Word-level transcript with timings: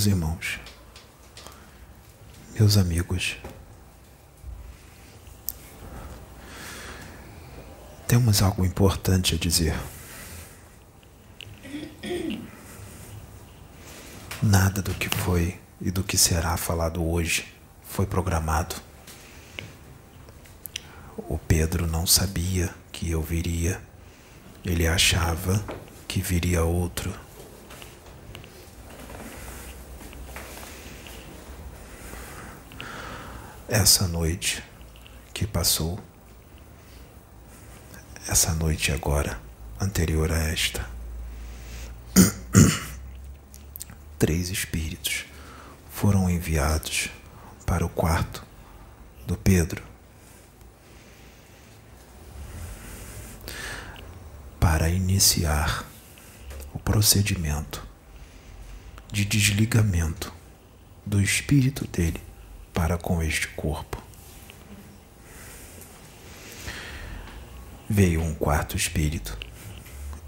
Meus 0.00 0.06
irmãos, 0.06 0.58
meus 2.54 2.78
amigos, 2.78 3.36
temos 8.08 8.40
algo 8.40 8.64
importante 8.64 9.34
a 9.34 9.38
dizer. 9.38 9.78
Nada 14.42 14.80
do 14.80 14.94
que 14.94 15.10
foi 15.10 15.60
e 15.82 15.90
do 15.90 16.02
que 16.02 16.16
será 16.16 16.56
falado 16.56 17.06
hoje 17.06 17.54
foi 17.82 18.06
programado. 18.06 18.76
O 21.28 21.36
Pedro 21.36 21.86
não 21.86 22.06
sabia 22.06 22.74
que 22.90 23.10
eu 23.10 23.20
viria. 23.20 23.82
Ele 24.64 24.88
achava 24.88 25.62
que 26.08 26.22
viria 26.22 26.64
outro. 26.64 27.12
Essa 33.72 34.08
noite 34.08 34.64
que 35.32 35.46
passou, 35.46 35.96
essa 38.26 38.52
noite 38.52 38.90
agora, 38.90 39.40
anterior 39.80 40.32
a 40.32 40.38
esta, 40.38 40.90
três 44.18 44.50
espíritos 44.50 45.24
foram 45.88 46.28
enviados 46.28 47.10
para 47.64 47.86
o 47.86 47.88
quarto 47.88 48.44
do 49.24 49.36
Pedro 49.36 49.84
para 54.58 54.88
iniciar 54.88 55.86
o 56.74 56.78
procedimento 56.80 57.86
de 59.12 59.24
desligamento 59.24 60.34
do 61.06 61.22
espírito 61.22 61.86
dele 61.86 62.29
para 62.72 62.96
com 62.96 63.22
este 63.22 63.48
corpo. 63.48 64.02
Veio 67.88 68.22
um 68.22 68.34
quarto 68.34 68.76
espírito 68.76 69.36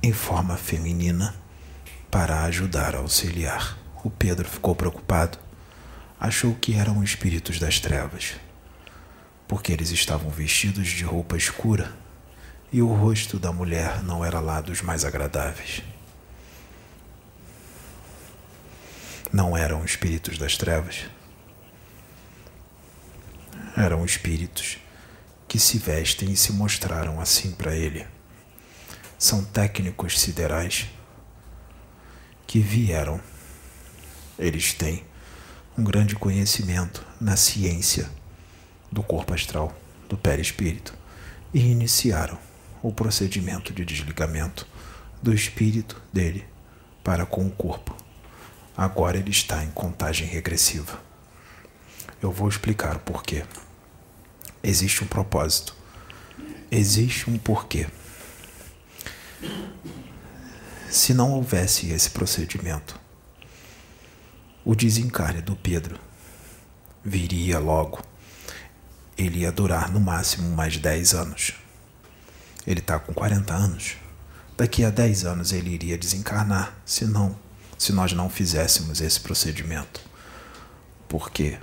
em 0.03 0.13
forma 0.13 0.57
feminina 0.57 1.35
para 2.11 2.43
ajudar 2.45 2.95
a 2.95 2.99
auxiliar. 2.99 3.79
O 4.05 4.11
Pedro 4.11 4.49
ficou 4.49 4.75
preocupado. 4.75 5.39
Achou 6.19 6.55
que 6.55 6.75
eram 6.75 7.03
espíritos 7.03 7.59
das 7.59 7.81
trevas, 7.81 8.35
porque 9.49 9.73
eles 9.73 9.91
estavam 9.91 10.31
vestidos 10.31 10.89
de 10.89 11.05
roupa 11.05 11.37
escura 11.37 11.93
e 12.73 12.81
o 12.81 12.93
rosto 12.93 13.39
da 13.39 13.53
mulher 13.53 14.03
não 14.03 14.25
era 14.25 14.41
lá 14.41 14.61
dos 14.61 14.83
mais 14.83 15.05
agradáveis. 15.05 15.83
Não 19.33 19.57
eram 19.57 19.85
espíritos 19.85 20.39
das 20.39 20.57
trevas, 20.57 21.07
eram 23.77 24.05
espíritos 24.05 24.79
que 25.49 25.59
se 25.59 25.79
vestem 25.79 26.33
e 26.33 26.37
se 26.37 26.53
mostraram 26.53 27.21
assim 27.21 27.53
para 27.53 27.75
ele. 27.75 28.07
São 29.19 29.45
técnicos 29.45 30.21
siderais 30.21 30.89
que 32.47 32.59
vieram. 32.59 33.21
Eles 34.39 34.73
têm 34.73 35.05
um 35.77 35.85
grande 35.85 36.15
conhecimento 36.15 37.07
na 37.21 37.37
ciência 37.37 38.09
do 38.91 39.03
corpo 39.03 39.33
astral, 39.33 39.75
do 40.09 40.17
perispírito, 40.17 40.95
e 41.55 41.61
iniciaram 41.61 42.39
o 42.83 42.93
procedimento 42.93 43.73
de 43.73 43.85
desligamento 43.85 44.67
do 45.23 45.33
espírito 45.33 46.01
dele 46.13 46.45
para 47.05 47.25
com 47.25 47.47
o 47.47 47.51
corpo. 47.51 47.97
Agora 48.77 49.19
ele 49.19 49.31
está 49.31 49.63
em 49.63 49.71
contagem 49.71 50.27
regressiva. 50.27 51.12
Eu 52.23 52.31
vou 52.31 52.49
explicar 52.49 52.95
o 52.95 53.01
porquê. 53.01 53.45
Existe 54.63 55.03
um 55.03 55.09
propósito. 55.09 55.75
Existe 56.71 57.29
um 57.29 57.37
porquê. 57.37 57.89
Se 60.89 61.13
não 61.13 61.33
houvesse 61.33 61.91
esse 61.91 62.11
procedimento, 62.11 63.01
o 64.65 64.77
desencarne 64.77 65.43
do 65.43 65.57
Pedro 65.57 65.99
viria 67.05 67.59
logo. 67.59 68.01
Ele 69.19 69.41
ia 69.41 69.51
durar 69.51 69.91
no 69.91 69.99
máximo 69.99 70.49
mais 70.55 70.77
10 70.77 71.15
anos. 71.15 71.55
Ele 72.65 72.79
está 72.79 73.01
com 73.01 73.13
40 73.13 73.53
anos. 73.53 73.97
Daqui 74.57 74.85
a 74.85 74.91
10 74.91 75.25
anos 75.25 75.51
ele 75.51 75.71
iria 75.71 75.99
desencarnar, 75.99 76.73
se 76.87 77.05
não, 77.05 77.37
se 77.77 77.93
nós 77.93 78.13
não 78.13 78.31
fizéssemos 78.31 79.01
esse 79.01 79.19
procedimento. 79.19 80.01
Por 81.09 81.29
quê? 81.29 81.59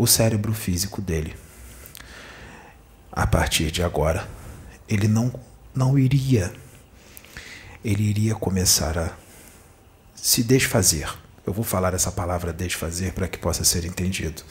O 0.00 0.06
cérebro 0.06 0.54
físico 0.54 1.02
dele, 1.02 1.36
a 3.12 3.26
partir 3.26 3.70
de 3.70 3.82
agora, 3.82 4.26
ele 4.88 5.06
não, 5.06 5.30
não 5.74 5.98
iria, 5.98 6.50
ele 7.84 8.04
iria 8.04 8.34
começar 8.34 8.96
a 8.96 9.12
se 10.14 10.42
desfazer. 10.42 11.06
Eu 11.46 11.52
vou 11.52 11.62
falar 11.62 11.92
essa 11.92 12.10
palavra 12.10 12.50
desfazer 12.50 13.12
para 13.12 13.28
que 13.28 13.36
possa 13.36 13.62
ser 13.62 13.84
entendido. 13.84 14.42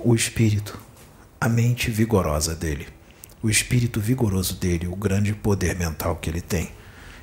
O 0.00 0.14
espírito 0.14 0.80
a 1.38 1.50
mente 1.50 1.90
vigorosa 1.90 2.54
dele, 2.54 2.88
o 3.42 3.50
espírito 3.50 4.00
vigoroso 4.00 4.54
dele, 4.54 4.86
o 4.86 4.96
grande 4.96 5.34
poder 5.34 5.76
mental 5.76 6.16
que 6.16 6.30
ele 6.30 6.40
tem, 6.40 6.72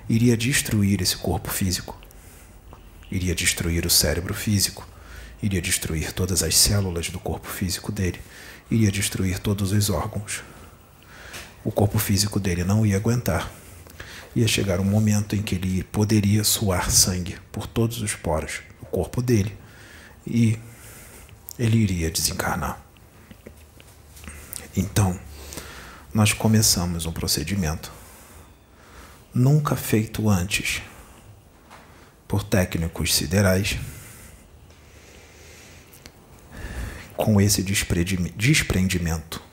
iria 0.08 0.38
destruir 0.38 1.02
esse 1.02 1.18
corpo 1.18 1.50
físico, 1.50 2.00
iria 3.10 3.34
destruir 3.34 3.88
o 3.88 3.90
cérebro 3.90 4.36
físico, 4.36 4.91
iria 5.42 5.62
destruir 5.62 6.12
todas 6.14 6.44
as 6.44 6.56
células 6.56 7.10
do 7.10 7.20
corpo 7.20 7.48
físico 7.48 7.92
dele, 7.92 8.20
iria 8.70 8.92
destruir 8.92 9.40
todos 9.40 9.72
os 9.72 9.90
órgãos. 9.90 10.44
O 11.64 11.72
corpo 11.72 12.00
físico 12.00 12.40
dele 12.40 12.64
não 12.64 12.86
ia 12.86 12.98
aguentar. 12.98 13.52
Ia 14.36 14.48
chegar 14.48 14.80
um 14.80 14.86
momento 14.86 15.36
em 15.36 15.42
que 15.42 15.56
ele 15.56 15.84
poderia 15.84 16.44
suar 16.44 16.90
sangue 16.90 17.38
por 17.52 17.68
todos 17.68 18.02
os 18.02 18.16
poros 18.16 18.62
do 18.80 18.86
corpo 18.86 19.22
dele 19.22 19.56
e 20.26 20.58
ele 21.60 21.78
iria 21.78 22.10
desencarnar. 22.10 22.82
Então, 24.76 25.20
nós 26.14 26.34
começamos 26.34 27.06
um 27.06 27.12
procedimento 27.12 27.92
nunca 29.34 29.76
feito 29.76 30.30
antes 30.30 30.82
por 32.28 32.44
técnicos 32.44 33.14
siderais 33.14 33.78
com 37.22 37.40
esse 37.40 37.62
desprendimento. 37.62 39.44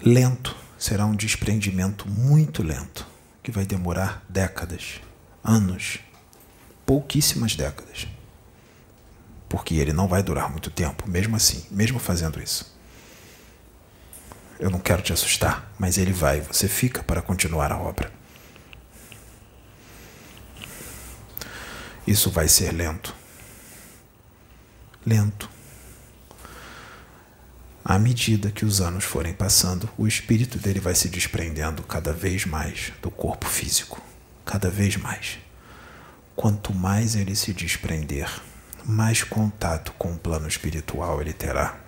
Lento, 0.00 0.56
será 0.78 1.04
um 1.04 1.16
desprendimento 1.16 2.08
muito 2.08 2.62
lento, 2.62 3.04
que 3.42 3.50
vai 3.50 3.66
demorar 3.66 4.24
décadas, 4.28 5.00
anos, 5.42 5.98
pouquíssimas 6.86 7.56
décadas. 7.56 8.06
Porque 9.48 9.74
ele 9.74 9.92
não 9.92 10.06
vai 10.06 10.22
durar 10.22 10.48
muito 10.48 10.70
tempo, 10.70 11.10
mesmo 11.10 11.34
assim, 11.34 11.66
mesmo 11.72 11.98
fazendo 11.98 12.40
isso. 12.40 12.72
Eu 14.60 14.70
não 14.70 14.78
quero 14.78 15.02
te 15.02 15.12
assustar, 15.12 15.72
mas 15.76 15.98
ele 15.98 16.12
vai, 16.12 16.40
você 16.40 16.68
fica 16.68 17.02
para 17.02 17.20
continuar 17.20 17.72
a 17.72 17.78
obra. 17.78 18.12
Isso 22.06 22.30
vai 22.30 22.46
ser 22.46 22.70
lento. 22.72 23.21
Lento. 25.04 25.50
À 27.84 27.98
medida 27.98 28.52
que 28.52 28.64
os 28.64 28.80
anos 28.80 29.02
forem 29.02 29.34
passando, 29.34 29.88
o 29.98 30.06
espírito 30.06 30.58
dele 30.58 30.78
vai 30.78 30.94
se 30.94 31.08
desprendendo 31.08 31.82
cada 31.82 32.12
vez 32.12 32.46
mais 32.46 32.92
do 33.02 33.10
corpo 33.10 33.46
físico. 33.46 34.00
Cada 34.44 34.70
vez 34.70 34.96
mais. 34.96 35.38
Quanto 36.36 36.72
mais 36.72 37.16
ele 37.16 37.34
se 37.34 37.52
desprender, 37.52 38.30
mais 38.84 39.24
contato 39.24 39.92
com 39.98 40.12
o 40.12 40.18
plano 40.18 40.46
espiritual 40.46 41.20
ele 41.20 41.32
terá 41.32 41.78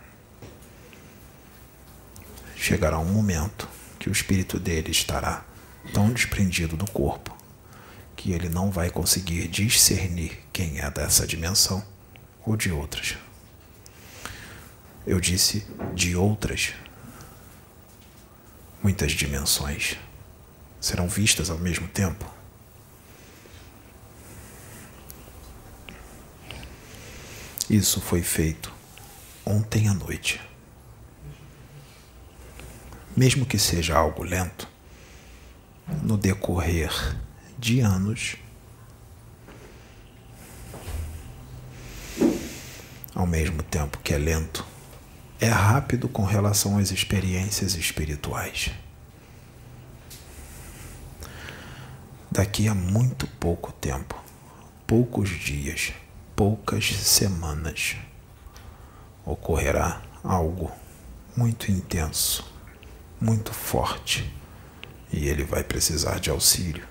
chegará 2.57 2.99
um 2.99 3.05
momento 3.05 3.69
que 3.99 4.09
o 4.09 4.13
espírito 4.13 4.59
dele 4.59 4.91
estará 4.91 5.45
tão 5.93 6.11
desprendido 6.11 6.79
do 6.79 6.91
corpo 6.91 7.37
que 8.17 8.33
ele 8.33 8.49
não 8.49 8.71
vai 8.71 8.89
conseguir 8.89 9.49
discernir 9.49 10.39
quem 10.51 10.81
é 10.81 10.91
dessa 10.91 11.27
dimensão 11.27 11.85
ou 12.47 12.57
de 12.57 12.71
outras. 12.71 13.17
Eu 15.07 15.21
disse 15.21 15.67
de 15.95 16.17
outras. 16.17 16.75
Muitas 18.83 19.13
dimensões 19.13 19.97
serão 20.81 21.09
vistas 21.09 21.51
ao 21.51 21.59
mesmo 21.59 21.89
tempo. 21.89 22.31
Isso 27.69 28.01
foi 28.01 28.23
feito 28.23 28.73
ontem 29.45 29.89
à 29.89 29.95
noite. 29.95 30.41
mesmo 33.17 33.47
que 33.47 33.59
seja 33.59 33.97
algo 33.97 34.23
lento, 34.23 34.69
no 36.03 36.17
decorrer 36.17 36.91
de 37.59 37.81
anos, 37.81 38.37
ao 43.15 43.27
mesmo 43.27 43.63
tempo 43.63 43.99
que 44.03 44.13
é 44.13 44.19
lento, 44.19 44.67
é 45.41 45.49
rápido 45.49 46.09
com 46.09 46.25
relação 46.25 46.79
às 46.79 46.91
experiências 46.91 47.75
espirituais. 47.75 48.71
Daqui 52.31 52.67
a 52.67 52.75
muito 52.75 53.27
pouco 53.27 53.71
tempo, 53.73 54.21
poucos 54.87 55.29
dias, 55.29 55.93
poucas 56.35 56.87
semanas, 56.87 57.97
ocorrerá 59.25 60.03
algo 60.23 60.73
muito 61.37 61.71
intenso, 61.71 62.53
muito 63.21 63.53
forte, 63.53 64.33
e 65.13 65.29
ele 65.29 65.45
vai 65.45 65.63
precisar 65.63 66.19
de 66.19 66.31
auxílio, 66.31 66.87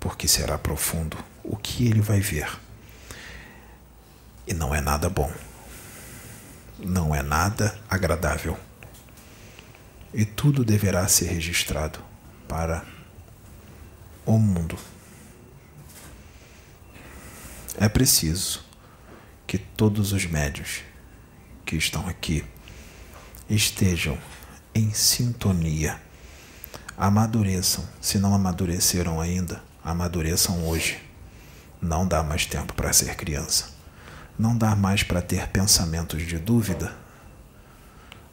porque 0.00 0.26
será 0.26 0.56
profundo 0.56 1.16
o 1.44 1.56
que 1.56 1.86
ele 1.86 2.00
vai 2.00 2.20
ver. 2.20 2.48
E 4.46 4.54
não 4.54 4.74
é 4.74 4.80
nada 4.80 5.08
bom, 5.08 5.32
não 6.78 7.14
é 7.14 7.22
nada 7.22 7.78
agradável. 7.88 8.58
E 10.12 10.24
tudo 10.24 10.64
deverá 10.64 11.06
ser 11.08 11.26
registrado 11.26 11.98
para 12.48 12.84
o 14.26 14.38
mundo. 14.38 14.76
É 17.78 17.88
preciso 17.88 18.64
que 19.46 19.56
todos 19.56 20.12
os 20.12 20.26
médios 20.26 20.82
que 21.64 21.76
estão 21.76 22.06
aqui 22.06 22.44
estejam 23.48 24.18
em 24.74 24.92
sintonia, 24.92 26.00
amadureçam. 26.96 27.86
Se 28.00 28.18
não 28.18 28.34
amadureceram 28.34 29.20
ainda, 29.20 29.62
amadureçam 29.82 30.66
hoje. 30.68 30.98
Não 31.80 32.06
dá 32.06 32.22
mais 32.22 32.46
tempo 32.46 32.74
para 32.74 32.92
ser 32.92 33.16
criança. 33.16 33.71
Não 34.38 34.56
dá 34.56 34.74
mais 34.74 35.02
para 35.02 35.20
ter 35.20 35.48
pensamentos 35.48 36.22
de 36.26 36.38
dúvida. 36.38 36.94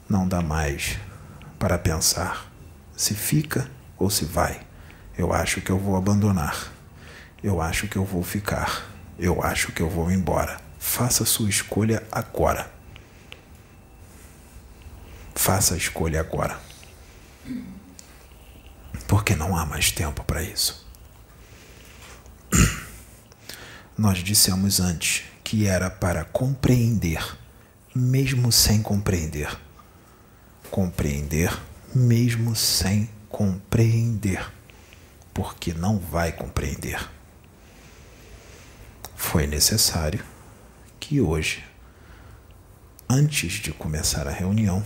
Não 0.09 0.27
dá 0.27 0.41
mais 0.41 0.97
para 1.59 1.77
pensar 1.77 2.51
se 2.95 3.13
fica 3.13 3.69
ou 3.97 4.09
se 4.09 4.25
vai. 4.25 4.61
Eu 5.17 5.33
acho 5.33 5.61
que 5.61 5.69
eu 5.69 5.77
vou 5.77 5.95
abandonar. 5.95 6.71
Eu 7.43 7.61
acho 7.61 7.87
que 7.87 7.97
eu 7.97 8.05
vou 8.05 8.23
ficar. 8.23 8.89
Eu 9.17 9.43
acho 9.43 9.71
que 9.71 9.81
eu 9.81 9.89
vou 9.89 10.09
embora. 10.09 10.59
Faça 10.79 11.25
sua 11.25 11.49
escolha 11.49 12.01
agora. 12.11 12.71
Faça 15.35 15.73
a 15.73 15.77
escolha 15.77 16.21
agora. 16.21 16.59
Porque 19.07 19.35
não 19.35 19.55
há 19.55 19.65
mais 19.65 19.91
tempo 19.91 20.23
para 20.23 20.41
isso. 20.41 20.87
Nós 23.97 24.19
dissemos 24.19 24.79
antes 24.79 25.28
que 25.49 25.65
era 25.65 25.89
para 25.89 26.23
compreender, 26.23 27.37
mesmo 27.95 28.51
sem 28.51 28.81
compreender. 28.81 29.49
Compreender, 30.69 31.51
mesmo 31.93 32.55
sem 32.55 33.09
compreender. 33.29 34.51
Porque 35.33 35.73
não 35.73 35.97
vai 35.97 36.31
compreender 36.31 36.99
foi 39.19 39.45
necessário 39.45 40.23
que 40.99 41.21
hoje, 41.21 41.63
antes 43.07 43.53
de 43.53 43.71
começar 43.71 44.27
a 44.27 44.31
reunião, 44.31 44.83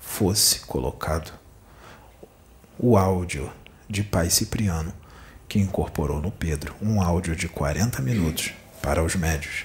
fosse 0.00 0.60
colocado 0.60 1.32
o 2.78 2.96
áudio 2.96 3.50
de 3.88 4.04
Pai 4.04 4.28
Cipriano, 4.28 4.92
que 5.48 5.58
incorporou 5.58 6.20
no 6.20 6.30
Pedro 6.30 6.76
um 6.80 7.02
áudio 7.02 7.34
de 7.34 7.48
40 7.48 8.02
minutos 8.02 8.52
para 8.82 9.02
os 9.02 9.16
médios. 9.16 9.64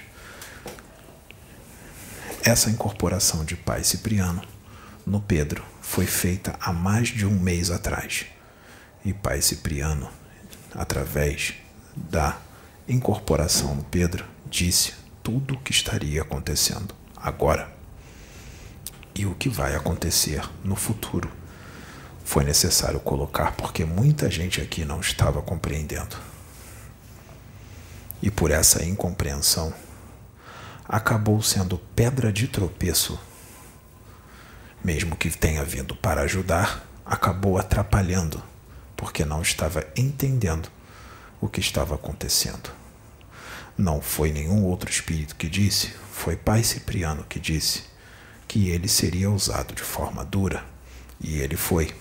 Essa 2.46 2.68
incorporação 2.68 3.42
de 3.42 3.56
Pai 3.56 3.82
Cipriano 3.82 4.42
no 5.06 5.18
Pedro 5.18 5.64
foi 5.80 6.04
feita 6.04 6.54
há 6.60 6.74
mais 6.74 7.08
de 7.08 7.24
um 7.24 7.40
mês 7.40 7.70
atrás. 7.70 8.26
E 9.02 9.14
Pai 9.14 9.40
Cipriano, 9.40 10.10
através 10.74 11.54
da 11.96 12.36
incorporação 12.86 13.74
no 13.74 13.82
Pedro, 13.84 14.26
disse 14.44 14.92
tudo 15.22 15.54
o 15.54 15.58
que 15.58 15.72
estaria 15.72 16.20
acontecendo 16.20 16.94
agora 17.16 17.72
e 19.14 19.24
o 19.24 19.34
que 19.34 19.48
vai 19.48 19.74
acontecer 19.74 20.46
no 20.62 20.76
futuro. 20.76 21.32
Foi 22.26 22.44
necessário 22.44 23.00
colocar 23.00 23.52
porque 23.52 23.86
muita 23.86 24.30
gente 24.30 24.60
aqui 24.60 24.84
não 24.84 25.00
estava 25.00 25.40
compreendendo. 25.40 26.14
E 28.20 28.30
por 28.30 28.50
essa 28.50 28.84
incompreensão, 28.84 29.72
acabou 30.88 31.42
sendo 31.42 31.78
pedra 31.96 32.32
de 32.32 32.46
tropeço. 32.46 33.18
Mesmo 34.82 35.16
que 35.16 35.30
tenha 35.30 35.64
vindo 35.64 35.96
para 35.96 36.22
ajudar, 36.22 36.86
acabou 37.06 37.58
atrapalhando, 37.58 38.42
porque 38.96 39.24
não 39.24 39.40
estava 39.40 39.86
entendendo 39.96 40.68
o 41.40 41.48
que 41.48 41.60
estava 41.60 41.94
acontecendo. 41.94 42.70
Não 43.76 44.00
foi 44.00 44.30
nenhum 44.30 44.64
outro 44.64 44.90
espírito 44.90 45.34
que 45.36 45.48
disse, 45.48 45.92
foi 46.12 46.36
Pai 46.36 46.62
Cipriano 46.62 47.24
que 47.24 47.40
disse 47.40 47.84
que 48.46 48.68
ele 48.68 48.86
seria 48.86 49.30
usado 49.30 49.74
de 49.74 49.82
forma 49.82 50.24
dura. 50.24 50.64
E 51.20 51.38
ele 51.38 51.56
foi. 51.56 51.94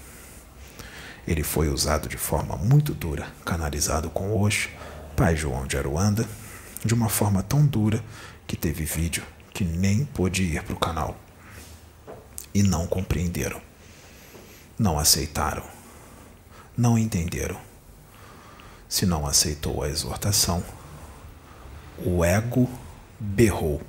Ele 1.25 1.41
foi 1.41 1.69
usado 1.69 2.09
de 2.09 2.17
forma 2.17 2.57
muito 2.57 2.93
dura, 2.93 3.27
canalizado 3.45 4.09
com 4.09 4.39
Osho, 4.39 4.69
Pai 5.15 5.35
João 5.35 5.65
de 5.65 5.77
Aruanda, 5.77 6.27
de 6.83 6.93
uma 6.93 7.09
forma 7.09 7.41
tão 7.41 7.65
dura 7.65 8.03
que 8.53 8.57
teve 8.57 8.85
vídeo 8.85 9.23
que 9.51 9.63
nem 9.63 10.05
pôde 10.05 10.43
ir 10.43 10.61
para 10.61 10.75
o 10.75 10.79
canal. 10.79 11.17
E 12.53 12.61
não 12.61 12.85
compreenderam. 12.85 13.59
Não 14.77 14.99
aceitaram. 14.99 15.63
Não 16.77 16.95
entenderam 16.95 17.59
se 18.93 19.07
não 19.07 19.25
aceitou 19.25 19.81
a 19.81 19.89
exortação, 19.89 20.63
o 21.97 22.23
ego 22.23 22.69
berrou, 23.19 23.81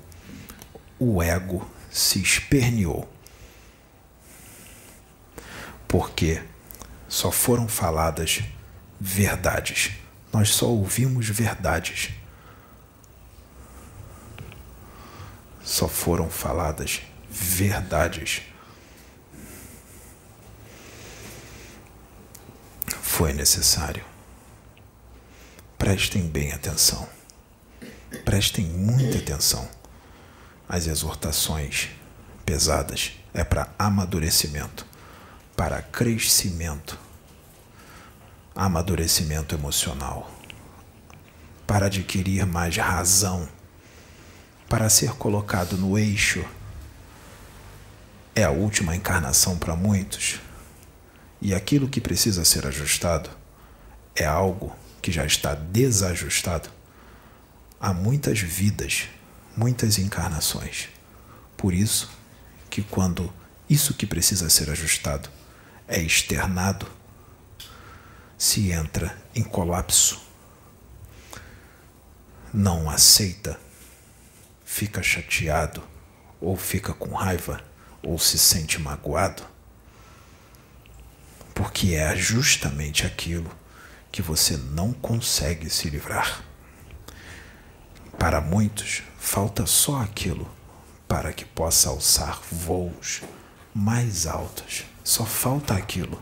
o 0.99 1.23
ego 1.23 1.71
se 1.90 2.23
esperneou. 2.23 3.06
Porque 5.87 6.42
só 7.06 7.30
foram 7.30 7.68
faladas 7.68 8.44
verdades. 8.99 9.90
Nós 10.33 10.49
só 10.49 10.68
ouvimos 10.68 11.28
verdades. 11.28 12.24
Só 15.64 15.88
foram 15.88 16.28
faladas 16.30 17.02
verdades. 17.30 18.42
Foi 23.00 23.33
necessário 23.33 24.04
Prestem 25.85 26.23
bem 26.26 26.50
atenção. 26.50 27.06
Prestem 28.25 28.64
muita 28.64 29.18
atenção. 29.18 29.68
As 30.66 30.87
exortações 30.87 31.90
pesadas 32.47 33.12
é 33.35 33.44
para 33.44 33.68
amadurecimento, 33.78 34.87
para 35.54 35.83
crescimento, 35.83 36.99
amadurecimento 38.56 39.54
emocional, 39.54 40.30
para 41.66 41.85
adquirir 41.85 42.47
mais 42.47 42.78
razão, 42.78 43.47
para 44.75 44.90
ser 44.90 45.12
colocado 45.12 45.78
no 45.78 45.97
eixo. 45.97 46.45
É 48.35 48.43
a 48.43 48.50
última 48.50 48.97
encarnação 48.97 49.57
para 49.57 49.76
muitos. 49.76 50.40
E 51.40 51.54
aquilo 51.54 51.88
que 51.88 52.00
precisa 52.00 52.45
ser 52.45 52.66
ajustado 52.66 53.31
é 54.16 54.25
algo 54.25 54.75
que 55.00 55.12
já 55.12 55.25
está 55.25 55.54
desajustado 55.54 56.71
há 57.81 57.93
muitas 57.93 58.40
vidas, 58.40 59.04
muitas 59.57 59.97
encarnações. 59.97 60.88
Por 61.57 61.73
isso 61.73 62.11
que 62.69 62.83
quando 62.83 63.33
isso 63.71 63.95
que 63.95 64.09
precisa 64.09 64.50
ser 64.50 64.71
ajustado 64.71 65.28
é 65.87 66.02
externado, 66.02 66.90
se 68.37 68.73
entra 68.73 69.16
em 69.37 69.45
colapso, 69.45 70.21
não 72.52 72.90
aceita, 72.90 73.62
fica 74.75 75.04
chateado, 75.04 75.85
ou 76.40 76.57
fica 76.57 76.93
com 76.93 77.14
raiva, 77.14 77.62
ou 78.02 78.19
se 78.19 78.37
sente 78.37 78.81
magoado, 78.81 79.45
porque 81.54 81.95
é 81.95 82.16
justamente 82.16 83.07
aquilo 83.07 83.49
que 84.11 84.21
você 84.21 84.57
não 84.57 84.93
consegue 84.93 85.71
se 85.71 85.88
livrar. 85.88 86.43
Para 88.19 88.40
muitos, 88.40 89.04
falta 89.16 89.64
só 89.64 90.00
aquilo 90.00 90.50
para 91.07 91.33
que 91.33 91.45
possa 91.45 91.88
alçar 91.88 92.40
voos 92.50 93.23
mais 93.73 94.26
altas. 94.26 94.87
Só 95.04 95.25
falta 95.25 95.75
aquilo. 95.75 96.21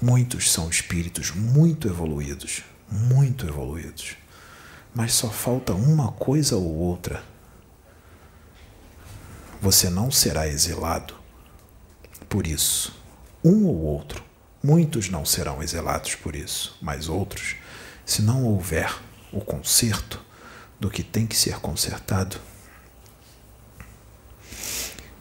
Muitos 0.00 0.52
são 0.52 0.68
espíritos 0.68 1.30
muito 1.30 1.88
evoluídos, 1.88 2.62
muito 2.90 3.46
evoluídos. 3.46 4.14
Mas 4.94 5.14
só 5.14 5.30
falta 5.30 5.72
uma 5.72 6.12
coisa 6.12 6.54
ou 6.56 6.76
outra. 6.76 7.29
Você 9.60 9.90
não 9.90 10.10
será 10.10 10.48
exilado 10.48 11.14
por 12.30 12.46
isso. 12.46 12.98
Um 13.44 13.66
ou 13.66 13.76
outro. 13.76 14.24
Muitos 14.62 15.10
não 15.10 15.24
serão 15.24 15.62
exelados 15.62 16.14
por 16.14 16.34
isso, 16.34 16.78
mas 16.80 17.08
outros, 17.08 17.56
se 18.06 18.22
não 18.22 18.44
houver 18.44 18.94
o 19.30 19.40
conserto 19.40 20.22
do 20.78 20.90
que 20.90 21.02
tem 21.02 21.26
que 21.26 21.36
ser 21.36 21.60
consertado, 21.60 22.40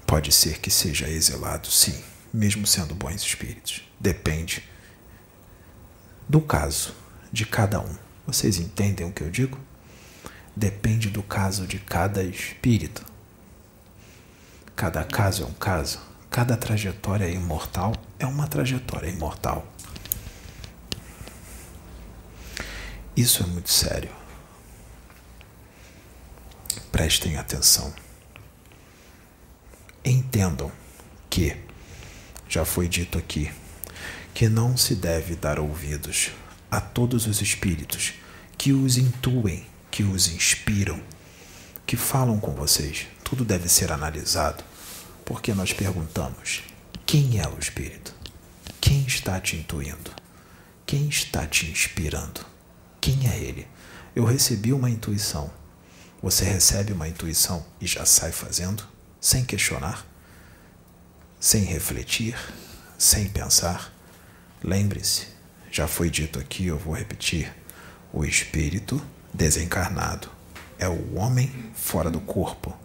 pode 0.08 0.31
ser 0.31 0.60
que 0.60 0.72
seja 0.72 1.10
exilado, 1.10 1.69
sim, 1.69 2.01
mesmo 2.34 2.65
sendo 2.65 2.96
bons 2.96 3.22
espíritos. 3.22 3.84
Depende 4.00 4.63
do 6.29 6.39
caso 6.39 6.96
de 7.31 7.46
cada 7.46 7.81
um. 7.81 7.96
Vocês 8.25 8.58
entendem 8.58 9.05
o 9.05 9.12
que 9.12 9.22
eu 9.22 9.29
digo? 9.29 9.60
Depende 10.55 11.10
do 11.10 11.24
caso 11.24 11.67
de 11.67 11.77
cada 11.79 12.24
espírito. 12.24 13.09
Cada 14.79 15.03
caso 15.03 15.43
é 15.43 15.45
um 15.45 15.51
caso. 15.51 16.00
Cada 16.29 16.55
trajetória 16.55 17.29
imortal 17.29 17.93
é 18.17 18.25
uma 18.25 18.48
trajetória 18.48 19.09
imortal. 19.09 19.67
Isso 23.13 23.43
é 23.43 23.45
muito 23.45 23.69
sério. 23.69 24.09
Prestem 26.93 27.36
atenção. 27.36 27.93
Entendam 30.05 30.71
que, 31.29 31.57
já 32.48 32.63
foi 32.63 32.88
dito 32.88 33.17
aqui, 33.17 33.51
que 34.33 34.48
não 34.48 34.77
se 34.77 34.95
deve 34.95 35.36
dar 35.36 35.59
ouvidos 35.59 36.31
a 36.71 36.79
todos 36.79 37.27
os 37.27 37.41
espíritos 37.41 38.13
que 38.57 38.71
os 38.71 38.98
intuem, 38.98 39.67
que 39.91 40.03
os 40.03 40.29
inspiram, 40.29 41.03
que 41.86 41.98
falam 41.98 42.39
com 42.39 42.53
vocês. 42.53 43.07
Tudo 43.25 43.43
deve 43.43 43.67
ser 43.67 43.91
analisado 43.91 44.69
porque 45.29 45.53
nós 45.53 45.71
perguntamos: 45.71 46.63
quem 47.05 47.39
é 47.39 47.48
o 47.48 47.59
Espírito? 47.59 48.15
Quem 48.81 49.05
está 49.05 49.39
te 49.39 49.55
intuindo? 49.55 50.12
Quem 50.88 51.07
está 51.07 51.45
te 51.45 51.69
inspirando? 51.69 52.43
Quem 53.00 53.29
é 53.29 53.38
ele? 53.38 53.67
Eu 54.15 54.25
recebi 54.25 54.74
uma 54.74 54.89
intuição. 54.89 55.51
Você 56.21 56.43
recebe 56.43 56.93
uma 56.93 57.07
intuição 57.07 57.63
e 57.79 57.86
já 57.86 58.05
sai 58.05 58.31
fazendo, 58.31 58.83
sem 59.21 59.45
questionar, 59.45 60.03
sem 61.39 61.63
refletir, 61.63 62.36
sem 62.98 63.29
pensar? 63.29 63.93
Lembre-se, 64.63 65.27
já 65.71 65.88
foi 65.88 66.09
dito 66.09 66.39
aqui, 66.39 66.65
eu 66.65 66.79
vou 66.79 66.95
repetir: 66.95 67.53
o 68.12 68.25
espírito 68.25 69.00
desencarnado 69.31 70.27
é 70.79 70.89
o 70.89 71.13
homem 71.15 71.71
fora 71.75 72.09
do 72.09 72.19
corpo 72.19 72.75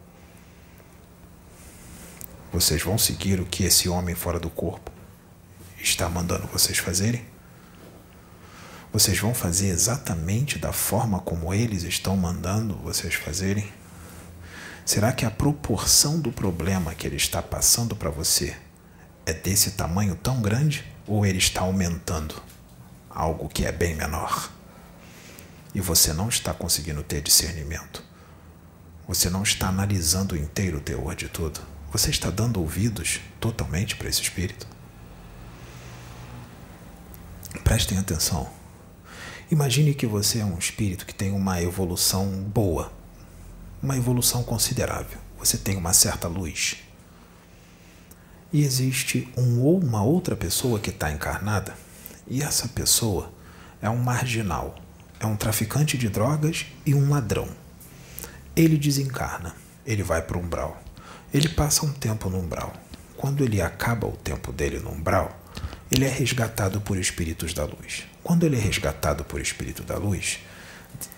vocês 2.54 2.84
vão 2.84 2.96
seguir 2.96 3.40
o 3.40 3.44
que 3.44 3.64
esse 3.64 3.88
homem 3.88 4.14
fora 4.14 4.38
do 4.38 4.48
corpo 4.48 4.92
está 5.76 6.08
mandando 6.08 6.46
vocês 6.46 6.78
fazerem? 6.78 7.26
Vocês 8.92 9.18
vão 9.18 9.34
fazer 9.34 9.66
exatamente 9.70 10.56
da 10.56 10.72
forma 10.72 11.18
como 11.18 11.52
eles 11.52 11.82
estão 11.82 12.16
mandando 12.16 12.76
vocês 12.76 13.14
fazerem? 13.14 13.72
Será 14.86 15.12
que 15.12 15.24
a 15.24 15.32
proporção 15.32 16.20
do 16.20 16.30
problema 16.30 16.94
que 16.94 17.08
ele 17.08 17.16
está 17.16 17.42
passando 17.42 17.96
para 17.96 18.08
você 18.08 18.56
é 19.26 19.32
desse 19.32 19.72
tamanho 19.72 20.14
tão 20.14 20.40
grande 20.40 20.84
ou 21.08 21.26
ele 21.26 21.38
está 21.38 21.62
aumentando 21.62 22.40
algo 23.10 23.48
que 23.48 23.66
é 23.66 23.72
bem 23.72 23.96
menor? 23.96 24.48
E 25.74 25.80
você 25.80 26.12
não 26.12 26.28
está 26.28 26.54
conseguindo 26.54 27.02
ter 27.02 27.20
discernimento. 27.20 28.00
Você 29.08 29.28
não 29.28 29.42
está 29.42 29.66
analisando 29.66 30.36
inteiro 30.36 30.78
o 30.78 30.80
teor 30.80 31.16
de 31.16 31.28
tudo. 31.28 31.73
Você 31.94 32.10
está 32.10 32.28
dando 32.28 32.60
ouvidos 32.60 33.20
totalmente 33.38 33.94
para 33.94 34.08
esse 34.08 34.20
espírito? 34.20 34.66
Prestem 37.62 37.98
atenção. 37.98 38.50
Imagine 39.48 39.94
que 39.94 40.04
você 40.04 40.40
é 40.40 40.44
um 40.44 40.58
espírito 40.58 41.06
que 41.06 41.14
tem 41.14 41.30
uma 41.30 41.62
evolução 41.62 42.26
boa, 42.52 42.92
uma 43.80 43.96
evolução 43.96 44.42
considerável. 44.42 45.20
Você 45.38 45.56
tem 45.56 45.76
uma 45.76 45.92
certa 45.92 46.26
luz. 46.26 46.78
E 48.52 48.64
existe 48.64 49.32
um 49.36 49.62
ou 49.62 49.78
uma 49.78 50.02
outra 50.02 50.34
pessoa 50.34 50.80
que 50.80 50.90
está 50.90 51.12
encarnada, 51.12 51.76
e 52.26 52.42
essa 52.42 52.66
pessoa 52.66 53.32
é 53.80 53.88
um 53.88 53.98
marginal, 53.98 54.74
é 55.20 55.26
um 55.26 55.36
traficante 55.36 55.96
de 55.96 56.08
drogas 56.08 56.66
e 56.84 56.92
um 56.92 57.08
ladrão. 57.08 57.48
Ele 58.56 58.76
desencarna, 58.76 59.54
ele 59.86 60.02
vai 60.02 60.20
para 60.20 60.36
o 60.36 60.40
umbral. 60.40 60.83
Ele 61.34 61.48
passa 61.48 61.84
um 61.84 61.92
tempo 61.92 62.30
no 62.30 62.38
umbral. 62.38 62.72
Quando 63.16 63.42
ele 63.42 63.60
acaba 63.60 64.06
o 64.06 64.16
tempo 64.16 64.52
dele 64.52 64.78
no 64.78 64.92
umbral, 64.92 65.36
ele 65.90 66.04
é 66.04 66.08
resgatado 66.08 66.80
por 66.80 66.96
espíritos 66.96 67.52
da 67.52 67.64
luz. 67.64 68.04
Quando 68.22 68.46
ele 68.46 68.56
é 68.56 68.60
resgatado 68.60 69.24
por 69.24 69.40
espírito 69.40 69.82
da 69.82 69.96
luz, 69.96 70.38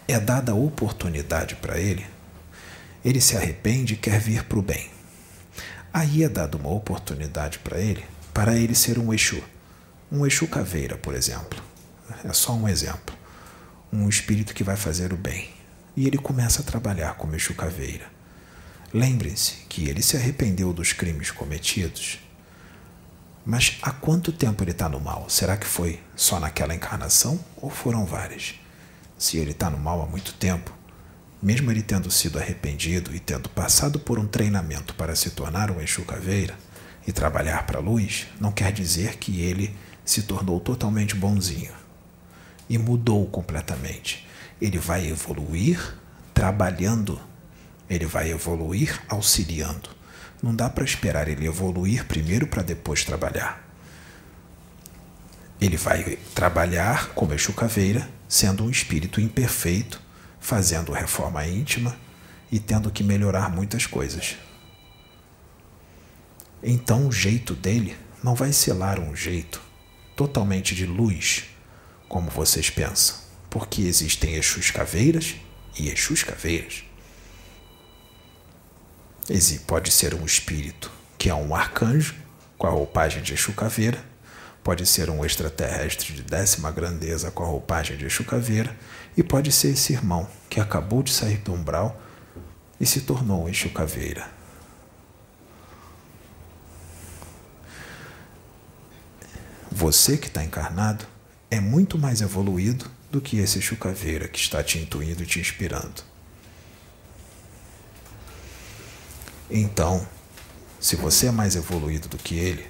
é 0.08 0.18
dada 0.18 0.52
a 0.52 0.54
oportunidade 0.54 1.56
para 1.56 1.78
ele, 1.78 2.06
ele 3.04 3.20
se 3.20 3.36
arrepende 3.36 3.92
e 3.92 3.96
quer 3.98 4.18
vir 4.18 4.42
para 4.44 4.58
o 4.58 4.62
bem. 4.62 4.88
Aí 5.92 6.24
é 6.24 6.30
dada 6.30 6.56
uma 6.56 6.70
oportunidade 6.70 7.58
para 7.58 7.78
ele, 7.78 8.02
para 8.32 8.56
ele 8.56 8.74
ser 8.74 8.98
um 8.98 9.12
Exu. 9.12 9.44
Um 10.10 10.26
Exu 10.26 10.48
caveira, 10.48 10.96
por 10.96 11.14
exemplo. 11.14 11.62
É 12.24 12.32
só 12.32 12.54
um 12.54 12.66
exemplo. 12.66 13.14
Um 13.92 14.08
espírito 14.08 14.54
que 14.54 14.64
vai 14.64 14.76
fazer 14.76 15.12
o 15.12 15.16
bem. 15.16 15.50
E 15.94 16.06
ele 16.06 16.16
começa 16.16 16.62
a 16.62 16.64
trabalhar 16.64 17.16
como 17.16 17.36
Exu 17.36 17.52
caveira. 17.54 18.15
Lembrem-se 18.96 19.56
que 19.68 19.90
ele 19.90 20.00
se 20.00 20.16
arrependeu 20.16 20.72
dos 20.72 20.94
crimes 20.94 21.30
cometidos. 21.30 22.18
Mas 23.44 23.76
há 23.82 23.90
quanto 23.90 24.32
tempo 24.32 24.64
ele 24.64 24.70
está 24.70 24.88
no 24.88 24.98
mal? 24.98 25.28
Será 25.28 25.54
que 25.58 25.66
foi 25.66 26.00
só 26.16 26.40
naquela 26.40 26.74
encarnação 26.74 27.38
ou 27.58 27.68
foram 27.68 28.06
várias? 28.06 28.54
Se 29.18 29.36
ele 29.36 29.50
está 29.50 29.68
no 29.68 29.76
mal 29.76 30.00
há 30.00 30.06
muito 30.06 30.32
tempo, 30.32 30.72
mesmo 31.42 31.70
ele 31.70 31.82
tendo 31.82 32.10
sido 32.10 32.38
arrependido 32.38 33.14
e 33.14 33.20
tendo 33.20 33.50
passado 33.50 34.00
por 34.00 34.18
um 34.18 34.26
treinamento 34.26 34.94
para 34.94 35.14
se 35.14 35.28
tornar 35.28 35.70
um 35.70 35.78
Exu 35.78 36.02
Caveira 36.06 36.54
e 37.06 37.12
trabalhar 37.12 37.66
para 37.66 37.76
a 37.76 37.82
luz, 37.82 38.26
não 38.40 38.50
quer 38.50 38.72
dizer 38.72 39.18
que 39.18 39.42
ele 39.42 39.76
se 40.06 40.22
tornou 40.22 40.58
totalmente 40.58 41.14
bonzinho 41.14 41.74
e 42.66 42.78
mudou 42.78 43.26
completamente. 43.26 44.26
Ele 44.58 44.78
vai 44.78 45.06
evoluir 45.06 45.98
trabalhando 46.32 47.20
ele 47.88 48.06
vai 48.06 48.30
evoluir 48.30 49.00
auxiliando. 49.08 49.90
Não 50.42 50.54
dá 50.54 50.68
para 50.68 50.84
esperar 50.84 51.28
ele 51.28 51.46
evoluir 51.46 52.04
primeiro 52.06 52.46
para 52.46 52.62
depois 52.62 53.04
trabalhar. 53.04 53.64
Ele 55.60 55.76
vai 55.76 56.18
trabalhar 56.34 57.08
como 57.14 57.32
Exu 57.32 57.52
Caveira, 57.52 58.08
sendo 58.28 58.64
um 58.64 58.70
espírito 58.70 59.20
imperfeito, 59.20 60.00
fazendo 60.38 60.92
reforma 60.92 61.46
íntima 61.46 61.96
e 62.52 62.60
tendo 62.60 62.90
que 62.90 63.02
melhorar 63.02 63.50
muitas 63.50 63.86
coisas. 63.86 64.36
Então 66.62 67.08
o 67.08 67.12
jeito 67.12 67.54
dele 67.54 67.96
não 68.22 68.34
vai 68.34 68.50
lá 68.76 68.98
um 68.98 69.14
jeito 69.14 69.62
totalmente 70.14 70.74
de 70.74 70.86
luz, 70.86 71.44
como 72.08 72.30
vocês 72.30 72.70
pensam, 72.70 73.16
porque 73.50 73.82
existem 73.82 74.34
Exus 74.34 74.70
Caveiras 74.70 75.36
e 75.78 75.88
Exus 75.88 76.22
Caveiras. 76.22 76.85
Esse 79.28 79.58
pode 79.60 79.90
ser 79.90 80.14
um 80.14 80.24
espírito 80.24 80.90
que 81.18 81.28
é 81.28 81.34
um 81.34 81.54
arcanjo 81.54 82.14
com 82.56 82.66
a 82.66 82.70
roupagem 82.70 83.22
de 83.22 83.34
Exu 83.34 83.52
Caveira, 83.52 83.98
pode 84.62 84.86
ser 84.86 85.10
um 85.10 85.24
extraterrestre 85.24 86.12
de 86.12 86.22
décima 86.22 86.70
grandeza 86.70 87.30
com 87.30 87.42
a 87.42 87.46
roupagem 87.46 87.96
de 87.96 88.06
Exu 88.06 88.24
Caveira, 88.24 88.76
e 89.16 89.22
pode 89.22 89.50
ser 89.50 89.70
esse 89.70 89.92
irmão 89.92 90.28
que 90.48 90.60
acabou 90.60 91.02
de 91.02 91.12
sair 91.12 91.38
do 91.38 91.52
umbral 91.52 92.00
e 92.80 92.86
se 92.86 93.00
tornou 93.00 93.44
um 93.44 93.48
Exu 93.48 93.70
Caveira. 93.70 94.30
Você 99.72 100.16
que 100.16 100.28
está 100.28 100.44
encarnado 100.44 101.04
é 101.50 101.58
muito 101.58 101.98
mais 101.98 102.20
evoluído 102.20 102.88
do 103.10 103.20
que 103.20 103.38
esse 103.38 103.58
Exu 103.58 103.76
Caveira 103.76 104.28
que 104.28 104.38
está 104.38 104.62
te 104.62 104.78
intuindo 104.78 105.24
e 105.24 105.26
te 105.26 105.40
inspirando. 105.40 106.05
Então, 109.50 110.06
se 110.80 110.96
você 110.96 111.28
é 111.28 111.30
mais 111.30 111.56
evoluído 111.56 112.08
do 112.08 112.18
que 112.18 112.36
ele, 112.38 112.66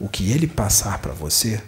o 0.00 0.08
que 0.08 0.30
ele 0.30 0.46
passar 0.46 0.98
para 0.98 1.12
você, 1.12 1.62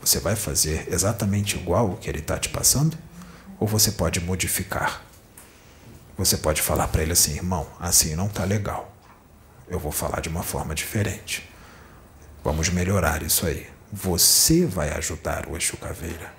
você 0.00 0.18
vai 0.18 0.36
fazer 0.36 0.86
exatamente 0.92 1.56
igual 1.56 1.90
o 1.90 1.96
que 1.96 2.08
ele 2.08 2.20
está 2.20 2.38
te 2.38 2.48
passando? 2.48 2.96
Ou 3.58 3.66
você 3.66 3.92
pode 3.92 4.20
modificar? 4.20 5.02
Você 6.16 6.36
pode 6.36 6.62
falar 6.62 6.88
para 6.88 7.02
ele 7.02 7.12
assim, 7.12 7.34
irmão, 7.34 7.66
assim 7.78 8.14
não 8.14 8.26
está 8.26 8.44
legal. 8.44 8.92
eu 9.68 9.78
vou 9.78 9.92
falar 9.92 10.20
de 10.20 10.28
uma 10.28 10.42
forma 10.42 10.74
diferente. 10.74 11.48
Vamos 12.44 12.68
melhorar 12.68 13.22
isso 13.22 13.46
aí. 13.46 13.66
Você 13.92 14.64
vai 14.64 14.90
ajudar 14.90 15.48
o 15.48 15.56
Exu 15.56 15.76
Caveira, 15.76 16.32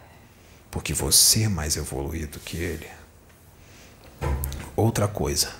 porque 0.71 0.93
você 0.93 1.43
é 1.43 1.49
mais 1.49 1.75
evoluído 1.75 2.39
que 2.39 2.57
ele. 2.57 2.87
Outra 4.75 5.07
coisa, 5.07 5.51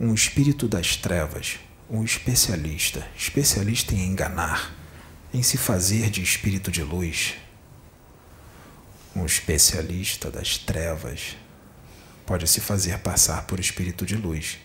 um 0.00 0.14
espírito 0.14 0.66
das 0.66 0.96
trevas, 0.96 1.58
um 1.90 2.02
especialista, 2.02 3.06
especialista 3.14 3.94
em 3.94 4.06
enganar, 4.06 4.74
em 5.32 5.42
se 5.42 5.58
fazer 5.58 6.08
de 6.08 6.22
espírito 6.22 6.72
de 6.72 6.82
luz, 6.82 7.34
um 9.14 9.26
especialista 9.26 10.30
das 10.30 10.56
trevas 10.56 11.36
pode 12.24 12.48
se 12.48 12.62
fazer 12.62 12.98
passar 13.00 13.46
por 13.46 13.60
espírito 13.60 14.06
de 14.06 14.16
luz. 14.16 14.58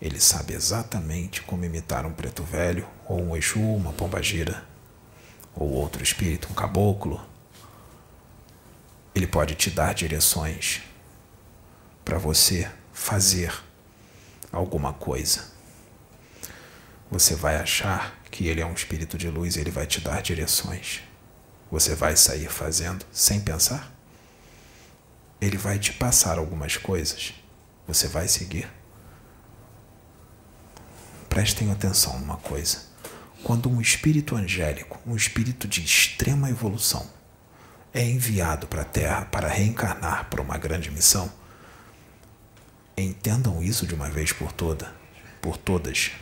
Ele 0.00 0.20
sabe 0.20 0.54
exatamente 0.54 1.42
como 1.42 1.64
imitar 1.64 2.06
um 2.06 2.12
preto 2.12 2.44
velho, 2.44 2.86
ou 3.08 3.20
um 3.20 3.36
Exu, 3.36 3.58
uma 3.58 3.92
pombagira, 3.92 4.64
ou 5.52 5.68
outro 5.68 6.02
espírito, 6.02 6.48
um 6.48 6.54
caboclo. 6.54 7.20
Ele 9.14 9.26
pode 9.26 9.56
te 9.56 9.68
dar 9.68 9.94
direções 9.94 10.82
para 12.04 12.18
você 12.18 12.70
fazer 12.92 13.52
alguma 14.52 14.92
coisa. 14.92 15.44
Você 17.10 17.34
vai 17.34 17.56
achar 17.56 18.20
que 18.30 18.46
ele 18.46 18.60
é 18.60 18.66
um 18.66 18.72
espírito 18.72 19.18
de 19.18 19.28
luz 19.28 19.56
e 19.56 19.60
ele 19.60 19.70
vai 19.70 19.86
te 19.86 20.00
dar 20.00 20.22
direções. 20.22 21.00
Você 21.70 21.94
vai 21.94 22.16
sair 22.16 22.48
fazendo 22.48 23.04
sem 23.12 23.40
pensar? 23.40 23.92
Ele 25.40 25.56
vai 25.56 25.78
te 25.78 25.92
passar 25.92 26.38
algumas 26.38 26.76
coisas. 26.76 27.34
Você 27.86 28.06
vai 28.06 28.28
seguir? 28.28 28.70
Prestem 31.28 31.70
atenção 31.72 32.18
numa 32.18 32.36
coisa. 32.36 32.90
Quando 33.42 33.70
um 33.70 33.80
espírito 33.80 34.36
angélico, 34.36 35.00
um 35.06 35.16
espírito 35.16 35.66
de 35.66 35.82
extrema 35.82 36.50
evolução, 36.50 37.08
é 37.92 38.04
enviado 38.04 38.66
para 38.66 38.82
a 38.82 38.84
Terra 38.84 39.24
para 39.24 39.48
reencarnar 39.48 40.28
para 40.28 40.42
uma 40.42 40.58
grande 40.58 40.90
missão, 40.90 41.32
entendam 43.00 43.62
isso 43.62 43.86
de 43.86 43.94
uma 43.94 44.08
vez 44.08 44.32
por 44.32 44.52
toda, 44.52 44.92
por 45.40 45.56
todas 45.56 46.12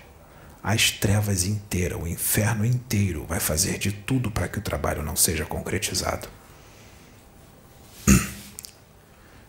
as 0.62 0.90
trevas 0.90 1.44
inteiras, 1.44 2.00
o 2.00 2.06
inferno 2.06 2.64
inteiro 2.64 3.24
vai 3.26 3.40
fazer 3.40 3.78
de 3.78 3.92
tudo 3.92 4.30
para 4.30 4.48
que 4.48 4.58
o 4.58 4.62
trabalho 4.62 5.02
não 5.02 5.16
seja 5.16 5.44
concretizado. 5.44 6.28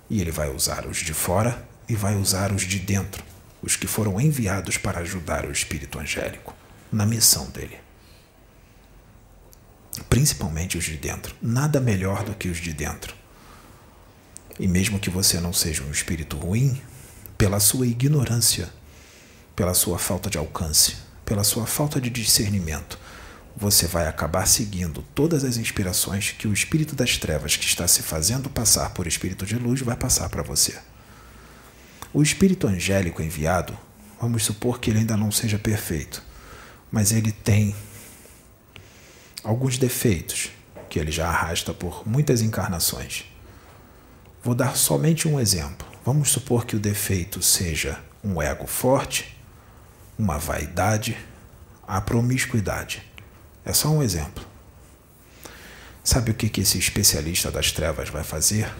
E 0.09 0.21
ele 0.21 0.31
vai 0.31 0.49
usar 0.49 0.85
os 0.87 0.97
de 0.97 1.13
fora 1.13 1.67
e 1.87 1.95
vai 1.95 2.15
usar 2.15 2.51
os 2.51 2.63
de 2.63 2.79
dentro, 2.79 3.23
os 3.61 3.75
que 3.75 3.85
foram 3.85 4.19
enviados 4.19 4.77
para 4.77 5.01
ajudar 5.01 5.45
o 5.45 5.51
espírito 5.51 5.99
angélico 5.99 6.55
na 6.91 7.05
missão 7.05 7.49
dele. 7.49 7.77
Principalmente 10.09 10.77
os 10.77 10.85
de 10.85 10.97
dentro. 10.97 11.35
Nada 11.41 11.79
melhor 11.79 12.23
do 12.23 12.33
que 12.33 12.47
os 12.47 12.59
de 12.59 12.73
dentro. 12.73 13.13
E 14.59 14.67
mesmo 14.67 14.99
que 14.99 15.09
você 15.09 15.39
não 15.39 15.53
seja 15.53 15.83
um 15.83 15.91
espírito 15.91 16.37
ruim, 16.37 16.81
pela 17.39 17.61
sua 17.61 17.87
ignorância, 17.87 18.69
pela 19.55 19.73
sua 19.73 19.97
falta 19.97 20.29
de 20.29 20.37
alcance, 20.37 20.97
pela 21.23 21.41
sua 21.45 21.65
falta 21.65 22.01
de 22.01 22.09
discernimento, 22.09 22.99
você 23.55 23.87
vai 23.87 24.07
acabar 24.07 24.45
seguindo 24.45 25.01
todas 25.15 25.45
as 25.45 25.55
inspirações 25.55 26.35
que 26.37 26.49
o 26.49 26.53
espírito 26.53 26.97
das 26.97 27.17
trevas 27.17 27.55
que 27.55 27.63
está 27.63 27.87
se 27.87 28.03
fazendo 28.03 28.49
passar 28.49 28.89
por 28.89 29.07
espírito 29.07 29.45
de 29.45 29.55
luz 29.55 29.79
vai 29.79 29.95
passar 29.95 30.27
para 30.27 30.43
você. 30.43 30.77
O 32.13 32.21
espírito 32.21 32.67
angélico 32.67 33.21
enviado, 33.21 33.77
vamos 34.19 34.43
supor 34.43 34.77
que 34.81 34.89
ele 34.89 34.99
ainda 34.99 35.15
não 35.15 35.31
seja 35.31 35.57
perfeito, 35.57 36.21
mas 36.91 37.13
ele 37.13 37.31
tem 37.31 37.73
alguns 39.45 39.77
defeitos 39.77 40.49
que 40.89 40.99
ele 40.99 41.09
já 41.09 41.29
arrasta 41.29 41.73
por 41.73 42.05
muitas 42.05 42.41
encarnações. 42.41 43.23
Vou 44.43 44.53
dar 44.53 44.75
somente 44.75 45.25
um 45.25 45.39
exemplo. 45.39 45.88
Vamos 46.11 46.31
supor 46.31 46.65
que 46.65 46.75
o 46.75 46.79
defeito 46.79 47.39
seja 47.39 47.99
um 48.23 48.41
ego 48.41 48.65
forte 48.65 49.37
uma 50.17 50.39
vaidade, 50.39 51.15
a 51.87 52.01
promiscuidade. 52.01 53.03
É 53.63 53.71
só 53.73 53.89
um 53.89 54.01
exemplo. 54.01 54.43
Sabe 56.03 56.31
o 56.31 56.33
que, 56.33 56.49
que 56.49 56.61
esse 56.61 56.79
especialista 56.79 57.51
das 57.51 57.71
trevas 57.71 58.09
vai 58.09 58.23
fazer 58.23 58.73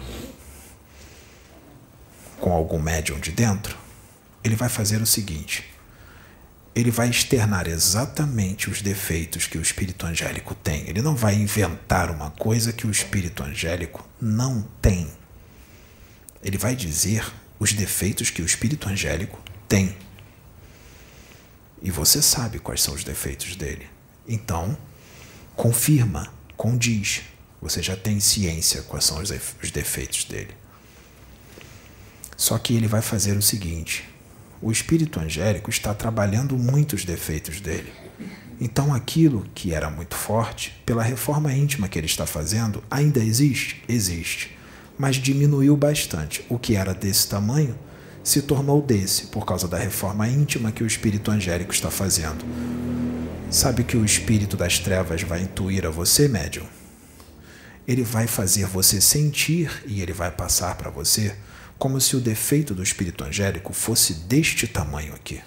com 2.40 2.50
algum 2.50 2.80
médium 2.80 3.20
de 3.20 3.30
dentro? 3.30 3.78
Ele 4.42 4.56
vai 4.56 4.68
fazer 4.68 5.00
o 5.00 5.06
seguinte: 5.06 5.72
ele 6.74 6.90
vai 6.90 7.08
externar 7.08 7.68
exatamente 7.68 8.68
os 8.68 8.82
defeitos 8.82 9.46
que 9.46 9.56
o 9.56 9.62
espírito 9.62 10.04
angélico 10.04 10.52
tem. 10.52 10.80
Ele 10.88 11.00
não 11.00 11.14
vai 11.14 11.36
inventar 11.36 12.10
uma 12.10 12.32
coisa 12.32 12.72
que 12.72 12.88
o 12.88 12.90
espírito 12.90 13.44
angélico 13.44 14.04
não 14.20 14.62
tem. 14.82 15.19
Ele 16.42 16.56
vai 16.56 16.74
dizer 16.74 17.24
os 17.58 17.72
defeitos 17.72 18.30
que 18.30 18.42
o 18.42 18.46
espírito 18.46 18.88
angélico 18.88 19.38
tem. 19.68 19.96
E 21.82 21.90
você 21.90 22.20
sabe 22.22 22.58
quais 22.58 22.82
são 22.82 22.94
os 22.94 23.04
defeitos 23.04 23.56
dele. 23.56 23.86
Então, 24.26 24.76
confirma, 25.54 26.32
condiz. 26.56 27.22
Você 27.60 27.82
já 27.82 27.96
tem 27.96 28.20
ciência 28.20 28.82
quais 28.82 29.04
são 29.04 29.18
os 29.20 29.70
defeitos 29.70 30.24
dele. 30.24 30.54
Só 32.36 32.58
que 32.58 32.74
ele 32.74 32.86
vai 32.86 33.02
fazer 33.02 33.36
o 33.36 33.42
seguinte: 33.42 34.08
o 34.62 34.72
espírito 34.72 35.20
angélico 35.20 35.68
está 35.68 35.94
trabalhando 35.94 36.56
muitos 36.56 37.04
defeitos 37.04 37.60
dele. 37.60 37.92
Então, 38.58 38.94
aquilo 38.94 39.46
que 39.54 39.72
era 39.74 39.90
muito 39.90 40.14
forte, 40.14 40.74
pela 40.84 41.02
reforma 41.02 41.52
íntima 41.52 41.88
que 41.88 41.98
ele 41.98 42.06
está 42.06 42.26
fazendo, 42.26 42.82
ainda 42.90 43.20
existe? 43.20 43.82
Existe. 43.88 44.56
Mas 45.00 45.16
diminuiu 45.16 45.74
bastante. 45.78 46.44
O 46.46 46.58
que 46.58 46.76
era 46.76 46.92
desse 46.92 47.26
tamanho 47.26 47.74
se 48.22 48.42
tornou 48.42 48.82
desse, 48.82 49.28
por 49.28 49.46
causa 49.46 49.66
da 49.66 49.78
reforma 49.78 50.28
íntima 50.28 50.70
que 50.70 50.84
o 50.84 50.86
espírito 50.86 51.30
angélico 51.30 51.72
está 51.72 51.90
fazendo. 51.90 52.44
Sabe 53.50 53.82
que 53.82 53.96
o 53.96 54.04
espírito 54.04 54.58
das 54.58 54.78
trevas 54.78 55.22
vai 55.22 55.40
intuir 55.40 55.86
a 55.86 55.90
você, 55.90 56.28
médium? 56.28 56.66
Ele 57.88 58.02
vai 58.02 58.26
fazer 58.26 58.66
você 58.66 59.00
sentir 59.00 59.82
e 59.86 60.02
ele 60.02 60.12
vai 60.12 60.30
passar 60.30 60.74
para 60.74 60.90
você 60.90 61.34
como 61.78 61.98
se 61.98 62.14
o 62.14 62.20
defeito 62.20 62.74
do 62.74 62.82
espírito 62.82 63.24
angélico 63.24 63.72
fosse 63.72 64.12
deste 64.12 64.66
tamanho 64.66 65.14
aqui. 65.14 65.40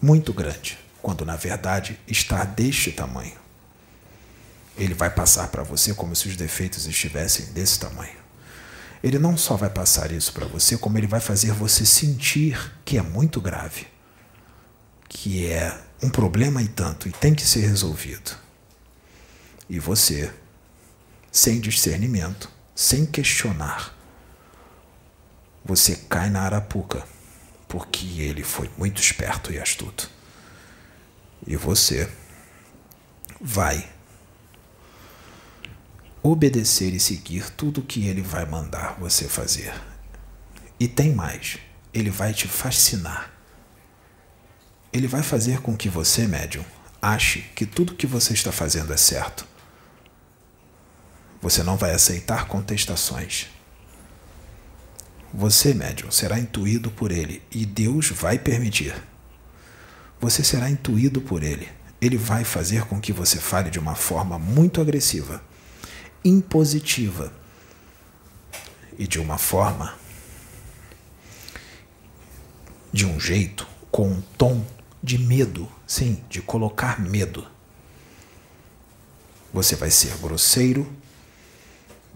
Muito 0.00 0.32
grande, 0.32 0.78
quando 1.02 1.24
na 1.24 1.34
verdade 1.34 1.98
está 2.06 2.44
deste 2.44 2.92
tamanho. 2.92 3.47
Ele 4.78 4.94
vai 4.94 5.10
passar 5.10 5.48
para 5.48 5.64
você 5.64 5.92
como 5.92 6.14
se 6.14 6.28
os 6.28 6.36
defeitos 6.36 6.86
estivessem 6.86 7.46
desse 7.46 7.80
tamanho. 7.80 8.16
Ele 9.02 9.18
não 9.18 9.36
só 9.36 9.56
vai 9.56 9.68
passar 9.68 10.12
isso 10.12 10.32
para 10.32 10.46
você, 10.46 10.78
como 10.78 10.96
ele 10.96 11.06
vai 11.06 11.20
fazer 11.20 11.52
você 11.52 11.84
sentir 11.84 12.72
que 12.84 12.96
é 12.96 13.02
muito 13.02 13.40
grave, 13.40 13.86
que 15.08 15.50
é 15.50 15.76
um 16.02 16.08
problema 16.08 16.62
e 16.62 16.68
tanto 16.68 17.08
e 17.08 17.12
tem 17.12 17.34
que 17.34 17.44
ser 17.44 17.66
resolvido. 17.66 18.36
E 19.68 19.78
você, 19.78 20.32
sem 21.30 21.60
discernimento, 21.60 22.50
sem 22.74 23.04
questionar, 23.04 23.94
você 25.64 25.96
cai 26.08 26.30
na 26.30 26.42
arapuca, 26.42 27.04
porque 27.68 28.20
ele 28.20 28.42
foi 28.42 28.70
muito 28.78 29.00
esperto 29.02 29.52
e 29.52 29.58
astuto. 29.58 30.10
E 31.46 31.56
você 31.56 32.08
vai 33.40 33.88
obedecer 36.30 36.92
e 36.92 37.00
seguir 37.00 37.50
tudo 37.50 37.82
que 37.82 38.06
ele 38.06 38.22
vai 38.22 38.44
mandar 38.44 38.96
você 38.98 39.26
fazer. 39.26 39.72
E 40.78 40.86
tem 40.86 41.14
mais, 41.14 41.58
ele 41.92 42.10
vai 42.10 42.32
te 42.32 42.46
fascinar. 42.46 43.32
Ele 44.92 45.06
vai 45.06 45.22
fazer 45.22 45.60
com 45.60 45.76
que 45.76 45.88
você, 45.88 46.26
médium, 46.26 46.64
ache 47.00 47.40
que 47.54 47.66
tudo 47.66 47.94
que 47.94 48.06
você 48.06 48.32
está 48.32 48.52
fazendo 48.52 48.92
é 48.92 48.96
certo. 48.96 49.46
Você 51.40 51.62
não 51.62 51.76
vai 51.76 51.92
aceitar 51.92 52.46
contestações. 52.46 53.48
Você, 55.32 55.74
médium, 55.74 56.10
será 56.10 56.38
intuído 56.38 56.90
por 56.90 57.12
ele 57.12 57.42
e 57.50 57.64
Deus 57.64 58.10
vai 58.10 58.38
permitir. 58.38 58.94
Você 60.20 60.42
será 60.42 60.68
intuído 60.68 61.20
por 61.20 61.42
ele. 61.42 61.68
Ele 62.00 62.16
vai 62.16 62.44
fazer 62.44 62.84
com 62.86 63.00
que 63.00 63.12
você 63.12 63.38
fale 63.38 63.70
de 63.70 63.78
uma 63.78 63.94
forma 63.94 64.38
muito 64.38 64.80
agressiva 64.80 65.47
impositiva 66.24 67.32
e 68.98 69.06
de 69.06 69.20
uma 69.20 69.38
forma, 69.38 69.94
de 72.92 73.06
um 73.06 73.18
jeito, 73.20 73.66
com 73.90 74.08
um 74.10 74.20
tom 74.36 74.66
de 75.02 75.18
medo, 75.18 75.70
sim, 75.86 76.22
de 76.28 76.42
colocar 76.42 77.00
medo. 77.00 77.46
Você 79.52 79.76
vai 79.76 79.90
ser 79.90 80.16
grosseiro, 80.18 80.90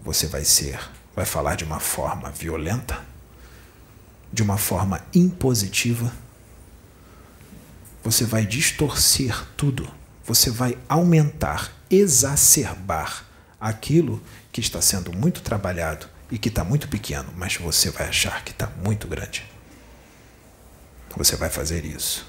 você 0.03 0.27
vai 0.27 0.43
ser, 0.43 0.79
vai 1.15 1.25
falar 1.25 1.55
de 1.55 1.63
uma 1.63 1.79
forma 1.79 2.29
violenta, 2.29 3.03
de 4.31 4.43
uma 4.43 4.57
forma 4.57 5.01
impositiva, 5.13 6.11
você 8.03 8.25
vai 8.25 8.45
distorcer 8.45 9.45
tudo, 9.55 9.89
você 10.25 10.51
vai 10.51 10.77
aumentar, 10.89 11.71
exacerbar 11.89 13.25
aquilo 13.63 14.21
que 14.51 14.59
está 14.59 14.81
sendo 14.81 15.13
muito 15.13 15.41
trabalhado 15.41 16.05
e 16.29 16.37
que 16.37 16.49
está 16.49 16.65
muito 16.65 16.89
pequeno, 16.89 17.33
mas 17.37 17.55
você 17.55 17.89
vai 17.89 18.09
achar 18.09 18.43
que 18.43 18.51
está 18.51 18.67
muito 18.83 19.07
grande. 19.07 19.49
Você 21.15 21.37
vai 21.37 21.49
fazer 21.49 21.85
isso. 21.85 22.27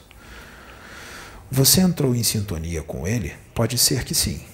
Você 1.50 1.80
entrou 1.80 2.14
em 2.14 2.22
sintonia 2.22 2.82
com 2.82 3.04
ele? 3.06 3.34
Pode 3.52 3.78
ser 3.78 4.04
que 4.04 4.14
sim. 4.14 4.44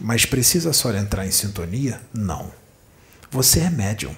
Mas 0.00 0.26
precisa 0.26 0.72
só 0.72 0.92
entrar 0.92 1.24
em 1.24 1.30
sintonia? 1.30 2.00
Não. 2.12 2.52
Você 3.30 3.60
é 3.60 3.70
médium. 3.70 4.14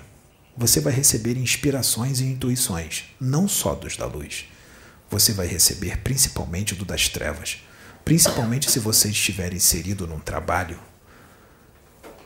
Você 0.57 0.81
vai 0.81 0.95
receber 0.95 1.37
inspirações 1.37 2.21
e 2.21 2.25
intuições, 2.25 3.05
não 3.21 3.47
só 3.47 3.75
dos 3.75 3.99
da 3.99 4.07
luz. 4.07 4.47
Você 5.11 5.33
vai 5.35 5.47
receber 5.47 5.99
principalmente 5.99 6.75
do 6.75 6.87
das 6.87 7.09
trevas. 7.09 7.59
Principalmente 8.03 8.71
se 8.71 8.79
você 8.79 9.11
estiver 9.11 9.53
inserido 9.53 10.07
num 10.07 10.19
trabalho 10.19 10.79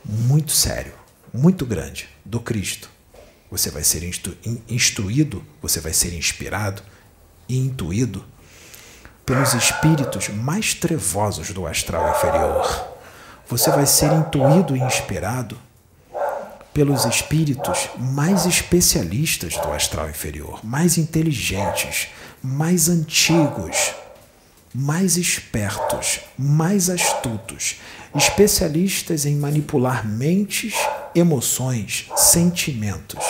muito 0.05 0.53
sério, 0.53 0.93
muito 1.33 1.65
grande, 1.65 2.09
do 2.25 2.41
Cristo. 2.41 2.91
Você 3.51 3.71
vai 3.71 3.85
ser 3.85 4.03
instru 4.03 4.37
instruído, 4.69 5.45
você 5.61 5.81
vai 5.81 5.93
ser 5.93 6.15
inspirado 6.15 6.83
e 7.49 7.59
intuído 7.59 8.25
pelos 9.25 9.55
espíritos 9.55 10.29
mais 10.29 10.75
trevosos 10.75 11.51
do 11.51 11.67
astral 11.67 12.11
inferior. 12.11 12.89
Você 13.49 13.71
vai 13.71 13.87
ser 13.87 14.11
intuído 14.13 14.75
e 14.77 14.81
inspirado 14.81 15.59
pelos 16.73 17.05
espíritos 17.05 17.91
mais 17.99 18.47
especialistas 18.47 19.55
do 19.59 19.71
astral 19.73 20.09
inferior, 20.09 20.61
mais 20.65 20.97
inteligentes, 20.97 22.09
mais 22.43 22.89
antigos, 22.89 23.95
mais 24.75 25.17
espertos, 25.19 26.21
mais 26.39 26.89
astutos, 26.89 27.81
especialistas 28.15 29.27
em 29.27 29.37
manipular 29.37 30.07
mentes, 30.07 30.75
emoções, 31.15 32.11
sentimentos. 32.17 33.23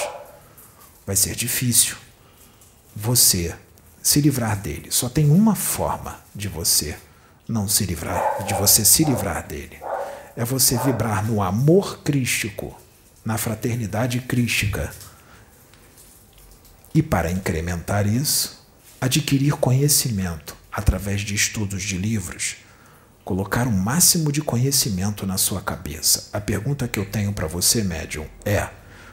Vai 1.05 1.17
ser 1.17 1.35
difícil 1.35 1.97
você 2.95 3.55
se 4.01 4.21
livrar 4.21 4.57
dele. 4.57 4.91
Só 4.91 5.09
tem 5.09 5.31
uma 5.31 5.57
forma 5.57 6.21
de 6.35 6.49
você 6.49 6.97
não 7.49 7.67
se 7.67 7.85
livrar, 7.85 8.45
de 8.47 8.55
você 8.55 8.85
se 8.85 9.05
livrar 9.05 9.47
dele. 9.47 9.79
É 10.37 10.45
você 10.45 10.79
vibrar 10.79 11.27
no 11.27 11.43
amor 11.43 11.99
crístico, 12.03 12.77
na 13.25 13.37
fraternidade 13.37 14.21
crística. 14.21 14.95
E 16.95 17.03
para 17.03 17.31
incrementar 17.31 18.07
isso, 18.07 18.65
adquirir 19.01 19.55
conhecimento 19.55 20.62
através 20.73 21.21
de 21.21 21.35
estudos 21.35 21.83
de 21.83 21.99
livros, 21.99 22.57
colocar 23.25 23.67
o 23.67 23.73
máximo 23.73 24.33
de 24.33 24.41
conhecimento 24.41 25.27
na 25.27 25.37
sua 25.37 25.61
cabeça. 25.61 26.31
A 26.33 26.41
pergunta 26.41 26.89
que 26.89 26.99
eu 26.99 27.05
tenho 27.05 27.33
para 27.33 27.47
você, 27.47 27.85
médium, 27.85 28.27
é: 28.45 28.69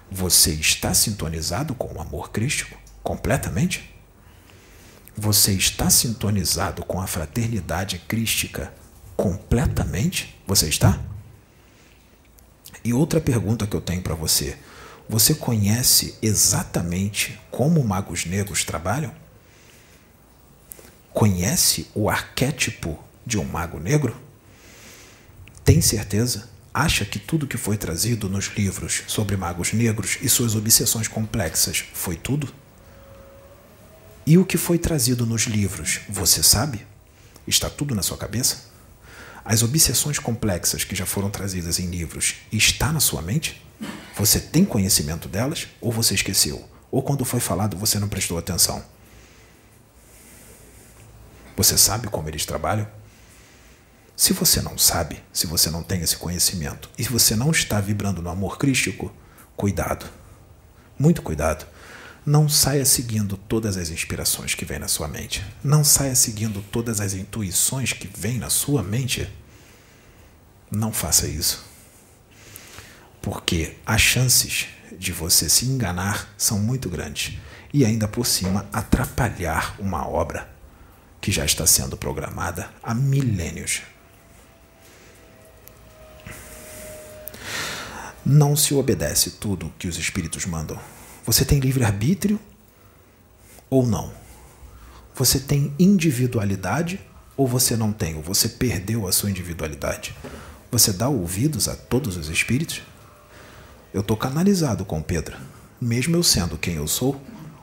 você 0.09 0.51
está 0.51 0.93
sintonizado 0.93 1.75
com 1.75 1.93
o 1.93 2.01
amor 2.01 2.31
crístico 2.31 2.77
completamente? 3.03 3.93
Você 5.15 5.51
está 5.51 5.89
sintonizado 5.89 6.83
com 6.85 7.01
a 7.01 7.07
fraternidade 7.07 7.99
crística 8.07 8.73
completamente? 9.17 10.41
Você 10.47 10.69
está? 10.69 10.97
E 12.83 12.93
outra 12.93 13.19
pergunta 13.19 13.67
que 13.67 13.75
eu 13.75 13.81
tenho 13.81 14.01
para 14.01 14.15
você: 14.15 14.57
você 15.09 15.35
conhece 15.35 16.15
exatamente 16.21 17.39
como 17.51 17.83
magos 17.83 18.25
negros 18.25 18.63
trabalham? 18.63 19.18
Conhece 21.13 21.87
o 21.93 22.09
arquétipo 22.09 22.97
de 23.25 23.37
um 23.37 23.43
mago 23.43 23.79
negro? 23.79 24.15
Tem 25.65 25.81
certeza? 25.81 26.49
Acha 26.73 27.03
que 27.03 27.19
tudo 27.19 27.47
que 27.47 27.57
foi 27.57 27.77
trazido 27.77 28.29
nos 28.29 28.45
livros 28.55 29.03
sobre 29.07 29.35
magos 29.35 29.73
negros 29.73 30.17
e 30.21 30.29
suas 30.29 30.55
obsessões 30.55 31.07
complexas 31.07 31.83
foi 31.93 32.15
tudo? 32.15 32.53
E 34.25 34.37
o 34.37 34.45
que 34.45 34.57
foi 34.57 34.77
trazido 34.77 35.25
nos 35.25 35.43
livros, 35.43 36.01
você 36.07 36.43
sabe? 36.43 36.85
Está 37.47 37.69
tudo 37.69 37.95
na 37.95 38.03
sua 38.03 38.17
cabeça? 38.17 38.69
As 39.43 39.63
obsessões 39.63 40.19
complexas 40.19 40.83
que 40.83 40.95
já 40.95 41.05
foram 41.05 41.31
trazidas 41.31 41.79
em 41.79 41.87
livros 41.87 42.35
está 42.51 42.91
na 42.91 42.99
sua 42.99 43.23
mente? 43.23 43.59
Você 44.15 44.39
tem 44.39 44.63
conhecimento 44.63 45.27
delas 45.27 45.67
ou 45.81 45.91
você 45.91 46.13
esqueceu? 46.13 46.63
Ou 46.91 47.01
quando 47.01 47.25
foi 47.25 47.39
falado 47.39 47.75
você 47.75 47.97
não 47.97 48.07
prestou 48.07 48.37
atenção? 48.37 48.83
Você 51.59 51.77
sabe 51.77 52.07
como 52.07 52.29
eles 52.29 52.45
trabalham? 52.45 52.87
Se 54.15 54.31
você 54.31 54.61
não 54.61 54.77
sabe, 54.77 55.21
se 55.33 55.45
você 55.45 55.69
não 55.69 55.83
tem 55.83 55.99
esse 55.99 56.15
conhecimento 56.15 56.89
e 56.97 57.03
se 57.03 57.09
você 57.09 57.35
não 57.35 57.51
está 57.51 57.81
vibrando 57.81 58.21
no 58.21 58.29
amor 58.29 58.57
crístico, 58.57 59.13
cuidado. 59.57 60.05
Muito 60.97 61.21
cuidado 61.21 61.67
não 62.25 62.47
saia 62.47 62.85
seguindo 62.85 63.35
todas 63.35 63.75
as 63.75 63.89
inspirações 63.89 64.55
que 64.55 64.63
vêm 64.63 64.79
na 64.79 64.87
sua 64.87 65.09
mente. 65.09 65.45
Não 65.61 65.83
saia 65.83 66.15
seguindo 66.15 66.61
todas 66.71 67.01
as 67.01 67.13
intuições 67.13 67.91
que 67.91 68.07
vêm 68.07 68.37
na 68.37 68.49
sua 68.49 68.81
mente. 68.81 69.29
Não 70.71 70.93
faça 70.93 71.27
isso. 71.27 71.65
Porque 73.21 73.75
as 73.85 73.99
chances 73.99 74.67
de 74.97 75.11
você 75.11 75.49
se 75.49 75.65
enganar 75.65 76.33
são 76.37 76.57
muito 76.57 76.89
grandes 76.89 77.37
e 77.73 77.83
ainda 77.83 78.07
por 78.07 78.25
cima 78.25 78.65
atrapalhar 78.71 79.75
uma 79.77 80.07
obra 80.07 80.57
que 81.21 81.31
já 81.31 81.45
está 81.45 81.65
sendo 81.65 81.97
programada 81.97 82.69
há 82.81 82.93
milênios. 82.93 83.81
Não 88.25 88.55
se 88.55 88.73
obedece 88.73 89.31
tudo 89.31 89.73
que 89.79 89.87
os 89.87 89.97
espíritos 89.97 90.45
mandam. 90.45 90.79
Você 91.25 91.43
tem 91.43 91.59
livre-arbítrio 91.59 92.39
ou 93.69 93.85
não? 93.85 94.13
Você 95.15 95.39
tem 95.39 95.73
individualidade 95.79 96.99
ou 97.35 97.47
você 97.47 97.75
não 97.75 97.91
tem? 97.91 98.15
Ou 98.15 98.21
você 98.21 98.47
perdeu 98.47 99.07
a 99.07 99.11
sua 99.11 99.29
individualidade? 99.29 100.15
Você 100.71 100.93
dá 100.93 101.09
ouvidos 101.09 101.67
a 101.67 101.75
todos 101.75 102.17
os 102.17 102.29
espíritos? 102.29 102.81
Eu 103.93 104.01
estou 104.01 104.15
canalizado 104.15 104.85
com 104.85 104.99
o 104.99 105.03
Pedro. 105.03 105.37
Mesmo 105.81 106.15
eu 106.15 106.21
sendo 106.21 106.57
quem 106.57 106.75
eu 106.75 106.87
sou, 106.87 107.19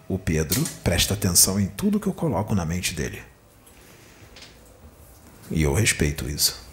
o 0.08 0.18
Pedro 0.18 0.64
presta 0.82 1.14
atenção 1.14 1.60
em 1.60 1.66
tudo 1.66 2.00
que 2.00 2.06
eu 2.06 2.12
coloco 2.12 2.54
na 2.54 2.64
mente 2.64 2.94
dele. 2.94 3.22
E 5.50 5.62
eu 5.62 5.72
respeito 5.72 6.28
isso. 6.28 6.66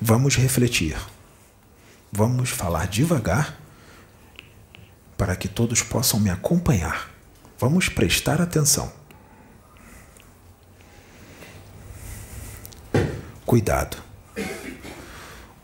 Vamos 0.00 0.36
refletir. 0.36 0.96
Vamos 2.10 2.50
falar 2.50 2.86
devagar 2.86 3.58
para 5.16 5.34
que 5.36 5.48
todos 5.48 5.82
possam 5.82 6.20
me 6.20 6.30
acompanhar. 6.30 7.10
Vamos 7.58 7.88
prestar 7.88 8.40
atenção. 8.40 8.92
Cuidado. 13.44 13.96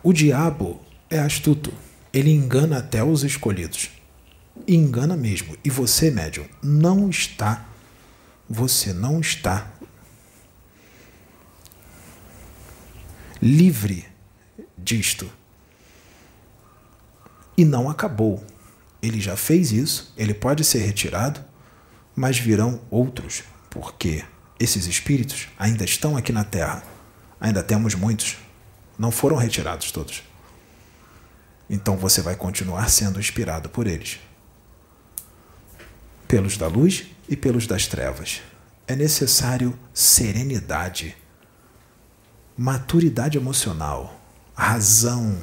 O 0.03 0.13
diabo 0.13 0.81
é 1.09 1.19
astuto. 1.19 1.73
Ele 2.13 2.31
engana 2.31 2.79
até 2.79 3.03
os 3.05 3.23
escolhidos. 3.23 3.94
Engana 4.67 5.17
mesmo. 5.17 5.57
E 5.65 5.71
você, 5.71 6.11
médium, 6.11 6.47
não 6.63 7.11
está. 7.11 7.67
Você 8.49 8.93
não 8.93 9.21
está 9.21 9.71
livre 13.45 14.07
disto. 14.79 15.31
E 17.57 17.65
não 17.65 17.91
acabou. 17.91 18.45
Ele 19.03 19.21
já 19.21 19.37
fez 19.37 19.71
isso, 19.71 20.13
ele 20.17 20.33
pode 20.33 20.65
ser 20.65 20.79
retirado, 20.79 21.45
mas 22.17 22.39
virão 22.39 22.81
outros, 22.91 23.45
porque 23.69 24.25
esses 24.59 24.87
espíritos 24.87 25.49
ainda 25.59 25.85
estão 25.85 26.17
aqui 26.17 26.33
na 26.33 26.43
Terra. 26.43 26.83
Ainda 27.39 27.63
temos 27.63 27.95
muitos. 27.95 28.39
Não 28.99 29.11
foram 29.11 29.37
retirados 29.37 29.91
todos. 29.93 30.23
Então 31.69 31.97
você 31.99 32.23
vai 32.23 32.35
continuar 32.35 32.89
sendo 32.89 33.21
inspirado 33.21 33.69
por 33.69 33.87
eles. 33.87 34.19
Pelos 36.35 36.57
da 36.57 36.67
luz 36.67 37.05
e 37.29 37.37
pelos 37.37 37.65
das 37.65 37.87
trevas. 37.87 38.43
É 38.89 38.97
necessário 38.97 39.79
serenidade, 39.95 41.17
maturidade 42.59 43.39
emocional 43.39 44.21
razão. 44.53 45.39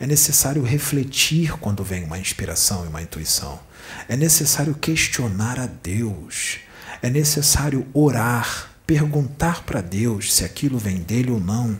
É 0.00 0.06
necessário 0.06 0.62
refletir 0.62 1.58
quando 1.58 1.84
vem 1.84 2.04
uma 2.04 2.18
inspiração 2.18 2.86
e 2.86 2.88
uma 2.88 3.02
intuição. 3.02 3.60
É 4.08 4.16
necessário 4.16 4.74
questionar 4.74 5.60
a 5.60 5.66
Deus. 5.66 6.60
É 7.02 7.10
necessário 7.10 7.86
orar, 7.92 8.70
perguntar 8.86 9.62
para 9.62 9.82
Deus 9.82 10.32
se 10.32 10.42
aquilo 10.42 10.78
vem 10.78 11.02
dele 11.02 11.32
ou 11.32 11.38
não. 11.38 11.78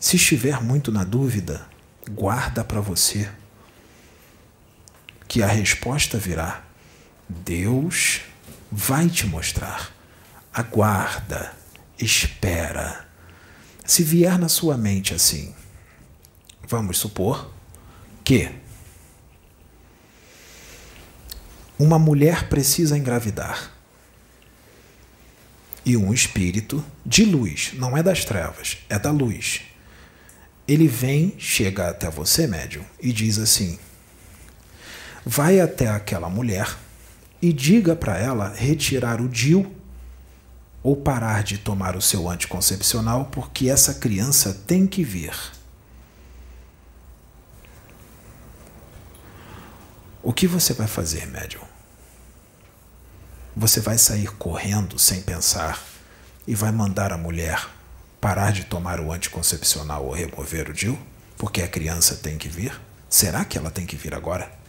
Se 0.00 0.16
estiver 0.16 0.62
muito 0.62 0.90
na 0.90 1.04
dúvida, 1.04 1.68
guarda 2.10 2.64
para 2.64 2.80
você. 2.80 3.28
Que 5.30 5.44
a 5.44 5.46
resposta 5.46 6.18
virá. 6.18 6.64
Deus 7.28 8.22
vai 8.70 9.08
te 9.08 9.28
mostrar. 9.28 9.94
Aguarda, 10.52 11.56
espera. 11.96 13.06
Se 13.84 14.02
vier 14.02 14.36
na 14.40 14.48
sua 14.48 14.76
mente 14.76 15.14
assim, 15.14 15.54
vamos 16.66 16.98
supor 16.98 17.48
que 18.24 18.50
uma 21.78 21.96
mulher 21.96 22.48
precisa 22.48 22.98
engravidar 22.98 23.70
e 25.86 25.96
um 25.96 26.12
espírito 26.12 26.84
de 27.06 27.24
luz, 27.24 27.70
não 27.74 27.96
é 27.96 28.02
das 28.02 28.24
trevas, 28.24 28.78
é 28.88 28.98
da 28.98 29.12
luz. 29.12 29.60
Ele 30.66 30.88
vem, 30.88 31.36
chega 31.38 31.88
até 31.88 32.10
você, 32.10 32.48
médium, 32.48 32.84
e 33.00 33.12
diz 33.12 33.38
assim: 33.38 33.78
vai 35.24 35.60
até 35.60 35.88
aquela 35.88 36.28
mulher 36.28 36.76
e 37.40 37.52
diga 37.52 37.96
para 37.96 38.18
ela 38.18 38.52
retirar 38.54 39.20
o 39.20 39.28
DIU 39.28 39.74
ou 40.82 40.96
parar 40.96 41.42
de 41.42 41.58
tomar 41.58 41.96
o 41.96 42.02
seu 42.02 42.28
anticoncepcional, 42.28 43.26
porque 43.26 43.68
essa 43.68 43.94
criança 43.94 44.54
tem 44.66 44.86
que 44.86 45.04
vir. 45.04 45.34
O 50.22 50.32
que 50.32 50.46
você 50.46 50.72
vai 50.72 50.86
fazer, 50.86 51.26
médium? 51.26 51.62
Você 53.56 53.80
vai 53.80 53.98
sair 53.98 54.30
correndo 54.36 54.98
sem 54.98 55.22
pensar 55.22 55.82
e 56.46 56.54
vai 56.54 56.70
mandar 56.70 57.12
a 57.12 57.18
mulher 57.18 57.68
parar 58.20 58.52
de 58.52 58.64
tomar 58.64 59.00
o 59.00 59.12
anticoncepcional 59.12 60.04
ou 60.04 60.12
remover 60.12 60.68
o 60.68 60.74
DIU? 60.74 60.98
Porque 61.36 61.62
a 61.62 61.68
criança 61.68 62.16
tem 62.16 62.36
que 62.36 62.48
vir? 62.48 62.78
Será 63.08 63.44
que 63.44 63.56
ela 63.56 63.70
tem 63.70 63.86
que 63.86 63.96
vir 63.96 64.14
agora? 64.14 64.59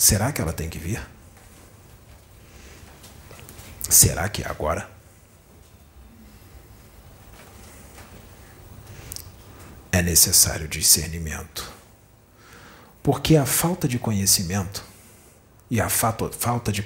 Será 0.00 0.32
que 0.32 0.40
ela 0.40 0.54
tem 0.54 0.70
que 0.70 0.78
vir? 0.78 1.06
Será 3.82 4.30
que 4.30 4.42
é 4.42 4.48
agora? 4.48 4.90
É 9.92 10.00
necessário 10.00 10.66
discernimento. 10.66 11.70
Porque 13.02 13.36
a 13.36 13.44
falta 13.44 13.86
de 13.86 13.98
conhecimento 13.98 14.82
e 15.70 15.82
a 15.82 15.90
falta 15.90 16.72
de 16.72 16.82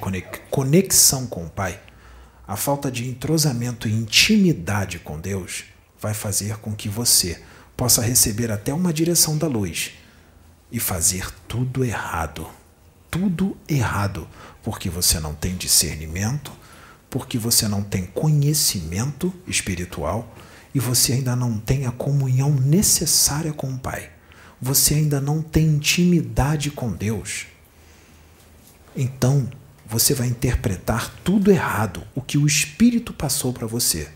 conexão 0.51 1.25
com 1.25 1.47
o 1.47 1.51
Pai, 1.51 1.81
a 2.49 2.57
falta 2.57 2.91
de 2.91 3.09
entrosamento 3.09 3.87
e 3.87 3.93
intimidade 3.93 4.99
com 4.99 5.21
Deus, 5.21 5.67
vai 6.01 6.15
fazer 6.15 6.57
com 6.57 6.75
que 6.75 6.89
você 6.89 7.41
possa 7.77 8.03
receber 8.03 8.51
até 8.51 8.75
uma 8.75 8.93
direção 8.93 9.39
da 9.39 9.47
luz 9.47 9.93
e 10.69 10.81
fazer 10.81 11.31
tudo 11.47 11.85
errado. 11.85 12.51
Tudo 13.15 13.57
errado, 13.69 14.27
porque 14.61 14.91
você 14.91 15.21
não 15.21 15.37
tem 15.37 15.55
discernimento, 15.55 16.51
porque 17.09 17.39
você 17.39 17.69
não 17.69 17.81
tem 17.81 18.07
conhecimento 18.07 19.33
espiritual 19.47 20.37
e 20.75 20.81
você 20.81 21.13
ainda 21.13 21.37
não 21.37 21.57
tem 21.57 21.87
a 21.87 21.93
comunhão 21.93 22.51
necessária 22.51 23.53
com 23.53 23.73
o 23.73 23.79
Pai. 23.79 24.11
Você 24.61 24.95
ainda 24.95 25.21
não 25.21 25.41
tem 25.41 25.65
intimidade 25.65 26.73
com 26.73 26.91
Deus. 26.91 27.47
Então, 28.97 29.49
você 29.87 30.13
vai 30.13 30.27
interpretar 30.27 31.15
tudo 31.23 31.53
errado, 31.53 32.03
o 32.17 32.21
que 32.21 32.37
o 32.37 32.49
Espírito 32.49 33.13
passou 33.13 33.53
para 33.53 33.69
você. 33.69 34.09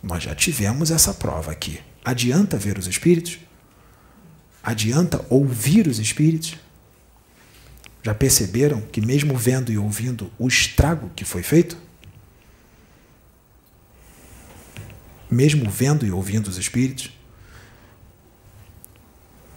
Nós 0.00 0.22
já 0.22 0.36
tivemos 0.36 0.92
essa 0.92 1.12
prova 1.12 1.50
aqui. 1.50 1.80
Adianta 2.04 2.56
ver 2.56 2.78
os 2.78 2.86
Espíritos? 2.86 3.40
Adianta 4.62 5.26
ouvir 5.28 5.88
os 5.88 5.98
Espíritos? 5.98 6.64
Já 8.06 8.14
perceberam 8.14 8.80
que, 8.82 9.00
mesmo 9.00 9.36
vendo 9.36 9.72
e 9.72 9.76
ouvindo, 9.76 10.32
o 10.38 10.46
estrago 10.46 11.10
que 11.16 11.24
foi 11.24 11.42
feito? 11.42 11.76
Mesmo 15.28 15.68
vendo 15.68 16.06
e 16.06 16.12
ouvindo 16.12 16.46
os 16.46 16.56
espíritos, 16.56 17.10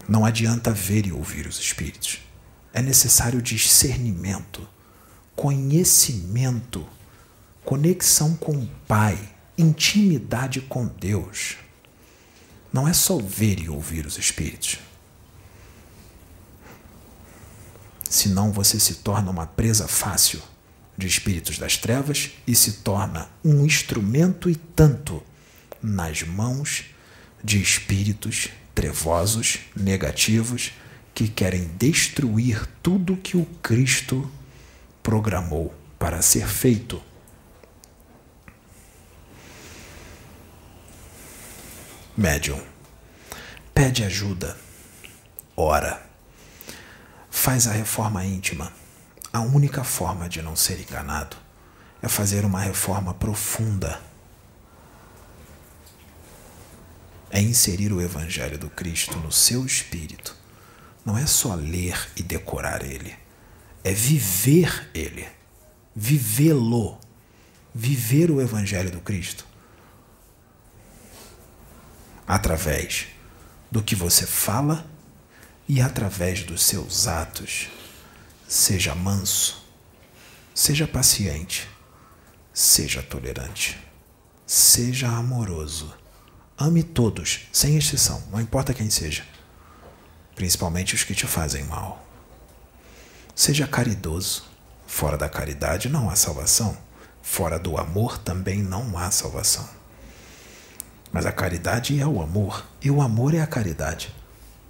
não 0.08 0.26
adianta 0.26 0.72
ver 0.72 1.06
e 1.06 1.12
ouvir 1.12 1.46
os 1.46 1.60
espíritos. 1.60 2.22
É 2.74 2.82
necessário 2.82 3.40
discernimento, 3.40 4.68
conhecimento, 5.36 6.88
conexão 7.64 8.36
com 8.36 8.54
o 8.54 8.68
Pai, 8.88 9.16
intimidade 9.60 10.60
com 10.62 10.88
Deus. 10.88 11.58
Não 12.74 12.88
é 12.88 12.94
só 12.94 13.16
ver 13.20 13.60
e 13.60 13.70
ouvir 13.70 14.08
os 14.08 14.18
espíritos. 14.18 14.80
Senão 18.10 18.52
você 18.52 18.80
se 18.80 18.96
torna 18.96 19.30
uma 19.30 19.46
presa 19.46 19.88
fácil 19.88 20.42
de 20.98 21.08
espíritos 21.08 21.58
das 21.60 21.78
trevas 21.78 22.32
e 22.46 22.56
se 22.56 22.82
torna 22.82 23.30
um 23.46 23.64
instrumento 23.64 24.50
e 24.50 24.56
tanto 24.56 25.24
nas 25.82 26.24
mãos 26.24 26.86
de 27.42 27.62
espíritos 27.62 28.50
trevosos, 28.74 29.60
negativos, 29.76 30.74
que 31.14 31.28
querem 31.28 31.70
destruir 31.78 32.66
tudo 32.82 33.16
que 33.16 33.38
o 33.38 33.46
Cristo 33.62 34.30
programou 35.04 35.74
para 35.98 36.22
ser 36.22 36.48
feito. 36.48 37.02
Médium, 42.18 42.62
pede 43.74 44.04
ajuda, 44.04 44.58
ora 45.56 46.09
faz 47.40 47.68
a 47.68 47.72
reforma 47.72 48.26
íntima. 48.26 48.70
A 49.32 49.40
única 49.40 49.82
forma 49.82 50.28
de 50.28 50.42
não 50.42 50.58
ser 50.58 50.78
enganado 50.82 51.38
é 52.02 52.10
fazer 52.10 52.44
uma 52.44 52.60
reforma 52.60 53.14
profunda. 53.14 54.02
É 57.32 57.40
inserir 57.40 57.94
o 57.94 58.02
Evangelho 58.02 58.58
do 58.58 58.70
Cristo 58.70 59.18
no 59.20 59.32
seu 59.32 59.66
espírito. 59.66 60.36
Não 61.06 61.18
é 61.18 61.26
só 61.26 61.56
ler 61.56 62.10
e 62.18 62.22
decorar 62.22 62.84
ele, 62.84 63.16
é 63.86 63.94
viver 63.94 64.90
ele, 64.94 65.26
vivê-lo, 65.96 67.00
viver 67.74 68.30
o 68.32 68.42
Evangelho 68.42 68.92
do 68.92 69.00
Cristo 69.00 69.46
através 72.28 73.08
do 73.72 73.82
que 73.82 73.96
você 73.96 74.28
fala 74.28 74.86
e 75.70 75.80
através 75.80 76.42
dos 76.42 76.64
seus 76.64 77.08
atos, 77.08 77.70
seja 78.48 78.96
manso, 78.96 79.64
seja 80.52 80.88
paciente, 80.88 81.70
seja 82.52 83.04
tolerante, 83.04 83.80
seja 84.48 85.08
amoroso. 85.10 85.96
Ame 86.58 86.82
todos, 86.82 87.42
sem 87.54 87.78
exceção, 87.78 88.24
não 88.32 88.42
importa 88.42 88.74
quem 88.74 88.90
seja, 88.90 89.24
principalmente 90.36 90.96
os 90.96 91.04
que 91.04 91.14
te 91.14 91.28
fazem 91.28 91.64
mal. 91.66 92.04
Seja 93.36 93.68
caridoso. 93.68 94.50
Fora 94.88 95.18
da 95.18 95.30
caridade 95.30 95.88
não 95.88 96.10
há 96.10 96.16
salvação. 96.16 96.76
Fora 97.22 97.60
do 97.60 97.78
amor 97.78 98.18
também 98.18 98.64
não 98.64 98.98
há 98.98 99.12
salvação. 99.12 99.70
Mas 101.12 101.28
a 101.28 101.32
caridade 101.32 102.02
é 102.02 102.08
o 102.08 102.24
amor, 102.24 102.66
e 102.82 102.90
o 102.90 103.04
amor 103.04 103.36
é 103.36 103.40
a 103.40 103.48
caridade 103.48 104.19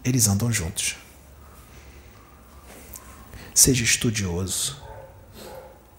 eles 0.03 0.27
andam 0.27 0.51
juntos. 0.51 0.95
Seja 3.53 3.83
estudioso. 3.83 4.81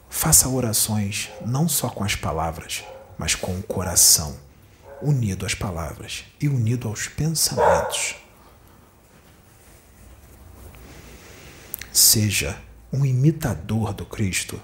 Faça 0.08 0.48
orações 0.48 1.30
não 1.44 1.68
só 1.68 1.88
com 1.88 2.02
as 2.02 2.14
palavras, 2.14 2.84
mas 3.18 3.34
com 3.34 3.58
o 3.58 3.62
coração, 3.62 4.38
unido 5.02 5.46
às 5.46 5.54
palavras 5.54 6.24
e 6.40 6.48
unido 6.48 6.88
aos 6.88 7.06
pensamentos. 7.06 8.16
Seja 11.92 12.60
um 12.92 13.04
imitador 13.04 13.92
do 13.92 14.06
Cristo. 14.06 14.60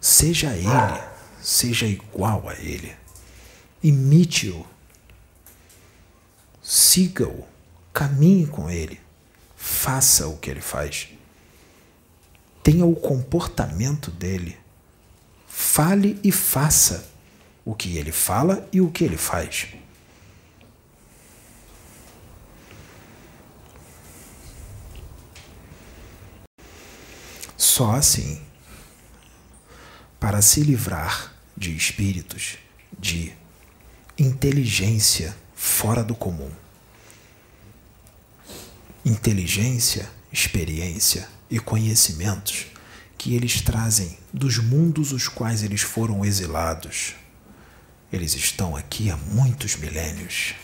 Seja 0.00 0.54
ele, 0.54 1.02
seja 1.42 1.86
igual 1.86 2.48
a 2.48 2.54
ele. 2.54 2.96
Imite-o. 3.82 4.66
Siga-o 6.62 7.49
Caminhe 7.92 8.46
com 8.46 8.70
ele. 8.70 9.00
Faça 9.56 10.28
o 10.28 10.36
que 10.36 10.50
ele 10.50 10.60
faz. 10.60 11.08
Tenha 12.62 12.84
o 12.84 12.94
comportamento 12.94 14.10
dele. 14.10 14.56
Fale 15.46 16.18
e 16.22 16.30
faça 16.30 17.10
o 17.64 17.74
que 17.74 17.96
ele 17.96 18.12
fala 18.12 18.68
e 18.72 18.80
o 18.80 18.90
que 18.90 19.04
ele 19.04 19.16
faz. 19.16 19.68
Só 27.56 27.92
assim, 27.92 28.40
para 30.18 30.40
se 30.40 30.62
livrar 30.62 31.34
de 31.56 31.76
espíritos 31.76 32.58
de 32.98 33.32
inteligência 34.18 35.36
fora 35.54 36.02
do 36.02 36.14
comum 36.14 36.50
inteligência 39.04 40.08
experiência 40.32 41.28
e 41.50 41.58
conhecimentos 41.58 42.66
que 43.18 43.34
eles 43.34 43.60
trazem 43.60 44.16
dos 44.32 44.58
mundos 44.58 45.12
os 45.12 45.28
quais 45.28 45.62
eles 45.62 45.82
foram 45.82 46.24
exilados. 46.24 47.14
Eles 48.12 48.34
estão 48.34 48.74
aqui 48.76 49.10
há 49.10 49.16
muitos 49.16 49.76
milênios. 49.76 50.54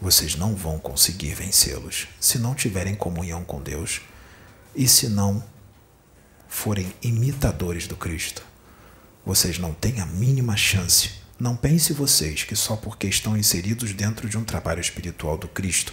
Vocês 0.00 0.36
não 0.36 0.54
vão 0.54 0.78
conseguir 0.78 1.34
vencê-los 1.34 2.06
se 2.20 2.38
não 2.38 2.54
tiverem 2.54 2.94
comunhão 2.94 3.42
com 3.44 3.60
Deus 3.60 4.02
e 4.74 4.86
se 4.86 5.08
não 5.08 5.42
forem 6.48 6.92
imitadores 7.02 7.86
do 7.86 7.96
Cristo. 7.96 8.44
Vocês 9.24 9.58
não 9.58 9.72
têm 9.72 10.00
a 10.00 10.06
mínima 10.06 10.56
chance. 10.56 11.23
Não 11.38 11.56
pense 11.56 11.92
vocês 11.92 12.44
que 12.44 12.54
só 12.54 12.76
porque 12.76 13.06
estão 13.06 13.36
inseridos 13.36 13.92
dentro 13.92 14.28
de 14.28 14.38
um 14.38 14.44
trabalho 14.44 14.80
espiritual 14.80 15.36
do 15.36 15.48
Cristo 15.48 15.92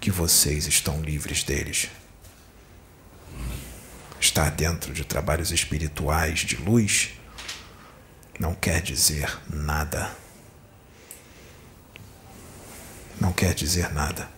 que 0.00 0.10
vocês 0.10 0.66
estão 0.66 1.00
livres 1.00 1.42
deles 1.42 1.88
estar 4.22 4.50
dentro 4.50 4.94
de 4.94 5.04
trabalhos 5.04 5.50
espirituais 5.50 6.40
de 6.40 6.56
luz 6.56 7.10
não 8.38 8.54
quer 8.54 8.80
dizer 8.80 9.38
nada. 9.48 10.16
Não 13.20 13.32
quer 13.32 13.52
dizer 13.54 13.92
nada. 13.92 14.28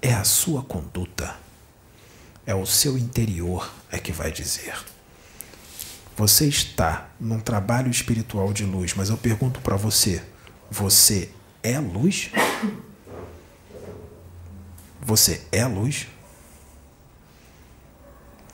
É 0.00 0.12
a 0.12 0.24
sua 0.24 0.62
conduta, 0.62 1.36
é 2.46 2.54
o 2.54 2.64
seu 2.64 2.96
interior 2.96 3.72
é 3.90 3.98
que 3.98 4.12
vai 4.12 4.30
dizer. 4.30 4.76
Você 6.16 6.46
está 6.46 7.10
num 7.20 7.38
trabalho 7.38 7.90
espiritual 7.90 8.52
de 8.52 8.64
luz, 8.64 8.94
mas 8.94 9.10
eu 9.10 9.18
pergunto 9.18 9.60
para 9.60 9.76
você: 9.76 10.22
você 10.70 11.30
é 11.62 11.78
luz? 11.78 12.30
Você 15.02 15.42
é 15.52 15.64
luz? 15.66 16.06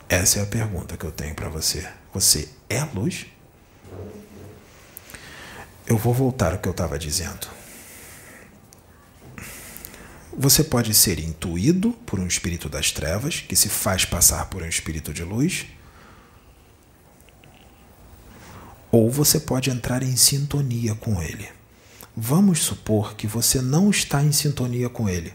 Essa 0.09 0.39
é 0.39 0.43
a 0.43 0.45
pergunta 0.45 0.97
que 0.97 1.05
eu 1.05 1.11
tenho 1.11 1.33
para 1.33 1.49
você. 1.49 1.89
Você 2.13 2.49
é 2.69 2.83
luz? 2.83 3.25
Eu 5.87 5.97
vou 5.97 6.13
voltar 6.13 6.51
ao 6.53 6.59
que 6.59 6.67
eu 6.67 6.71
estava 6.71 6.99
dizendo. 6.99 7.47
Você 10.35 10.63
pode 10.63 10.93
ser 10.93 11.19
intuído 11.19 11.93
por 12.05 12.19
um 12.19 12.27
espírito 12.27 12.67
das 12.67 12.91
trevas, 12.91 13.39
que 13.39 13.55
se 13.55 13.69
faz 13.69 14.03
passar 14.03 14.45
por 14.45 14.61
um 14.61 14.67
espírito 14.67 15.13
de 15.13 15.23
luz, 15.23 15.65
ou 18.93 19.09
você 19.09 19.39
pode 19.39 19.71
entrar 19.71 20.03
em 20.03 20.15
sintonia 20.15 20.93
com 20.93 21.19
ele. 21.19 21.49
Vamos 22.15 22.59
supor 22.59 23.15
que 23.15 23.25
você 23.25 23.59
não 23.59 23.89
está 23.89 24.23
em 24.23 24.31
sintonia 24.31 24.87
com 24.87 25.09
ele. 25.09 25.33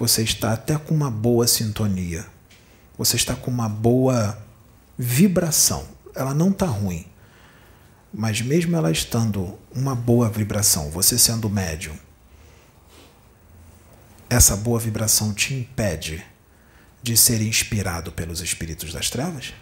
Você 0.00 0.24
está 0.24 0.52
até 0.52 0.76
com 0.76 0.92
uma 0.92 1.08
boa 1.08 1.46
sintonia, 1.46 2.26
você 2.98 3.14
está 3.14 3.36
com 3.36 3.52
uma 3.52 3.68
boa 3.68 4.36
vibração. 4.98 5.86
Ela 6.12 6.34
não 6.34 6.50
está 6.50 6.66
ruim. 6.66 7.06
Mas 8.12 8.40
mesmo 8.40 8.74
ela 8.74 8.90
estando 8.90 9.56
uma 9.72 9.94
boa 9.94 10.28
vibração, 10.28 10.90
você 10.90 11.16
sendo 11.16 11.48
médium, 11.48 11.94
essa 14.28 14.56
boa 14.56 14.80
vibração 14.80 15.32
te 15.32 15.54
impede 15.54 16.24
de 17.00 17.16
ser 17.16 17.40
inspirado 17.40 18.10
pelos 18.10 18.40
espíritos 18.40 18.92
das 18.92 19.08
trevas? 19.08 19.54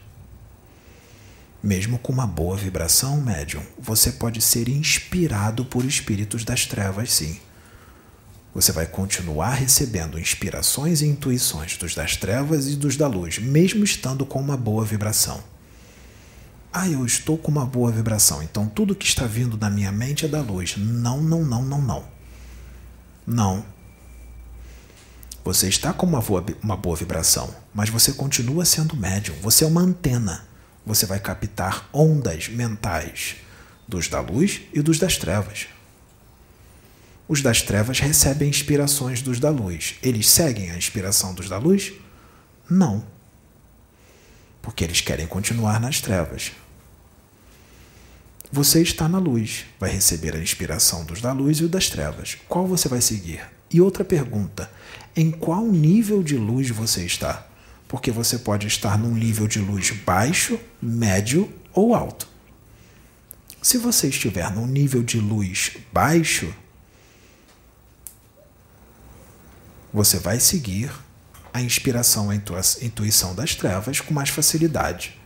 Mesmo 1.65 1.99
com 1.99 2.13
uma 2.13 2.27
boa 2.27 2.59
vibração, 2.59 3.23
médium, 3.23 3.63
você 3.79 4.13
pode 4.13 4.43
ser 4.43 4.69
inspirado 4.69 5.65
por 5.65 5.83
espíritos 5.83 6.45
das 6.45 6.67
trevas, 6.67 7.11
sim. 7.11 7.41
Você 8.55 8.71
vai 8.71 8.87
continuar 8.87 9.55
recebendo 9.55 10.19
inspirações 10.19 11.01
e 11.01 11.07
intuições 11.07 11.79
dos 11.79 11.95
das 11.95 12.19
trevas 12.19 12.69
e 12.69 12.77
dos 12.77 12.99
da 12.99 13.07
luz, 13.07 13.39
mesmo 13.39 13.83
estando 13.83 14.27
com 14.27 14.39
uma 14.39 14.59
boa 14.59 14.85
vibração. 14.85 15.43
Ah, 16.71 16.87
eu 16.87 17.07
estou 17.07 17.39
com 17.39 17.51
uma 17.51 17.65
boa 17.65 17.91
vibração, 17.91 18.43
então 18.43 18.69
tudo 18.69 18.95
que 18.95 19.07
está 19.07 19.25
vindo 19.25 19.57
da 19.57 19.71
minha 19.71 19.91
mente 19.91 20.27
é 20.27 20.29
da 20.29 20.43
luz. 20.43 20.77
Não, 20.77 21.23
não, 21.23 21.43
não, 21.43 21.65
não, 21.65 21.81
não. 21.81 22.05
Não. 23.27 23.65
Você 25.43 25.67
está 25.67 25.95
com 25.95 26.05
uma 26.05 26.21
boa, 26.21 26.45
uma 26.63 26.77
boa 26.77 26.95
vibração, 26.95 27.55
mas 27.73 27.89
você 27.89 28.13
continua 28.13 28.67
sendo 28.67 28.95
médium. 28.95 29.35
Você 29.41 29.65
é 29.65 29.67
uma 29.67 29.81
antena. 29.81 30.53
Você 30.87 31.07
vai 31.07 31.19
captar 31.19 31.89
ondas 31.93 32.49
mentais 32.49 33.37
dos 33.89 34.09
da 34.09 34.21
luz 34.21 34.63
e 34.73 34.83
dos 34.83 34.99
das 34.99 35.17
trevas. 35.17 35.67
Os 37.27 37.41
das 37.41 37.63
trevas 37.63 38.01
recebem 38.01 38.51
inspirações 38.51 39.23
dos 39.23 39.41
da 39.41 39.51
luz. 39.51 39.95
Eles 40.03 40.29
seguem 40.29 40.71
a 40.71 40.77
inspiração 40.77 41.33
dos 41.33 41.49
da 41.49 41.57
luz? 41.57 41.93
Não. 42.69 43.05
Porque 44.61 44.85
eles 44.85 45.01
querem 45.01 45.27
continuar 45.27 45.81
nas 45.81 46.01
trevas. 46.01 46.53
Você 48.53 48.83
está 48.83 49.09
na 49.09 49.19
luz, 49.19 49.65
vai 49.81 49.91
receber 49.91 50.37
a 50.37 50.39
inspiração 50.39 51.05
dos 51.05 51.21
da 51.21 51.33
luz 51.33 51.59
e 51.59 51.65
o 51.65 51.69
das 51.69 51.89
trevas. 51.89 52.37
Qual 52.47 52.67
você 52.67 52.89
vai 52.89 53.01
seguir? 53.01 53.41
E 53.71 53.81
outra 53.81 54.05
pergunta: 54.05 54.71
em 55.17 55.31
qual 55.31 55.65
nível 55.67 56.23
de 56.23 56.37
luz 56.37 56.71
você 56.71 57.05
está? 57.05 57.47
Porque 57.89 58.11
você 58.11 58.39
pode 58.39 58.67
estar 58.67 58.99
num 58.99 59.15
nível 59.15 59.47
de 59.47 59.59
luz 59.59 59.91
baixo, 59.91 60.59
médio 60.81 61.53
ou 61.73 61.95
alto. 61.95 62.29
Se 63.63 63.79
você 63.79 64.09
estiver 64.09 64.51
num 64.51 64.67
nível 64.67 65.03
de 65.03 65.19
luz 65.19 65.77
baixo, 65.93 66.55
você 69.93 70.19
vai 70.19 70.41
seguir 70.41 70.91
a 71.53 71.63
inspiração, 71.63 72.31
a 72.31 72.35
intuição 72.35 73.35
das 73.35 73.55
trevas 73.55 74.01
com 74.01 74.13
mais 74.13 74.29
facilidade. 74.29 75.19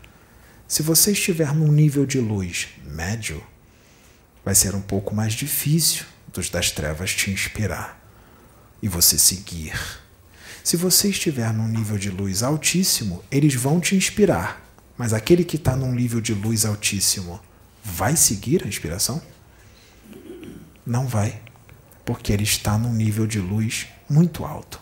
Se 0.69 0.83
você 0.83 1.13
estiver 1.13 1.55
num 1.55 1.73
nível 1.73 2.05
de 2.05 2.21
luz 2.21 2.69
médio, 2.85 3.43
vai 4.45 4.55
ser 4.55 4.75
um 4.75 4.83
pouco 4.83 5.15
mais 5.15 5.33
difícil 5.33 6.05
dos 6.33 6.51
das 6.51 6.71
trevas 6.71 7.15
te 7.15 7.31
inspirar 7.31 7.99
e 8.83 8.89
você 8.89 9.19
seguir. 9.19 9.73
Se 10.69 10.77
você 10.77 11.09
estiver 11.09 11.51
num 11.51 11.67
nível 11.67 11.97
de 11.97 12.11
luz 12.11 12.43
altíssimo, 12.43 13.25
eles 13.31 13.55
vão 13.55 13.81
te 13.81 13.97
inspirar, 13.97 14.63
mas 14.99 15.15
aquele 15.15 15.43
que 15.43 15.57
está 15.57 15.75
num 15.75 15.91
nível 15.95 16.21
de 16.21 16.35
luz 16.35 16.67
altíssimo 16.67 17.41
vai 17.83 18.15
seguir 18.17 18.63
a 18.63 18.69
inspiração? 18.69 19.23
Não 20.85 21.07
vai, 21.07 21.41
porque 22.05 22.35
ele 22.35 22.43
está 22.43 22.77
num 22.77 22.93
nível 22.93 23.27
de 23.27 23.41
luz 23.41 23.87
muito 24.11 24.45
alto. 24.45 24.79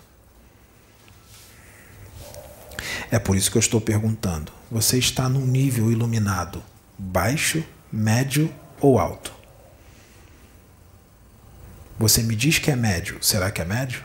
É 3.09 3.20
por 3.20 3.37
isso 3.37 3.49
que 3.49 3.57
eu 3.57 3.61
estou 3.61 3.81
perguntando: 3.81 4.51
você 4.68 4.99
está 4.99 5.29
num 5.29 5.46
nível 5.46 5.92
iluminado 5.92 6.64
baixo, 6.99 7.64
médio 7.92 8.53
ou 8.81 8.99
alto? 8.99 9.33
Você 11.96 12.25
me 12.25 12.35
diz 12.35 12.59
que 12.59 12.72
é 12.72 12.75
médio, 12.75 13.18
será 13.22 13.53
que 13.53 13.62
é 13.62 13.64
médio? 13.64 14.03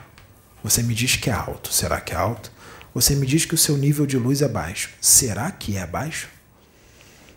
Você 0.64 0.84
me 0.84 0.94
diz 0.94 1.16
que 1.16 1.30
é 1.30 1.34
alto, 1.34 1.74
será 1.74 2.00
que 2.00 2.14
é 2.14 2.16
alto? 2.16 2.52
Você 2.94 3.16
me 3.16 3.26
diz 3.26 3.46
que 3.46 3.56
o 3.56 3.58
seu 3.58 3.78
nível 3.78 4.06
de 4.06 4.18
luz 4.18 4.42
é 4.42 4.48
baixo, 4.48 4.92
será 5.00 5.50
que 5.52 5.78
é 5.78 5.88
baixo? 5.88 6.28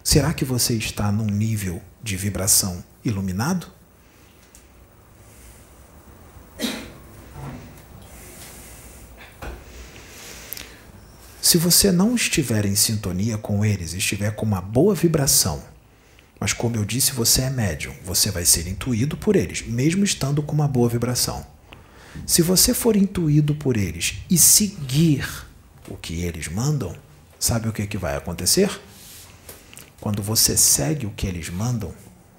Será 0.03 0.35
que 0.35 0.45
você 0.45 0.75
está 0.75 1.11
num 1.11 1.27
nível 1.27 1.81
de 2.03 2.17
vibração 2.17 2.85
iluminado? 3.05 3.69
Se 11.41 11.57
você 11.57 11.93
não 11.93 12.15
estiver 12.15 12.67
em 12.67 12.75
sintonia 12.75 13.39
com 13.39 13.65
eles, 13.65 13.95
estiver 13.95 14.35
com 14.35 14.45
uma 14.45 14.61
boa 14.61 14.95
vibração, 14.95 15.63
mas 16.41 16.53
como 16.53 16.77
eu 16.77 16.85
disse, 16.85 17.13
você 17.13 17.43
é 17.43 17.51
médium, 17.51 17.95
você 18.05 18.31
vai 18.31 18.45
ser 18.45 18.67
intuído 18.67 19.17
por 19.17 19.37
eles, 19.37 19.63
mesmo 19.63 20.05
estando 20.05 20.43
com 20.43 20.53
uma 20.53 20.67
boa 20.67 20.89
vibração. 20.89 21.54
Se 22.27 22.43
você 22.43 22.73
for 22.73 22.97
intuído 22.97 23.55
por 23.55 23.77
eles 23.77 24.17
e 24.31 24.39
seguir 24.39 25.29
o 25.89 25.97
que 25.97 26.23
eles 26.23 26.49
mandam, 26.49 26.95
sabe 27.39 27.69
o 27.69 27.73
que, 27.73 27.87
que 27.87 27.99
vai 27.99 28.17
acontecer? 28.17 28.71
Quando 30.01 30.23
você 30.23 30.57
segue 30.57 31.07
o 31.07 31.11
que 31.11 31.27
eles 31.27 31.49
mandam, 31.49 31.93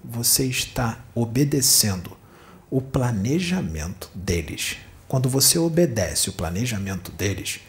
você 0.04 0.46
está 0.46 1.04
obedecendo 1.14 2.16
o 2.70 2.82
planejamento 2.82 4.10
deles. 4.14 4.78
Quando 5.08 5.30
você 5.30 5.58
obedece 5.58 6.30
o 6.30 6.34
planejamento 6.34 7.12
deles, 7.12 7.60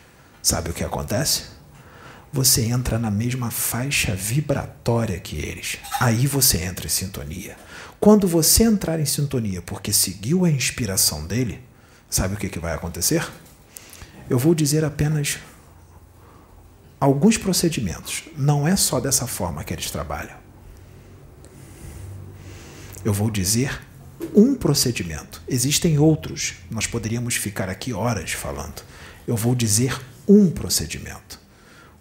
Sabe 0.46 0.70
o 0.70 0.72
que 0.72 0.84
acontece? 0.84 1.42
Você 2.32 2.66
entra 2.66 3.00
na 3.00 3.10
mesma 3.10 3.50
faixa 3.50 4.14
vibratória 4.14 5.18
que 5.18 5.34
eles. 5.34 5.78
Aí 5.98 6.24
você 6.28 6.58
entra 6.58 6.86
em 6.86 6.88
sintonia. 6.88 7.56
Quando 7.98 8.28
você 8.28 8.62
entrar 8.62 9.00
em 9.00 9.04
sintonia 9.04 9.60
porque 9.60 9.92
seguiu 9.92 10.44
a 10.44 10.48
inspiração 10.48 11.26
dele, 11.26 11.60
sabe 12.16 12.34
o 12.34 12.36
que, 12.38 12.48
que 12.48 12.58
vai 12.58 12.74
acontecer? 12.74 13.26
Eu 14.28 14.38
vou 14.38 14.54
dizer 14.54 14.84
apenas 14.84 15.38
alguns 16.98 17.36
procedimentos. 17.36 18.24
Não 18.36 18.66
é 18.66 18.74
só 18.74 18.98
dessa 18.98 19.26
forma 19.26 19.62
que 19.62 19.72
eles 19.72 19.90
trabalham. 19.90 20.36
Eu 23.04 23.12
vou 23.12 23.30
dizer 23.30 23.80
um 24.34 24.54
procedimento. 24.54 25.42
Existem 25.46 25.98
outros. 25.98 26.54
Nós 26.70 26.86
poderíamos 26.86 27.36
ficar 27.36 27.68
aqui 27.68 27.92
horas 27.92 28.32
falando. 28.32 28.82
Eu 29.26 29.36
vou 29.36 29.54
dizer 29.54 30.00
um 30.26 30.50
procedimento. 30.50 31.38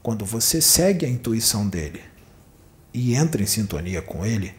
Quando 0.01 0.25
você 0.25 0.61
segue 0.61 1.05
a 1.05 1.09
intuição 1.09 1.67
dele 1.67 2.01
e 2.93 3.15
entra 3.15 3.43
em 3.43 3.45
sintonia 3.45 4.01
com 4.01 4.25
ele, 4.25 4.53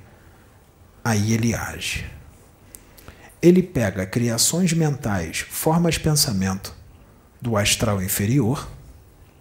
aí 1.03 1.33
ele 1.33 1.55
age. 1.55 2.16
Ele 3.47 3.63
pega 3.63 4.05
criações 4.05 4.73
mentais, 4.73 5.39
formas 5.49 5.95
de 5.95 6.01
pensamento 6.01 6.75
do 7.41 7.57
astral 7.57 8.03
inferior, 8.03 8.69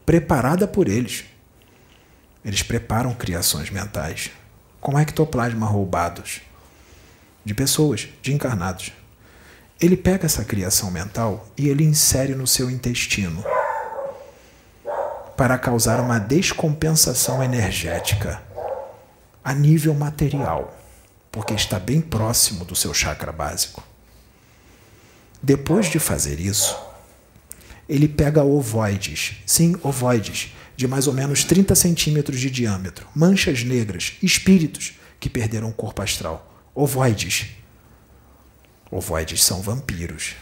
preparada 0.06 0.68
por 0.68 0.88
eles. 0.88 1.26
Eles 2.46 2.62
preparam 2.62 3.16
criações 3.16 3.72
mentais 3.72 4.30
com 4.80 5.00
ectoplasma 5.00 5.66
roubados 5.66 6.42
de 7.44 7.56
pessoas, 7.56 8.08
de 8.22 8.32
encarnados. 8.32 8.92
Ele 9.82 9.98
pega 9.98 10.28
essa 10.28 10.46
criação 10.46 10.92
mental 10.92 11.50
e 11.58 11.68
ele 11.68 11.84
insere 11.84 12.36
no 12.36 12.46
seu 12.46 12.70
intestino 12.70 13.44
para 15.36 15.58
causar 15.58 16.00
uma 16.00 16.20
descompensação 16.20 17.44
energética 17.44 18.40
a 19.44 19.52
nível 19.52 19.96
material, 19.96 20.78
porque 21.32 21.56
está 21.56 21.80
bem 21.80 22.00
próximo 22.00 22.64
do 22.64 22.76
seu 22.76 22.94
chakra 22.94 23.32
básico. 23.32 23.95
Depois 25.42 25.88
de 25.88 26.00
fazer 26.00 26.40
isso, 26.40 26.76
ele 27.88 28.08
pega 28.08 28.44
ovoides, 28.44 29.38
sim, 29.46 29.76
ovoides, 29.84 30.54
de 30.76 30.88
mais 30.88 31.08
ou 31.08 31.14
menos 31.14 31.44
30 31.44 31.76
centímetros 31.76 32.40
de 32.40 32.50
diâmetro, 32.50 33.08
manchas 33.16 33.64
negras, 33.64 34.14
espíritos 34.22 34.94
que 35.20 35.30
perderam 35.30 35.70
o 35.70 35.74
corpo 35.74 36.02
astral, 36.02 36.52
ovoides. 36.74 37.48
Ovoides 38.92 39.44
são 39.44 39.62
vampiros. 39.62 40.36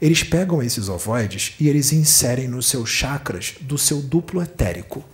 Eles 0.00 0.22
pegam 0.22 0.62
esses 0.62 0.88
ovoides 0.88 1.54
e 1.58 1.68
eles 1.68 1.92
inserem 1.92 2.48
nos 2.48 2.66
seus 2.66 2.90
chakras 2.90 3.54
do 3.60 3.78
seu 3.78 4.02
duplo 4.02 4.42
etérico. 4.42 5.04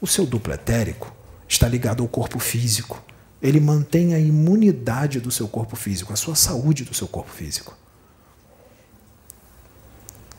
O 0.00 0.06
seu 0.06 0.26
duplo 0.26 0.52
etérico 0.52 1.14
está 1.48 1.66
ligado 1.66 2.02
ao 2.02 2.08
corpo 2.08 2.38
físico. 2.38 3.02
Ele 3.40 3.60
mantém 3.60 4.14
a 4.14 4.18
imunidade 4.18 5.20
do 5.20 5.30
seu 5.30 5.48
corpo 5.48 5.74
físico, 5.74 6.12
a 6.12 6.16
sua 6.16 6.34
saúde 6.34 6.84
do 6.84 6.94
seu 6.94 7.08
corpo 7.08 7.30
físico. 7.30 7.76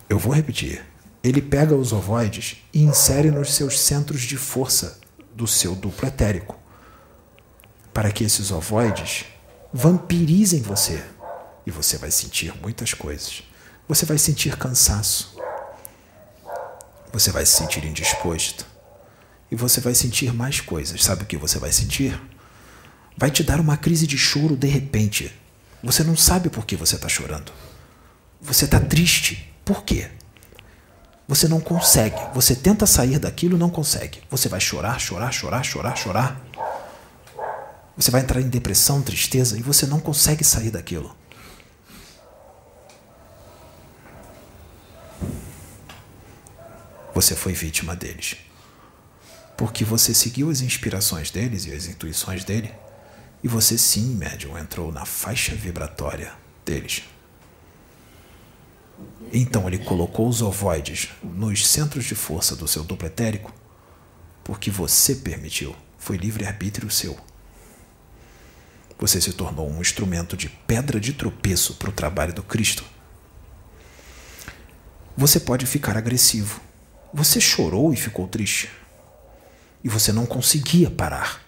Eu 0.09 0.17
vou 0.17 0.33
repetir. 0.33 0.83
Ele 1.23 1.41
pega 1.41 1.75
os 1.75 1.91
ovoides 1.91 2.57
e 2.73 2.83
insere 2.83 3.31
nos 3.31 3.53
seus 3.53 3.79
centros 3.79 4.21
de 4.21 4.37
força 4.37 4.99
do 5.33 5.45
seu 5.45 5.75
duplo 5.75 6.07
etérico, 6.07 6.57
para 7.93 8.11
que 8.11 8.23
esses 8.23 8.51
ovoides 8.51 9.25
vampirizem 9.73 10.61
você. 10.61 11.03
E 11.65 11.71
você 11.71 11.97
vai 11.97 12.11
sentir 12.11 12.53
muitas 12.61 12.93
coisas. 12.93 13.43
Você 13.87 14.05
vai 14.05 14.17
sentir 14.17 14.55
cansaço. 14.57 15.35
Você 17.11 17.31
vai 17.31 17.45
se 17.45 17.57
sentir 17.57 17.83
indisposto. 17.83 18.65
E 19.51 19.55
você 19.55 19.81
vai 19.81 19.93
sentir 19.93 20.33
mais 20.33 20.61
coisas. 20.61 21.03
Sabe 21.03 21.23
o 21.23 21.25
que 21.25 21.35
você 21.35 21.59
vai 21.59 21.71
sentir? 21.71 22.19
Vai 23.17 23.31
te 23.31 23.43
dar 23.43 23.59
uma 23.59 23.75
crise 23.75 24.07
de 24.07 24.17
choro 24.17 24.55
de 24.55 24.67
repente. 24.67 25.33
Você 25.83 26.03
não 26.03 26.15
sabe 26.15 26.49
por 26.49 26.65
que 26.65 26.75
você 26.75 26.95
está 26.95 27.09
chorando. 27.09 27.51
Você 28.41 28.65
está 28.65 28.79
triste. 28.79 29.53
Por 29.67 29.83
quê? 29.83 30.09
Você 31.27 31.45
não 31.45 31.59
consegue. 31.59 32.15
Você 32.33 32.55
tenta 32.55 32.85
sair 32.85 33.19
daquilo 33.19 33.57
não 33.57 33.69
consegue. 33.69 34.23
Você 34.31 34.47
vai 34.47 34.61
chorar, 34.61 34.97
chorar, 34.97 35.29
chorar, 35.33 35.61
chorar, 35.61 35.97
chorar. 35.97 36.41
Você 37.97 38.09
vai 38.09 38.21
entrar 38.21 38.39
em 38.39 38.47
depressão, 38.47 39.01
tristeza 39.01 39.57
e 39.57 39.61
você 39.61 39.85
não 39.85 39.99
consegue 39.99 40.41
sair 40.45 40.71
daquilo. 40.71 41.13
Você 47.13 47.35
foi 47.35 47.51
vítima 47.51 47.93
deles. 47.93 48.37
Porque 49.57 49.83
você 49.83 50.13
seguiu 50.13 50.49
as 50.49 50.61
inspirações 50.61 51.29
deles 51.29 51.65
e 51.65 51.73
as 51.73 51.87
intuições 51.87 52.45
dele. 52.45 52.73
E 53.43 53.49
você 53.49 53.77
sim, 53.77 54.15
médium, 54.15 54.57
entrou 54.57 54.93
na 54.93 55.05
faixa 55.05 55.53
vibratória 55.53 56.31
deles. 56.63 57.03
Então 59.31 59.67
ele 59.67 59.79
colocou 59.79 60.27
os 60.27 60.41
ovoides 60.41 61.09
nos 61.23 61.67
centros 61.67 62.05
de 62.05 62.15
força 62.15 62.55
do 62.55 62.67
seu 62.67 62.83
duplo 62.83 63.07
etérico 63.07 63.53
porque 64.47 64.71
você 64.71 65.13
permitiu. 65.13 65.75
Foi 65.97 66.15
livre-arbítrio 66.15 66.89
seu. 66.89 67.17
Você 68.97 69.19
se 69.19 69.33
tornou 69.33 69.69
um 69.69 69.81
instrumento 69.81 70.37
de 70.37 70.47
pedra 70.47 71.01
de 71.01 71.11
tropeço 71.11 71.75
para 71.75 71.89
o 71.89 71.91
trabalho 71.91 72.33
do 72.33 72.41
Cristo. 72.41 72.85
Você 75.17 75.37
pode 75.37 75.65
ficar 75.65 75.97
agressivo. 75.97 76.61
Você 77.13 77.41
chorou 77.41 77.93
e 77.93 77.97
ficou 77.97 78.25
triste. 78.25 78.69
E 79.83 79.89
você 79.89 80.13
não 80.13 80.25
conseguia 80.25 80.89
parar. 80.89 81.41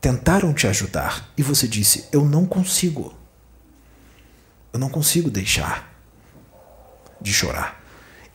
Tentaram 0.00 0.54
te 0.54 0.68
ajudar 0.68 1.32
e 1.36 1.42
você 1.42 1.66
disse: 1.66 2.06
Eu 2.12 2.24
não 2.24 2.46
consigo. 2.46 3.12
Eu 4.72 4.78
não 4.78 4.88
consigo 4.88 5.28
deixar 5.28 5.89
de 7.20 7.32
chorar. 7.32 7.82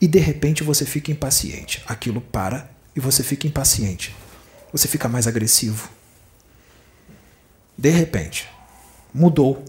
E 0.00 0.06
de 0.06 0.18
repente 0.18 0.62
você 0.62 0.84
fica 0.84 1.10
impaciente. 1.10 1.82
Aquilo 1.86 2.20
para 2.20 2.70
e 2.94 3.00
você 3.00 3.22
fica 3.22 3.46
impaciente. 3.46 4.14
Você 4.72 4.86
fica 4.86 5.08
mais 5.08 5.26
agressivo. 5.26 5.88
De 7.76 7.90
repente, 7.90 8.48
mudou. 9.12 9.64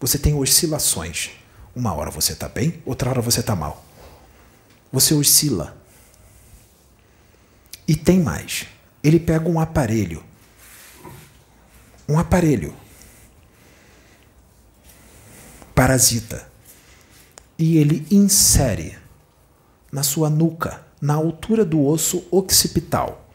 Você 0.00 0.18
tem 0.18 0.34
oscilações. 0.34 1.30
Uma 1.74 1.94
hora 1.94 2.10
você 2.10 2.32
está 2.32 2.48
bem, 2.48 2.82
outra 2.84 3.10
hora 3.10 3.22
você 3.22 3.40
está 3.40 3.54
mal. 3.54 3.84
Você 4.92 5.14
oscila. 5.14 5.76
E 7.86 7.94
tem 7.96 8.20
mais. 8.20 8.66
Ele 9.02 9.18
pega 9.18 9.48
um 9.48 9.58
aparelho. 9.58 10.22
Um 12.08 12.18
aparelho. 12.18 12.74
Parasita 15.74 16.51
e 17.62 17.78
ele 17.78 18.04
insere 18.10 18.98
na 19.92 20.02
sua 20.02 20.28
nuca, 20.28 20.84
na 21.00 21.14
altura 21.14 21.64
do 21.64 21.80
osso 21.86 22.26
occipital. 22.28 23.30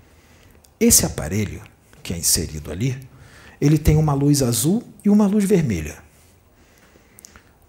Esse 0.77 1.05
aparelho, 1.05 1.61
que 2.03 2.13
é 2.13 2.17
inserido 2.17 2.69
ali, 2.69 2.99
ele 3.61 3.77
tem 3.77 3.95
uma 3.95 4.13
luz 4.13 4.41
azul 4.41 4.83
e 5.01 5.09
uma 5.09 5.25
luz 5.27 5.45
vermelha. 5.45 5.99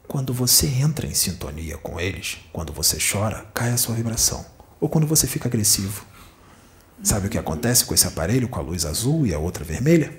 Quando 0.09 0.35
você 0.35 0.67
entra 0.67 1.07
em 1.07 1.15
sintonia 1.15 1.79
com 1.79 2.01
eles, 2.01 2.39
quando 2.53 2.73
você 2.73 2.99
chora, 2.99 3.47
cai 3.55 3.71
a 3.71 3.77
sua 3.77 3.95
vibração. 3.95 4.45
Ou 4.81 4.89
quando 4.89 5.07
você 5.07 5.29
fica 5.29 5.47
agressivo. 5.47 6.05
Sabe 7.05 7.29
o 7.29 7.31
que 7.31 7.39
acontece 7.39 7.85
com 7.85 7.95
esse 7.95 8.09
aparelho, 8.09 8.49
com 8.49 8.59
a 8.59 8.63
luz 8.63 8.85
azul 8.85 9.25
e 9.25 9.33
a 9.33 9.39
outra 9.39 9.65
vermelha? 9.65 10.13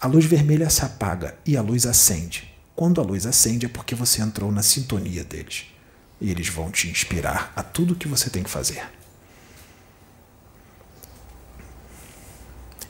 A 0.00 0.08
luz 0.08 0.24
vermelha 0.24 0.68
se 0.70 0.84
apaga 0.84 1.38
e 1.46 1.56
a 1.56 1.62
luz 1.62 1.86
acende. 1.86 2.55
Quando 2.76 3.00
a 3.00 3.04
luz 3.04 3.24
acende 3.24 3.64
é 3.64 3.68
porque 3.70 3.94
você 3.94 4.20
entrou 4.20 4.52
na 4.52 4.62
sintonia 4.62 5.24
deles. 5.24 5.64
E 6.20 6.30
eles 6.30 6.48
vão 6.48 6.70
te 6.70 6.88
inspirar 6.88 7.50
a 7.56 7.62
tudo 7.62 7.94
o 7.94 7.96
que 7.96 8.06
você 8.06 8.28
tem 8.28 8.42
que 8.42 8.50
fazer. 8.50 8.86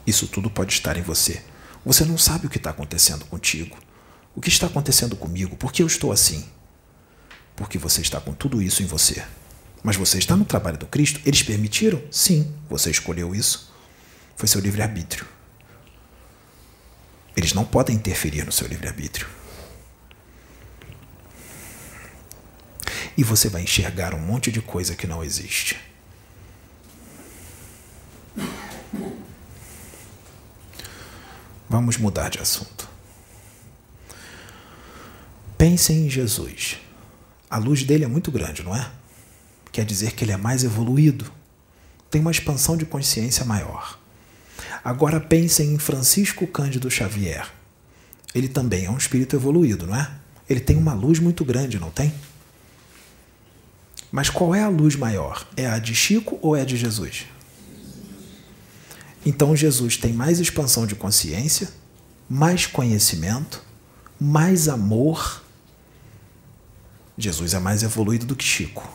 Isso 0.04 0.26
tudo 0.26 0.50
pode 0.50 0.72
estar 0.72 0.96
em 0.96 1.02
você. 1.02 1.40
Você 1.84 2.04
não 2.04 2.18
sabe 2.18 2.46
o 2.46 2.50
que 2.50 2.56
está 2.56 2.70
acontecendo 2.70 3.24
contigo. 3.26 3.76
O 4.34 4.40
que 4.40 4.48
está 4.48 4.66
acontecendo 4.66 5.14
comigo? 5.14 5.56
Por 5.56 5.72
que 5.72 5.82
eu 5.82 5.86
estou 5.86 6.10
assim? 6.10 6.44
Porque 7.54 7.78
você 7.78 8.00
está 8.00 8.20
com 8.20 8.34
tudo 8.34 8.60
isso 8.60 8.82
em 8.82 8.86
você. 8.86 9.24
Mas 9.84 9.94
você 9.94 10.18
está 10.18 10.36
no 10.36 10.44
trabalho 10.44 10.76
do 10.76 10.86
Cristo? 10.86 11.20
Eles 11.24 11.44
permitiram? 11.44 12.02
Sim, 12.10 12.52
você 12.68 12.90
escolheu 12.90 13.34
isso. 13.34 13.72
Foi 14.36 14.48
seu 14.48 14.60
livre-arbítrio. 14.60 15.26
Eles 17.36 17.52
não 17.52 17.64
podem 17.64 17.94
interferir 17.94 18.44
no 18.44 18.52
seu 18.52 18.66
livre-arbítrio. 18.66 19.28
E 23.16 23.24
você 23.24 23.48
vai 23.48 23.62
enxergar 23.62 24.14
um 24.14 24.20
monte 24.20 24.52
de 24.52 24.60
coisa 24.60 24.94
que 24.94 25.06
não 25.06 25.24
existe. 25.24 25.76
Vamos 31.68 31.96
mudar 31.96 32.28
de 32.28 32.38
assunto. 32.38 32.88
Pensem 35.58 36.06
em 36.06 36.10
Jesus. 36.10 36.78
A 37.50 37.58
luz 37.58 37.82
dele 37.82 38.04
é 38.04 38.08
muito 38.08 38.30
grande, 38.30 38.62
não 38.62 38.74
é? 38.74 38.90
Quer 39.72 39.84
dizer 39.84 40.12
que 40.12 40.24
ele 40.24 40.32
é 40.32 40.36
mais 40.36 40.64
evoluído, 40.64 41.30
tem 42.10 42.20
uma 42.20 42.30
expansão 42.30 42.76
de 42.76 42.84
consciência 42.84 43.44
maior. 43.44 43.98
Agora 44.84 45.20
pensem 45.20 45.74
em 45.74 45.78
Francisco 45.78 46.46
Cândido 46.46 46.90
Xavier. 46.90 47.50
Ele 48.34 48.48
também 48.48 48.84
é 48.84 48.90
um 48.90 48.96
espírito 48.96 49.34
evoluído, 49.34 49.86
não 49.86 49.96
é? 49.96 50.10
Ele 50.48 50.60
tem 50.60 50.76
uma 50.76 50.94
luz 50.94 51.18
muito 51.18 51.44
grande, 51.44 51.78
não 51.78 51.90
tem? 51.90 52.12
Mas 54.16 54.30
qual 54.30 54.54
é 54.54 54.62
a 54.62 54.70
luz 54.70 54.96
maior? 54.96 55.46
É 55.58 55.66
a 55.66 55.78
de 55.78 55.94
Chico 55.94 56.38
ou 56.40 56.56
é 56.56 56.62
a 56.62 56.64
de 56.64 56.74
Jesus? 56.74 57.26
Então 59.26 59.54
Jesus 59.54 59.98
tem 59.98 60.10
mais 60.10 60.40
expansão 60.40 60.86
de 60.86 60.94
consciência, 60.94 61.68
mais 62.26 62.64
conhecimento, 62.64 63.62
mais 64.18 64.70
amor. 64.70 65.44
Jesus 67.18 67.52
é 67.52 67.58
mais 67.58 67.82
evoluído 67.82 68.24
do 68.24 68.34
que 68.34 68.42
Chico. 68.42 68.90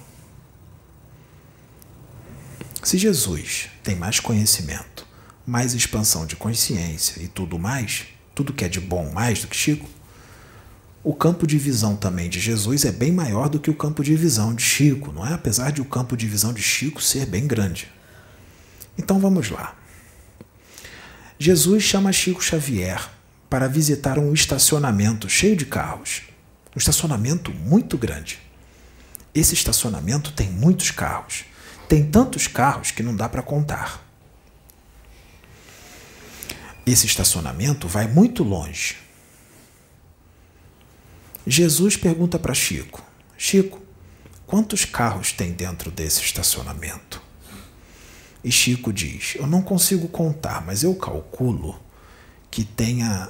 Se 2.82 2.98
Jesus 2.98 3.70
tem 3.84 3.96
mais 3.96 4.20
conhecimento, 4.20 5.06
mais 5.46 5.76
expansão 5.76 6.26
de 6.26 6.36
consciência 6.36 7.22
e 7.22 7.28
tudo 7.28 7.60
mais, 7.60 8.08
tudo 8.34 8.54
que 8.54 8.66
é 8.66 8.68
de 8.68 8.80
bom 8.80 9.12
mais 9.12 9.40
do 9.40 9.48
que 9.48 9.56
Chico, 9.56 9.88
o 11.04 11.14
campo 11.16 11.48
de 11.48 11.58
visão 11.58 11.96
também 11.96 12.30
de 12.30 12.40
Jesus 12.40 12.86
é 12.86 12.92
bem 12.92 13.12
maior 13.12 13.50
do 13.50 13.60
que 13.60 13.72
o 13.72 13.76
campo 13.76 14.04
de 14.04 14.16
visão 14.16 14.54
de 14.54 14.62
Chico, 14.62 15.12
não 15.12 15.26
é? 15.26 15.34
Apesar 15.34 15.72
de 15.72 15.82
o 15.82 15.86
campo 15.86 16.16
de 16.16 16.28
visão 16.28 16.54
de 16.54 16.62
Chico 16.62 17.02
ser 17.02 17.26
bem 17.26 17.48
grande. 17.48 17.92
Então 18.98 19.20
vamos 19.20 19.50
lá. 19.50 19.76
Jesus 21.40 21.84
chama 21.84 22.14
Chico 22.14 22.44
Xavier 22.44 23.02
para 23.50 23.68
visitar 23.68 24.20
um 24.20 24.32
estacionamento 24.32 25.28
cheio 25.28 25.56
de 25.56 25.66
carros. 25.66 26.22
Um 26.76 26.78
estacionamento 26.78 27.52
muito 27.52 27.98
grande. 27.98 28.40
Esse 29.34 29.56
estacionamento 29.56 30.32
tem 30.34 30.52
muitos 30.52 30.92
carros. 30.92 31.46
Tem 31.90 32.06
tantos 32.06 32.46
carros 32.48 32.92
que 32.92 33.02
não 33.02 33.16
dá 33.16 33.28
para 33.28 33.42
contar. 33.42 34.06
Esse 36.86 37.08
estacionamento 37.08 37.88
vai 37.88 38.08
muito 38.08 38.44
longe. 38.44 38.98
Jesus 41.46 41.98
pergunta 41.98 42.38
para 42.38 42.54
Chico: 42.54 43.04
Chico, 43.38 43.82
quantos 44.46 44.86
carros 44.86 45.32
tem 45.32 45.52
dentro 45.52 45.90
desse 45.90 46.22
estacionamento? 46.22 47.22
E 48.44 48.52
Chico 48.52 48.94
diz: 48.94 49.36
Eu 49.36 49.48
não 49.48 49.62
consigo 49.62 50.08
contar, 50.08 50.64
mas 50.66 50.84
eu 50.84 50.94
calculo 50.96 51.80
que 52.50 52.64
tenha 52.64 53.30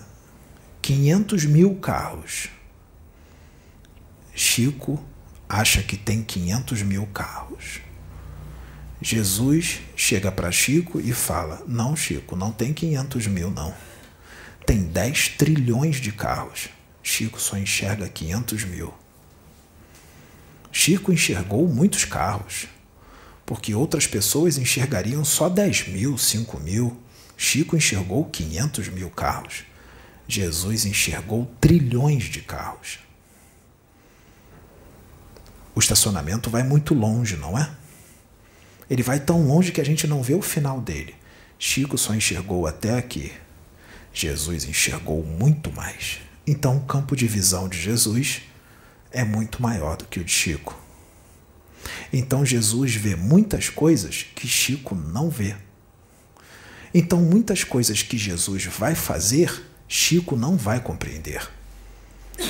500 0.81 1.45
mil 1.45 1.75
carros. 1.75 2.49
Chico 4.33 5.01
acha 5.47 5.83
que 5.83 5.97
tem 5.97 6.23
500 6.23 6.81
mil 6.81 7.05
carros. 7.07 7.81
Jesus 9.01 9.79
chega 9.95 10.31
para 10.31 10.51
Chico 10.51 10.99
e 10.99 11.13
fala: 11.13 11.63
Não, 11.67 11.95
Chico, 11.95 12.35
não 12.35 12.51
tem 12.51 12.73
500 12.73 13.27
mil, 13.27 13.49
não. 13.49 13.73
Tem 14.65 14.83
10 14.83 15.29
trilhões 15.37 15.97
de 15.97 16.11
carros. 16.11 16.69
Chico 17.03 17.39
só 17.39 17.57
enxerga 17.57 18.07
500 18.07 18.63
mil. 18.65 18.93
Chico 20.71 21.11
enxergou 21.11 21.67
muitos 21.67 22.05
carros, 22.05 22.67
porque 23.45 23.75
outras 23.75 24.07
pessoas 24.07 24.57
enxergariam 24.57 25.25
só 25.25 25.49
10 25.49 25.89
mil, 25.89 26.17
5 26.17 26.59
mil. 26.59 26.97
Chico 27.35 27.75
enxergou 27.75 28.25
500 28.25 28.87
mil 28.89 29.09
carros. 29.09 29.63
Jesus 30.27 30.85
enxergou 30.85 31.51
trilhões 31.59 32.25
de 32.25 32.41
carros. 32.41 32.99
O 35.75 35.79
estacionamento 35.79 36.49
vai 36.49 36.63
muito 36.63 36.93
longe, 36.93 37.35
não 37.35 37.57
é? 37.57 37.69
Ele 38.89 39.03
vai 39.03 39.19
tão 39.19 39.45
longe 39.45 39.71
que 39.71 39.81
a 39.81 39.85
gente 39.85 40.05
não 40.05 40.21
vê 40.21 40.33
o 40.33 40.41
final 40.41 40.79
dele. 40.79 41.15
Chico 41.57 41.97
só 41.97 42.13
enxergou 42.13 42.67
até 42.67 42.97
aqui. 42.97 43.31
Jesus 44.13 44.65
enxergou 44.65 45.23
muito 45.23 45.71
mais. 45.71 46.19
Então, 46.45 46.77
o 46.77 46.81
campo 46.81 47.15
de 47.15 47.27
visão 47.27 47.69
de 47.69 47.79
Jesus 47.79 48.41
é 49.11 49.23
muito 49.23 49.61
maior 49.61 49.97
do 49.97 50.05
que 50.05 50.19
o 50.19 50.23
de 50.23 50.31
Chico. 50.31 50.79
Então, 52.11 52.45
Jesus 52.45 52.95
vê 52.95 53.15
muitas 53.15 53.69
coisas 53.69 54.25
que 54.35 54.47
Chico 54.47 54.95
não 54.95 55.29
vê. 55.29 55.55
Então, 56.93 57.21
muitas 57.21 57.63
coisas 57.63 58.01
que 58.03 58.17
Jesus 58.17 58.65
vai 58.65 58.95
fazer, 58.95 59.63
Chico 59.87 60.35
não 60.35 60.57
vai 60.57 60.81
compreender. 60.81 61.47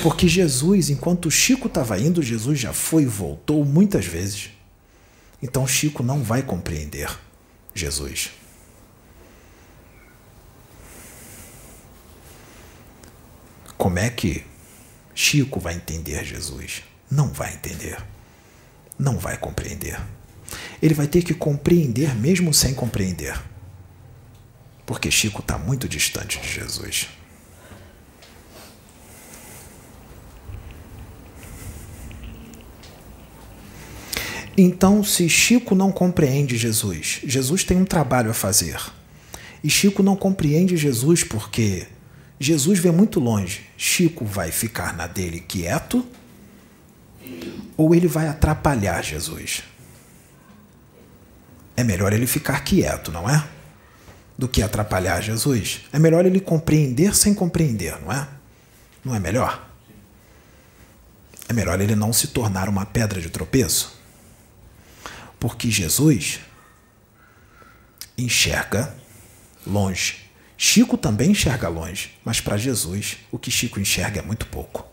Porque 0.02 0.26
Jesus, 0.26 0.90
enquanto 0.90 1.30
Chico 1.30 1.66
estava 1.68 1.98
indo, 1.98 2.22
Jesus 2.22 2.58
já 2.58 2.72
foi 2.72 3.02
e 3.02 3.06
voltou 3.06 3.64
muitas 3.64 4.06
vezes. 4.06 4.50
Então, 5.42 5.66
Chico 5.66 6.02
não 6.02 6.22
vai 6.22 6.42
compreender 6.42 7.10
Jesus. 7.74 8.30
Como 13.82 13.98
é 13.98 14.08
que 14.08 14.44
Chico 15.12 15.58
vai 15.58 15.74
entender 15.74 16.24
Jesus? 16.24 16.84
Não 17.10 17.32
vai 17.32 17.52
entender. 17.52 17.98
Não 18.96 19.18
vai 19.18 19.36
compreender. 19.36 20.00
Ele 20.80 20.94
vai 20.94 21.08
ter 21.08 21.24
que 21.24 21.34
compreender 21.34 22.14
mesmo 22.14 22.54
sem 22.54 22.74
compreender. 22.74 23.36
Porque 24.86 25.10
Chico 25.10 25.40
está 25.40 25.58
muito 25.58 25.88
distante 25.88 26.38
de 26.38 26.48
Jesus. 26.48 27.08
Então, 34.56 35.02
se 35.02 35.28
Chico 35.28 35.74
não 35.74 35.90
compreende 35.90 36.56
Jesus, 36.56 37.18
Jesus 37.24 37.64
tem 37.64 37.78
um 37.78 37.84
trabalho 37.84 38.30
a 38.30 38.34
fazer. 38.34 38.80
E 39.64 39.68
Chico 39.68 40.04
não 40.04 40.14
compreende 40.14 40.76
Jesus 40.76 41.24
porque 41.24 41.88
Jesus 42.42 42.80
vê 42.80 42.90
muito 42.90 43.20
longe. 43.20 43.68
Chico 43.76 44.24
vai 44.24 44.50
ficar 44.50 44.96
na 44.96 45.06
dele 45.06 45.38
quieto 45.38 46.04
ou 47.76 47.94
ele 47.94 48.08
vai 48.08 48.26
atrapalhar 48.26 49.00
Jesus? 49.00 49.62
É 51.76 51.84
melhor 51.84 52.12
ele 52.12 52.26
ficar 52.26 52.64
quieto, 52.64 53.12
não 53.12 53.30
é? 53.30 53.48
Do 54.36 54.48
que 54.48 54.60
atrapalhar 54.60 55.20
Jesus. 55.20 55.82
É 55.92 56.00
melhor 56.00 56.26
ele 56.26 56.40
compreender 56.40 57.14
sem 57.14 57.32
compreender, 57.32 58.00
não 58.02 58.12
é? 58.12 58.28
Não 59.04 59.14
é 59.14 59.20
melhor? 59.20 59.68
É 61.48 61.52
melhor 61.52 61.80
ele 61.80 61.94
não 61.94 62.12
se 62.12 62.26
tornar 62.26 62.68
uma 62.68 62.84
pedra 62.84 63.20
de 63.20 63.30
tropeço. 63.30 63.96
Porque 65.38 65.70
Jesus 65.70 66.40
enxerga 68.18 68.92
longe. 69.64 70.21
Chico 70.64 70.96
também 70.96 71.32
enxerga 71.32 71.68
longe, 71.68 72.16
mas 72.24 72.40
para 72.40 72.56
Jesus 72.56 73.16
o 73.32 73.38
que 73.38 73.50
Chico 73.50 73.80
enxerga 73.80 74.20
é 74.20 74.22
muito 74.22 74.46
pouco. 74.46 74.86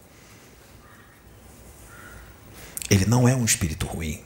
Ele 2.90 3.06
não 3.06 3.30
é 3.30 3.36
um 3.36 3.46
espírito 3.46 3.86
ruim. 3.86 4.20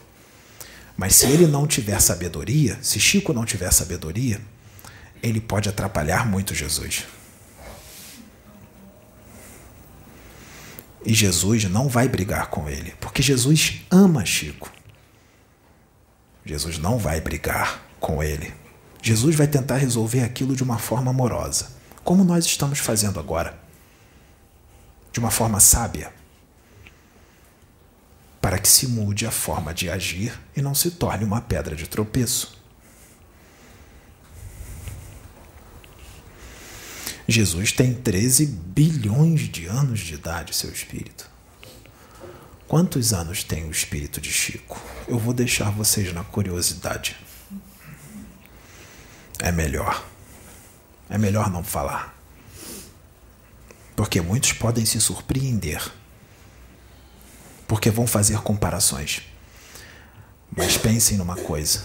Mas 0.96 1.16
se 1.18 1.26
ele 1.26 1.46
não 1.46 1.68
tiver 1.68 2.00
sabedoria, 2.00 2.80
se 2.82 2.98
Chico 2.98 3.34
não 3.34 3.44
tiver 3.44 3.70
sabedoria, 3.74 4.40
ele 5.22 5.42
pode 5.42 5.68
atrapalhar 5.68 6.26
muito 6.26 6.56
Jesus. 6.56 7.04
E 11.06 11.14
Jesus 11.14 11.66
não 11.66 11.90
vai 11.90 12.08
brigar 12.08 12.48
com 12.48 12.70
ele, 12.70 12.96
porque 13.02 13.22
Jesus 13.22 13.82
ama 13.92 14.26
Chico. 14.26 14.72
Jesus 16.46 16.78
não 16.78 16.98
vai 16.98 17.20
brigar 17.20 17.84
com 18.00 18.24
ele. 18.24 18.63
Jesus 19.06 19.36
vai 19.36 19.48
tentar 19.48 19.76
resolver 19.76 20.24
aquilo 20.24 20.56
de 20.56 20.64
uma 20.64 20.80
forma 20.80 21.12
amorosa, 21.12 21.74
como 22.06 22.24
nós 22.24 22.46
estamos 22.46 22.80
fazendo 22.80 23.20
agora. 23.20 23.60
De 25.12 25.20
uma 25.20 25.30
forma 25.30 25.60
sábia. 25.60 26.14
Para 28.42 28.58
que 28.58 28.68
se 28.68 28.88
mude 28.88 29.26
a 29.26 29.32
forma 29.32 29.74
de 29.74 29.90
agir 29.90 30.40
e 30.56 30.62
não 30.62 30.74
se 30.74 30.90
torne 30.90 31.26
uma 31.26 31.42
pedra 31.42 31.76
de 31.76 31.86
tropeço. 31.86 32.58
Jesus 37.28 37.74
tem 37.74 37.94
13 37.94 38.46
bilhões 38.46 39.42
de 39.42 39.66
anos 39.66 40.00
de 40.00 40.14
idade, 40.14 40.56
seu 40.56 40.72
espírito. 40.72 41.30
Quantos 42.70 43.14
anos 43.14 43.44
tem 43.44 43.66
o 43.66 43.72
espírito 43.72 44.22
de 44.22 44.32
Chico? 44.32 44.82
Eu 45.10 45.20
vou 45.20 45.34
deixar 45.34 45.72
vocês 45.72 46.14
na 46.14 46.24
curiosidade 46.24 47.18
é 49.44 49.52
melhor. 49.52 50.04
É 51.10 51.18
melhor 51.18 51.52
não 51.52 51.64
falar. 51.64 52.18
Porque 53.94 54.22
muitos 54.22 54.54
podem 54.54 54.86
se 54.86 55.00
surpreender. 55.02 55.84
Porque 57.68 57.92
vão 57.92 58.08
fazer 58.08 58.40
comparações. 58.40 59.22
Mas 60.56 60.78
pensem 60.78 61.18
numa 61.18 61.36
coisa: 61.36 61.84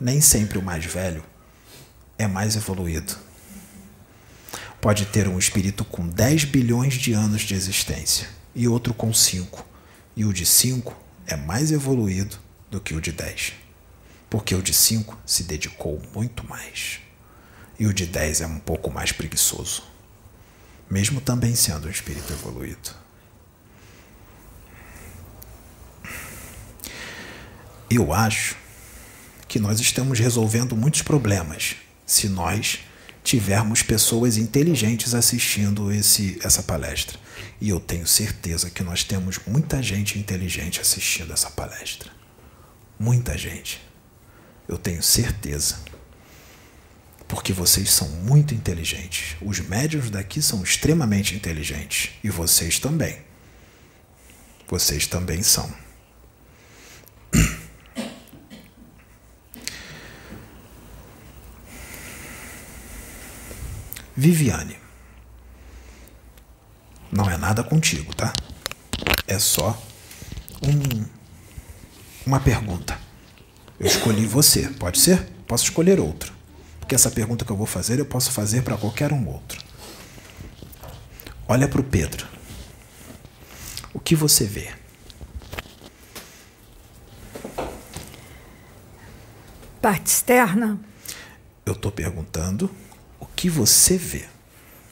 nem 0.00 0.20
sempre 0.20 0.58
o 0.58 0.62
mais 0.62 0.84
velho 0.84 1.24
é 2.18 2.26
mais 2.26 2.56
evoluído. 2.56 3.16
Pode 4.80 5.06
ter 5.06 5.28
um 5.28 5.38
espírito 5.38 5.84
com 5.84 6.08
10 6.08 6.44
bilhões 6.44 6.94
de 6.94 7.12
anos 7.12 7.42
de 7.42 7.54
existência 7.54 8.28
e 8.54 8.66
outro 8.66 8.92
com 8.92 9.12
5. 9.12 9.64
E 10.16 10.24
o 10.24 10.32
de 10.32 10.44
5 10.44 10.94
é 11.26 11.36
mais 11.36 11.70
evoluído 11.70 12.36
do 12.68 12.80
que 12.80 12.94
o 12.94 13.00
de 13.00 13.12
10 13.12 13.69
porque 14.30 14.54
o 14.54 14.62
de 14.62 14.72
5 14.72 15.18
se 15.26 15.42
dedicou 15.42 16.00
muito 16.14 16.48
mais. 16.48 17.00
E 17.78 17.86
o 17.86 17.92
de 17.92 18.06
10 18.06 18.42
é 18.42 18.46
um 18.46 18.60
pouco 18.60 18.90
mais 18.90 19.10
preguiçoso, 19.10 19.82
mesmo 20.88 21.20
também 21.20 21.56
sendo 21.56 21.88
um 21.88 21.90
espírito 21.90 22.32
evoluído. 22.32 22.94
Eu 27.90 28.12
acho 28.12 28.54
que 29.48 29.58
nós 29.58 29.80
estamos 29.80 30.20
resolvendo 30.20 30.76
muitos 30.76 31.02
problemas 31.02 31.74
se 32.06 32.28
nós 32.28 32.78
tivermos 33.24 33.82
pessoas 33.82 34.36
inteligentes 34.36 35.12
assistindo 35.12 35.90
esse, 35.92 36.38
essa 36.44 36.62
palestra. 36.62 37.18
E 37.60 37.68
eu 37.68 37.80
tenho 37.80 38.06
certeza 38.06 38.70
que 38.70 38.84
nós 38.84 39.02
temos 39.02 39.40
muita 39.44 39.82
gente 39.82 40.18
inteligente 40.18 40.80
assistindo 40.80 41.32
essa 41.32 41.50
palestra. 41.50 42.12
Muita 42.98 43.36
gente. 43.36 43.89
Eu 44.70 44.78
tenho 44.78 45.02
certeza. 45.02 45.76
Porque 47.26 47.52
vocês 47.52 47.90
são 47.90 48.08
muito 48.08 48.54
inteligentes. 48.54 49.36
Os 49.42 49.58
médios 49.58 50.10
daqui 50.10 50.40
são 50.40 50.62
extremamente 50.62 51.34
inteligentes. 51.34 52.12
E 52.22 52.30
vocês 52.30 52.78
também. 52.78 53.20
Vocês 54.68 55.08
também 55.08 55.42
são. 55.42 55.68
Viviane. 64.16 64.78
Não 67.10 67.28
é 67.28 67.36
nada 67.36 67.64
contigo, 67.64 68.14
tá? 68.14 68.32
É 69.26 69.40
só 69.40 69.76
um, 70.62 71.04
uma 72.24 72.38
pergunta. 72.38 73.09
Eu 73.80 73.86
escolhi 73.86 74.26
você, 74.26 74.68
pode 74.78 74.98
ser? 74.98 75.26
Posso 75.46 75.64
escolher 75.64 75.98
outro. 75.98 76.34
Porque 76.78 76.94
essa 76.94 77.10
pergunta 77.10 77.46
que 77.46 77.50
eu 77.50 77.56
vou 77.56 77.66
fazer 77.66 77.98
eu 77.98 78.04
posso 78.04 78.30
fazer 78.30 78.62
para 78.62 78.76
qualquer 78.76 79.10
um 79.10 79.26
outro. 79.26 79.58
Olha 81.48 81.66
para 81.66 81.80
o 81.80 81.84
Pedro. 81.84 82.26
O 83.94 83.98
que 83.98 84.14
você 84.14 84.44
vê? 84.44 84.70
Parte 89.80 90.08
externa? 90.08 90.78
Eu 91.64 91.72
estou 91.72 91.90
perguntando 91.90 92.70
o 93.18 93.24
que 93.24 93.48
você 93.48 93.96
vê. 93.96 94.26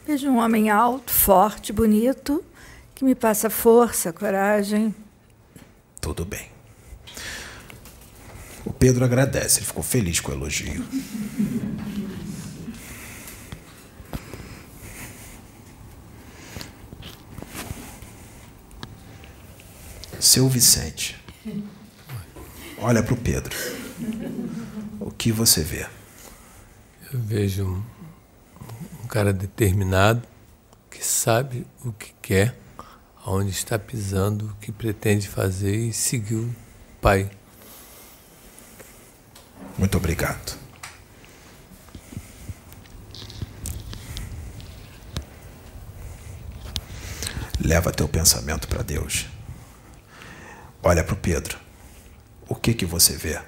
Vejo 0.07 0.30
um 0.30 0.39
homem 0.39 0.70
alto, 0.70 1.12
forte, 1.12 1.74
bonito, 1.74 2.43
que 2.95 3.05
me 3.05 3.14
passa 3.14 3.51
força, 3.51 4.14
coragem. 4.14 4.95
Tudo 6.01 6.24
bem. 6.24 6.58
Pedro 8.79 9.05
agradece, 9.05 9.59
ele 9.59 9.66
ficou 9.66 9.83
feliz 9.83 10.20
com 10.20 10.33
o 10.33 10.35
elogio. 10.35 10.85
Seu 20.20 20.49
Vicente, 20.49 21.16
olha 22.79 23.03
para 23.03 23.14
o 23.14 23.16
Pedro. 23.16 23.57
O 25.01 25.11
que 25.11 25.33
você 25.33 25.62
vê? 25.62 25.87
Eu 27.12 27.20
vejo 27.20 27.64
um 27.64 27.83
um 29.03 29.07
cara 29.09 29.33
determinado 29.33 30.22
que 30.91 31.03
sabe 31.03 31.66
o 31.83 31.91
que 31.93 32.12
quer, 32.20 32.55
aonde 33.24 33.51
está 33.51 33.79
pisando, 33.79 34.47
o 34.47 34.55
que 34.57 34.70
pretende 34.70 35.26
fazer 35.26 35.74
e 35.74 35.95
seguir 35.95 36.35
o 36.35 36.55
Pai. 37.01 37.31
Muito 39.79 39.97
obrigado. 39.97 40.59
Leva 47.64 47.93
teu 47.93 48.09
pensamento 48.09 48.68
para 48.68 48.83
Deus. 48.83 49.26
Olha 50.83 51.03
para 51.03 51.14
o 51.14 51.18
Pedro. 51.18 51.59
O 52.49 52.55
que 52.55 52.74
que 52.74 52.85
você 52.85 53.16
vê? 53.16 53.41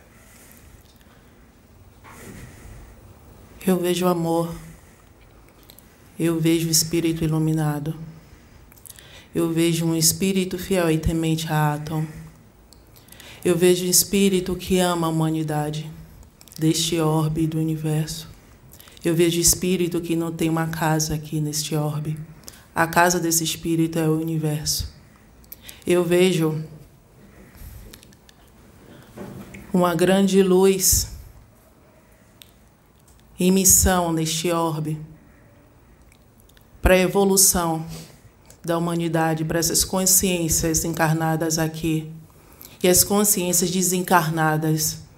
Eu 3.66 3.78
vejo 3.78 4.06
amor 4.06 4.54
eu 6.22 6.38
vejo 6.38 6.68
o 6.68 6.70
espírito 6.70 7.24
iluminado. 7.24 7.96
Eu 9.34 9.50
vejo 9.50 9.86
um 9.86 9.96
espírito 9.96 10.58
fiel 10.58 10.90
e 10.90 10.98
temente 10.98 11.50
a 11.50 11.72
Atom. 11.72 12.04
Eu 13.42 13.56
vejo 13.56 13.86
um 13.86 13.88
espírito 13.88 14.54
que 14.54 14.78
ama 14.78 15.06
a 15.06 15.10
humanidade, 15.10 15.90
deste 16.60 17.00
orbe 17.00 17.46
do 17.46 17.58
universo. 17.58 18.28
Eu 19.02 19.14
vejo 19.14 19.40
espírito 19.40 19.98
que 20.00 20.14
não 20.14 20.30
tem 20.30 20.50
uma 20.50 20.66
casa 20.66 21.14
aqui 21.14 21.40
neste 21.40 21.74
orbe. 21.74 22.18
A 22.74 22.86
casa 22.86 23.18
desse 23.18 23.42
espírito 23.42 23.98
é 23.98 24.06
o 24.06 24.20
universo. 24.20 24.92
Eu 25.86 26.04
vejo 26.04 26.62
uma 29.72 29.94
grande 29.94 30.42
luz 30.42 31.10
em 33.38 33.50
missão 33.50 34.12
neste 34.12 34.50
orbe 34.50 35.00
para 36.82 36.92
a 36.92 36.98
evolução 36.98 37.86
da 38.62 38.76
humanidade, 38.76 39.46
para 39.46 39.58
essas 39.58 39.82
consciências 39.82 40.84
encarnadas 40.84 41.58
aqui 41.58 42.12
e 42.82 42.88
as 42.88 43.02
consciências 43.02 43.70
desencarnadas 43.70 45.09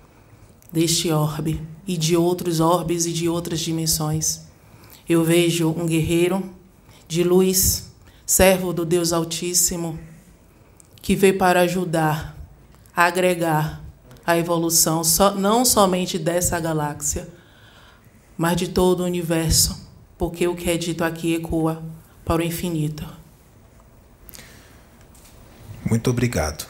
deste 0.72 1.10
orbe 1.10 1.60
e 1.86 1.96
de 1.96 2.16
outros 2.16 2.60
orbes 2.60 3.06
e 3.06 3.12
de 3.12 3.28
outras 3.28 3.60
dimensões. 3.60 4.42
Eu 5.08 5.24
vejo 5.24 5.68
um 5.68 5.86
guerreiro 5.86 6.50
de 7.06 7.22
luz, 7.22 7.90
servo 8.24 8.72
do 8.72 8.84
Deus 8.84 9.12
Altíssimo, 9.12 9.98
que 11.02 11.14
veio 11.14 11.36
para 11.36 11.60
ajudar 11.60 12.36
a 12.94 13.04
agregar 13.04 13.84
a 14.24 14.38
evolução 14.38 15.02
não 15.36 15.64
somente 15.64 16.18
dessa 16.18 16.58
galáxia, 16.58 17.28
mas 18.36 18.56
de 18.56 18.68
todo 18.68 19.00
o 19.00 19.04
universo 19.04 19.82
porque 20.22 20.46
o 20.46 20.54
que 20.54 20.70
é 20.70 20.76
dito 20.76 21.02
aqui 21.02 21.34
ecoa 21.34 21.82
para 22.24 22.42
o 22.42 22.44
infinito. 22.44 23.04
Muito 25.84 26.10
obrigado. 26.10 26.64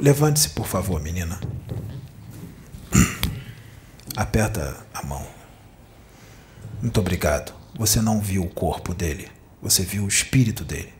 Levante-se, 0.00 0.48
por 0.48 0.66
favor, 0.66 0.98
menina. 0.98 1.38
Aperta 4.18 4.76
a 4.92 5.06
mão. 5.06 5.24
Muito 6.82 6.98
obrigado. 6.98 7.54
Você 7.76 8.00
não 8.00 8.20
viu 8.20 8.42
o 8.42 8.50
corpo 8.50 8.92
dele, 8.92 9.30
você 9.62 9.84
viu 9.84 10.02
o 10.02 10.08
espírito 10.08 10.64
dele. 10.64 10.92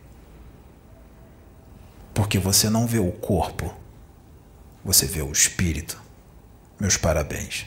Porque 2.13 2.39
você 2.39 2.69
não 2.69 2.87
vê 2.87 2.97
o 2.97 3.11
corpo, 3.11 3.75
você 4.85 5.05
vê 5.05 5.21
o 5.21 5.33
espírito. 5.33 6.01
Meus 6.79 6.95
parabéns. 6.95 7.65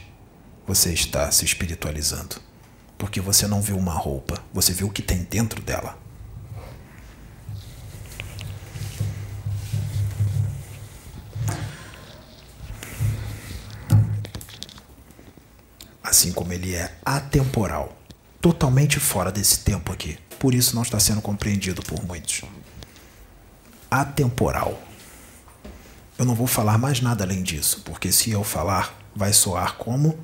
Você 0.65 0.91
está 0.91 1.29
se 1.31 1.45
espiritualizando. 1.45 2.37
Porque 2.97 3.21
você 3.21 3.45
não 3.45 3.61
viu 3.61 3.77
uma 3.77 3.93
roupa, 3.93 4.43
você 4.51 4.73
viu 4.73 4.87
o 4.87 4.91
que 4.91 5.03
tem 5.03 5.21
dentro 5.21 5.61
dela. 5.61 5.99
Assim 16.13 16.31
como 16.31 16.53
ele 16.53 16.75
é 16.75 16.95
atemporal, 17.03 17.97
totalmente 18.39 18.99
fora 18.99 19.31
desse 19.31 19.61
tempo 19.61 19.91
aqui. 19.91 20.15
Por 20.37 20.53
isso 20.53 20.75
não 20.75 20.83
está 20.83 20.99
sendo 20.99 21.23
compreendido 21.23 21.81
por 21.81 22.05
muitos. 22.05 22.43
Atemporal. 23.89 24.79
Eu 26.15 26.23
não 26.23 26.35
vou 26.35 26.45
falar 26.45 26.77
mais 26.77 27.01
nada 27.01 27.23
além 27.23 27.41
disso, 27.41 27.81
porque 27.83 28.11
se 28.11 28.29
eu 28.29 28.43
falar, 28.43 28.95
vai 29.15 29.33
soar 29.33 29.73
como 29.77 30.15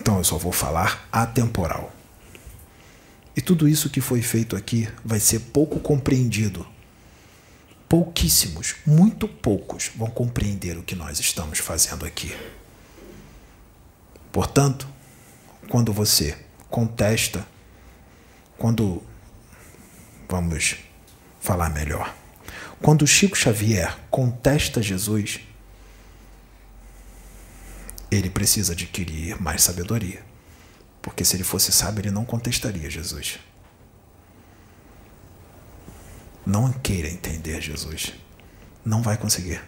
então 0.00 0.16
eu 0.16 0.24
só 0.24 0.38
vou 0.38 0.52
falar 0.52 1.06
atemporal. 1.12 1.92
E 3.36 3.42
tudo 3.42 3.68
isso 3.68 3.90
que 3.90 4.00
foi 4.00 4.22
feito 4.22 4.56
aqui 4.56 4.88
vai 5.04 5.20
ser 5.20 5.40
pouco 5.52 5.80
compreendido. 5.80 6.66
Pouquíssimos, 7.86 8.76
muito 8.86 9.28
poucos 9.28 9.90
vão 9.94 10.08
compreender 10.08 10.78
o 10.78 10.82
que 10.82 10.94
nós 10.94 11.20
estamos 11.20 11.58
fazendo 11.58 12.06
aqui. 12.06 12.34
Portanto, 14.32 14.88
quando 15.68 15.92
você 15.92 16.38
contesta, 16.70 17.46
quando. 18.56 19.02
Vamos 20.28 20.76
falar 21.40 21.70
melhor. 21.70 22.14
Quando 22.82 23.06
Chico 23.06 23.36
Xavier 23.36 23.98
contesta 24.10 24.82
Jesus, 24.82 25.40
ele 28.10 28.28
precisa 28.28 28.72
adquirir 28.72 29.40
mais 29.40 29.62
sabedoria. 29.62 30.22
Porque 31.00 31.24
se 31.24 31.36
ele 31.36 31.44
fosse 31.44 31.72
sábio, 31.72 32.02
ele 32.02 32.10
não 32.10 32.24
contestaria 32.24 32.90
Jesus. 32.90 33.38
Não 36.44 36.72
queira 36.72 37.08
entender 37.08 37.60
Jesus. 37.60 38.12
Não 38.84 39.02
vai 39.02 39.16
conseguir. 39.16 39.62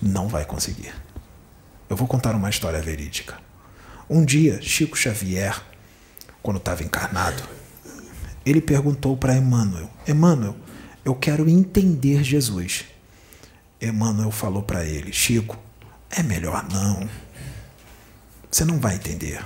Não 0.00 0.28
vai 0.28 0.44
conseguir. 0.44 0.94
Eu 1.88 1.96
vou 1.96 2.06
contar 2.06 2.34
uma 2.34 2.50
história 2.50 2.80
verídica. 2.80 3.38
Um 4.08 4.24
dia, 4.24 4.60
Chico 4.62 4.96
Xavier, 4.96 5.60
quando 6.42 6.58
estava 6.58 6.82
encarnado, 6.82 7.42
ele 8.44 8.60
perguntou 8.60 9.16
para 9.16 9.36
Emmanuel: 9.36 9.90
Emmanuel, 10.06 10.56
eu 11.04 11.14
quero 11.14 11.48
entender 11.48 12.22
Jesus. 12.22 12.84
Emmanuel 13.80 14.30
falou 14.30 14.62
para 14.62 14.84
ele: 14.84 15.12
Chico, 15.12 15.58
é 16.10 16.22
melhor 16.22 16.66
não. 16.70 17.08
Você 18.50 18.64
não 18.64 18.78
vai 18.78 18.96
entender. 18.96 19.44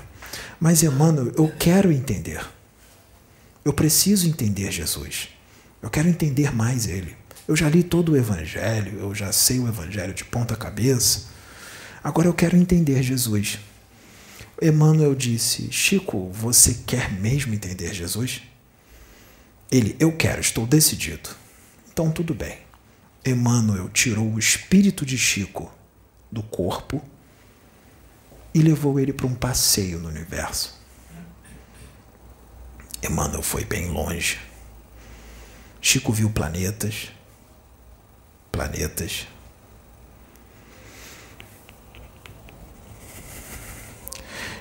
Mas, 0.61 0.83
Emmanuel, 0.83 1.33
eu 1.37 1.53
quero 1.59 1.91
entender. 1.91 2.41
Eu 3.65 3.73
preciso 3.73 4.29
entender 4.29 4.71
Jesus. 4.71 5.29
Eu 5.83 5.91
quero 5.91 6.09
entender 6.09 6.55
mais 6.55 6.87
Ele. 6.87 7.17
Eu 7.47 7.57
já 7.57 7.69
li 7.69 7.83
todo 7.83 8.13
o 8.13 8.17
Evangelho, 8.17 9.01
eu 9.01 9.15
já 9.15 9.33
sei 9.33 9.59
o 9.59 9.69
Evangelho 9.69 10.15
de 10.15 10.25
ponta 10.25 10.55
cabeça. 10.57 11.32
Agora 12.03 12.27
eu 12.27 12.35
quero 12.35 12.57
entender 12.57 13.03
Jesus. 13.03 13.59
Emmanuel 14.61 15.15
disse: 15.15 15.71
Chico, 15.71 16.31
você 16.31 16.75
quer 16.87 17.13
mesmo 17.13 17.55
entender 17.55 17.93
Jesus? 17.95 18.43
Ele, 19.71 19.97
eu 19.99 20.17
quero, 20.17 20.41
estou 20.41 20.67
decidido. 20.67 21.31
Então 21.93 22.11
tudo 22.11 22.35
bem. 22.35 22.59
Emmanuel 23.25 23.89
tirou 23.89 24.33
o 24.33 24.39
espírito 24.39 25.07
de 25.07 25.17
Chico 25.17 25.73
do 26.31 26.43
corpo 26.43 27.03
e 28.55 28.61
levou 28.61 28.99
ele 28.99 29.13
para 29.13 29.27
um 29.27 29.35
passeio 29.35 29.99
no 29.99 30.09
universo. 30.09 30.81
Emmanuel 33.03 33.43
foi 33.43 33.65
bem 33.65 33.91
longe. 33.91 34.41
Chico 35.81 36.13
viu 36.13 36.31
planetas, 36.31 37.11
planetas. 38.51 39.27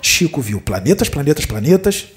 Chico 0.02 0.42
viu 0.42 0.60
planetas, 0.60 1.10
planetas, 1.10 1.46
planetas, 1.46 2.08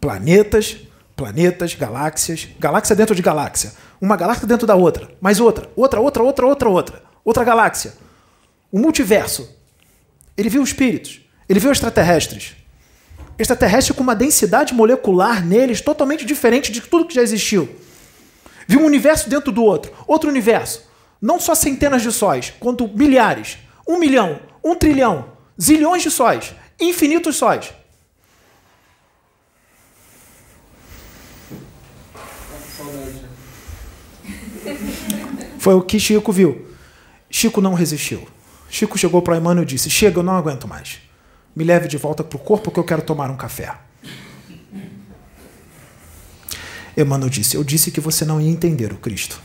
planetas, 0.00 0.76
planetas, 1.16 1.74
galáxias, 1.74 2.48
galáxia 2.58 2.94
dentro 2.94 3.14
de 3.14 3.22
galáxia, 3.22 3.72
uma 4.00 4.16
galáxia 4.16 4.46
dentro 4.46 4.66
da 4.66 4.74
outra, 4.74 5.10
mais 5.20 5.40
outra, 5.40 5.70
outra, 5.74 6.00
outra, 6.00 6.22
outra, 6.22 6.46
outra, 6.46 6.68
outra, 6.68 7.02
outra 7.24 7.44
galáxia. 7.44 7.94
O 8.70 8.78
multiverso. 8.78 9.48
Ele 10.36 10.48
viu 10.48 10.62
espíritos, 10.62 11.20
ele 11.48 11.60
viu 11.60 11.70
extraterrestres. 11.70 12.56
Extraterrestre 13.38 13.94
com 13.94 14.02
uma 14.02 14.14
densidade 14.14 14.74
molecular 14.74 15.44
neles 15.44 15.80
totalmente 15.80 16.24
diferente 16.24 16.70
de 16.70 16.80
tudo 16.80 17.06
que 17.06 17.14
já 17.14 17.22
existiu. 17.22 17.68
Viu 18.66 18.80
um 18.80 18.86
universo 18.86 19.30
dentro 19.30 19.52
do 19.52 19.62
outro, 19.62 19.92
outro 20.06 20.28
universo. 20.28 20.82
Não 21.20 21.38
só 21.40 21.54
centenas 21.54 22.02
de 22.02 22.12
sóis, 22.12 22.52
quanto 22.58 22.88
milhares, 22.88 23.58
um 23.86 23.98
milhão, 23.98 24.40
um 24.62 24.74
trilhão, 24.74 25.32
zilhões 25.60 26.02
de 26.02 26.10
sóis, 26.10 26.54
infinitos 26.80 27.36
sóis. 27.36 27.72
Foi 35.58 35.74
o 35.74 35.82
que 35.82 35.98
Chico 35.98 36.30
viu. 36.32 36.66
Chico 37.30 37.60
não 37.60 37.74
resistiu. 37.74 38.26
Chico 38.68 38.98
chegou 38.98 39.22
para 39.22 39.36
Emmanuel 39.36 39.62
e 39.62 39.66
disse: 39.66 39.88
Chega, 39.88 40.18
eu 40.18 40.22
não 40.22 40.36
aguento 40.36 40.68
mais. 40.68 40.98
Me 41.54 41.64
leve 41.64 41.88
de 41.88 41.96
volta 41.96 42.22
para 42.22 42.36
o 42.36 42.40
corpo 42.40 42.70
que 42.70 42.78
eu 42.78 42.84
quero 42.84 43.02
tomar 43.02 43.30
um 43.30 43.36
café. 43.36 43.74
Emmanuel 46.96 47.30
disse: 47.30 47.56
Eu 47.56 47.64
disse 47.64 47.90
que 47.90 48.00
você 48.00 48.24
não 48.24 48.40
ia 48.40 48.50
entender 48.50 48.92
o 48.92 48.96
Cristo. 48.96 49.40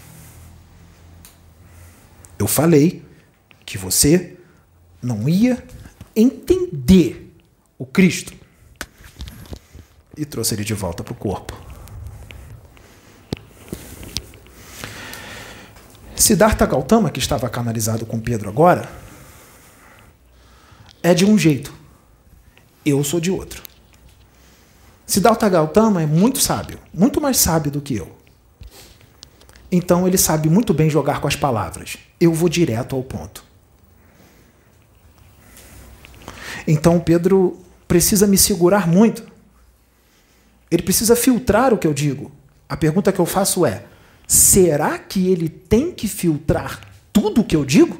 Eu 2.38 2.48
falei 2.48 3.04
que 3.66 3.78
você 3.78 4.38
não 5.02 5.28
ia 5.30 5.64
entender 6.20 7.34
o 7.78 7.86
Cristo. 7.86 8.34
E 10.18 10.26
trouxe 10.26 10.54
ele 10.54 10.64
de 10.64 10.74
volta 10.74 11.04
para 11.04 11.14
o 11.14 11.16
corpo. 11.16 11.58
Siddhartha 16.16 16.66
Gautama, 16.66 17.10
que 17.10 17.20
estava 17.20 17.50
canalizado 17.50 18.06
com 18.06 18.20
Pedro 18.20 18.50
agora, 18.50 18.88
é 21.02 21.14
de 21.14 21.26
um 21.26 21.38
jeito. 21.38 21.74
Eu 22.86 23.04
sou 23.04 23.20
de 23.20 23.32
outro. 23.32 23.64
Siddhartha 25.06 25.50
Gautama 25.50 26.04
é 26.04 26.06
muito 26.06 26.40
sábio, 26.40 26.78
muito 26.94 27.20
mais 27.20 27.38
sábio 27.38 27.72
do 27.72 27.82
que 27.82 27.96
eu. 27.96 28.16
Então 29.72 30.08
ele 30.08 30.18
sabe 30.18 30.50
muito 30.50 30.74
bem 30.74 30.90
jogar 30.90 31.22
com 31.22 31.28
as 31.28 31.36
palavras. 31.36 31.98
Eu 32.20 32.34
vou 32.34 32.50
direto 32.50 32.96
ao 32.96 33.02
ponto. 33.02 33.49
Então 36.72 37.00
Pedro 37.00 37.58
precisa 37.88 38.28
me 38.28 38.38
segurar 38.38 38.88
muito. 38.88 39.24
Ele 40.70 40.84
precisa 40.84 41.16
filtrar 41.16 41.74
o 41.74 41.80
que 41.80 41.88
eu 41.88 41.94
digo. 41.96 42.32
A 42.70 42.78
pergunta 42.78 43.12
que 43.12 43.18
eu 43.18 43.26
faço 43.26 43.66
é: 43.66 43.86
será 44.28 45.00
que 45.00 45.32
ele 45.32 45.50
tem 45.50 45.92
que 45.92 46.08
filtrar 46.08 46.80
tudo 47.12 47.42
o 47.42 47.44
que 47.44 47.56
eu 47.56 47.66
digo? 47.66 48.00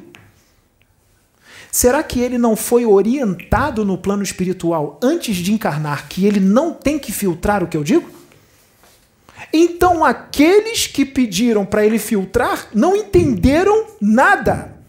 Será 1.72 2.00
que 2.04 2.20
ele 2.20 2.38
não 2.38 2.54
foi 2.54 2.86
orientado 2.86 3.84
no 3.84 3.98
plano 3.98 4.22
espiritual 4.22 5.00
antes 5.02 5.34
de 5.34 5.52
encarnar 5.52 6.08
que 6.08 6.24
ele 6.24 6.38
não 6.38 6.72
tem 6.72 6.96
que 6.96 7.10
filtrar 7.10 7.64
o 7.64 7.66
que 7.66 7.76
eu 7.76 7.82
digo? 7.82 8.08
Então 9.52 10.04
aqueles 10.04 10.86
que 10.86 11.04
pediram 11.04 11.66
para 11.66 11.84
ele 11.84 11.98
filtrar 11.98 12.68
não 12.72 12.94
entenderam 12.94 13.86
nada. 14.00 14.79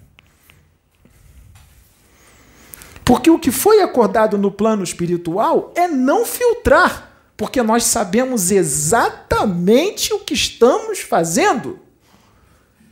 Porque 3.04 3.30
o 3.30 3.39
que 3.39 3.52
foi 3.52 3.82
acordado 3.82 4.38
no 4.38 4.52
plano 4.52 4.84
espiritual 4.84 5.72
é 5.76 5.88
não 5.88 6.26
filtrar, 6.26 7.12
porque 7.36 7.62
nós 7.62 7.84
sabemos 7.84 8.52
exatamente 8.52 10.14
o 10.14 10.20
que 10.20 10.34
estamos 10.34 10.99
fazendo 10.99 11.80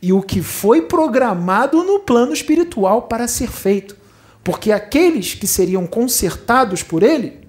e 0.02 0.12
o 0.12 0.22
que 0.22 0.42
foi 0.42 0.82
programado 0.82 1.82
no 1.84 2.00
plano 2.00 2.32
espiritual 2.32 3.02
para 3.02 3.28
ser 3.28 3.50
feito. 3.50 3.96
Porque 4.42 4.72
aqueles 4.72 5.34
que 5.34 5.46
seriam 5.46 5.86
consertados 5.86 6.82
por 6.82 7.02
ele 7.02 7.40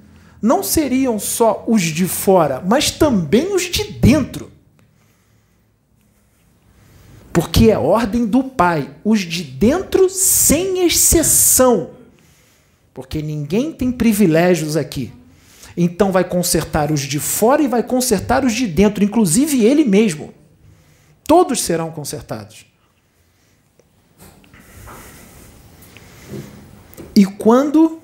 não 0.41 0.63
seriam 0.63 1.19
só 1.19 1.63
os 1.67 1.81
de 1.81 2.07
fora, 2.07 2.61
mas 2.65 2.91
também 2.91 3.53
os 3.53 3.63
de 3.63 3.83
dentro. 3.93 4.51
Porque 7.31 7.71
é 7.71 7.77
ordem 7.77 8.25
do 8.25 8.43
Pai, 8.43 8.93
os 9.05 9.21
de 9.21 9.43
dentro 9.43 10.09
sem 10.09 10.85
exceção. 10.85 11.90
Porque 12.93 13.21
ninguém 13.21 13.71
tem 13.71 13.91
privilégios 13.91 14.75
aqui. 14.75 15.13
Então 15.75 16.11
vai 16.11 16.23
consertar 16.23 16.91
os 16.91 17.01
de 17.01 17.19
fora 17.19 17.61
e 17.61 17.67
vai 17.67 17.83
consertar 17.83 18.43
os 18.43 18.53
de 18.53 18.67
dentro, 18.67 19.03
inclusive 19.03 19.63
ele 19.63 19.85
mesmo. 19.85 20.33
Todos 21.25 21.61
serão 21.61 21.91
consertados. 21.91 22.65
E 27.15 27.25
quando 27.25 28.01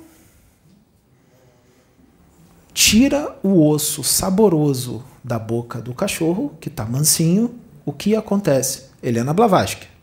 tira 2.73 3.37
o 3.41 3.67
osso 3.67 4.03
saboroso 4.03 5.03
da 5.23 5.39
boca 5.39 5.81
do 5.81 5.93
cachorro, 5.93 6.55
que 6.61 6.69
está 6.69 6.85
mansinho, 6.85 7.55
o 7.85 7.91
que 7.91 8.15
acontece? 8.15 8.85
Helena 9.01 9.33
Blavatsky. 9.33 9.96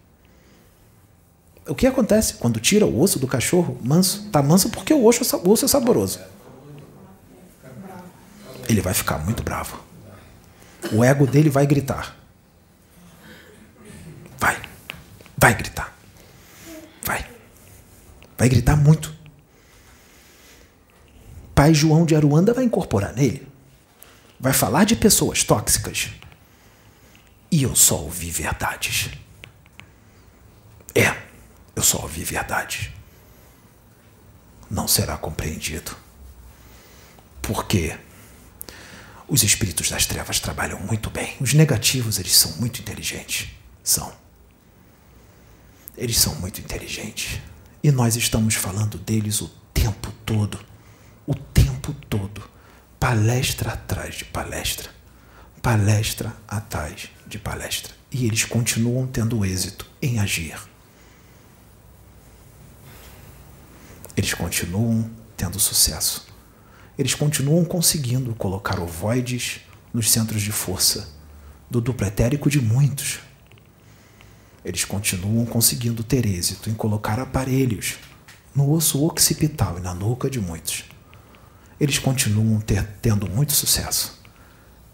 O 1.67 1.75
que 1.75 1.87
acontece 1.87 2.35
quando 2.35 2.61
tira 2.61 2.85
o 2.85 3.01
osso 3.01 3.19
do 3.19 3.27
cachorro 3.27 3.79
manso? 3.83 4.27
Está 4.27 4.43
manso 4.43 4.69
porque 4.69 4.93
o 4.93 5.05
osso, 5.05 5.37
o 5.37 5.51
osso 5.51 5.65
é 5.65 5.69
saboroso. 5.69 6.21
Ele 8.69 8.81
vai 8.81 8.93
ficar 8.93 9.19
muito 9.19 9.43
bravo. 9.43 9.83
O 10.93 11.03
ego 11.03 11.27
dele 11.27 11.49
vai 11.49 11.67
gritar. 11.67 12.17
Vai. 14.39 14.61
Vai 15.39 15.55
gritar. 15.55 15.97
Vai. 17.03 17.27
Vai 18.37 18.49
gritar 18.49 18.77
muito. 18.77 19.15
Pai 21.55 21.73
João 21.73 22.05
de 22.05 22.15
Aruanda 22.15 22.53
vai 22.53 22.65
incorporar 22.65 23.15
nele. 23.15 23.47
Vai 24.39 24.53
falar 24.53 24.85
de 24.85 24.97
pessoas 24.97 25.43
tóxicas. 25.45 26.11
E 27.51 27.63
eu 27.63 27.75
só 27.75 27.97
ouvi 28.03 28.31
verdades. 28.31 29.11
É, 30.95 31.17
eu 31.77 31.83
só 31.83 32.03
ouvi 32.03 32.25
verdades. 32.25 32.91
Não 34.71 34.87
será 34.89 35.17
compreendido. 35.17 35.97
Porque 37.43 37.97
os 39.29 39.43
espíritos 39.43 39.91
das 39.91 40.07
trevas 40.07 40.41
trabalham 40.41 40.79
muito 40.81 41.11
bem. 41.11 41.37
Os 41.41 41.55
negativos, 41.55 42.19
eles 42.19 42.35
são 42.35 42.53
muito 42.57 42.81
inteligentes. 42.81 43.51
São. 43.83 44.13
Eles 45.97 46.19
são 46.19 46.35
muito 46.37 46.61
inteligentes. 46.61 47.41
E 47.83 47.91
nós 47.91 48.17
estamos 48.17 48.55
falando 48.55 48.99
deles 48.99 49.41
o 49.41 49.49
tempo 49.73 50.13
todo. 50.25 50.65
O 51.27 51.35
tempo 51.35 51.93
todo. 52.09 52.49
Palestra 52.99 53.73
atrás 53.73 54.15
de 54.17 54.25
palestra. 54.25 54.91
Palestra 55.61 56.35
atrás 56.47 57.09
de 57.27 57.39
palestra. 57.39 57.95
E 58.11 58.27
eles 58.27 58.45
continuam 58.45 59.07
tendo 59.07 59.45
êxito 59.45 59.87
em 60.01 60.19
agir. 60.19 60.59
Eles 64.17 64.35
continuam 64.35 65.11
tendo 65.37 65.59
sucesso. 65.59 66.27
Eles 66.97 67.15
continuam 67.15 67.65
conseguindo 67.65 68.35
colocar 68.35 68.79
ovoides 68.81 69.61
nos 69.93 70.11
centros 70.11 70.43
de 70.43 70.53
força 70.53 71.09
do 71.71 71.81
duplo 71.81 72.07
etérico 72.07 72.49
de 72.49 72.61
muitos 72.61 73.21
eles 74.65 74.85
continuam 74.85 75.45
conseguindo 75.45 76.03
ter 76.03 76.25
êxito 76.25 76.71
em 76.71 76.75
colocar 76.75 77.21
aparelhos 77.21 77.97
no 78.55 78.73
osso 78.73 79.05
occipital 79.05 79.77
e 79.79 79.83
na 79.83 79.93
nuca 79.93 80.31
de 80.31 80.41
muitos. 80.41 80.85
Eles 81.79 81.99
continuam 81.99 82.61
ter, 82.61 82.83
tendo 83.03 83.29
muito 83.29 83.53
sucesso 83.53 84.23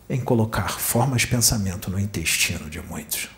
em 0.09 0.21
colocar 0.21 0.69
formas 0.71 1.21
de 1.21 1.29
pensamento 1.29 1.89
no 1.89 2.01
intestino 2.01 2.69
de 2.69 2.81
muitos. 2.81 3.29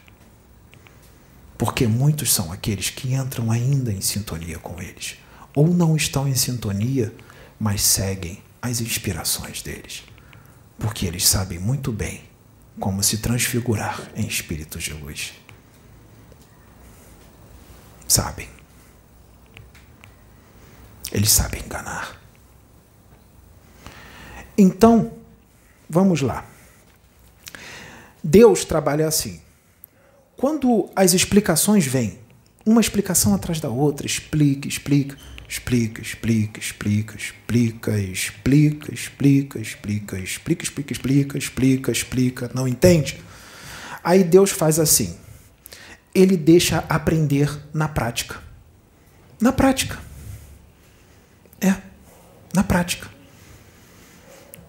Porque 1.59 1.87
muitos 1.87 2.33
são 2.33 2.51
aqueles 2.51 2.89
que 2.89 3.13
entram 3.13 3.51
ainda 3.51 3.93
em 3.93 4.01
sintonia 4.01 4.59
com 4.59 4.81
eles, 4.81 5.17
ou 5.55 5.69
não 5.69 5.97
estão 5.97 6.27
em 6.27 6.35
sintonia, 6.35 7.15
mas 7.59 7.83
seguem 7.83 8.43
as 8.61 8.81
inspirações 8.81 9.63
deles, 9.63 10.05
porque 10.79 11.07
eles 11.07 11.27
sabem 11.27 11.59
muito 11.59 11.93
bem 11.93 12.23
como 12.81 13.03
se 13.03 13.19
transfigurar 13.19 14.11
em 14.15 14.27
espíritos 14.27 14.83
de 14.85 14.93
luz. 14.95 15.35
Sabem. 18.09 18.49
Eles 21.11 21.31
sabem 21.31 21.63
enganar. 21.63 22.21
Então, 24.57 25.13
vamos 25.89 26.21
lá. 26.21 26.47
Deus 28.23 28.65
trabalha 28.65 29.07
assim. 29.07 29.41
Quando 30.37 30.91
as 30.95 31.13
explicações 31.13 31.87
vêm, 31.87 32.19
uma 32.65 32.81
explicação 32.81 33.35
atrás 33.35 33.61
da 33.61 33.69
outra, 33.69 34.07
explica, 34.07 34.69
explica, 34.69 35.17
explica, 35.53 36.01
explica, 36.01 36.59
explica, 36.59 37.15
explica, 37.15 37.99
explica, 37.99 38.95
explica, 38.95 39.61
explica, 39.61 40.19
explica, 40.19 40.63
explica, 40.63 40.93
explica, 40.93 41.39
explica, 41.39 41.93
explica, 41.93 42.51
não 42.55 42.67
entende? 42.67 43.23
Aí 44.03 44.25
Deus 44.25 44.51
faz 44.51 44.79
assim. 44.79 45.15
Ele 46.15 46.39
deixa 46.39 46.79
aprender 46.89 47.51
na 47.75 47.87
prática. 47.87 48.41
Na 49.39 49.53
prática. 49.53 49.99
É, 51.61 51.75
na 52.55 52.65
prática. 52.65 53.11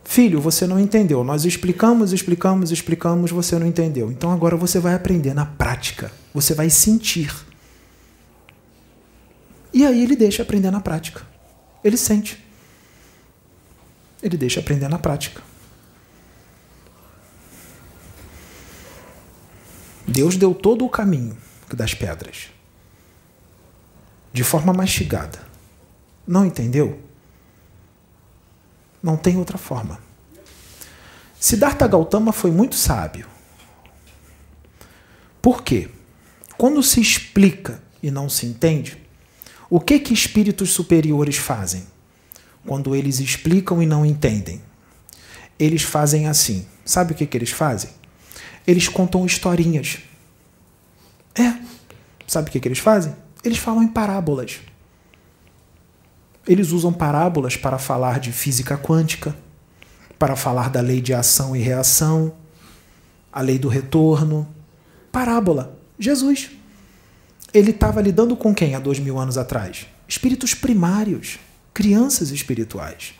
Filho, 0.04 0.42
você 0.42 0.68
não 0.68 0.78
entendeu. 0.78 1.24
Nós 1.24 1.46
explicamos, 1.46 2.12
explicamos, 2.12 2.72
explicamos, 2.72 3.32
você 3.32 3.58
não 3.58 3.66
entendeu. 3.66 4.12
Então 4.12 4.34
agora 4.34 4.58
você 4.58 4.80
vai 4.80 4.94
aprender 4.94 5.34
na 5.34 5.46
prática. 5.46 6.12
Você 6.34 6.54
vai 6.54 6.70
sentir. 6.70 7.34
E 9.74 9.86
aí 9.86 10.04
ele 10.04 10.16
deixa 10.16 10.44
aprender 10.44 10.70
na 10.70 10.80
prática. 10.80 11.26
Ele 11.84 11.98
sente. 11.98 12.44
Ele 14.22 14.38
deixa 14.38 14.60
aprender 14.60 14.88
na 14.88 15.00
prática. 15.00 15.42
Deus 20.08 20.38
deu 20.38 20.54
todo 20.54 20.86
o 20.86 20.90
caminho 20.90 21.36
das 21.74 21.94
pedras. 21.94 22.50
De 24.32 24.44
forma 24.44 24.72
mastigada. 24.72 25.40
Não 26.28 26.46
entendeu? 26.46 27.02
Não 29.02 29.18
tem 29.18 29.38
outra 29.38 29.58
forma. 29.58 30.00
Siddhartha 31.40 31.88
Gautama 31.88 32.32
foi 32.32 32.52
muito 32.52 32.76
sábio. 32.76 33.28
Por 35.42 35.62
quê? 35.62 35.90
Quando 36.58 36.82
se 36.82 37.02
explica 37.02 37.84
e 38.02 38.10
não 38.10 38.30
se 38.30 38.46
entende, 38.46 39.03
o 39.76 39.80
que 39.80 39.98
que 39.98 40.14
espíritos 40.14 40.70
superiores 40.70 41.36
fazem? 41.36 41.88
Quando 42.64 42.96
eles 42.96 43.20
explicam 43.20 43.82
e 43.82 43.88
não 43.88 44.06
entendem, 44.06 44.62
eles 45.58 45.82
fazem 45.82 46.28
assim. 46.28 46.68
Sabe 46.86 47.14
o 47.14 47.16
que 47.16 47.26
que 47.26 47.36
eles 47.36 47.50
fazem? 47.50 47.90
Eles 48.68 48.88
contam 48.88 49.26
historinhas. 49.26 49.98
É. 51.34 51.56
Sabe 52.28 52.50
o 52.50 52.52
que 52.52 52.60
que 52.60 52.68
eles 52.68 52.78
fazem? 52.78 53.16
Eles 53.44 53.58
falam 53.58 53.82
em 53.82 53.88
parábolas. 53.88 54.60
Eles 56.48 56.70
usam 56.70 56.94
parábolas 56.94 57.58
para 57.58 57.80
falar 57.80 58.20
de 58.20 58.32
física 58.32 58.78
quântica, 58.78 59.36
para 60.20 60.36
falar 60.36 60.70
da 60.70 60.82
lei 60.82 61.02
de 61.02 61.16
ação 61.16 61.56
e 61.56 61.60
reação, 61.60 62.32
a 63.32 63.42
lei 63.42 63.58
do 63.58 63.70
retorno. 63.70 64.48
Parábola. 65.12 65.76
Jesus. 65.98 66.52
Ele 67.54 67.72
estava 67.72 68.02
lidando 68.02 68.36
com 68.36 68.54
quem 68.54 68.74
há 68.74 68.80
dois 68.80 69.00
mil 69.00 69.20
anos 69.20 69.38
atrás? 69.38 69.86
Espíritos 70.08 70.54
primários, 70.54 71.40
crianças 71.74 72.32
espirituais. 72.32 73.14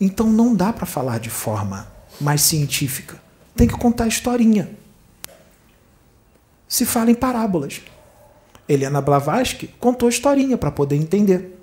Então 0.00 0.30
não 0.30 0.54
dá 0.54 0.72
para 0.72 0.86
falar 0.86 1.18
de 1.18 1.30
forma 1.30 1.90
mais 2.20 2.42
científica. 2.42 3.20
Tem 3.56 3.66
que 3.66 3.74
contar 3.74 4.06
historinha. 4.06 4.70
Se 6.68 6.84
fala 6.84 7.10
em 7.10 7.14
parábolas. 7.14 7.80
Helena 8.68 9.00
Blavatsky 9.00 9.68
contou 9.80 10.08
historinha 10.08 10.58
para 10.58 10.70
poder 10.70 10.96
entender. 10.96 11.58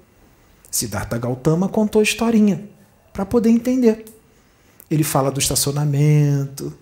Siddhartha 0.71 1.17
Gautama 1.17 1.69
contou 1.69 2.01
historinha 2.01 2.67
para 3.13 3.25
poder 3.25 3.49
entender. 3.49 4.05
Ele 4.89 5.03
fala 5.03 5.31
do 5.31 5.39
estacionamento, 5.39 6.75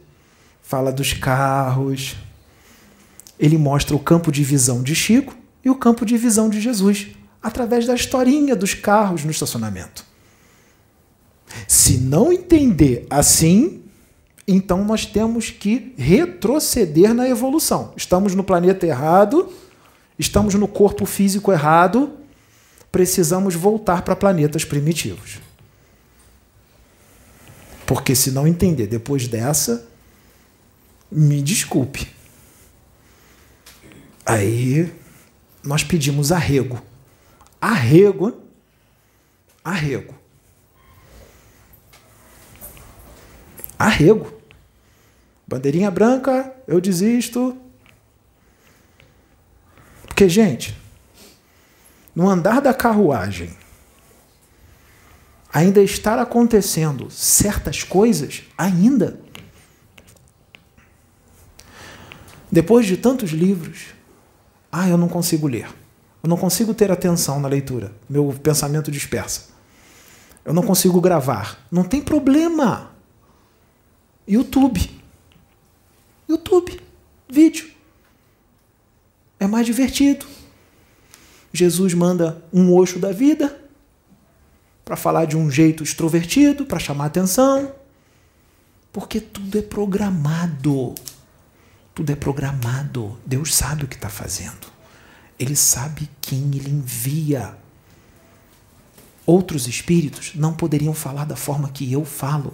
fala 0.61 0.91
dos 0.91 1.13
carros. 1.13 2.15
Ele 3.39 3.57
mostra 3.57 3.95
o 3.95 3.99
campo 3.99 4.31
de 4.31 4.43
visão 4.43 4.83
de 4.83 4.95
Chico 4.95 5.35
e 5.63 5.69
o 5.69 5.75
campo 5.75 6.05
de 6.05 6.17
visão 6.17 6.49
de 6.49 6.61
Jesus 6.61 7.09
através 7.41 7.85
da 7.85 7.93
historinha 7.93 8.55
dos 8.55 8.73
carros 8.73 9.23
no 9.25 9.31
estacionamento. 9.31 10.05
Se 11.67 11.97
não 11.97 12.31
entender 12.31 13.05
assim, 13.09 13.81
então 14.47 14.83
nós 14.83 15.05
temos 15.05 15.49
que 15.49 15.93
retroceder 15.97 17.13
na 17.13 17.27
evolução. 17.27 17.93
Estamos 17.95 18.33
no 18.33 18.43
planeta 18.43 18.85
errado, 18.85 19.51
estamos 20.17 20.53
no 20.55 20.67
corpo 20.67 21.05
físico 21.05 21.51
errado, 21.51 22.13
precisamos 22.91 23.55
voltar 23.55 24.03
para 24.03 24.15
planetas 24.15 24.63
primitivos. 24.63 25.39
Porque 27.85 28.15
se 28.15 28.31
não 28.31 28.47
entender 28.47 28.87
depois 28.87 29.27
dessa, 29.27 29.87
me 31.11 31.41
desculpe. 31.41 32.07
Aí 34.25 34.93
nós 35.63 35.83
pedimos 35.83 36.31
arrego. 36.31 36.81
Arrego. 37.59 38.41
Arrego. 39.63 40.13
Arrego. 43.77 44.33
Bandeirinha 45.47 45.91
branca, 45.91 46.55
eu 46.67 46.79
desisto. 46.79 47.57
Porque, 50.05 50.29
gente, 50.29 50.77
no 52.15 52.29
andar 52.29 52.61
da 52.61 52.73
carruagem, 52.73 53.55
ainda 55.51 55.81
estar 55.81 56.17
acontecendo 56.19 57.09
certas 57.11 57.83
coisas, 57.83 58.43
ainda. 58.57 59.19
Depois 62.51 62.85
de 62.85 62.97
tantos 62.97 63.31
livros, 63.31 63.92
ah, 64.75 64.89
eu 64.89 64.97
não 64.97 65.07
consigo 65.07 65.45
ler. 65.45 65.67
Eu 66.23 66.27
não 66.27 66.35
consigo 66.35 66.73
ter 66.73 66.91
atenção 66.91 67.39
na 67.39 67.47
leitura. 67.47 67.91
Meu 68.09 68.33
pensamento 68.41 68.89
dispersa. 68.89 69.49
Eu 70.43 70.51
não 70.51 70.63
consigo 70.63 70.99
gravar. 70.99 71.63
Não 71.71 71.83
tem 71.83 72.01
problema. 72.01 72.91
YouTube. 74.27 74.89
YouTube. 76.27 76.81
Vídeo. 77.29 77.69
É 79.39 79.45
mais 79.45 79.67
divertido. 79.67 80.25
Jesus 81.53 81.93
manda 81.93 82.43
um 82.51 82.73
oxo 82.73 82.97
da 82.97 83.11
vida 83.11 83.61
para 84.83 84.95
falar 84.95 85.25
de 85.25 85.37
um 85.37 85.51
jeito 85.51 85.83
extrovertido, 85.83 86.65
para 86.65 86.79
chamar 86.79 87.05
atenção. 87.05 87.71
Porque 88.91 89.21
tudo 89.21 89.59
é 89.59 89.61
programado. 89.61 90.95
Tudo 91.93 92.11
é 92.11 92.15
programado. 92.15 93.17
Deus 93.25 93.53
sabe 93.53 93.85
o 93.85 93.87
que 93.87 93.95
está 93.95 94.09
fazendo. 94.09 94.67
Ele 95.37 95.55
sabe 95.55 96.09
quem 96.21 96.39
ele 96.55 96.69
envia. 96.69 97.55
Outros 99.25 99.67
espíritos 99.67 100.33
não 100.35 100.53
poderiam 100.53 100.93
falar 100.93 101.25
da 101.25 101.35
forma 101.35 101.69
que 101.69 101.91
eu 101.91 102.03
falo. 102.03 102.53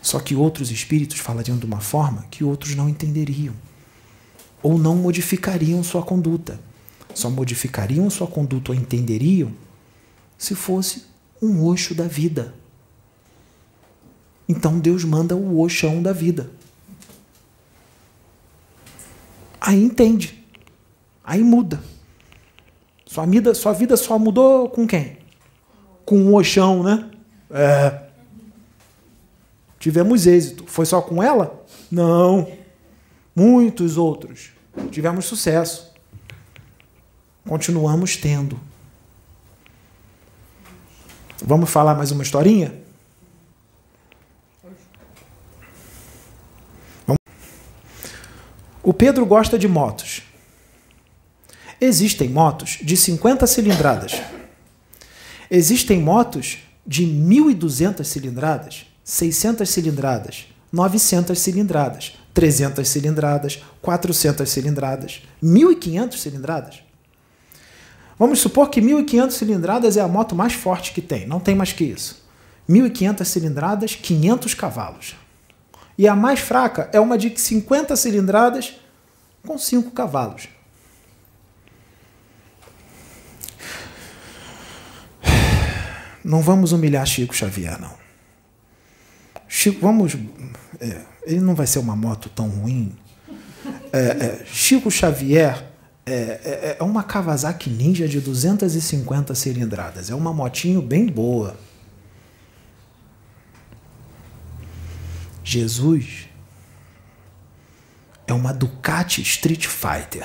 Só 0.00 0.18
que 0.18 0.34
outros 0.34 0.70
espíritos 0.70 1.18
falariam 1.18 1.58
de 1.58 1.66
uma 1.66 1.80
forma 1.80 2.24
que 2.30 2.42
outros 2.42 2.74
não 2.74 2.88
entenderiam 2.88 3.54
ou 4.62 4.78
não 4.78 4.96
modificariam 4.96 5.82
sua 5.82 6.02
conduta. 6.02 6.60
Só 7.14 7.28
modificariam 7.28 8.08
sua 8.08 8.26
conduta 8.26 8.72
ou 8.72 8.78
entenderiam 8.78 9.52
se 10.38 10.54
fosse 10.54 11.04
um 11.42 11.64
oxo 11.64 11.94
da 11.94 12.06
vida. 12.06 12.54
Então 14.48 14.78
Deus 14.78 15.04
manda 15.04 15.36
o 15.36 15.60
oxão 15.60 16.02
da 16.02 16.12
vida. 16.12 16.50
Aí 19.60 19.82
entende. 19.82 20.44
Aí 21.22 21.42
muda. 21.42 21.80
Sua 23.06 23.26
vida, 23.26 23.54
sua 23.54 23.72
vida 23.72 23.96
só 23.96 24.18
mudou 24.18 24.68
com 24.68 24.86
quem? 24.86 25.18
Com 26.04 26.16
um 26.16 26.34
oxão, 26.34 26.82
né? 26.82 27.10
É. 27.50 28.02
Tivemos 29.78 30.26
êxito. 30.26 30.64
Foi 30.66 30.86
só 30.86 31.02
com 31.02 31.22
ela? 31.22 31.64
Não 31.90 32.60
muitos 33.34 33.96
outros. 33.96 34.50
Tivemos 34.90 35.24
sucesso. 35.24 35.90
Continuamos 37.48 38.16
tendo. 38.16 38.60
Vamos 41.42 41.70
falar 41.70 41.94
mais 41.94 42.10
uma 42.10 42.22
historinha? 42.22 42.74
O 48.90 48.92
Pedro 48.92 49.24
gosta 49.24 49.56
de 49.56 49.68
motos. 49.68 50.22
Existem 51.80 52.28
motos 52.28 52.80
de 52.82 52.96
50 52.96 53.46
cilindradas. 53.46 54.20
Existem 55.48 56.00
motos 56.00 56.58
de 56.84 57.06
1.200 57.06 58.02
cilindradas, 58.02 58.86
600 59.04 59.70
cilindradas, 59.70 60.48
900 60.72 61.38
cilindradas, 61.38 62.18
300 62.34 62.88
cilindradas, 62.88 63.62
400 63.80 64.48
cilindradas, 64.50 65.22
1.500 65.40 66.16
cilindradas. 66.16 66.82
Vamos 68.18 68.40
supor 68.40 68.70
que 68.70 68.80
1.500 68.80 69.30
cilindradas 69.30 69.96
é 69.96 70.00
a 70.00 70.08
moto 70.08 70.34
mais 70.34 70.54
forte 70.54 70.92
que 70.92 71.00
tem, 71.00 71.28
não 71.28 71.38
tem 71.38 71.54
mais 71.54 71.72
que 71.72 71.84
isso. 71.84 72.24
1.500 72.68 73.24
cilindradas, 73.24 73.94
500 73.94 74.52
cavalos. 74.54 75.14
E 76.00 76.08
a 76.08 76.16
mais 76.16 76.40
fraca 76.40 76.88
é 76.94 76.98
uma 76.98 77.18
de 77.18 77.30
50 77.38 77.94
cilindradas 77.94 78.72
com 79.46 79.58
5 79.58 79.90
cavalos. 79.90 80.48
Não 86.24 86.40
vamos 86.40 86.72
humilhar 86.72 87.04
Chico 87.04 87.36
Xavier, 87.36 87.78
não. 87.78 87.92
Chico, 89.46 89.78
vamos. 89.82 90.16
É, 90.80 91.02
ele 91.24 91.40
não 91.40 91.54
vai 91.54 91.66
ser 91.66 91.80
uma 91.80 91.94
moto 91.94 92.30
tão 92.30 92.48
ruim. 92.48 92.96
É, 93.92 93.98
é, 93.98 94.44
Chico 94.46 94.90
Xavier 94.90 95.66
é, 96.06 96.12
é, 96.12 96.76
é, 96.80 96.82
uma 96.82 97.02
Kawasaki 97.02 97.68
Ninja 97.68 98.08
de 98.08 98.22
250 98.22 99.34
cilindradas. 99.34 100.08
É 100.08 100.14
uma 100.14 100.32
motinho 100.32 100.80
bem 100.80 101.04
boa. 101.04 101.58
Jesus 105.50 106.28
é 108.24 108.32
uma 108.32 108.52
Ducati 108.52 109.20
Street 109.20 109.66
Fighter. 109.66 110.24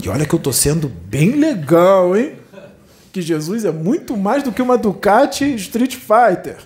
E 0.00 0.08
olha 0.08 0.24
que 0.24 0.32
eu 0.32 0.38
tô 0.38 0.52
sendo 0.52 0.88
bem 0.88 1.32
legal, 1.32 2.16
hein? 2.16 2.38
Que 3.12 3.20
Jesus 3.20 3.64
é 3.64 3.72
muito 3.72 4.16
mais 4.16 4.44
do 4.44 4.52
que 4.52 4.62
uma 4.62 4.78
Ducati 4.78 5.56
Street 5.56 5.96
Fighter. 5.96 6.58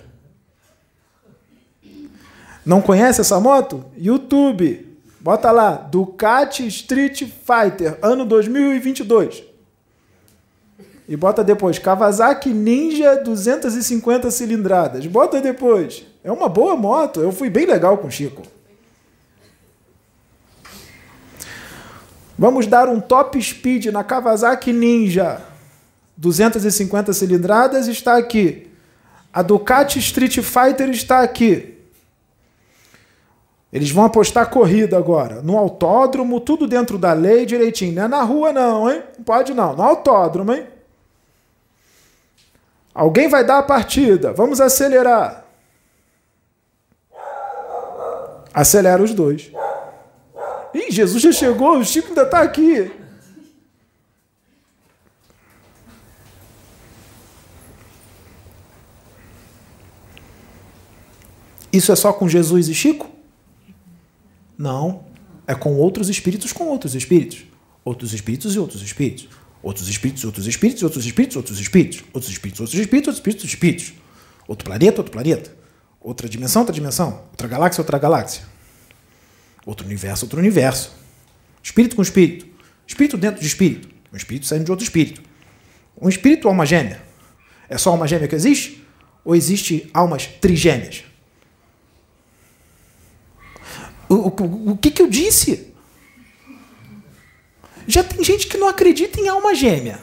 Não 2.63 2.79
conhece 2.79 3.21
essa 3.21 3.39
moto? 3.39 3.83
YouTube. 3.97 4.87
Bota 5.19 5.49
lá, 5.49 5.71
Ducati 5.77 6.67
Street 6.67 7.23
Fighter, 7.23 7.97
ano 8.03 8.23
2022. 8.23 9.49
E 11.11 11.17
bota 11.17 11.43
depois, 11.43 11.77
Kawasaki 11.77 12.53
Ninja 12.53 13.17
250 13.17 14.31
cilindradas. 14.31 15.05
Bota 15.07 15.41
depois. 15.41 16.05
É 16.23 16.31
uma 16.31 16.47
boa 16.47 16.77
moto. 16.77 17.19
Eu 17.19 17.33
fui 17.33 17.49
bem 17.49 17.65
legal 17.65 17.97
com 17.97 18.07
o 18.07 18.09
Chico. 18.09 18.43
Vamos 22.39 22.65
dar 22.65 22.87
um 22.87 23.01
top 23.01 23.41
speed 23.41 23.87
na 23.87 24.05
Kawasaki 24.05 24.71
Ninja 24.71 25.41
250 26.15 27.11
cilindradas 27.11 27.89
está 27.89 28.15
aqui. 28.15 28.71
A 29.33 29.41
Ducati 29.41 29.99
Street 29.99 30.39
Fighter 30.39 30.89
está 30.91 31.19
aqui. 31.19 31.77
Eles 33.73 33.91
vão 33.91 34.05
apostar 34.05 34.49
corrida 34.49 34.97
agora. 34.97 35.41
No 35.41 35.57
autódromo, 35.57 36.39
tudo 36.39 36.67
dentro 36.67 36.97
da 36.97 37.11
lei, 37.11 37.45
direitinho. 37.45 37.95
Não 37.95 38.03
é 38.03 38.07
na 38.07 38.21
rua, 38.21 38.53
não, 38.53 38.89
hein? 38.89 39.03
Não 39.17 39.25
pode 39.25 39.53
não. 39.53 39.75
No 39.75 39.83
autódromo, 39.83 40.53
hein? 40.53 40.67
Alguém 42.93 43.27
vai 43.27 43.45
dar 43.45 43.59
a 43.59 43.63
partida. 43.63 44.33
Vamos 44.33 44.59
acelerar. 44.59 45.45
Acelera 48.53 49.01
os 49.01 49.13
dois. 49.13 49.51
Ih, 50.73 50.91
Jesus 50.91 51.21
já 51.21 51.31
chegou, 51.31 51.77
o 51.77 51.85
Chico 51.85 52.09
ainda 52.09 52.23
está 52.23 52.41
aqui. 52.41 52.91
Isso 61.71 61.91
é 61.91 61.95
só 61.95 62.11
com 62.11 62.27
Jesus 62.27 62.67
e 62.67 62.73
Chico? 62.73 63.09
Não. 64.57 65.05
É 65.47 65.55
com 65.55 65.75
outros 65.77 66.09
espíritos, 66.09 66.51
com 66.51 66.65
outros 66.65 66.93
espíritos. 66.95 67.45
Outros 67.83 68.13
espíritos 68.13 68.55
e 68.55 68.59
outros 68.59 68.81
espíritos. 68.81 69.29
Outros 69.63 69.87
espíritos, 69.87 70.23
outros 70.25 70.47
espíritos, 70.47 70.83
outros 70.83 71.05
espíritos, 71.05 71.37
outros 71.37 71.59
espíritos. 71.59 72.03
Outros 72.13 72.31
espíritos, 72.31 72.59
outros 72.61 72.79
espíritos, 72.79 73.07
outros 73.07 73.19
espíritos, 73.19 73.43
outros 73.43 73.53
espíritos. 73.53 73.93
Outro 74.47 74.65
planeta, 74.65 75.01
outro 75.01 75.11
planeta. 75.11 75.55
Outra 75.99 76.27
dimensão, 76.27 76.63
outra 76.63 76.73
dimensão. 76.73 77.23
Outra 77.29 77.47
galáxia, 77.47 77.81
outra 77.81 77.99
galáxia. 77.99 78.43
Outro 79.65 79.85
universo, 79.85 80.25
outro 80.25 80.39
universo. 80.39 80.91
Espírito 81.61 81.95
com 81.95 82.01
espírito. 82.01 82.47
Espírito 82.87 83.17
dentro 83.17 83.39
de 83.39 83.47
espírito. 83.47 83.87
Um 84.11 84.17
espírito 84.17 84.47
saindo 84.47 84.65
de 84.65 84.71
outro 84.71 84.83
espírito. 84.83 85.21
Um 85.99 86.09
espírito 86.09 86.47
alma 86.47 86.65
gêmea. 86.65 87.01
É 87.69 87.77
só 87.77 87.91
alma 87.91 88.07
gêmea 88.07 88.27
que 88.27 88.35
existe? 88.35 88.83
Ou 89.23 89.35
existe 89.35 89.89
almas 89.93 90.25
trigêmeas? 90.25 91.03
O, 94.09 94.15
o, 94.15 94.71
o 94.71 94.77
que, 94.77 94.89
que 94.91 95.01
eu 95.01 95.09
disse? 95.09 95.70
Já 97.91 98.05
tem 98.05 98.23
gente 98.23 98.47
que 98.47 98.57
não 98.57 98.69
acredita 98.69 99.19
em 99.19 99.27
alma 99.27 99.53
gêmea. 99.53 99.99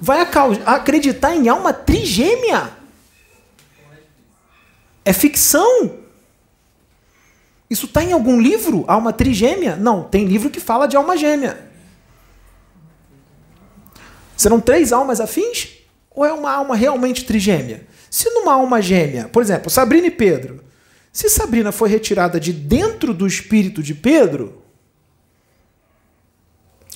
Vai 0.00 0.26
acreditar 0.64 1.36
em 1.36 1.50
alma 1.50 1.70
trigêmea? 1.70 2.72
É 5.04 5.12
ficção? 5.12 5.98
Isso 7.68 7.84
está 7.84 8.02
em 8.02 8.12
algum 8.12 8.40
livro? 8.40 8.84
Alma 8.88 9.12
trigêmea? 9.12 9.76
Não, 9.76 10.02
tem 10.02 10.24
livro 10.24 10.48
que 10.48 10.60
fala 10.60 10.86
de 10.86 10.96
alma 10.96 11.14
gêmea. 11.14 11.70
Serão 14.34 14.60
três 14.60 14.92
almas 14.92 15.20
afins? 15.20 15.74
Ou 16.10 16.24
é 16.24 16.32
uma 16.32 16.52
alma 16.52 16.74
realmente 16.74 17.26
trigêmea? 17.26 17.86
Se 18.08 18.30
numa 18.30 18.54
alma 18.54 18.80
gêmea, 18.80 19.28
por 19.28 19.42
exemplo, 19.42 19.68
Sabrina 19.68 20.06
e 20.06 20.10
Pedro, 20.10 20.64
se 21.12 21.28
Sabrina 21.28 21.70
foi 21.70 21.90
retirada 21.90 22.40
de 22.40 22.50
dentro 22.50 23.12
do 23.12 23.26
espírito 23.26 23.82
de 23.82 23.94
Pedro 23.94 24.63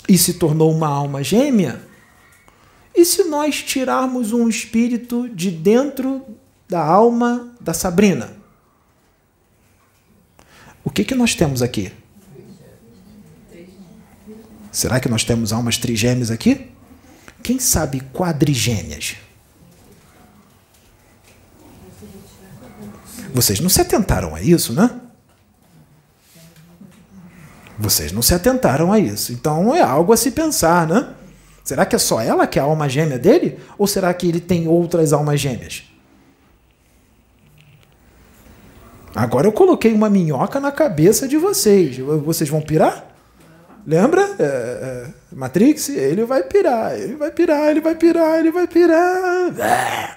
e 0.09 0.17
se 0.17 0.35
tornou 0.35 0.73
uma 0.73 0.89
alma 0.89 1.23
gêmea, 1.23 1.87
e 2.95 3.05
se 3.05 3.25
nós 3.25 3.63
tirarmos 3.63 4.33
um 4.33 4.49
espírito 4.49 5.29
de 5.29 5.51
dentro 5.51 6.25
da 6.69 6.85
alma 6.85 7.55
da 7.61 7.73
Sabrina? 7.73 8.37
O 10.83 10.91
que, 10.91 11.05
que 11.05 11.15
nós 11.15 11.35
temos 11.35 11.63
aqui? 11.63 11.93
Será 14.73 14.99
que 14.99 15.09
nós 15.09 15.25
temos 15.25 15.53
almas 15.53 15.77
trigêmeas 15.77 16.31
aqui? 16.31 16.71
Quem 17.43 17.59
sabe 17.59 18.01
quadrigêmeas? 18.13 19.17
Vocês 23.33 23.61
não 23.61 23.69
se 23.69 23.81
atentaram 23.81 24.35
a 24.35 24.43
isso, 24.43 24.73
né? 24.73 25.01
Vocês 27.79 28.11
não 28.11 28.23
se 28.23 28.35
atentaram 28.35 28.93
a 28.93 28.99
isso. 28.99 29.33
Então 29.33 29.75
é 29.75 29.81
algo 29.81 30.13
a 30.13 30.17
se 30.17 30.33
pensar, 30.33 30.87
né? 30.87 31.15
Será 31.63 31.87
que 31.87 31.95
é 31.95 31.99
só 31.99 32.21
ela 32.21 32.47
que 32.47 32.59
é 32.59 32.63
a 32.63 32.65
alma 32.65 32.89
gêmea 32.89 33.19
dele? 33.19 33.59
Ou 33.77 33.87
será 33.87 34.13
que 34.13 34.27
ele 34.27 34.41
tem 34.41 34.67
outras 34.67 35.13
almas 35.13 35.39
gêmeas? 35.39 35.85
Agora 39.15 39.47
eu 39.47 39.53
coloquei 39.53 39.93
uma 39.93 40.09
minhoca 40.11 40.59
na 40.59 40.73
cabeça 40.73 41.29
de 41.29 41.37
vocês. 41.37 41.99
Vocês 41.99 42.49
vão 42.49 42.61
pirar? 42.61 43.05
Lembra? 43.87 44.23
É, 44.39 44.45
é, 44.45 45.07
Matrix? 45.35 45.89
Ele 45.89 46.25
vai 46.25 46.43
pirar, 46.43 46.99
ele 46.99 47.17
vai 47.17 47.31
pirar, 47.31 47.71
ele 47.71 47.81
vai 47.81 47.95
pirar, 47.95 48.39
ele 48.39 48.51
vai 48.51 48.67
pirar. 48.67 49.61
É. 49.61 50.17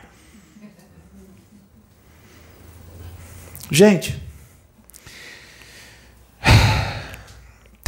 Gente, 3.70 4.22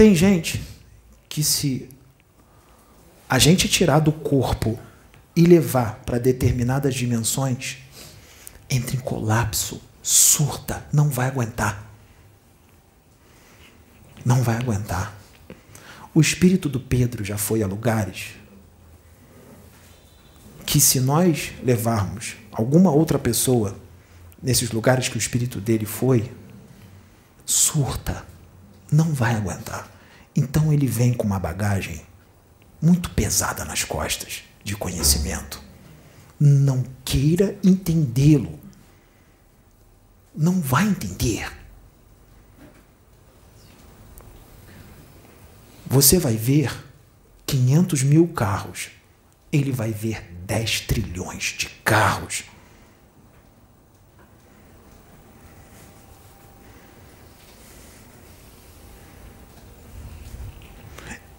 tem 0.04 0.14
gente 0.14 0.62
que 1.30 1.42
se 1.42 1.88
a 3.30 3.40
gente 3.40 3.70
tirar 3.70 4.00
do 4.00 4.12
corpo 4.12 4.78
e 5.34 5.46
levar 5.46 6.02
para 6.06 6.20
determinadas 6.20 6.94
dimensões, 6.94 7.78
entra 8.70 8.98
em 8.98 9.00
colapso, 9.00 9.82
surta, 10.02 10.86
não 10.92 11.08
vai 11.08 11.30
aguentar. 11.30 11.90
Não 14.26 14.44
vai 14.44 14.58
aguentar. 14.58 15.16
O 16.14 16.20
espírito 16.20 16.68
do 16.68 16.82
Pedro 16.82 17.24
já 17.24 17.38
foi 17.38 17.64
a 17.64 17.66
lugares 17.66 18.32
que, 20.66 20.82
se 20.82 21.00
nós 21.00 21.54
levarmos 21.64 22.36
alguma 22.52 22.92
outra 22.92 23.18
pessoa 23.18 23.80
nesses 24.42 24.70
lugares 24.72 25.08
que 25.08 25.16
o 25.16 25.18
espírito 25.18 25.62
dele 25.62 25.86
foi, 25.86 26.30
surta, 27.46 28.28
não 28.92 29.14
vai 29.14 29.34
aguentar. 29.36 29.93
Então 30.36 30.74
ele 30.74 30.88
vem 30.88 31.14
com 31.14 31.26
uma 31.26 31.40
bagagem 31.40 32.02
muito 32.82 33.10
pesada 33.12 33.64
nas 33.64 33.84
costas 33.84 34.44
de 34.64 34.76
conhecimento. 34.76 35.62
Não 36.40 36.84
queira 37.06 37.58
entendê-lo. 37.64 38.60
Não 40.36 40.60
vai 40.60 40.88
entender. 40.88 41.52
Você 45.86 46.18
vai 46.18 46.36
ver 46.36 46.74
500 47.46 48.04
mil 48.04 48.28
carros. 48.28 48.90
Ele 49.52 49.72
vai 49.72 49.92
ver 49.92 50.34
10 50.46 50.82
trilhões 50.82 51.56
de 51.58 51.70
carros. 51.84 52.44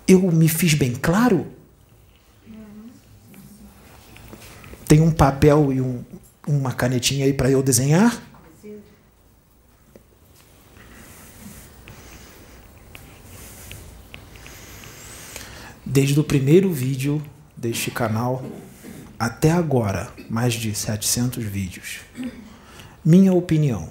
Eu 0.07 0.20
me 0.30 0.48
fiz 0.48 0.74
bem 0.74 0.94
claro? 0.94 1.46
Tem 4.86 5.00
um 5.00 5.11
papel 5.11 5.72
e 5.72 5.80
um, 5.80 6.05
uma 6.46 6.72
canetinha 6.72 7.24
aí 7.24 7.32
para 7.32 7.50
eu 7.50 7.62
desenhar? 7.62 8.22
Desde 15.86 16.20
o 16.20 16.24
primeiro 16.24 16.72
vídeo 16.72 17.22
deste 17.57 17.90
canal 17.90 18.44
até 19.18 19.50
agora, 19.50 20.12
mais 20.28 20.52
de 20.52 20.74
700 20.74 21.42
vídeos. 21.44 22.00
Minha 23.02 23.32
opinião, 23.32 23.90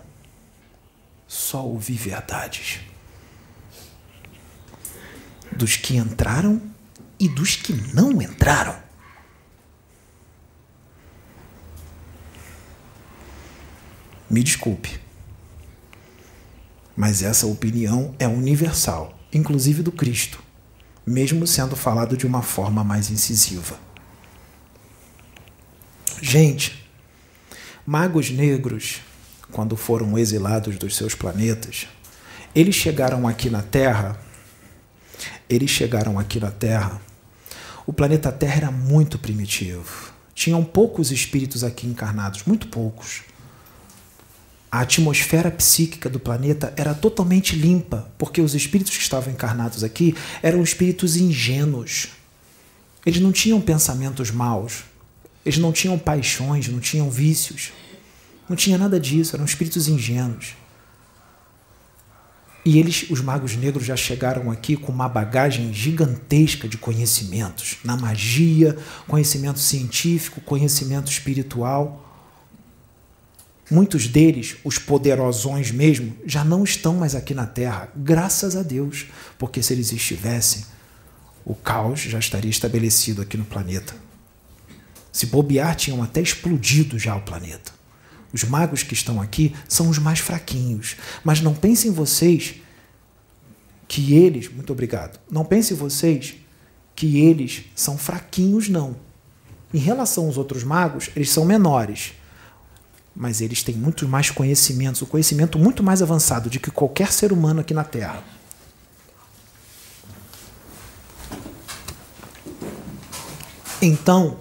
só 1.27 1.65
ouvi 1.65 1.93
verdades 1.93 2.81
dos 5.53 5.75
que 5.77 5.95
entraram 5.97 6.61
e 7.19 7.29
dos 7.29 7.55
que 7.55 7.73
não 7.93 8.21
entraram. 8.21 8.75
Me 14.29 14.43
desculpe, 14.43 14.99
mas 16.95 17.21
essa 17.21 17.45
opinião 17.45 18.15
é 18.17 18.27
universal, 18.27 19.17
inclusive 19.31 19.83
do 19.83 19.91
Cristo, 19.91 20.41
mesmo 21.05 21.45
sendo 21.45 21.75
falado 21.75 22.17
de 22.17 22.25
uma 22.25 22.41
forma 22.41 22.83
mais 22.83 23.11
incisiva. 23.11 23.77
Gente, 26.19 26.89
magos 27.85 28.31
negros, 28.31 29.01
quando 29.51 29.77
foram 29.77 30.17
exilados 30.17 30.77
dos 30.77 30.95
seus 30.95 31.13
planetas, 31.13 31.87
eles 32.55 32.75
chegaram 32.75 33.27
aqui 33.27 33.49
na 33.49 33.61
Terra 33.61 34.19
eles 35.53 35.69
chegaram 35.69 36.17
aqui 36.19 36.39
na 36.39 36.51
Terra, 36.51 37.01
o 37.85 37.91
planeta 37.91 38.31
Terra 38.31 38.55
era 38.55 38.71
muito 38.71 39.19
primitivo. 39.19 40.13
Tinham 40.33 40.63
poucos 40.63 41.11
espíritos 41.11 41.63
aqui 41.63 41.85
encarnados, 41.85 42.43
muito 42.45 42.67
poucos. 42.67 43.21
A 44.71 44.79
atmosfera 44.79 45.51
psíquica 45.51 46.09
do 46.09 46.19
planeta 46.19 46.73
era 46.75 46.95
totalmente 46.95 47.55
limpa, 47.55 48.11
porque 48.17 48.41
os 48.41 48.55
espíritos 48.55 48.95
que 48.95 49.03
estavam 49.03 49.31
encarnados 49.31 49.83
aqui 49.83 50.15
eram 50.41 50.63
espíritos 50.63 51.15
ingênuos. 51.15 52.07
Eles 53.05 53.21
não 53.21 53.31
tinham 53.31 53.61
pensamentos 53.61 54.31
maus, 54.31 54.85
eles 55.45 55.59
não 55.59 55.71
tinham 55.71 55.99
paixões, 55.99 56.67
não 56.69 56.79
tinham 56.79 57.11
vícios, 57.11 57.71
não 58.49 58.55
tinha 58.55 58.77
nada 58.77 58.99
disso, 58.99 59.35
eram 59.35 59.45
espíritos 59.45 59.87
ingênuos. 59.87 60.55
E 62.65 62.79
eles, 62.79 63.05
os 63.09 63.19
magos 63.19 63.55
negros, 63.57 63.85
já 63.85 63.95
chegaram 63.95 64.49
aqui 64.49 64.77
com 64.77 64.91
uma 64.91 65.09
bagagem 65.09 65.73
gigantesca 65.73 66.67
de 66.67 66.77
conhecimentos 66.77 67.77
na 67.83 67.97
magia, 67.97 68.77
conhecimento 69.07 69.59
científico, 69.59 70.39
conhecimento 70.41 71.11
espiritual. 71.11 71.99
Muitos 73.69 74.07
deles, 74.07 74.55
os 74.63 74.77
poderosões 74.77 75.71
mesmo, 75.71 76.15
já 76.25 76.43
não 76.43 76.63
estão 76.63 76.95
mais 76.95 77.15
aqui 77.15 77.33
na 77.33 77.45
Terra, 77.45 77.89
graças 77.95 78.55
a 78.55 78.63
Deus, 78.63 79.07
porque 79.37 79.61
se 79.61 79.73
eles 79.73 79.91
estivessem, 79.91 80.65
o 81.43 81.53
caos 81.53 81.99
já 81.99 82.19
estaria 82.19 82.51
estabelecido 82.51 83.21
aqui 83.21 83.35
no 83.35 83.43
planeta. 83.43 83.93
Se 85.11 85.25
bobear, 85.25 85.75
tinham 85.75 86.01
até 86.01 86.21
explodido 86.21 86.97
já 86.97 87.15
o 87.15 87.21
planeta. 87.21 87.71
Os 88.33 88.43
magos 88.43 88.81
que 88.81 88.95
estão 88.95 89.21
aqui 89.21 89.55
são 89.69 89.89
os 89.89 89.99
mais 89.99 90.19
fraquinhos. 90.19 90.95
Mas 91.23 91.39
não 91.39 91.53
pensem 91.53 91.91
vocês 91.91 92.55
que 93.87 94.15
eles, 94.15 94.51
muito 94.51 94.73
obrigado, 94.73 95.19
não 95.29 95.45
pensem 95.45 95.77
vocês 95.77 96.35
que 96.95 97.19
eles 97.19 97.65
são 97.75 97.97
fraquinhos, 97.97 98.67
não. 98.67 98.95
Em 99.71 99.77
relação 99.77 100.25
aos 100.25 100.37
outros 100.37 100.63
magos, 100.63 101.09
eles 101.15 101.29
são 101.29 101.45
menores. 101.45 102.13
Mas 103.15 103.41
eles 103.41 103.61
têm 103.61 103.75
muito 103.75 104.07
mais 104.07 104.31
conhecimentos, 104.31 105.01
o 105.01 105.05
um 105.05 105.07
conhecimento 105.07 105.59
muito 105.59 105.83
mais 105.83 106.01
avançado 106.01 106.49
de 106.49 106.59
que 106.59 106.71
qualquer 106.71 107.11
ser 107.11 107.31
humano 107.31 107.61
aqui 107.61 107.73
na 107.73 107.83
Terra. 107.83 108.23
Então, 113.79 114.39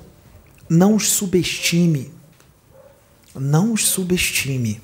não 0.69 0.95
os 0.95 1.11
subestime 1.11 2.13
não 3.35 3.73
os 3.73 3.87
subestime. 3.87 4.81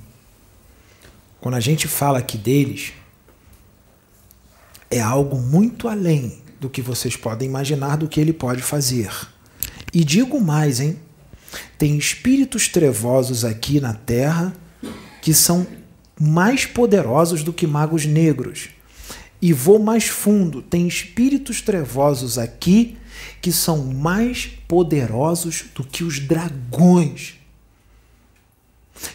Quando 1.41 1.55
a 1.55 1.61
gente 1.61 1.87
fala 1.87 2.19
aqui 2.19 2.37
deles, 2.37 2.93
é 4.91 5.01
algo 5.01 5.39
muito 5.39 5.89
além 5.89 6.43
do 6.61 6.69
que 6.69 6.83
vocês 6.83 7.17
podem 7.17 7.49
imaginar 7.49 7.97
do 7.97 8.09
que 8.09 8.21
ele 8.21 8.33
pode 8.33 8.63
fazer. 8.63 9.11
E 9.93 10.05
digo 10.05 10.41
mais, 10.41 10.81
hein? 10.81 10.99
Tem 11.79 11.97
espíritos 11.97 12.69
trevosos 12.69 13.45
aqui 13.45 13.81
na 13.81 13.95
Terra 13.95 14.53
que 15.23 15.33
são 15.33 15.67
mais 16.21 16.67
poderosos 16.67 17.43
do 17.43 17.53
que 17.53 17.67
magos 17.67 18.05
negros. 18.05 18.71
E 19.41 19.53
vou 19.53 19.79
mais 19.79 20.09
fundo: 20.09 20.61
tem 20.61 20.89
espíritos 20.89 21.63
trevosos 21.63 22.39
aqui 22.39 22.99
que 23.41 23.53
são 23.53 23.85
mais 23.85 24.47
poderosos 24.67 25.67
do 25.75 25.85
que 25.85 26.03
os 26.03 26.19
dragões 26.19 27.38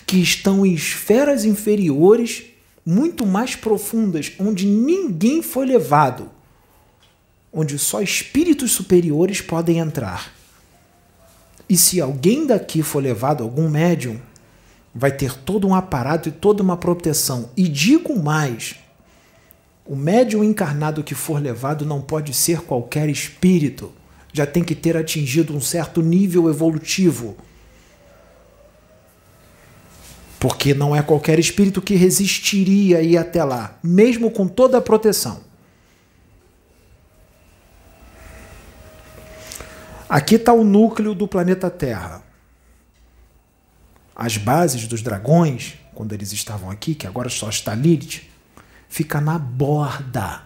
que 0.06 0.18
estão 0.18 0.66
em 0.66 0.74
esferas 0.74 1.46
inferiores, 1.46 2.44
muito 2.86 3.26
mais 3.26 3.56
profundas, 3.56 4.32
onde 4.40 4.66
ninguém 4.66 5.42
foi 5.42 5.66
levado, 5.66 6.30
onde 7.52 7.78
só 7.78 8.02
espíritos 8.02 8.72
superiores 8.72 9.42
podem 9.42 9.80
entrar. 9.80 10.34
E 11.70 11.78
se 11.78 12.02
alguém 12.02 12.46
daqui 12.46 12.84
for 12.84 13.02
levado, 13.02 13.44
algum 13.44 13.70
médium, 13.70 14.20
vai 14.94 15.12
ter 15.12 15.36
todo 15.36 15.68
um 15.68 15.74
aparato 15.74 16.30
e 16.30 16.32
toda 16.32 16.62
uma 16.62 16.78
proteção. 16.78 17.50
E 17.56 17.68
digo 17.68 18.22
mais: 18.22 18.76
o 19.86 19.96
médium 19.96 20.44
encarnado 20.44 21.04
que 21.04 21.16
for 21.16 21.42
levado 21.42 21.86
não 21.86 22.02
pode 22.02 22.34
ser 22.34 22.62
qualquer 22.62 23.10
espírito, 23.10 23.92
já 24.32 24.46
tem 24.46 24.64
que 24.64 24.76
ter 24.76 24.98
atingido 24.98 25.56
um 25.56 25.62
certo 25.62 26.02
nível 26.02 26.50
evolutivo 26.50 27.38
porque 30.44 30.74
não 30.74 30.94
é 30.94 31.02
qualquer 31.02 31.40
espírito 31.40 31.82
que 31.82 31.96
resistiria 31.96 33.02
ir 33.02 33.16
até 33.16 33.42
lá, 33.46 33.80
mesmo 33.82 34.30
com 34.30 34.46
toda 34.46 34.78
a 34.78 34.82
proteção. 34.82 35.40
Aqui 40.10 40.36
está 40.36 40.52
o 40.52 40.66
núcleo 40.66 41.16
do 41.16 41.30
planeta 41.30 41.70
Terra. 41.70 42.22
As 44.14 44.36
bases 44.36 44.86
dos 44.86 45.02
dragões, 45.02 45.76
quando 45.96 46.12
eles 46.12 46.34
estavam 46.34 46.70
aqui, 46.70 46.94
que 46.94 47.08
agora 47.08 47.30
só 47.30 47.48
está 47.48 47.74
Lilith, 47.74 48.24
fica 48.90 49.22
na 49.22 49.40
borda 49.40 50.44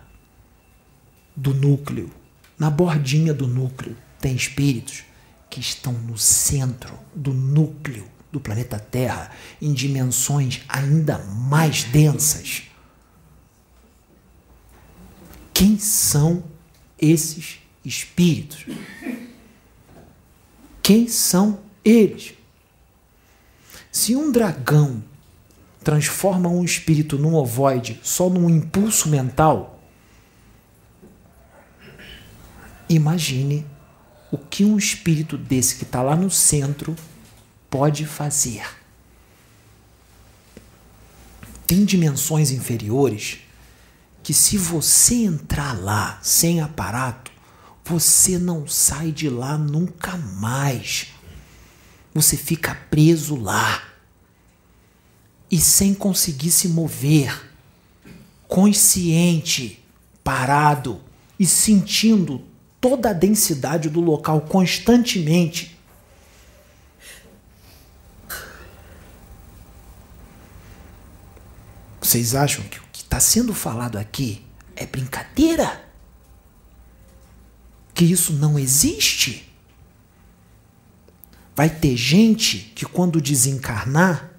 do 1.36 1.56
núcleo, 1.56 2.11
na 2.56 2.69
bordinha 2.69 3.34
do 3.34 3.48
núcleo. 3.48 3.98
Tem 4.19 4.36
espíritos 4.36 5.06
que 5.49 5.60
estão 5.60 5.94
no 5.94 6.19
centro 6.19 6.94
do 7.15 7.34
núcleo 7.34 8.15
do 8.32 8.40
planeta 8.40 8.80
Terra 8.80 9.32
em 9.62 9.74
dimensões 9.74 10.62
ainda 10.68 11.20
mais 11.20 11.84
densas. 11.84 12.64
Quem 15.54 15.80
são 15.80 16.44
esses 16.99 17.60
espíritos? 17.84 18.66
Quem 20.84 21.08
são 21.08 21.60
eles? 21.84 22.34
Se 23.91 24.16
um 24.16 24.32
dragão 24.32 25.04
transforma 25.84 26.49
um 26.49 26.64
espírito 26.64 27.18
num 27.18 27.34
ovoide 27.34 27.99
só 28.04 28.30
num 28.30 28.49
impulso 28.49 29.10
mental, 29.10 29.82
imagine 32.90 33.66
o 34.32 34.38
que 34.38 34.64
um 34.64 34.78
espírito 34.78 35.38
desse 35.38 35.78
que 35.78 35.84
está 35.84 36.04
lá 36.04 36.16
no 36.16 36.30
centro 36.30 36.95
pode 37.69 38.06
fazer. 38.06 38.65
Tem 41.65 41.84
dimensões 41.84 42.52
inferiores 42.52 43.39
que, 44.23 44.34
se 44.34 44.57
você 44.57 45.15
entrar 45.15 45.73
lá 45.73 46.19
sem 46.22 46.61
aparato, 46.61 47.31
você 47.84 48.38
não 48.38 48.68
sai 48.68 49.11
de 49.11 49.30
lá 49.30 49.57
nunca 49.57 50.18
mais. 50.18 51.07
você 52.14 52.35
fica 52.35 52.73
preso 52.89 53.35
lá 53.35 53.84
e 55.52 55.60
sem 55.60 55.94
conseguir 55.94 56.52
se 56.52 56.68
mover, 56.68 57.53
consciente, 58.48 59.85
parado 60.23 60.99
e 61.39 61.45
sentindo 61.45 62.41
toda 62.81 63.11
a 63.11 63.14
densidade 63.14 63.89
do 63.89 64.02
local 64.02 64.41
constantemente. 64.41 65.77
Vocês 72.07 72.35
acham 72.35 72.63
que 72.63 72.79
o 72.79 72.84
que 72.93 73.01
está 73.01 73.19
sendo 73.19 73.53
falado 73.53 73.97
aqui 73.97 74.41
é 74.77 74.85
brincadeira? 74.85 75.84
Que 77.93 78.05
isso 78.05 78.31
não 78.31 78.57
existe? 78.57 79.53
Vai 81.53 81.69
ter 81.69 81.97
gente 81.97 82.71
que, 82.73 82.85
quando 82.85 83.19
desencarnar, 83.19 84.31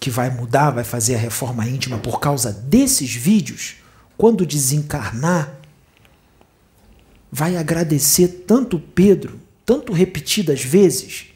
que 0.00 0.10
vai 0.10 0.28
mudar, 0.28 0.72
vai 0.72 0.82
fazer 0.82 1.14
a 1.14 1.18
reforma 1.18 1.64
íntima 1.64 1.96
por 1.96 2.18
causa 2.18 2.52
desses 2.52 3.14
vídeos, 3.14 3.76
quando 4.16 4.44
desencarnar, 4.44 5.60
vai 7.30 7.56
agradecer 7.56 8.44
tanto 8.48 8.80
Pedro, 8.80 9.40
tanto 9.64 9.92
repetidas 9.92 10.60
vezes, 10.60 11.26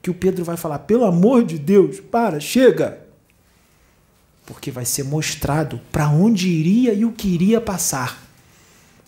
que 0.00 0.08
o 0.08 0.14
Pedro 0.14 0.46
vai 0.46 0.56
falar: 0.56 0.78
pelo 0.78 1.04
amor 1.04 1.44
de 1.44 1.58
Deus, 1.58 2.00
para, 2.00 2.40
chega. 2.40 3.03
Porque 4.46 4.70
vai 4.70 4.84
ser 4.84 5.04
mostrado 5.04 5.80
para 5.90 6.08
onde 6.08 6.48
iria 6.48 6.92
e 6.92 7.04
o 7.04 7.12
que 7.12 7.28
iria 7.28 7.60
passar. 7.60 8.22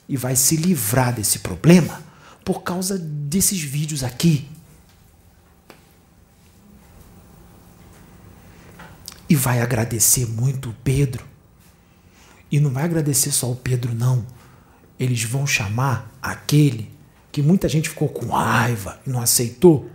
E 0.09 0.17
vai 0.17 0.37
se 0.37 0.57
livrar 0.57 1.15
desse 1.15 1.41
problema 1.41 2.03
por 2.45 2.63
causa 2.63 2.99
desses 2.99 3.61
vídeos 3.61 4.03
aqui. 4.03 4.49
E 9.29 9.35
vai 9.35 9.61
agradecer 9.61 10.27
muito 10.27 10.71
o 10.71 10.75
Pedro. 10.85 11.25
E 12.51 12.61
não 12.61 12.71
vai 12.71 12.85
agradecer 12.85 13.33
só 13.33 13.51
o 13.51 13.57
Pedro, 13.57 13.95
não 13.95 14.25
eles 14.99 15.23
vão 15.23 15.47
chamar 15.47 16.11
aquele 16.23 16.91
que 17.31 17.43
muita 17.43 17.69
gente 17.69 17.89
ficou 17.89 18.09
com 18.09 18.27
raiva 18.27 18.99
e 19.07 19.11
não 19.11 19.21
aceitou 19.21 19.91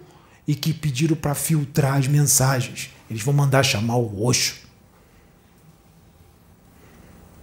e 0.48 0.54
que 0.54 0.74
pediram 0.74 1.16
para 1.16 1.34
filtrar 1.34 1.98
as 1.98 2.08
mensagens. 2.08 2.92
Eles 3.10 3.24
vão 3.24 3.34
mandar 3.34 3.64
chamar 3.64 3.98
o 3.98 4.26
Oxo 4.26 4.61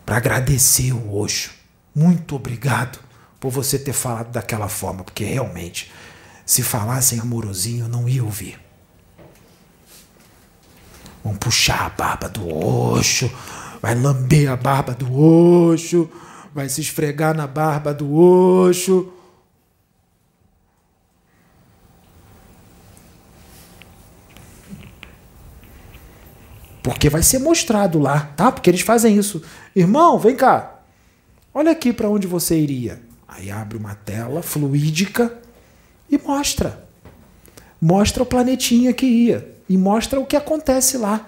para 0.09 0.17
agradecer 0.17 0.91
o 0.95 1.19
Oxo. 1.19 1.51
Muito 1.95 2.35
obrigado 2.35 2.99
por 3.39 3.51
você 3.51 3.79
ter 3.79 3.93
falado 3.93 4.33
daquela 4.33 4.67
forma, 4.67 5.05
porque 5.05 5.23
realmente, 5.23 5.93
se 6.47 6.63
falassem 6.63 7.21
amorosinho, 7.21 7.85
eu 7.85 7.89
não 7.91 8.09
ia 8.09 8.25
ouvir. 8.25 8.59
Vão 11.23 11.37
puxar 11.37 11.85
a 11.85 11.91
barba 11.91 12.27
do 12.27 12.49
Oxo, 12.49 13.31
vai 13.83 13.95
lamber 13.95 14.51
a 14.51 14.57
barba 14.57 14.95
do 14.95 15.13
Oxo 15.13 16.11
vai 16.55 16.71
se 16.71 16.81
esfregar 16.81 17.37
na 17.37 17.47
barba 17.47 17.93
do 17.93 18.11
Oxo. 18.11 19.13
Porque 26.89 27.11
vai 27.11 27.23
ser 27.23 27.39
mostrado 27.39 27.99
lá, 27.99 28.33
tá? 28.35 28.51
Porque 28.51 28.71
eles 28.71 28.81
fazem 28.81 29.15
isso. 29.15 29.43
Irmão, 29.77 30.19
vem 30.19 30.35
cá. 30.35 30.81
Olha 31.53 31.71
aqui 31.71 31.93
para 31.93 32.09
onde 32.09 32.27
você 32.27 32.59
iria. 32.59 32.99
Aí 33.29 33.51
abre 33.51 33.77
uma 33.77 33.95
tela 33.95 34.41
fluídica 34.41 35.31
e 36.11 36.17
mostra. 36.17 36.83
Mostra 37.79 38.23
o 38.23 38.27
planetinha 38.27 38.95
que 38.95 39.05
ia. 39.05 39.55
E 39.69 39.77
mostra 39.77 40.19
o 40.19 40.25
que 40.25 40.35
acontece 40.35 40.97
lá 40.97 41.27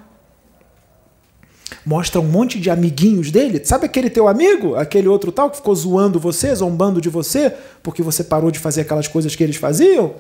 mostra 1.85 2.21
um 2.21 2.25
monte 2.25 2.61
de 2.61 2.69
amiguinhos 2.69 3.31
dele. 3.31 3.65
Sabe 3.65 3.87
aquele 3.87 4.11
teu 4.11 4.29
amigo? 4.29 4.75
Aquele 4.75 5.09
outro 5.09 5.33
tal 5.33 5.51
que 5.51 5.57
ficou 5.57 5.75
zoando 5.75 6.21
você, 6.21 6.55
zombando 6.55 7.01
de 7.01 7.09
você, 7.09 7.55
porque 7.83 8.03
você 8.03 8.23
parou 8.23 8.51
de 8.51 8.59
fazer 8.59 8.83
aquelas 8.83 9.09
coisas 9.09 9.35
que 9.35 9.43
eles 9.43 9.57
faziam? 9.57 10.15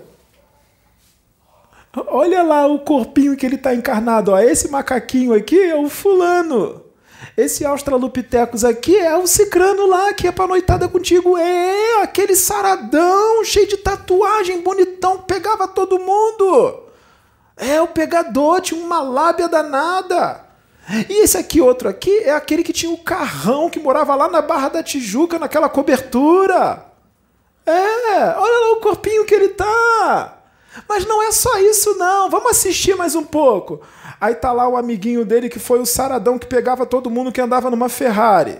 Olha 2.06 2.42
lá 2.42 2.66
o 2.66 2.78
corpinho 2.78 3.36
que 3.36 3.44
ele 3.44 3.56
está 3.56 3.74
encarnado. 3.74 4.32
Ó. 4.32 4.38
Esse 4.38 4.68
macaquinho 4.68 5.34
aqui 5.34 5.58
é 5.58 5.74
o 5.74 5.88
fulano. 5.88 6.84
Esse 7.36 7.64
Australopithecus 7.64 8.64
aqui 8.64 8.96
é 8.96 9.16
o 9.16 9.26
cicrano 9.26 9.86
lá 9.86 10.12
que 10.12 10.26
é 10.26 10.32
pra 10.32 10.46
noitada 10.46 10.88
contigo. 10.88 11.36
É, 11.36 12.02
aquele 12.02 12.34
saradão, 12.34 13.44
cheio 13.44 13.68
de 13.68 13.76
tatuagem, 13.76 14.62
bonitão, 14.62 15.18
pegava 15.18 15.68
todo 15.68 15.98
mundo. 15.98 16.84
É 17.56 17.80
o 17.80 17.88
pegador, 17.88 18.60
tinha 18.60 18.82
uma 18.82 19.00
lábia 19.00 19.48
danada. 19.48 20.44
E 21.08 21.22
esse 21.22 21.36
aqui, 21.36 21.60
outro 21.60 21.88
aqui, 21.88 22.10
é 22.20 22.32
aquele 22.32 22.62
que 22.62 22.72
tinha 22.72 22.90
o 22.90 22.98
carrão 22.98 23.68
que 23.68 23.78
morava 23.78 24.14
lá 24.14 24.28
na 24.28 24.40
Barra 24.40 24.70
da 24.70 24.82
Tijuca, 24.82 25.38
naquela 25.38 25.68
cobertura. 25.68 26.86
É, 27.66 28.34
olha 28.36 28.60
lá 28.60 28.72
o 28.72 28.80
corpinho 28.80 29.24
que 29.24 29.34
ele 29.34 29.50
tá. 29.50 30.39
Mas 30.88 31.06
não 31.06 31.22
é 31.22 31.32
só 31.32 31.58
isso, 31.58 31.96
não. 31.96 32.30
Vamos 32.30 32.50
assistir 32.50 32.96
mais 32.96 33.14
um 33.14 33.24
pouco. 33.24 33.80
Aí 34.20 34.34
tá 34.34 34.52
lá 34.52 34.68
o 34.68 34.76
amiguinho 34.76 35.24
dele 35.24 35.48
que 35.48 35.58
foi 35.58 35.80
o 35.80 35.86
saradão 35.86 36.38
que 36.38 36.46
pegava 36.46 36.86
todo 36.86 37.10
mundo 37.10 37.32
que 37.32 37.40
andava 37.40 37.70
numa 37.70 37.88
Ferrari. 37.88 38.58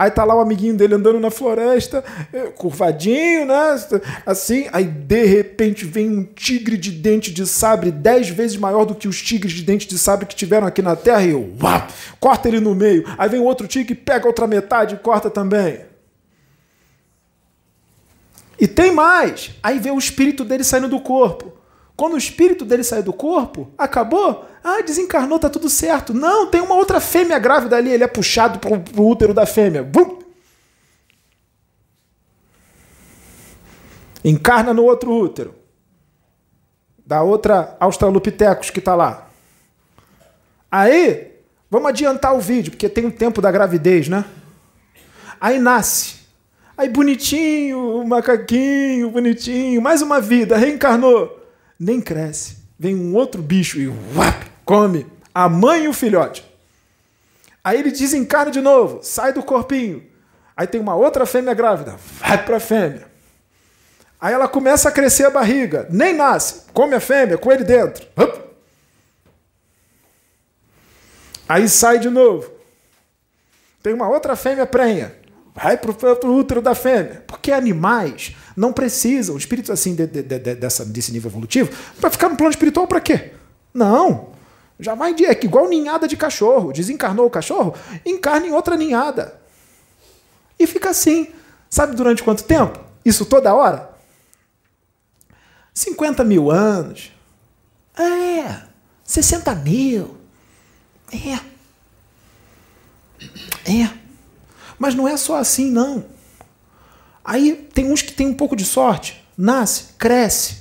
Aí 0.00 0.10
tá 0.10 0.24
lá 0.24 0.34
o 0.34 0.40
amiguinho 0.40 0.74
dele 0.74 0.94
andando 0.94 1.20
na 1.20 1.30
floresta, 1.30 2.02
eh, 2.32 2.46
curvadinho, 2.56 3.44
né? 3.44 3.78
Assim, 4.24 4.66
aí 4.72 4.84
de 4.84 5.26
repente 5.26 5.84
vem 5.84 6.08
um 6.08 6.24
tigre 6.24 6.78
de 6.78 6.90
dente 6.90 7.30
de 7.30 7.46
sabre 7.46 7.90
dez 7.90 8.30
vezes 8.30 8.56
maior 8.56 8.86
do 8.86 8.94
que 8.94 9.06
os 9.06 9.20
tigres 9.20 9.52
de 9.52 9.62
dente 9.62 9.86
de 9.86 9.98
sabre 9.98 10.24
que 10.24 10.34
tiveram 10.34 10.66
aqui 10.66 10.80
na 10.80 10.96
Terra 10.96 11.22
e 11.24 11.34
uap, 11.34 11.92
corta 12.18 12.48
ele 12.48 12.60
no 12.60 12.74
meio. 12.74 13.04
Aí 13.18 13.28
vem 13.28 13.40
outro 13.40 13.68
tigre, 13.68 13.94
pega 13.94 14.26
outra 14.26 14.46
metade 14.46 14.94
e 14.94 14.98
corta 14.98 15.28
também. 15.28 15.89
E 18.60 18.68
tem 18.68 18.92
mais. 18.92 19.52
Aí 19.62 19.78
vem 19.78 19.92
o 19.92 19.98
espírito 19.98 20.44
dele 20.44 20.62
saindo 20.62 20.88
do 20.88 21.00
corpo. 21.00 21.58
Quando 21.96 22.14
o 22.14 22.18
espírito 22.18 22.64
dele 22.64 22.84
sai 22.84 23.02
do 23.02 23.12
corpo, 23.12 23.70
acabou? 23.76 24.46
Ah, 24.62 24.82
desencarnou, 24.82 25.38
tá 25.38 25.48
tudo 25.48 25.68
certo. 25.70 26.12
Não, 26.12 26.46
tem 26.46 26.60
uma 26.60 26.74
outra 26.74 27.00
fêmea 27.00 27.38
grávida 27.38 27.76
ali, 27.76 27.90
ele 27.90 28.04
é 28.04 28.06
puxado 28.06 28.58
pro, 28.58 28.78
pro 28.80 29.06
útero 29.06 29.32
da 29.32 29.46
fêmea. 29.46 29.82
Bum! 29.82 30.18
Encarna 34.22 34.74
no 34.74 34.84
outro 34.84 35.12
útero. 35.12 35.54
Da 37.04 37.22
outra 37.22 37.76
Australopithecus 37.80 38.70
que 38.70 38.80
tá 38.80 38.94
lá. 38.94 39.28
Aí, 40.70 41.32
vamos 41.70 41.88
adiantar 41.88 42.34
o 42.34 42.40
vídeo, 42.40 42.70
porque 42.70 42.88
tem 42.88 43.06
o 43.06 43.12
tempo 43.12 43.40
da 43.40 43.50
gravidez, 43.50 44.08
né? 44.08 44.24
Aí 45.40 45.58
nasce. 45.58 46.19
Aí 46.80 46.88
bonitinho, 46.88 48.02
macaquinho, 48.06 49.10
bonitinho, 49.10 49.82
mais 49.82 50.00
uma 50.00 50.18
vida, 50.18 50.56
reencarnou 50.56 51.38
nem 51.78 52.00
cresce. 52.00 52.56
Vem 52.78 52.96
um 52.96 53.14
outro 53.14 53.42
bicho 53.42 53.78
e 53.78 53.86
uap, 53.86 54.46
come 54.64 55.06
a 55.34 55.46
mãe 55.46 55.84
e 55.84 55.88
o 55.88 55.92
filhote. 55.92 56.42
Aí 57.62 57.78
ele 57.78 57.90
desencarna 57.90 58.50
de 58.50 58.62
novo, 58.62 59.00
sai 59.02 59.30
do 59.30 59.42
corpinho. 59.42 60.02
Aí 60.56 60.66
tem 60.66 60.80
uma 60.80 60.94
outra 60.94 61.26
fêmea 61.26 61.52
grávida, 61.52 61.96
vai 62.18 62.42
para 62.42 62.56
a 62.56 62.60
fêmea. 62.60 63.06
Aí 64.18 64.32
ela 64.32 64.48
começa 64.48 64.88
a 64.88 64.92
crescer 64.92 65.26
a 65.26 65.30
barriga, 65.30 65.86
nem 65.90 66.14
nasce, 66.14 66.62
come 66.72 66.94
a 66.94 67.00
fêmea 67.00 67.36
com 67.36 67.52
ele 67.52 67.62
dentro. 67.62 68.06
Aí 71.46 71.68
sai 71.68 71.98
de 71.98 72.08
novo. 72.08 72.50
Tem 73.82 73.92
uma 73.92 74.08
outra 74.08 74.34
fêmea 74.34 74.64
prenha, 74.64 75.19
vai 75.62 75.76
para 75.76 75.90
o 76.26 76.36
útero 76.36 76.62
da 76.62 76.74
fêmea. 76.74 77.22
Porque 77.26 77.52
animais 77.52 78.34
não 78.56 78.72
precisam, 78.72 79.36
espíritos 79.36 79.70
assim 79.70 79.94
de, 79.94 80.06
de, 80.06 80.22
de, 80.22 80.54
dessa, 80.54 80.84
desse 80.84 81.12
nível 81.12 81.30
evolutivo, 81.30 81.70
para 82.00 82.10
ficar 82.10 82.28
no 82.28 82.36
plano 82.36 82.50
espiritual 82.50 82.86
para 82.86 83.00
quê? 83.00 83.32
Não. 83.72 84.30
De, 84.78 85.26
é 85.26 85.34
que 85.34 85.46
igual 85.46 85.68
ninhada 85.68 86.08
de 86.08 86.16
cachorro. 86.16 86.72
Desencarnou 86.72 87.26
o 87.26 87.30
cachorro, 87.30 87.74
encarna 88.06 88.46
em 88.46 88.52
outra 88.52 88.76
ninhada. 88.76 89.38
E 90.58 90.66
fica 90.66 90.90
assim. 90.90 91.28
Sabe 91.68 91.94
durante 91.94 92.22
quanto 92.22 92.42
tempo? 92.42 92.80
Isso 93.04 93.26
toda 93.26 93.54
hora? 93.54 93.90
50 95.74 96.24
mil 96.24 96.50
anos. 96.50 97.12
É. 97.96 98.62
60 99.04 99.54
mil. 99.56 100.16
É. 101.12 101.38
É. 103.70 103.99
Mas 104.80 104.94
não 104.94 105.06
é 105.06 105.14
só 105.18 105.36
assim, 105.36 105.70
não. 105.70 106.06
Aí 107.22 107.68
tem 107.74 107.92
uns 107.92 108.00
que 108.00 108.12
tem 108.12 108.26
um 108.26 108.32
pouco 108.32 108.56
de 108.56 108.64
sorte, 108.64 109.22
nasce, 109.36 109.92
cresce. 109.98 110.56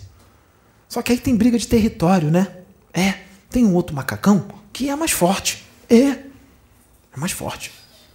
Só 0.90 1.02
que 1.02 1.14
aí 1.14 1.18
tem 1.18 1.38
briga 1.38 1.58
de 1.58 1.66
território, 1.66 2.30
né? 2.30 2.58
É, 2.94 3.14
tem 3.50 3.66
um 3.66 3.74
outro 3.74 3.96
macacão 3.96 4.46
que 4.74 4.90
é 4.90 4.96
mais 4.98 5.12
forte. 5.12 5.66
É, 5.90 6.04
é 6.04 6.28
mais 7.16 7.32
forte. 7.32 7.72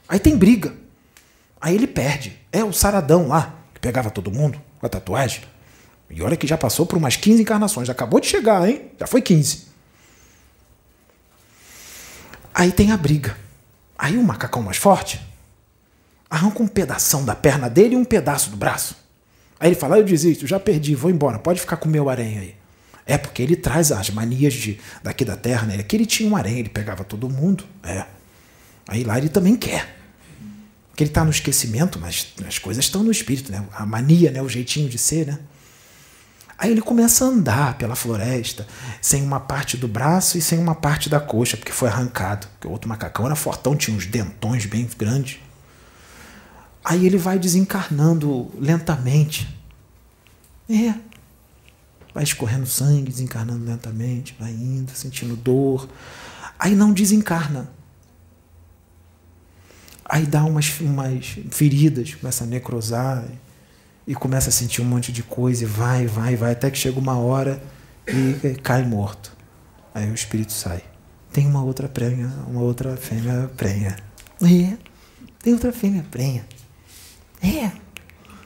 Aí 0.07 0.19
tem 0.19 0.37
briga. 0.37 0.75
Aí 1.59 1.75
ele 1.75 1.87
perde. 1.87 2.39
É 2.53 2.63
o 2.63 2.71
saradão 2.71 3.29
lá, 3.29 3.59
que 3.73 3.81
pegava 3.81 4.11
todo 4.11 4.31
mundo 4.31 4.61
com 4.79 4.85
a 4.85 4.91
tatuagem. 4.91 5.43
E 6.11 6.21
olha 6.21 6.37
que 6.37 6.47
já 6.47 6.59
passou 6.59 6.85
por 6.85 6.99
umas 6.99 7.17
15 7.17 7.41
encarnações, 7.41 7.89
acabou 7.89 8.21
de 8.21 8.27
chegar, 8.27 8.69
hein? 8.69 8.91
Já 9.01 9.07
foi 9.07 9.23
15. 9.23 9.69
Aí 12.53 12.71
tem 12.73 12.93
a 12.93 12.97
briga. 12.99 13.35
Aí 13.97 14.19
o 14.19 14.23
macacão 14.23 14.63
mais 14.63 14.77
forte 14.77 15.19
arranca 16.29 16.63
um 16.63 16.67
pedação 16.67 17.25
da 17.25 17.35
perna 17.35 17.69
dele 17.69 17.95
e 17.95 17.97
um 17.97 18.05
pedaço 18.05 18.51
do 18.51 18.57
braço. 18.57 18.97
Aí 19.59 19.69
ele 19.69 19.75
fala: 19.75 19.97
ah, 19.97 19.99
Eu 19.99 20.05
desisto, 20.05 20.47
já 20.47 20.59
perdi, 20.59 20.95
vou 20.95 21.11
embora, 21.11 21.39
pode 21.39 21.61
ficar 21.61 21.77
com 21.77 21.89
o 21.89 21.93
meu 21.93 22.09
aranha 22.09 22.41
aí. 22.41 22.55
É 23.07 23.19
porque 23.19 23.43
ele 23.43 23.55
traz 23.55 23.93
as 23.93 24.11
manias 24.11 24.55
de, 24.55 24.81
daqui 25.03 25.25
da 25.25 25.37
terra, 25.37 25.67
né? 25.67 25.77
Aqui 25.77 25.97
ele 25.97 26.07
tinha 26.07 26.29
um 26.29 26.37
aranha, 26.37 26.59
ele 26.59 26.71
pegava 26.71 27.05
todo 27.05 27.29
mundo. 27.29 27.65
É. 27.83 28.07
Aí 28.89 29.05
lá 29.05 29.19
ele 29.19 29.29
também 29.29 29.57
quer. 29.57 29.97
Porque 30.89 31.03
ele 31.03 31.11
está 31.11 31.25
no 31.25 31.31
esquecimento, 31.31 31.99
mas 31.99 32.29
as 32.47 32.59
coisas 32.59 32.85
estão 32.85 33.03
no 33.03 33.11
espírito, 33.11 33.53
né? 33.53 33.65
A 33.73 33.85
mania, 33.85 34.31
né? 34.31 34.41
O 34.41 34.49
jeitinho 34.49 34.89
de 34.89 34.97
ser, 34.97 35.27
né? 35.27 35.39
Aí 36.57 36.71
ele 36.71 36.81
começa 36.81 37.25
a 37.25 37.29
andar 37.29 37.77
pela 37.77 37.97
floresta, 37.97 38.67
sem 39.03 39.23
uma 39.23 39.41
parte 39.41 39.77
do 39.77 39.89
braço 39.89 40.39
e 40.39 40.41
sem 40.41 40.59
uma 40.59 40.75
parte 40.75 41.11
da 41.11 41.21
coxa, 41.21 41.57
porque 41.57 41.73
foi 41.73 41.89
arrancado. 41.89 42.47
Porque 42.55 42.69
o 42.69 42.71
outro 42.71 42.89
macacão 42.89 43.27
era 43.27 43.35
fortão, 43.35 43.77
tinha 43.77 43.95
uns 43.95 44.07
dentões 44.07 44.65
bem 44.65 44.89
grandes. 44.97 45.41
Aí 46.85 47.07
ele 47.07 47.17
vai 47.17 47.39
desencarnando 47.39 48.51
lentamente. 48.61 49.49
É. 50.69 50.95
Vai 52.13 52.23
escorrendo 52.23 52.67
sangue, 52.67 53.11
desencarnando 53.11 53.65
lentamente, 53.65 54.37
vai 54.39 54.53
indo, 54.53 54.93
sentindo 54.93 55.35
dor. 55.35 55.89
Aí 56.59 56.75
não 56.75 56.93
desencarna. 56.93 57.71
Aí 60.05 60.27
dá 60.27 60.45
umas, 60.45 60.79
umas 60.81 61.39
feridas, 61.51 62.15
começa 62.15 62.45
a 62.45 62.47
necrosar 62.47 63.25
e 64.07 64.15
começa 64.15 64.51
a 64.51 64.53
sentir 64.53 64.83
um 64.83 64.85
monte 64.85 65.11
de 65.11 65.23
coisa 65.23 65.65
e 65.65 65.67
vai, 65.67 66.07
vai, 66.07 66.37
vai, 66.37 66.53
até 66.53 66.71
que 66.71 66.77
chega 66.77 67.01
uma 67.01 67.19
hora 67.19 67.63
e 68.07 68.55
cai 68.63 68.85
morto. 68.85 69.35
Aí 69.95 70.11
o 70.11 70.15
espírito 70.15 70.53
sai. 70.53 70.83
Tem 71.33 71.47
uma 71.47 71.65
outra 71.65 71.89
prenha, 71.89 72.29
uma 72.47 72.61
outra 72.61 72.97
fêmea 72.97 73.51
prenha. 73.57 73.97
É, 74.43 74.77
tem 75.43 75.53
outra 75.55 75.73
fêmea 75.73 76.05
prenha. 76.11 76.45
É, 77.45 77.71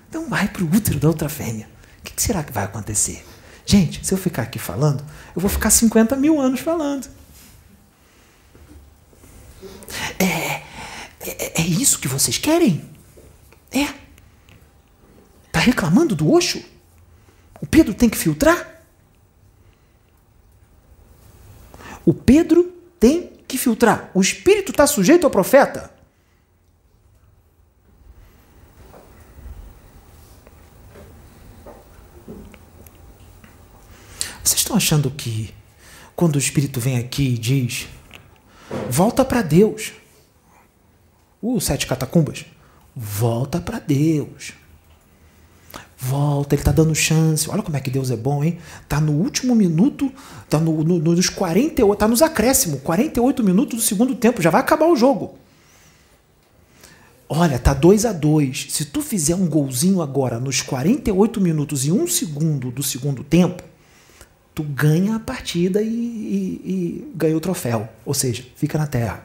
então 0.08 0.28
vai 0.28 0.48
para 0.48 0.64
o 0.64 0.66
útero 0.66 0.98
da 0.98 1.06
outra 1.06 1.28
fêmea. 1.28 1.68
O 2.00 2.02
que, 2.02 2.12
que 2.12 2.22
será 2.22 2.42
que 2.42 2.52
vai 2.52 2.64
acontecer? 2.64 3.24
Gente, 3.64 4.04
se 4.04 4.12
eu 4.12 4.18
ficar 4.18 4.42
aqui 4.42 4.58
falando, 4.58 5.04
eu 5.36 5.40
vou 5.40 5.48
ficar 5.48 5.70
50 5.70 6.16
mil 6.16 6.40
anos 6.40 6.60
falando. 6.60 7.08
É, 10.18 10.62
é, 11.20 11.60
é 11.60 11.62
isso 11.62 12.00
que 12.00 12.08
vocês 12.08 12.38
querem? 12.38 12.84
É. 13.70 13.88
Está 15.46 15.60
reclamando 15.60 16.16
do 16.16 16.32
Oxo? 16.32 16.62
O 17.60 17.66
Pedro 17.66 17.94
tem 17.94 18.08
que 18.08 18.16
filtrar? 18.16 18.82
O 22.04 22.14
Pedro 22.14 22.64
tem 22.98 23.32
que 23.46 23.58
filtrar. 23.58 24.10
O 24.14 24.20
espírito 24.20 24.70
está 24.70 24.86
sujeito 24.86 25.24
ao 25.24 25.30
profeta? 25.30 25.92
Vocês 34.48 34.60
estão 34.60 34.78
achando 34.78 35.10
que 35.10 35.52
quando 36.16 36.36
o 36.36 36.38
espírito 36.38 36.80
vem 36.80 36.96
aqui 36.96 37.34
e 37.34 37.38
diz: 37.38 37.86
volta 38.88 39.22
para 39.22 39.42
Deus. 39.42 39.92
Uh, 41.42 41.60
sete 41.60 41.86
catacumbas. 41.86 42.46
Volta 42.96 43.60
para 43.60 43.78
Deus. 43.78 44.54
Volta, 45.98 46.54
ele 46.54 46.62
está 46.62 46.72
dando 46.72 46.94
chance. 46.94 47.50
Olha 47.50 47.62
como 47.62 47.76
é 47.76 47.80
que 47.80 47.90
Deus 47.90 48.10
é 48.10 48.16
bom, 48.16 48.42
hein? 48.42 48.58
Tá 48.88 49.02
no 49.02 49.12
último 49.12 49.54
minuto, 49.54 50.10
tá 50.48 50.58
no, 50.58 50.82
no, 50.82 50.98
nos 50.98 51.28
48, 51.28 51.98
tá 51.98 52.08
nos 52.08 52.22
acréscimos, 52.22 52.80
48 52.80 53.44
minutos 53.44 53.76
do 53.76 53.84
segundo 53.84 54.14
tempo, 54.14 54.40
já 54.40 54.48
vai 54.48 54.62
acabar 54.62 54.86
o 54.86 54.96
jogo. 54.96 55.34
Olha, 57.28 57.58
tá 57.58 57.74
2 57.74 58.06
a 58.06 58.12
2 58.12 58.68
Se 58.70 58.86
tu 58.86 59.02
fizer 59.02 59.34
um 59.34 59.46
golzinho 59.46 60.00
agora 60.00 60.40
nos 60.40 60.62
48 60.62 61.38
minutos 61.38 61.84
e 61.84 61.92
um 61.92 62.06
segundo 62.06 62.70
do 62.70 62.82
segundo 62.82 63.22
tempo, 63.22 63.67
tu 64.58 64.64
ganha 64.64 65.14
a 65.14 65.20
partida 65.20 65.80
e, 65.80 65.86
e, 65.86 66.62
e 66.64 67.12
ganha 67.14 67.36
o 67.36 67.40
troféu. 67.40 67.88
Ou 68.04 68.12
seja, 68.12 68.44
fica 68.56 68.76
na 68.76 68.88
terra. 68.88 69.24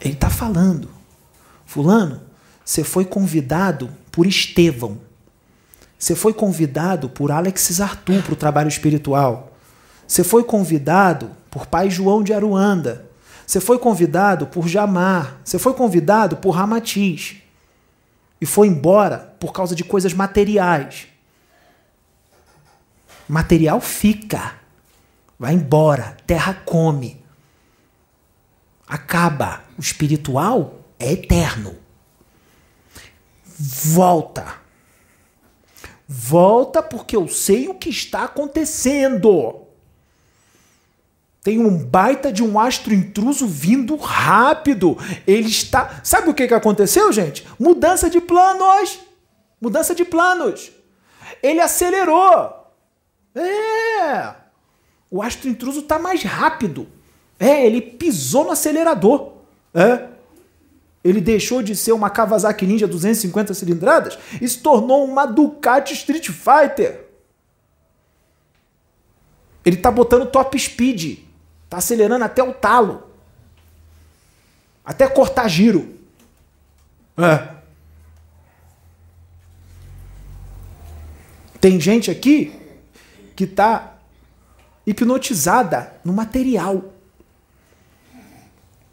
Ele 0.00 0.14
está 0.14 0.28
falando. 0.28 0.90
Fulano, 1.64 2.20
você 2.64 2.82
foi 2.82 3.04
convidado 3.04 3.88
por 4.10 4.26
Estevão. 4.26 4.98
Você 5.96 6.16
foi 6.16 6.34
convidado 6.34 7.08
por 7.08 7.30
Alexis 7.30 7.80
Arthur 7.80 8.20
para 8.24 8.32
o 8.32 8.36
trabalho 8.36 8.66
espiritual. 8.66 9.56
Você 10.04 10.24
foi 10.24 10.42
convidado 10.42 11.30
por 11.52 11.66
Pai 11.66 11.88
João 11.88 12.20
de 12.20 12.32
Aruanda. 12.32 13.08
Você 13.46 13.60
foi 13.60 13.78
convidado 13.78 14.48
por 14.48 14.66
Jamar. 14.66 15.40
Você 15.44 15.56
foi 15.56 15.74
convidado 15.74 16.38
por 16.38 16.50
Ramatiz. 16.50 17.36
E 18.40 18.44
foi 18.44 18.66
embora 18.66 19.36
por 19.38 19.52
causa 19.52 19.72
de 19.72 19.84
coisas 19.84 20.12
materiais. 20.12 21.09
Material 23.30 23.80
fica. 23.80 24.54
Vai 25.38 25.54
embora. 25.54 26.16
Terra 26.26 26.54
come. 26.54 27.22
Acaba. 28.86 29.64
O 29.78 29.80
espiritual 29.80 30.80
é 30.98 31.12
eterno 31.12 31.80
volta. 33.60 34.54
Volta 36.08 36.82
porque 36.82 37.14
eu 37.14 37.28
sei 37.28 37.68
o 37.68 37.74
que 37.74 37.90
está 37.90 38.24
acontecendo. 38.24 39.66
Tem 41.42 41.58
um 41.58 41.78
baita 41.78 42.32
de 42.32 42.42
um 42.42 42.58
astro 42.58 42.92
intruso 42.92 43.46
vindo 43.46 43.96
rápido. 43.96 44.98
Ele 45.26 45.48
está. 45.48 46.00
Sabe 46.02 46.28
o 46.28 46.34
que, 46.34 46.48
que 46.48 46.54
aconteceu, 46.54 47.12
gente? 47.12 47.46
Mudança 47.58 48.10
de 48.10 48.20
planos. 48.20 48.98
Mudança 49.60 49.94
de 49.94 50.04
planos. 50.04 50.72
Ele 51.42 51.60
acelerou. 51.60 52.59
É. 53.34 54.34
O 55.10 55.22
astro 55.22 55.48
intruso 55.48 55.80
está 55.80 55.98
mais 55.98 56.22
rápido. 56.22 56.88
É, 57.38 57.64
ele 57.64 57.80
pisou 57.80 58.44
no 58.44 58.50
acelerador. 58.50 59.32
É. 59.74 60.08
Ele 61.02 61.20
deixou 61.20 61.62
de 61.62 61.74
ser 61.74 61.92
uma 61.92 62.10
Kawasaki 62.10 62.66
Ninja 62.66 62.86
250 62.86 63.54
cilindradas 63.54 64.18
e 64.40 64.46
se 64.46 64.58
tornou 64.58 65.04
uma 65.04 65.24
Ducati 65.24 65.94
Street 65.94 66.28
Fighter. 66.28 67.06
Ele 69.64 69.76
está 69.76 69.90
botando 69.90 70.26
top 70.26 70.58
speed, 70.58 71.20
está 71.64 71.78
acelerando 71.78 72.24
até 72.24 72.42
o 72.42 72.52
talo, 72.52 73.02
até 74.84 75.08
cortar 75.08 75.48
giro. 75.48 75.98
É. 77.16 77.60
Tem 81.60 81.78
gente 81.78 82.10
aqui 82.10 82.59
que 83.40 83.44
está 83.44 83.98
hipnotizada 84.86 85.94
no 86.04 86.12
material. 86.12 86.92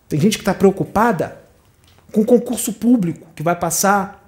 Tem 0.07 0.17
gente 0.17 0.37
que 0.37 0.41
está 0.41 0.53
preocupada 0.53 1.41
com 2.13 2.23
concurso 2.23 2.71
público 2.71 3.27
que 3.35 3.43
vai 3.43 3.57
passar. 3.59 4.25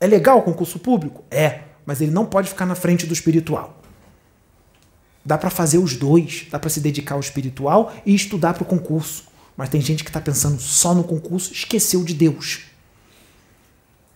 É 0.00 0.06
legal 0.06 0.38
o 0.38 0.42
concurso 0.42 0.78
público? 0.78 1.22
É, 1.30 1.60
mas 1.84 2.00
ele 2.00 2.10
não 2.10 2.24
pode 2.24 2.48
ficar 2.48 2.64
na 2.64 2.74
frente 2.74 3.06
do 3.06 3.12
espiritual. 3.12 3.82
Dá 5.22 5.36
para 5.36 5.50
fazer 5.50 5.76
os 5.76 5.94
dois, 5.94 6.46
dá 6.50 6.58
para 6.58 6.70
se 6.70 6.80
dedicar 6.80 7.16
ao 7.16 7.20
espiritual 7.20 7.92
e 8.06 8.14
estudar 8.14 8.54
para 8.54 8.62
o 8.62 8.66
concurso. 8.66 9.24
Mas 9.58 9.68
tem 9.68 9.82
gente 9.82 10.04
que 10.04 10.08
está 10.08 10.22
pensando 10.22 10.58
só 10.58 10.94
no 10.94 11.04
concurso, 11.04 11.52
esqueceu 11.52 12.02
de 12.02 12.14
Deus. 12.14 12.62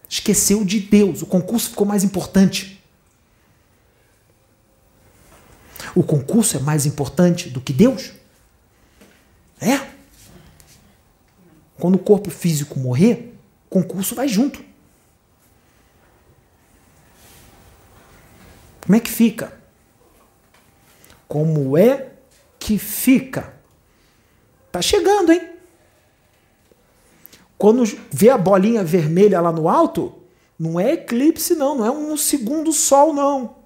Esqueceu 0.08 0.64
de 0.64 0.80
Deus. 0.80 1.20
O 1.20 1.26
concurso 1.26 1.68
ficou 1.68 1.86
mais 1.86 2.02
importante. 2.02 2.77
O 5.94 6.02
concurso 6.02 6.56
é 6.56 6.60
mais 6.60 6.86
importante 6.86 7.48
do 7.48 7.60
que 7.60 7.72
Deus? 7.72 8.12
É? 9.60 9.88
Quando 11.78 11.94
o 11.94 11.98
corpo 11.98 12.30
físico 12.30 12.78
morrer, 12.78 13.34
o 13.66 13.70
concurso 13.70 14.14
vai 14.14 14.28
junto. 14.28 14.62
Como 18.80 18.96
é 18.96 19.00
que 19.00 19.10
fica? 19.10 19.52
Como 21.28 21.76
é 21.76 22.10
que 22.58 22.78
fica? 22.78 23.52
Tá 24.72 24.80
chegando, 24.80 25.30
hein? 25.30 25.50
Quando 27.58 27.84
vê 28.10 28.30
a 28.30 28.38
bolinha 28.38 28.82
vermelha 28.82 29.40
lá 29.40 29.52
no 29.52 29.68
alto, 29.68 30.14
não 30.58 30.80
é 30.80 30.94
eclipse, 30.94 31.54
não, 31.54 31.76
não 31.76 31.84
é 31.84 31.90
um 31.90 32.16
segundo 32.16 32.72
sol, 32.72 33.12
não. 33.12 33.57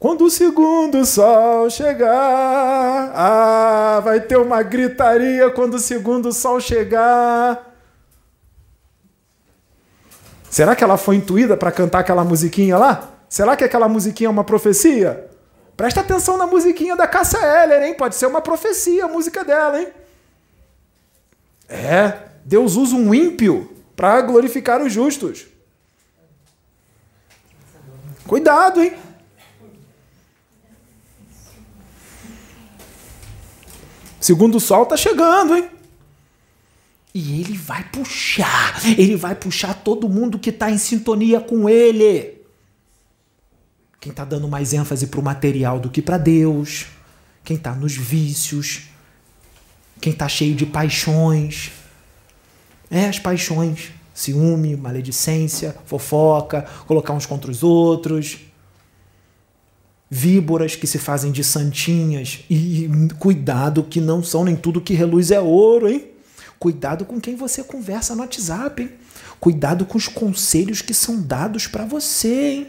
Quando 0.00 0.24
o 0.24 0.30
segundo 0.30 1.04
sol 1.04 1.68
chegar, 1.68 3.12
ah, 3.14 4.00
vai 4.02 4.18
ter 4.18 4.38
uma 4.38 4.62
gritaria 4.62 5.50
quando 5.50 5.74
o 5.74 5.78
segundo 5.78 6.32
sol 6.32 6.58
chegar. 6.58 7.70
Será 10.48 10.74
que 10.74 10.82
ela 10.82 10.96
foi 10.96 11.16
intuída 11.16 11.54
para 11.54 11.70
cantar 11.70 11.98
aquela 11.98 12.24
musiquinha 12.24 12.78
lá? 12.78 13.10
Será 13.28 13.54
que 13.54 13.62
aquela 13.62 13.90
musiquinha 13.90 14.28
é 14.28 14.30
uma 14.30 14.42
profecia? 14.42 15.28
Presta 15.76 16.00
atenção 16.00 16.38
na 16.38 16.46
musiquinha 16.46 16.96
da 16.96 17.06
Cássia 17.06 17.38
Eller, 17.38 17.82
hein? 17.82 17.94
Pode 17.94 18.14
ser 18.14 18.24
uma 18.24 18.40
profecia 18.40 19.04
a 19.04 19.08
música 19.08 19.44
dela, 19.44 19.82
hein? 19.82 19.88
É, 21.68 22.14
Deus 22.42 22.74
usa 22.76 22.96
um 22.96 23.14
ímpio 23.14 23.70
para 23.94 24.18
glorificar 24.22 24.80
os 24.80 24.90
justos. 24.90 25.46
Cuidado, 28.26 28.82
hein? 28.82 29.09
Segundo 34.20 34.60
sol 34.60 34.84
tá 34.84 34.96
chegando, 34.96 35.56
hein? 35.56 35.70
E 37.14 37.40
ele 37.40 37.56
vai 37.56 37.82
puxar, 37.84 38.80
ele 38.96 39.16
vai 39.16 39.34
puxar 39.34 39.74
todo 39.74 40.08
mundo 40.08 40.38
que 40.38 40.50
está 40.50 40.70
em 40.70 40.78
sintonia 40.78 41.40
com 41.40 41.68
ele. 41.68 42.38
Quem 43.98 44.10
está 44.10 44.24
dando 44.24 44.46
mais 44.46 44.72
ênfase 44.72 45.08
para 45.08 45.18
o 45.18 45.22
material 45.22 45.80
do 45.80 45.90
que 45.90 46.00
para 46.00 46.18
Deus, 46.18 46.86
quem 47.42 47.56
está 47.56 47.74
nos 47.74 47.96
vícios, 47.96 48.82
quem 50.00 50.12
está 50.12 50.28
cheio 50.28 50.54
de 50.54 50.66
paixões. 50.66 51.72
É, 52.90 53.06
as 53.06 53.18
paixões. 53.18 53.90
Ciúme, 54.14 54.76
maledicência, 54.76 55.74
fofoca, 55.86 56.66
colocar 56.86 57.14
uns 57.14 57.24
contra 57.24 57.50
os 57.50 57.62
outros. 57.62 58.38
Víboras 60.10 60.74
que 60.74 60.88
se 60.88 60.98
fazem 60.98 61.30
de 61.30 61.44
santinhas. 61.44 62.44
E 62.50 62.90
cuidado 63.18 63.84
que 63.84 64.00
não 64.00 64.22
são 64.22 64.44
nem 64.44 64.56
tudo 64.56 64.80
que 64.80 64.92
reluz 64.92 65.30
é 65.30 65.40
ouro, 65.40 65.88
hein? 65.88 66.08
Cuidado 66.58 67.04
com 67.04 67.20
quem 67.20 67.36
você 67.36 67.62
conversa 67.62 68.14
no 68.14 68.22
WhatsApp, 68.22 68.82
hein? 68.82 68.90
Cuidado 69.38 69.86
com 69.86 69.96
os 69.96 70.08
conselhos 70.08 70.82
que 70.82 70.92
são 70.92 71.22
dados 71.22 71.66
para 71.66 71.84
você, 71.84 72.50
hein? 72.50 72.66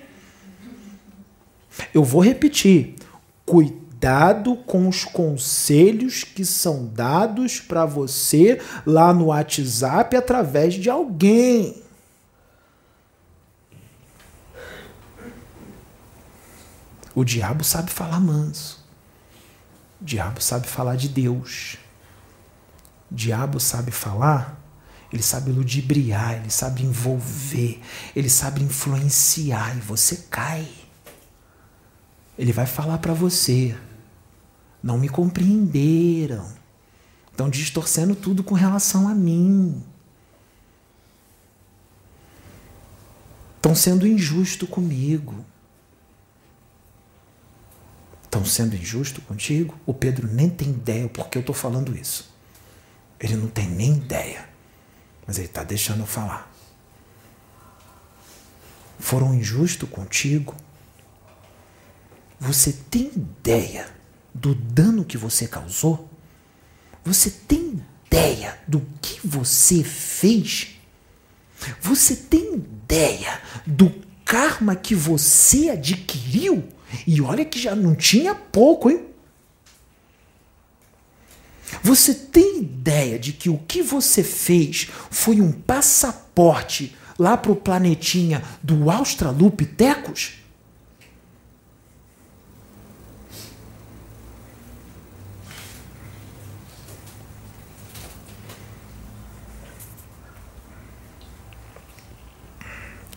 Eu 1.93 2.03
vou 2.03 2.22
repetir. 2.22 2.95
Cuidado 3.45 4.55
com 4.55 4.88
os 4.88 5.03
conselhos 5.03 6.23
que 6.23 6.45
são 6.45 6.85
dados 6.85 7.59
para 7.59 7.85
você 7.85 8.59
lá 8.85 9.13
no 9.13 9.26
WhatsApp 9.26 10.15
através 10.15 10.76
de 10.76 10.89
alguém. 10.89 11.81
O 17.13 17.23
diabo 17.23 17.63
sabe 17.63 17.91
falar 17.91 18.19
manso. 18.19 18.83
O 20.01 20.05
diabo 20.05 20.41
sabe 20.41 20.67
falar 20.67 20.95
de 20.95 21.09
Deus 21.09 21.77
diabo 23.11 23.59
sabe 23.59 23.91
falar, 23.91 24.57
ele 25.11 25.21
sabe 25.21 25.51
ludibriar, 25.51 26.35
ele 26.38 26.49
sabe 26.49 26.83
envolver, 26.83 27.81
ele 28.15 28.29
sabe 28.29 28.63
influenciar 28.63 29.75
e 29.75 29.81
você 29.81 30.15
cai. 30.29 30.67
Ele 32.39 32.53
vai 32.53 32.65
falar 32.65 32.97
para 32.99 33.13
você: 33.13 33.77
não 34.81 34.97
me 34.97 35.09
compreenderam, 35.09 36.47
estão 37.29 37.49
distorcendo 37.49 38.15
tudo 38.15 38.43
com 38.43 38.55
relação 38.55 39.09
a 39.09 39.13
mim. 39.13 39.83
Estão 43.57 43.75
sendo 43.75 44.07
injusto 44.07 44.65
comigo. 44.65 45.45
Estão 48.41 48.45
sendo 48.45 48.76
injusto 48.76 49.22
contigo? 49.22 49.80
O 49.85 49.93
Pedro 49.93 50.27
nem 50.27 50.49
tem 50.49 50.69
ideia 50.69 51.07
por 51.07 51.30
que 51.30 51.38
eu 51.38 51.41
estou 51.41 51.53
falando 51.53 51.95
isso. 51.95 52.34
Ele 53.19 53.35
não 53.35 53.47
tem 53.47 53.68
nem 53.68 53.97
ideia, 53.97 54.49
mas 55.27 55.38
ele 55.38 55.45
está 55.45 55.63
deixando 55.63 55.99
eu 55.99 56.07
falar. 56.07 56.51
Foram 58.97 59.35
injustos 59.35 59.88
contigo? 59.88 60.55
Você 62.39 62.73
tem 62.73 63.11
ideia 63.15 63.88
do 64.34 64.55
dano 64.55 65.05
que 65.05 65.18
você 65.18 65.47
causou? 65.47 66.09
Você 67.05 67.30
tem 67.30 67.80
ideia 68.07 68.59
do 68.68 68.81
que 68.99 69.19
você 69.23 69.84
fez? 69.84 70.80
Você 71.80 72.15
tem 72.15 72.55
ideia 72.55 73.39
do 73.68 73.93
karma 74.26 74.76
que 74.76 74.95
você 74.95 75.69
adquiriu? 75.69 76.68
E 77.05 77.22
olha 77.22 77.45
que 77.45 77.59
já 77.59 77.76
não 77.76 77.95
tinha 77.95 78.35
pouco, 78.35 78.89
hein? 78.89 79.05
Você 81.84 82.13
tem 82.13 82.59
ideia 82.59 83.18
de 83.18 83.31
que 83.31 83.49
o 83.49 83.57
que 83.57 83.81
você 83.81 84.23
fez 84.23 84.89
foi 85.09 85.39
um 85.39 85.51
passaporte 85.51 86.95
lá 87.18 87.38
para 87.38 87.51
o 87.51 87.55
planetinha 87.55 88.43
do 88.61 88.89
Australopithecus? 88.91 90.34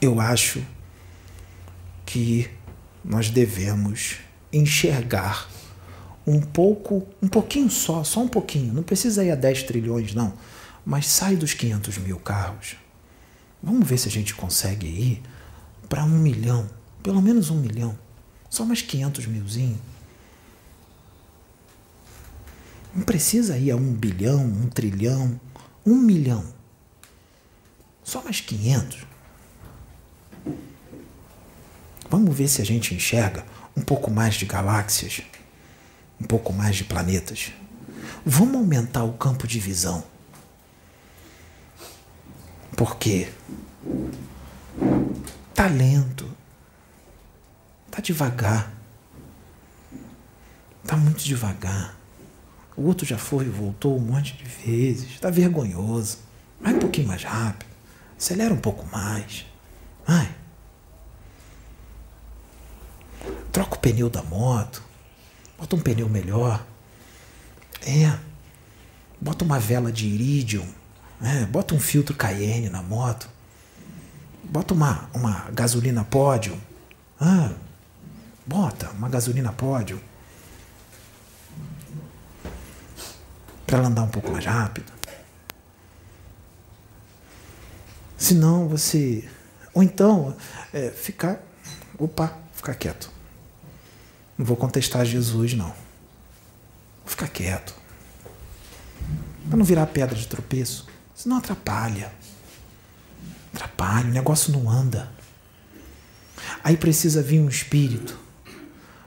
Eu 0.01 0.21
acho 0.21 0.63
que 2.05 2.51
nós 3.05 3.29
devemos 3.29 4.17
enxergar 4.53 5.49
um 6.27 6.41
pouco, 6.41 7.07
um 7.23 7.29
pouquinho 7.29 7.71
só, 7.71 8.03
só 8.03 8.23
um 8.23 8.29
pouquinho, 8.29 8.73
não 8.73 8.83
precisa 8.83 9.25
ir 9.25 9.31
a 9.31 9.35
10 9.35 9.65
trilhões, 9.65 10.15
não, 10.15 10.33
mas 10.85 11.07
sai 11.07 11.37
dos 11.37 11.53
500 11.53 11.99
mil 11.99 12.19
carros. 12.19 12.77
Vamos 13.63 13.87
ver 13.87 13.99
se 13.99 14.09
a 14.09 14.11
gente 14.11 14.35
consegue 14.35 14.87
ir 14.87 15.23
para 15.89 16.05
um 16.05 16.19
milhão, 16.19 16.69
pelo 17.03 17.21
menos 17.21 17.51
um 17.51 17.61
milhão, 17.61 17.99
só 18.49 18.65
mais 18.65 18.81
500 18.81 19.27
milzinho. 19.27 19.79
Não 22.95 23.03
precisa 23.03 23.59
ir 23.59 23.71
a 23.71 23.77
um 23.77 23.93
bilhão, 23.93 24.45
um 24.45 24.69
trilhão, 24.69 25.39
um 25.85 25.97
milhão. 25.97 26.45
Só 28.05 28.23
mais 28.23 28.41
500. 28.41 29.14
Vamos 32.17 32.37
ver 32.37 32.47
se 32.47 32.63
a 32.63 32.65
gente 32.65 32.95
enxerga 32.95 33.45
um 33.77 33.83
pouco 33.83 34.09
mais 34.09 34.37
de 34.37 34.47
galáxias 34.47 35.23
um 36.21 36.25
pouco 36.25 36.53
mais 36.53 36.77
de 36.77 36.85
planetas. 36.85 37.51
Vamos 38.25 38.55
aumentar 38.55 39.03
o 39.03 39.15
campo 39.15 39.49
de 39.49 39.59
visão. 39.59 40.05
Porque 42.77 43.29
tá 45.53 45.67
lento, 45.67 46.31
tá 47.91 48.01
devagar, 48.01 48.73
tá 50.87 50.97
muito 50.97 51.25
devagar. 51.25 51.99
O 52.77 52.83
outro 52.83 53.05
já 53.05 53.19
foi 53.19 53.47
e 53.47 53.49
voltou 53.49 53.97
um 53.97 54.01
monte 54.01 54.37
de 54.37 54.45
vezes, 54.45 55.19
tá 55.19 55.31
vergonhoso. 55.31 56.19
Vai 56.61 56.75
um 56.75 56.79
pouquinho 56.79 57.09
mais 57.09 57.25
rápido, 57.25 57.67
acelera 58.17 58.55
um 58.55 58.61
pouco 58.61 58.87
mais. 58.87 59.45
Vai. 60.07 60.44
Troca 63.53 63.77
o 63.77 63.79
pneu 63.79 64.11
da 64.11 64.23
moto. 64.23 64.83
Bota 65.59 65.77
um 65.77 65.81
pneu 65.81 66.09
melhor. 66.09 66.65
É. 67.87 68.19
Bota 69.21 69.45
uma 69.45 69.59
vela 69.59 69.93
de 69.93 70.07
iridium. 70.07 70.67
É. 71.23 71.45
Bota 71.47 71.75
um 71.75 71.81
filtro 71.81 72.15
Cayenne 72.15 72.69
na 72.69 72.83
moto. 72.83 73.29
Bota 74.43 74.75
uma, 74.75 75.09
uma 75.15 75.51
gasolina 75.53 76.05
pódio. 76.05 76.61
Ah, 77.21 77.53
bota 78.47 78.91
uma 78.91 79.09
gasolina 79.09 79.53
pódio. 79.53 80.01
Para 83.67 83.79
ela 83.79 83.89
andar 83.89 84.03
um 84.03 84.09
pouco 84.09 84.31
mais 84.31 84.45
rápido. 84.45 84.93
Senão 88.19 88.69
você. 88.69 89.29
Ou 89.73 89.83
então, 89.83 90.37
é, 90.73 90.91
ficar. 90.91 91.41
Opa, 91.99 92.37
ficar 92.55 92.75
quieto. 92.75 93.14
Não 94.37 94.45
vou 94.45 94.57
contestar 94.57 95.05
Jesus, 95.05 95.55
não. 95.55 95.69
Vou 95.69 97.07
ficar 97.07 97.29
quieto. 97.29 97.75
Para 99.49 99.57
não 99.57 99.65
virar 99.65 99.87
pedra 99.87 100.17
de 100.17 100.27
tropeço. 100.27 100.87
Senão 101.15 101.37
atrapalha. 101.37 102.13
Atrapalha, 103.55 104.09
o 104.09 104.13
negócio 104.13 104.53
não 104.53 104.69
anda. 104.69 105.11
Aí 106.63 106.77
precisa 106.77 107.23
vir 107.23 107.41
um 107.41 107.49
espírito 107.49 108.19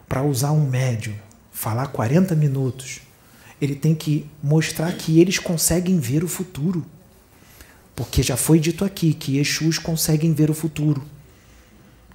para 0.07 0.23
usar 0.23 0.51
um 0.51 0.69
médium, 0.69 1.15
falar 1.51 1.87
40 1.87 2.33
minutos. 2.35 3.01
Ele 3.59 3.75
tem 3.75 3.93
que 3.93 4.29
mostrar 4.41 4.93
que 4.93 5.19
eles 5.19 5.39
conseguem 5.39 5.99
ver 5.99 6.23
o 6.23 6.27
futuro. 6.27 6.85
Porque 7.95 8.21
já 8.21 8.37
foi 8.37 8.59
dito 8.59 8.85
aqui 8.85 9.13
que 9.13 9.39
Exus 9.39 9.79
conseguem 9.79 10.33
ver 10.33 10.49
o 10.49 10.53
futuro. 10.53 11.03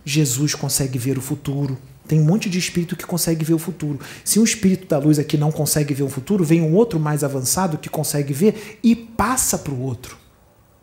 Jesus 0.04 0.54
consegue 0.54 0.98
ver 0.98 1.18
o 1.18 1.20
futuro. 1.20 1.76
Tem 2.06 2.20
um 2.20 2.24
monte 2.24 2.50
de 2.50 2.58
espírito 2.58 2.96
que 2.96 3.06
consegue 3.06 3.44
ver 3.44 3.54
o 3.54 3.58
futuro. 3.58 4.00
Se 4.24 4.40
um 4.40 4.44
espírito 4.44 4.86
da 4.86 4.98
luz 4.98 5.18
aqui 5.18 5.36
não 5.36 5.52
consegue 5.52 5.94
ver 5.94 6.02
o 6.02 6.08
futuro, 6.08 6.44
vem 6.44 6.60
um 6.60 6.74
outro 6.74 6.98
mais 6.98 7.22
avançado 7.22 7.78
que 7.78 7.88
consegue 7.88 8.32
ver 8.32 8.78
e 8.82 8.94
passa 8.94 9.56
para 9.56 9.72
o 9.72 9.80
outro. 9.80 10.16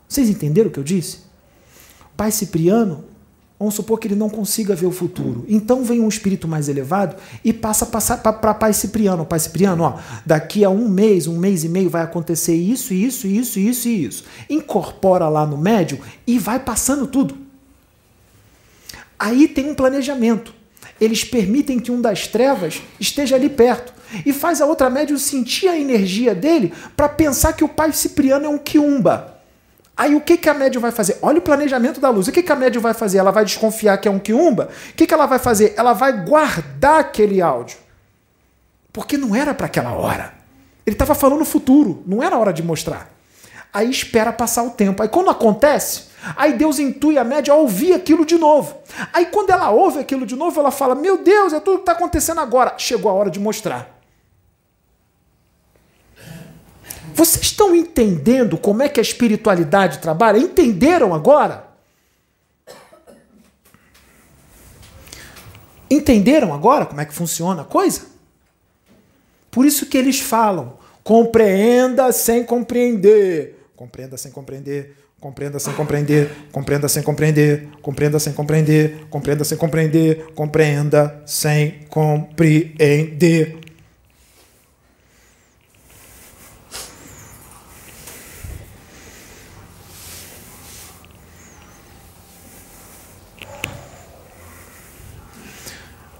Vocês 0.07 0.29
entenderam 0.29 0.69
o 0.69 0.71
que 0.71 0.79
eu 0.79 0.83
disse? 0.83 1.19
Pai 2.17 2.31
Cipriano, 2.31 3.03
vamos 3.59 3.75
supor 3.75 3.99
que 3.99 4.07
ele 4.07 4.15
não 4.15 4.29
consiga 4.29 4.73
ver 4.73 4.87
o 4.87 4.91
futuro. 4.91 5.45
Então 5.47 5.83
vem 5.83 5.99
um 5.99 6.07
espírito 6.07 6.47
mais 6.47 6.67
elevado 6.67 7.15
e 7.45 7.53
passa 7.53 7.85
para 7.85 8.53
Pai 8.53 8.73
Cipriano. 8.73 9.25
Pai 9.25 9.39
Cipriano, 9.39 9.83
ó, 9.83 9.99
daqui 10.25 10.63
a 10.63 10.69
um 10.69 10.89
mês, 10.89 11.27
um 11.27 11.37
mês 11.37 11.63
e 11.63 11.69
meio 11.69 11.89
vai 11.89 12.01
acontecer 12.01 12.55
isso, 12.55 12.93
isso, 12.93 13.27
isso, 13.27 13.59
isso 13.59 13.87
e 13.87 14.05
isso. 14.05 14.23
Incorpora 14.49 15.29
lá 15.29 15.45
no 15.45 15.57
médium 15.57 15.99
e 16.25 16.39
vai 16.39 16.59
passando 16.59 17.05
tudo. 17.05 17.37
Aí 19.19 19.47
tem 19.47 19.69
um 19.69 19.75
planejamento. 19.75 20.58
Eles 20.99 21.23
permitem 21.23 21.79
que 21.79 21.91
um 21.91 22.01
das 22.01 22.27
trevas 22.27 22.81
esteja 22.99 23.35
ali 23.35 23.49
perto 23.49 23.93
e 24.25 24.33
faz 24.33 24.61
a 24.61 24.65
outra 24.65 24.89
médium 24.89 25.17
sentir 25.17 25.67
a 25.67 25.77
energia 25.77 26.35
dele 26.35 26.73
para 26.95 27.07
pensar 27.07 27.53
que 27.53 27.63
o 27.63 27.69
pai 27.69 27.91
Cipriano 27.93 28.45
é 28.45 28.49
um 28.49 28.57
quiumba. 28.57 29.39
Aí 29.95 30.15
o 30.15 30.21
que, 30.21 30.37
que 30.37 30.49
a 30.49 30.53
médium 30.53 30.81
vai 30.81 30.91
fazer? 30.91 31.17
Olha 31.21 31.39
o 31.39 31.41
planejamento 31.41 31.99
da 31.99 32.09
luz. 32.09 32.27
O 32.27 32.31
que, 32.31 32.41
que 32.41 32.51
a 32.51 32.55
médium 32.55 32.81
vai 32.81 32.93
fazer? 32.93 33.17
Ela 33.17 33.31
vai 33.31 33.43
desconfiar 33.43 33.97
que 33.97 34.07
é 34.07 34.11
um 34.11 34.17
quiumba? 34.17 34.69
O 34.91 34.93
que, 34.93 35.05
que 35.05 35.13
ela 35.13 35.25
vai 35.25 35.39
fazer? 35.39 35.73
Ela 35.75 35.91
vai 35.91 36.25
guardar 36.25 37.01
aquele 37.01 37.41
áudio. 37.41 37.77
Porque 38.93 39.17
não 39.17 39.35
era 39.35 39.53
para 39.53 39.65
aquela 39.65 39.91
hora. 39.91 40.33
Ele 40.85 40.95
estava 40.95 41.13
falando 41.13 41.39
no 41.39 41.45
futuro, 41.45 42.01
não 42.07 42.23
era 42.23 42.37
hora 42.37 42.53
de 42.53 42.63
mostrar. 42.63 43.11
Aí 43.73 43.89
espera 43.89 44.31
passar 44.33 44.63
o 44.63 44.71
tempo. 44.71 45.03
Aí 45.03 45.09
quando 45.09 45.29
acontece, 45.29 46.03
aí 46.35 46.53
Deus 46.53 46.79
intui 46.79 47.17
a 47.17 47.23
média 47.23 47.53
a 47.53 47.57
ouvir 47.57 47.93
aquilo 47.93 48.25
de 48.25 48.37
novo. 48.37 48.77
Aí 49.13 49.27
quando 49.27 49.49
ela 49.49 49.69
ouve 49.69 49.99
aquilo 49.99 50.25
de 50.25 50.35
novo, 50.35 50.59
ela 50.59 50.71
fala: 50.71 50.95
Meu 50.95 51.17
Deus, 51.23 51.53
é 51.53 51.59
tudo 51.59 51.77
que 51.77 51.81
está 51.83 51.93
acontecendo 51.93 52.39
agora. 52.41 52.75
Chegou 52.77 53.09
a 53.09 53.13
hora 53.13 53.29
de 53.29 53.39
mostrar. 53.39 53.99
Vocês 57.13 57.43
estão 57.43 57.75
entendendo 57.75 58.57
como 58.57 58.81
é 58.81 58.87
que 58.87 58.99
a 58.99 59.03
espiritualidade 59.03 59.99
trabalha? 59.99 60.37
Entenderam 60.37 61.13
agora? 61.13 61.67
Entenderam 65.89 66.53
agora 66.53 66.85
como 66.85 67.01
é 67.01 67.05
que 67.05 67.13
funciona 67.13 67.63
a 67.63 67.65
coisa? 67.65 68.05
Por 69.49 69.65
isso 69.65 69.87
que 69.87 69.97
eles 69.97 70.19
falam: 70.19 70.77
compreenda 71.03 72.11
sem 72.11 72.43
compreender. 72.43 73.67
Compreenda 73.75 74.17
sem 74.17 74.31
compreender. 74.31 74.95
Compreenda 75.19 75.59
sem 75.59 75.73
compreender, 75.73 76.31
compreenda 76.49 76.87
sem 76.87 77.03
compreender, 77.03 77.67
compreenda 77.81 78.19
sem 78.19 78.31
compreender, 78.31 79.05
compreenda 79.09 79.43
sem 79.43 79.57
compreender, 79.57 80.27
compreenda 80.33 81.21
sem 81.25 81.85
compreender. 81.89 83.59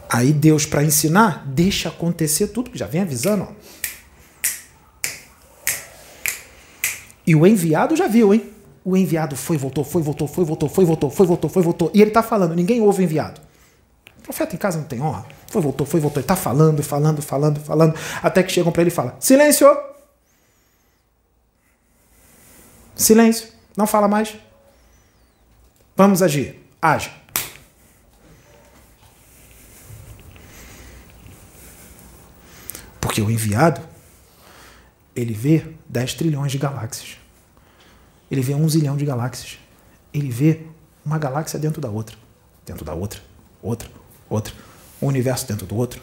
Aí 0.10 0.34
Deus, 0.34 0.66
para 0.66 0.84
ensinar, 0.84 1.46
deixa 1.48 1.88
acontecer 1.88 2.48
tudo, 2.48 2.72
que 2.72 2.78
já 2.78 2.88
vem 2.88 3.02
avisando. 3.02 3.44
Ó. 3.44 3.54
E 7.26 7.34
o 7.34 7.48
enviado 7.48 7.96
já 7.96 8.08
viu, 8.08 8.34
hein? 8.34 8.59
O 8.84 8.96
enviado 8.96 9.36
foi, 9.36 9.58
voltou, 9.58 9.84
foi, 9.84 10.02
voltou, 10.02 10.28
foi, 10.28 10.46
voltou, 10.46 10.70
foi, 10.70 10.86
voltou, 10.86 11.10
foi, 11.10 11.26
voltou, 11.28 11.50
foi, 11.50 11.64
voltou. 11.64 11.92
E 11.94 12.02
ele 12.02 12.10
está 12.10 12.24
falando, 12.24 12.56
ninguém 12.56 12.82
ouve 12.82 13.02
o 13.02 13.06
enviado. 13.06 13.42
O 14.20 14.22
profeta 14.22 14.56
em 14.56 14.58
casa 14.58 14.78
não 14.78 14.86
tem 14.86 15.02
honra. 15.02 15.26
Foi, 15.48 15.62
voltou, 15.62 15.86
foi, 15.86 16.00
voltou. 16.00 16.20
Ele 16.20 16.24
está 16.24 16.36
falando, 16.36 16.82
falando, 16.84 17.22
falando, 17.22 17.60
falando. 17.60 17.96
Até 18.22 18.44
que 18.44 18.52
chegam 18.52 18.72
para 18.72 18.82
ele 18.82 18.92
e 18.92 18.94
falam: 18.94 19.14
Silêncio! 19.20 19.68
Silêncio. 22.96 23.48
Não 23.76 23.88
fala 23.88 24.08
mais. 24.08 24.36
Vamos 25.96 26.22
agir. 26.22 26.60
Age. 26.82 27.12
Porque 33.00 33.22
o 33.22 33.32
enviado, 33.32 33.82
ele 35.16 35.34
vê 35.34 35.66
10 35.88 36.14
trilhões 36.14 36.52
de 36.52 36.58
galáxias. 36.58 37.18
Ele 38.30 38.42
vê 38.42 38.54
um 38.54 38.68
zilhão 38.68 38.96
de 38.96 39.06
galáxias. 39.06 39.58
Ele 40.14 40.30
vê 40.30 40.62
uma 41.06 41.18
galáxia 41.18 41.60
dentro 41.60 41.82
da 41.82 41.90
outra, 41.90 42.16
dentro 42.66 42.86
da 42.86 42.94
outra, 42.94 43.22
outra, 43.62 43.90
outra, 44.30 44.54
um 45.02 45.08
universo 45.08 45.48
dentro 45.48 45.66
do 45.66 45.76
outro. 45.76 46.02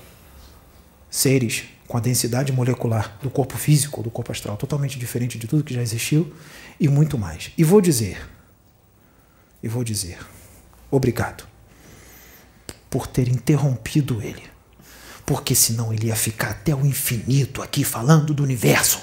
Seres 1.11 1.65
com 1.87 1.97
a 1.97 2.01
densidade 2.01 2.53
molecular 2.53 3.17
do 3.23 3.31
corpo 3.31 3.57
físico, 3.57 4.03
do 4.03 4.11
corpo 4.11 4.33
astral, 4.33 4.57
totalmente 4.57 4.99
diferente 4.99 5.39
de 5.39 5.47
tudo 5.47 5.63
que 5.63 5.73
já 5.73 5.83
existiu 5.83 6.35
e 6.81 6.89
muito 6.89 7.17
mais. 7.17 7.53
E 7.57 7.63
vou 7.63 7.81
dizer, 7.81 8.29
e 9.63 9.69
vou 9.69 9.85
dizer, 9.85 10.19
obrigado 10.91 11.47
por 12.91 13.07
ter 13.07 13.29
interrompido 13.29 14.21
ele 14.21 14.57
porque 15.27 15.57
senão 15.57 15.93
ele 15.93 16.07
ia 16.07 16.15
ficar 16.15 16.51
até 16.51 16.73
o 16.73 16.87
infinito 16.87 17.61
aqui 17.61 17.83
falando 17.83 18.33
do 18.33 18.45
universo. 18.45 19.01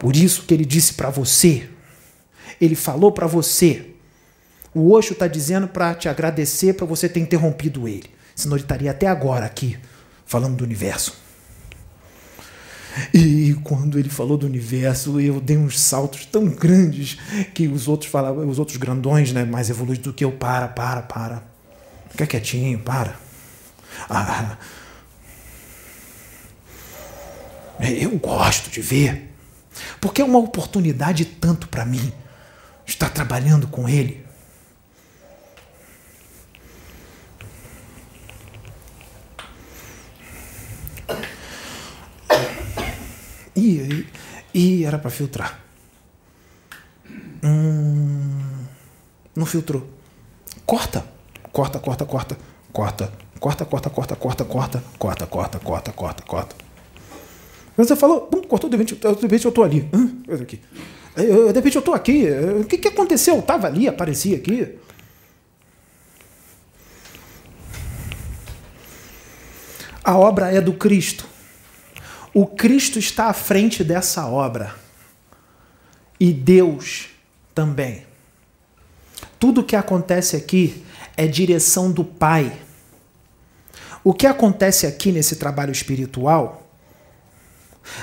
Por 0.00 0.16
isso 0.16 0.44
que 0.44 0.54
ele 0.54 0.64
disse 0.64 0.94
para 0.94 1.10
você, 1.10 1.68
ele 2.58 2.74
falou 2.74 3.12
para 3.12 3.26
você. 3.26 3.90
O 4.74 4.92
Osho 4.92 5.12
está 5.12 5.28
dizendo 5.28 5.68
para 5.68 5.94
te 5.94 6.08
agradecer 6.08 6.72
para 6.72 6.86
você 6.86 7.06
ter 7.06 7.20
interrompido 7.20 7.86
ele. 7.86 8.08
Senão 8.34 8.56
ele 8.56 8.64
estaria 8.64 8.90
até 8.90 9.06
agora 9.06 9.44
aqui 9.44 9.78
falando 10.24 10.56
do 10.56 10.64
universo. 10.64 11.20
E 13.12 13.54
quando 13.62 13.98
ele 13.98 14.08
falou 14.08 14.38
do 14.38 14.46
universo, 14.46 15.20
eu 15.20 15.38
dei 15.38 15.58
uns 15.58 15.78
saltos 15.78 16.24
tão 16.24 16.46
grandes 16.46 17.18
que 17.52 17.68
os 17.68 17.86
outros 17.86 18.10
falavam, 18.10 18.48
os 18.48 18.58
outros 18.58 18.78
grandões, 18.78 19.32
né, 19.32 19.44
mais 19.44 19.68
evoluídos 19.68 20.04
do 20.04 20.14
que 20.14 20.24
eu, 20.24 20.32
para, 20.32 20.66
para, 20.66 21.02
para. 21.02 21.42
Fica 22.08 22.26
quietinho, 22.26 22.78
para. 22.78 23.16
Ah, 24.08 24.56
eu 27.80 28.10
gosto 28.18 28.70
de 28.70 28.80
ver, 28.80 29.29
porque 30.00 30.22
é 30.22 30.24
uma 30.24 30.38
oportunidade 30.38 31.24
tanto 31.24 31.68
para 31.68 31.84
mim 31.84 32.12
estar 32.86 33.10
trabalhando 33.10 33.68
com 33.68 33.88
ele. 33.88 34.26
E, 43.56 44.06
e 44.54 44.84
era 44.84 44.98
para 44.98 45.10
filtrar. 45.10 45.60
Hum, 47.42 48.64
não 49.36 49.44
filtrou. 49.44 49.88
Corta. 50.64 51.04
Corta, 51.52 51.78
corta, 51.78 52.06
corta, 52.06 52.38
corta. 52.72 53.12
Corta, 53.40 53.64
corta, 53.64 53.90
corta, 53.90 54.16
corta, 54.16 54.44
corta, 54.44 54.82
corta, 54.98 55.26
corta, 55.26 55.58
corta, 55.58 55.92
corta, 55.92 56.22
corta. 56.22 56.69
Você 57.76 57.96
falou, 57.96 58.22
pum, 58.22 58.42
cortou, 58.42 58.68
de 58.68 58.76
repente, 58.76 58.94
de 58.94 59.22
repente 59.22 59.44
eu 59.44 59.52
tô 59.52 59.62
ali. 59.62 59.88
Hum, 59.92 60.22
aqui. 60.42 60.60
De 61.16 61.52
repente 61.52 61.76
eu 61.76 61.82
tô 61.82 61.92
aqui. 61.92 62.26
O 62.60 62.64
que, 62.64 62.78
que 62.78 62.88
aconteceu? 62.88 63.36
Eu 63.36 63.42
tava 63.42 63.66
ali, 63.66 63.88
apareci 63.88 64.34
aqui. 64.34 64.78
A 70.02 70.16
obra 70.16 70.52
é 70.52 70.60
do 70.60 70.72
Cristo. 70.72 71.26
O 72.32 72.46
Cristo 72.46 72.98
está 72.98 73.26
à 73.26 73.32
frente 73.32 73.84
dessa 73.84 74.26
obra. 74.26 74.74
E 76.18 76.32
Deus 76.32 77.08
também. 77.54 78.06
Tudo 79.38 79.64
que 79.64 79.76
acontece 79.76 80.36
aqui 80.36 80.84
é 81.16 81.26
direção 81.26 81.90
do 81.90 82.04
Pai. 82.04 82.52
O 84.02 84.14
que 84.14 84.26
acontece 84.26 84.86
aqui 84.86 85.12
nesse 85.12 85.36
trabalho 85.36 85.72
espiritual 85.72 86.59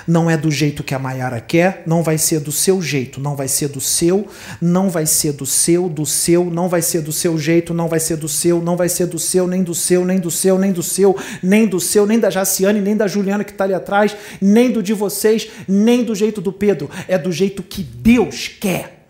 não 0.07 0.29
é 0.29 0.37
do 0.37 0.49
jeito 0.49 0.83
que 0.83 0.93
a 0.93 0.99
Maiara 0.99 1.39
quer, 1.39 1.83
não 1.85 2.03
vai 2.03 2.17
ser 2.17 2.39
do 2.39 2.51
seu 2.51 2.81
jeito, 2.81 3.19
não 3.19 3.35
vai 3.35 3.47
ser 3.47 3.69
do 3.69 3.79
seu, 3.79 4.27
não 4.61 4.89
vai 4.89 5.05
ser 5.05 5.33
do 5.33 5.45
seu, 5.45 5.87
do 5.87 6.05
seu, 6.05 6.45
não 6.45 6.67
vai 6.67 6.81
ser 6.81 7.01
do 7.01 7.11
seu 7.11 7.37
jeito, 7.37 7.73
não 7.73 7.87
vai 7.87 7.99
ser 7.99 8.17
do 8.17 8.27
seu, 8.27 8.61
não 8.61 8.75
vai 8.75 8.89
ser 8.89 9.07
do 9.07 9.19
seu, 9.19 9.47
nem 9.47 9.63
do 9.63 9.73
seu, 9.73 10.05
nem 10.05 10.19
do 10.19 10.31
seu, 10.31 10.57
nem 10.57 10.71
do 10.71 10.83
seu, 10.83 11.15
nem 11.41 11.67
do 11.67 11.79
seu, 11.79 12.05
nem 12.05 12.19
da 12.19 12.29
Jaciane, 12.29 12.81
nem 12.81 12.95
da 12.95 13.07
Juliana 13.07 13.43
que 13.43 13.51
está 13.51 13.63
ali 13.63 13.73
atrás, 13.73 14.15
nem 14.41 14.71
do 14.71 14.81
de 14.81 14.93
vocês, 14.93 15.47
nem 15.67 16.03
do 16.03 16.15
jeito 16.15 16.41
do 16.41 16.51
Pedro. 16.51 16.89
É 17.07 17.17
do 17.17 17.31
jeito 17.31 17.63
que 17.63 17.83
Deus 17.83 18.47
quer. 18.47 19.07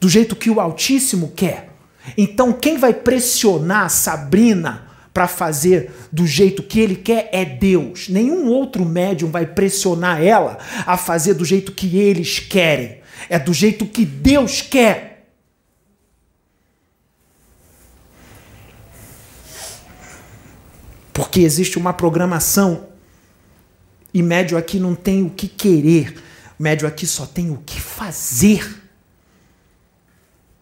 Do 0.00 0.08
jeito 0.08 0.36
que 0.36 0.50
o 0.50 0.60
Altíssimo 0.60 1.32
quer. 1.34 1.70
Então, 2.16 2.52
quem 2.52 2.78
vai 2.78 2.92
pressionar 2.92 3.90
Sabrina 3.90 4.85
para 5.16 5.26
fazer 5.26 5.90
do 6.12 6.26
jeito 6.26 6.62
que 6.62 6.78
ele 6.78 6.94
quer 6.94 7.30
é 7.32 7.42
Deus. 7.42 8.06
Nenhum 8.10 8.48
outro 8.48 8.84
médium 8.84 9.30
vai 9.30 9.46
pressionar 9.46 10.22
ela 10.22 10.58
a 10.84 10.98
fazer 10.98 11.32
do 11.32 11.42
jeito 11.42 11.72
que 11.72 11.96
eles 11.96 12.38
querem. 12.38 13.00
É 13.30 13.38
do 13.38 13.54
jeito 13.54 13.86
que 13.86 14.04
Deus 14.04 14.60
quer. 14.60 15.30
Porque 21.14 21.40
existe 21.40 21.78
uma 21.78 21.94
programação 21.94 22.88
E 24.12 24.22
médio 24.22 24.58
aqui 24.58 24.78
não 24.78 24.94
tem 24.94 25.24
o 25.24 25.30
que 25.30 25.48
querer, 25.48 26.22
médio 26.58 26.86
aqui 26.86 27.06
só 27.06 27.24
tem 27.24 27.50
o 27.50 27.62
que 27.64 27.80
fazer. 27.80 28.82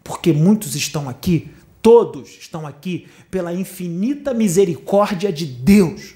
Porque 0.05 0.33
muitos 0.33 0.77
estão 0.77 1.09
aqui, 1.09 1.51
todos 1.85 2.31
estão 2.41 2.67
aqui 2.67 3.07
pela 3.31 3.53
infinita 3.53 4.33
misericórdia 4.33 5.31
de 5.31 5.45
Deus. 5.45 6.15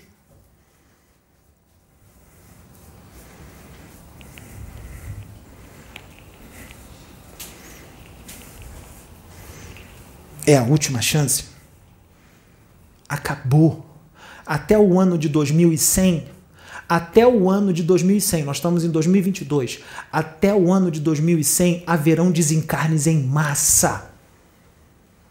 É 10.47 10.57
a 10.57 10.62
última 10.62 11.03
chance. 11.03 11.45
Acabou. 13.07 13.85
Até 14.47 14.78
o 14.78 14.99
ano 14.99 15.19
de 15.19 15.28
2100, 15.28 16.28
até 16.89 17.27
o 17.27 17.51
ano 17.51 17.74
de 17.74 17.82
2100, 17.82 18.45
nós 18.45 18.57
estamos 18.57 18.82
em 18.85 18.90
2022, 18.90 19.81
até 20.11 20.55
o 20.55 20.73
ano 20.73 20.90
de 20.90 21.01
2100 21.01 21.85
haverão 21.86 22.31
desencarnes 22.31 23.07
em 23.07 23.23
massa. 23.23 24.16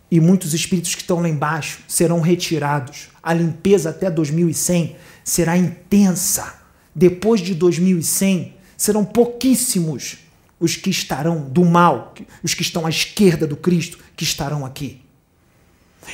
E 0.09 0.19
muitos 0.19 0.53
espíritos 0.53 0.95
que 0.95 1.01
estão 1.01 1.19
lá 1.19 1.27
embaixo 1.27 1.79
serão 1.87 2.21
retirados. 2.21 3.09
A 3.21 3.33
limpeza 3.33 3.89
até 3.89 4.09
2100 4.09 4.95
será 5.23 5.57
intensa. 5.57 6.53
Depois 6.95 7.41
de 7.41 7.53
2100, 7.53 8.55
serão 8.77 9.03
pouquíssimos 9.03 10.17
os 10.59 10.75
que 10.75 10.89
estarão 10.89 11.41
do 11.41 11.63
mal, 11.63 12.13
os 12.41 12.53
que 12.53 12.61
estão 12.61 12.85
à 12.85 12.89
esquerda 12.89 13.45
do 13.45 13.55
Cristo, 13.55 13.99
que 14.15 14.23
estarão 14.23 14.65
aqui. 14.65 15.01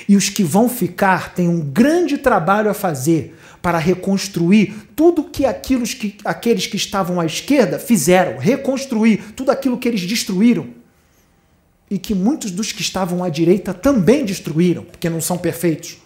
E 0.10 0.16
os 0.16 0.30
que 0.30 0.44
vão 0.44 0.68
ficar 0.68 1.34
têm 1.34 1.48
um 1.48 1.62
grande 1.62 2.18
trabalho 2.18 2.70
a 2.70 2.74
fazer 2.74 3.38
para 3.62 3.78
reconstruir 3.78 4.90
tudo 4.96 5.24
que 5.24 5.46
aqueles 5.46 5.94
que, 5.94 6.18
aqueles 6.26 6.68
que 6.68 6.76
estavam 6.76 7.20
à 7.20 7.26
esquerda 7.26 7.80
fizeram, 7.80 8.38
reconstruir 8.38 9.34
tudo 9.36 9.52
aquilo 9.52 9.78
que 9.78 9.88
eles 9.88 10.02
destruíram. 10.02 10.68
E 11.90 11.98
que 11.98 12.16
muitos 12.16 12.52
dos 12.52 12.72
que 12.72 12.82
estavam 12.82 13.24
à 13.24 13.30
direita 13.30 13.74
também 13.74 14.26
destruíram, 14.26 14.84
porque 14.84 15.10
não 15.10 15.22
são 15.22 15.38
perfeitos. 15.38 15.98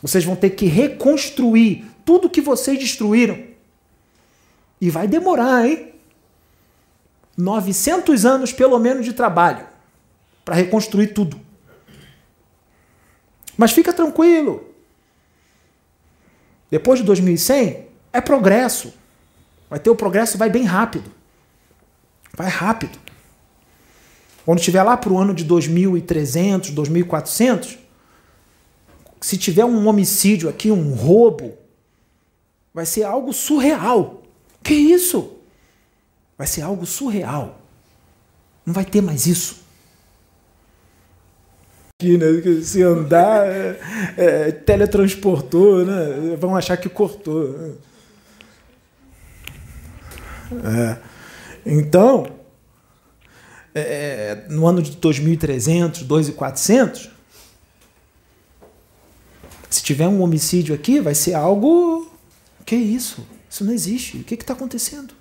Vocês 0.00 0.24
vão 0.24 0.36
ter 0.36 0.50
que 0.50 0.66
reconstruir 0.66 1.84
tudo 2.04 2.30
que 2.30 2.40
vocês 2.40 2.78
destruíram. 2.78 3.42
E 4.80 4.90
vai 4.90 5.08
demorar, 5.08 5.66
hein? 5.66 5.92
900 7.36 8.24
anos 8.24 8.52
pelo 8.52 8.78
menos 8.78 9.04
de 9.04 9.12
trabalho 9.12 9.66
para 10.44 10.54
reconstruir 10.54 11.08
tudo. 11.08 11.40
Mas 13.56 13.72
fica 13.72 13.92
tranquilo. 13.92 14.74
Depois 16.70 16.98
de 16.98 17.04
2100 17.06 17.86
é 18.12 18.20
progresso. 18.20 18.92
Vai 19.70 19.78
ter 19.78 19.90
o 19.90 19.96
progresso, 19.96 20.36
vai 20.36 20.50
bem 20.50 20.64
rápido. 20.64 21.10
Vai 22.36 22.48
rápido. 22.48 22.98
Quando 24.44 24.58
estiver 24.58 24.82
lá 24.82 24.96
para 24.96 25.12
o 25.12 25.18
ano 25.18 25.34
de 25.34 25.44
2300, 25.44 26.70
2400, 26.70 27.78
se 29.20 29.38
tiver 29.38 29.64
um 29.64 29.88
homicídio 29.88 30.48
aqui, 30.48 30.70
um 30.70 30.94
roubo, 30.94 31.54
vai 32.72 32.84
ser 32.84 33.04
algo 33.04 33.32
surreal. 33.32 34.22
Que 34.62 34.74
isso? 34.74 35.32
Vai 36.36 36.46
ser 36.46 36.62
algo 36.62 36.84
surreal. 36.84 37.60
Não 38.66 38.74
vai 38.74 38.84
ter 38.84 39.00
mais 39.00 39.26
isso 39.26 39.64
aqui, 42.04 42.18
né? 42.18 42.26
Se 42.62 42.82
andar, 42.82 43.46
é, 43.46 43.78
é, 44.16 44.52
teletransportou, 44.52 45.84
né? 45.84 46.36
Vão 46.38 46.54
achar 46.54 46.76
que 46.76 46.88
cortou. 46.88 47.76
É. 50.52 50.96
Então, 51.64 52.26
é, 53.74 54.44
no 54.48 54.66
ano 54.66 54.82
de 54.82 54.92
2300, 54.92 56.02
2400, 56.02 57.10
se 59.68 59.82
tiver 59.82 60.06
um 60.06 60.22
homicídio 60.22 60.74
aqui, 60.74 61.00
vai 61.00 61.14
ser 61.14 61.34
algo. 61.34 62.10
Que 62.64 62.76
isso? 62.76 63.26
Isso 63.50 63.64
não 63.64 63.72
existe. 63.72 64.18
O 64.18 64.24
que 64.24 64.34
está 64.34 64.52
acontecendo? 64.52 65.12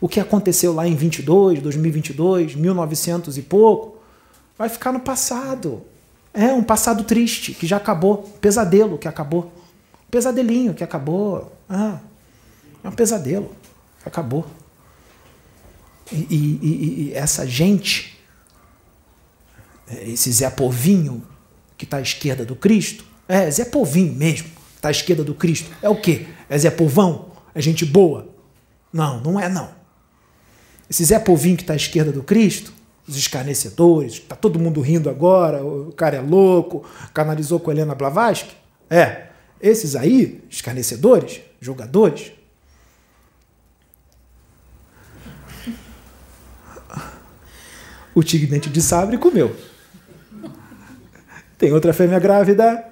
O 0.00 0.08
que 0.08 0.20
aconteceu 0.20 0.72
lá 0.72 0.86
em 0.86 0.94
22, 0.94 1.60
2022, 1.60 2.54
1900 2.54 3.38
e 3.38 3.42
pouco, 3.42 3.98
vai 4.56 4.68
ficar 4.68 4.92
no 4.92 5.00
passado. 5.00 5.82
É 6.32 6.52
um 6.52 6.62
passado 6.62 7.04
triste 7.04 7.52
que 7.54 7.66
já 7.66 7.78
acabou, 7.78 8.18
pesadelo 8.40 8.98
que 8.98 9.08
acabou, 9.08 9.52
pesadelinho 10.10 10.74
que 10.74 10.84
acabou. 10.84 11.52
Ah, 11.68 11.98
é 12.84 12.88
um 12.88 12.92
pesadelo 12.92 13.50
acabou. 14.04 14.46
E, 16.12 16.16
e, 16.30 17.10
e 17.10 17.12
essa 17.14 17.46
gente, 17.46 18.18
esse 20.02 20.32
Zé 20.32 20.50
Povinho 20.50 21.22
que 21.76 21.84
está 21.84 21.98
à 21.98 22.02
esquerda 22.02 22.44
do 22.44 22.54
Cristo, 22.54 23.04
é 23.28 23.50
Zé 23.50 23.64
Povinho 23.64 24.12
mesmo, 24.12 24.48
está 24.76 24.88
à 24.88 24.90
esquerda 24.90 25.24
do 25.24 25.34
Cristo. 25.34 25.70
É 25.80 25.88
o 25.88 25.96
quê? 25.96 26.26
É 26.48 26.58
Zé 26.58 26.70
Povão? 26.70 27.30
É 27.54 27.60
gente 27.60 27.84
boa? 27.84 28.28
Não, 28.92 29.20
não 29.20 29.40
é 29.40 29.48
não. 29.48 29.70
Esse 30.88 31.04
Zé 31.04 31.18
Povinho 31.18 31.56
que 31.56 31.62
está 31.62 31.72
à 31.72 31.76
esquerda 31.76 32.12
do 32.12 32.22
Cristo 32.22 32.72
os 33.10 33.16
escarnecedores, 33.16 34.14
está 34.14 34.36
todo 34.36 34.58
mundo 34.58 34.80
rindo 34.80 35.10
agora, 35.10 35.64
o 35.64 35.92
cara 35.92 36.16
é 36.16 36.20
louco, 36.20 36.84
canalizou 37.12 37.58
com 37.58 37.72
Helena 37.72 37.92
Blavatsky. 37.92 38.54
É, 38.88 39.26
esses 39.60 39.96
aí, 39.96 40.40
escarnecedores, 40.48 41.40
jogadores, 41.60 42.30
o 48.14 48.22
tigre 48.22 48.46
dente 48.46 48.68
de 48.68 48.82
sabre 48.82 49.18
comeu. 49.18 49.54
Tem 51.58 51.72
outra 51.72 51.92
fêmea 51.92 52.18
grávida. 52.18 52.84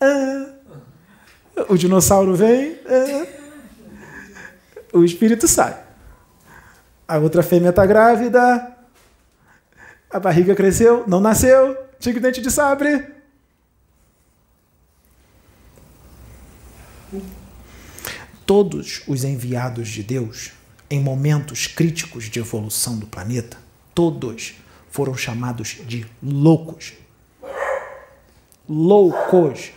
Ah. 0.00 0.46
O 1.68 1.76
dinossauro 1.76 2.34
vem. 2.34 2.78
Ah. 2.86 3.26
O 4.92 5.04
espírito 5.04 5.46
sai. 5.46 5.78
A 7.06 7.18
outra 7.18 7.42
fêmea 7.42 7.70
está 7.70 7.86
grávida. 7.86 8.76
A 10.10 10.18
barriga 10.18 10.54
cresceu, 10.54 11.04
não 11.06 11.20
nasceu, 11.20 11.76
tigre 11.98 12.20
dente 12.20 12.40
de 12.40 12.50
sabre. 12.50 13.06
Todos 18.46 19.02
os 19.06 19.24
enviados 19.24 19.88
de 19.88 20.02
Deus, 20.02 20.52
em 20.90 21.00
momentos 21.00 21.66
críticos 21.66 22.24
de 22.24 22.38
evolução 22.38 22.98
do 22.98 23.06
planeta, 23.06 23.58
todos 23.98 24.54
foram 24.88 25.16
chamados 25.16 25.78
de 25.84 26.06
loucos. 26.22 26.92
Loucos. 28.68 29.72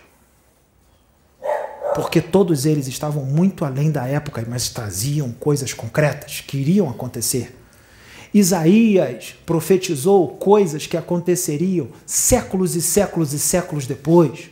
Porque 1.96 2.22
todos 2.22 2.68
eles 2.68 2.86
estavam 2.86 3.26
muito 3.26 3.66
além 3.66 3.90
da 3.90 4.06
época, 4.06 4.46
mas 4.48 4.70
traziam 4.70 5.32
coisas 5.32 5.74
concretas 5.74 6.40
que 6.40 6.60
iriam 6.60 6.88
acontecer 6.88 7.58
Isaías 8.32 9.34
profetizou 9.44 10.28
coisas 10.28 10.86
que 10.86 10.96
aconteceriam 10.96 11.88
séculos 12.06 12.76
e 12.76 12.82
séculos 12.82 13.34
e 13.34 13.40
séculos 13.40 13.88
depois. 13.88 14.52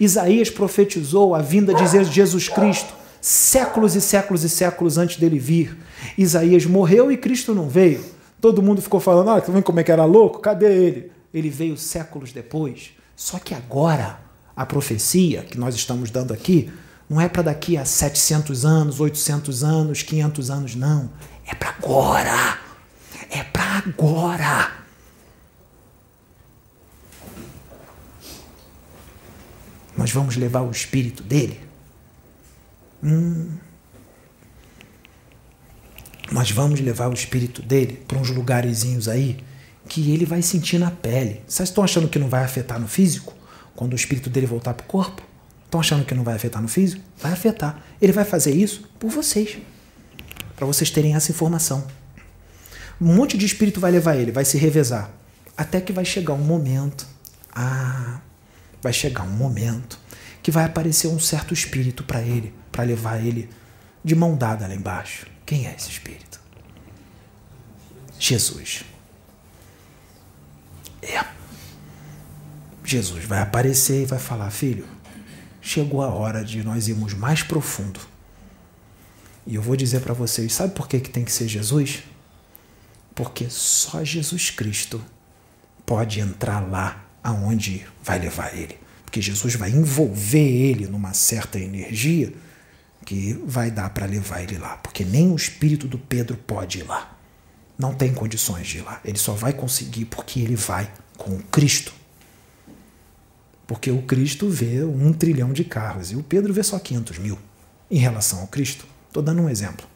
Isaías 0.00 0.50
profetizou 0.50 1.36
a 1.36 1.38
vinda 1.40 1.72
de 1.72 1.86
Jesus 2.12 2.48
Cristo 2.48 2.92
séculos 3.20 3.94
e 3.94 4.00
séculos 4.00 4.42
e 4.42 4.48
séculos 4.48 4.98
antes 4.98 5.18
dele 5.18 5.38
vir. 5.38 5.78
Isaías 6.18 6.66
morreu 6.66 7.12
e 7.12 7.16
Cristo 7.16 7.54
não 7.54 7.68
veio. 7.68 8.13
Todo 8.44 8.60
mundo 8.60 8.82
ficou 8.82 9.00
falando: 9.00 9.30
ah, 9.30 9.40
vendo 9.40 9.62
como 9.62 9.80
é 9.80 9.82
que 9.82 9.90
era 9.90 10.04
louco? 10.04 10.38
Cadê 10.38 10.66
ele? 10.66 11.12
Ele 11.32 11.48
veio 11.48 11.78
séculos 11.78 12.30
depois. 12.30 12.90
Só 13.16 13.38
que 13.38 13.54
agora, 13.54 14.18
a 14.54 14.66
profecia 14.66 15.44
que 15.44 15.56
nós 15.56 15.74
estamos 15.74 16.10
dando 16.10 16.34
aqui 16.34 16.70
não 17.08 17.18
é 17.18 17.26
para 17.26 17.40
daqui 17.40 17.78
a 17.78 17.86
700 17.86 18.66
anos, 18.66 19.00
800 19.00 19.64
anos, 19.64 20.02
500 20.02 20.50
anos, 20.50 20.74
não. 20.74 21.08
É 21.46 21.54
para 21.54 21.70
agora 21.70 22.58
é 23.30 23.42
para 23.42 23.78
agora. 23.78 24.72
Nós 29.96 30.10
vamos 30.10 30.36
levar 30.36 30.60
o 30.60 30.70
espírito 30.70 31.22
dele. 31.22 31.58
Hum. 33.02 33.63
Nós 36.30 36.50
vamos 36.50 36.80
levar 36.80 37.08
o 37.08 37.14
espírito 37.14 37.62
dele 37.62 38.02
para 38.08 38.18
uns 38.18 38.30
lugarzinhos 38.30 39.08
aí 39.08 39.38
que 39.88 40.12
ele 40.12 40.24
vai 40.24 40.42
sentir 40.42 40.78
na 40.78 40.90
pele. 40.90 41.42
Vocês 41.46 41.68
estão 41.68 41.84
achando 41.84 42.08
que 42.08 42.18
não 42.18 42.28
vai 42.28 42.42
afetar 42.42 42.80
no 42.80 42.88
físico? 42.88 43.34
Quando 43.76 43.92
o 43.92 43.96
espírito 43.96 44.30
dele 44.30 44.46
voltar 44.46 44.74
para 44.74 44.84
o 44.84 44.88
corpo? 44.88 45.22
Estão 45.64 45.80
achando 45.80 46.04
que 46.04 46.14
não 46.14 46.24
vai 46.24 46.34
afetar 46.34 46.62
no 46.62 46.68
físico? 46.68 47.02
Vai 47.20 47.32
afetar. 47.32 47.82
Ele 48.00 48.12
vai 48.12 48.24
fazer 48.24 48.54
isso 48.54 48.88
por 48.98 49.10
vocês. 49.10 49.58
Para 50.56 50.66
vocês 50.66 50.90
terem 50.90 51.14
essa 51.14 51.30
informação. 51.30 51.86
Um 53.00 53.14
monte 53.14 53.36
de 53.36 53.44
espírito 53.44 53.80
vai 53.80 53.90
levar 53.90 54.16
ele, 54.16 54.30
vai 54.30 54.44
se 54.44 54.56
revezar. 54.56 55.10
Até 55.56 55.80
que 55.80 55.92
vai 55.92 56.04
chegar 56.04 56.32
um 56.34 56.38
momento. 56.38 57.06
Ah, 57.52 58.20
vai 58.80 58.92
chegar 58.92 59.24
um 59.24 59.30
momento 59.30 59.98
que 60.42 60.50
vai 60.50 60.64
aparecer 60.64 61.08
um 61.08 61.18
certo 61.18 61.52
espírito 61.52 62.04
para 62.04 62.20
ele, 62.20 62.54
para 62.70 62.84
levar 62.84 63.24
ele 63.24 63.48
de 64.04 64.14
mão 64.14 64.36
dada 64.36 64.66
lá 64.66 64.74
embaixo. 64.74 65.26
Quem 65.54 65.68
é 65.68 65.74
esse 65.76 65.88
espírito? 65.88 66.40
Jesus. 68.18 68.84
É. 71.00 71.24
Jesus 72.84 73.24
vai 73.24 73.38
aparecer 73.38 74.02
e 74.02 74.04
vai 74.04 74.18
falar: 74.18 74.50
Filho, 74.50 74.84
chegou 75.62 76.02
a 76.02 76.08
hora 76.08 76.44
de 76.44 76.64
nós 76.64 76.88
irmos 76.88 77.14
mais 77.14 77.44
profundo. 77.44 78.00
E 79.46 79.54
eu 79.54 79.62
vou 79.62 79.76
dizer 79.76 80.00
para 80.00 80.12
vocês: 80.12 80.52
sabe 80.52 80.74
por 80.74 80.88
que, 80.88 80.98
que 80.98 81.10
tem 81.10 81.24
que 81.24 81.30
ser 81.30 81.46
Jesus? 81.46 82.02
Porque 83.14 83.48
só 83.48 84.02
Jesus 84.02 84.50
Cristo 84.50 85.00
pode 85.86 86.18
entrar 86.18 86.68
lá 86.68 87.06
aonde 87.22 87.86
vai 88.02 88.18
levar 88.18 88.52
ele. 88.56 88.76
Porque 89.04 89.22
Jesus 89.22 89.54
vai 89.54 89.70
envolver 89.70 90.50
ele 90.50 90.88
numa 90.88 91.14
certa 91.14 91.60
energia 91.60 92.32
que 93.04 93.32
vai 93.46 93.70
dar 93.70 93.90
para 93.90 94.06
levar 94.06 94.42
ele 94.42 94.58
lá. 94.58 94.76
Porque 94.78 95.04
nem 95.04 95.30
o 95.30 95.36
espírito 95.36 95.86
do 95.86 95.98
Pedro 95.98 96.36
pode 96.36 96.78
ir 96.78 96.84
lá. 96.84 97.16
Não 97.78 97.94
tem 97.94 98.14
condições 98.14 98.66
de 98.66 98.78
ir 98.78 98.82
lá. 98.82 99.00
Ele 99.04 99.18
só 99.18 99.32
vai 99.32 99.52
conseguir 99.52 100.06
porque 100.06 100.40
ele 100.40 100.56
vai 100.56 100.90
com 101.16 101.38
Cristo. 101.42 101.92
Porque 103.66 103.90
o 103.90 104.02
Cristo 104.02 104.48
vê 104.48 104.84
um 104.84 105.12
trilhão 105.12 105.52
de 105.52 105.64
carros 105.64 106.12
e 106.12 106.16
o 106.16 106.22
Pedro 106.22 106.52
vê 106.52 106.62
só 106.62 106.78
500 106.78 107.18
mil 107.18 107.38
em 107.90 107.98
relação 107.98 108.40
ao 108.40 108.46
Cristo. 108.46 108.86
Estou 109.08 109.22
dando 109.22 109.42
um 109.42 109.48
exemplo. 109.48 109.86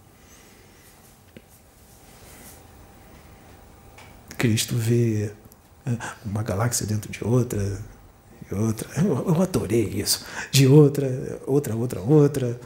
Cristo 4.36 4.76
vê 4.76 5.32
uma 6.24 6.42
galáxia 6.42 6.86
dentro 6.86 7.10
de 7.10 7.24
outra, 7.24 7.80
e 8.50 8.54
outra. 8.54 8.88
Eu, 9.02 9.28
eu 9.28 9.42
adorei 9.42 9.84
isso. 9.84 10.24
De 10.50 10.66
outra, 10.66 11.40
outra, 11.46 11.74
outra, 11.74 12.00
outra, 12.00 12.60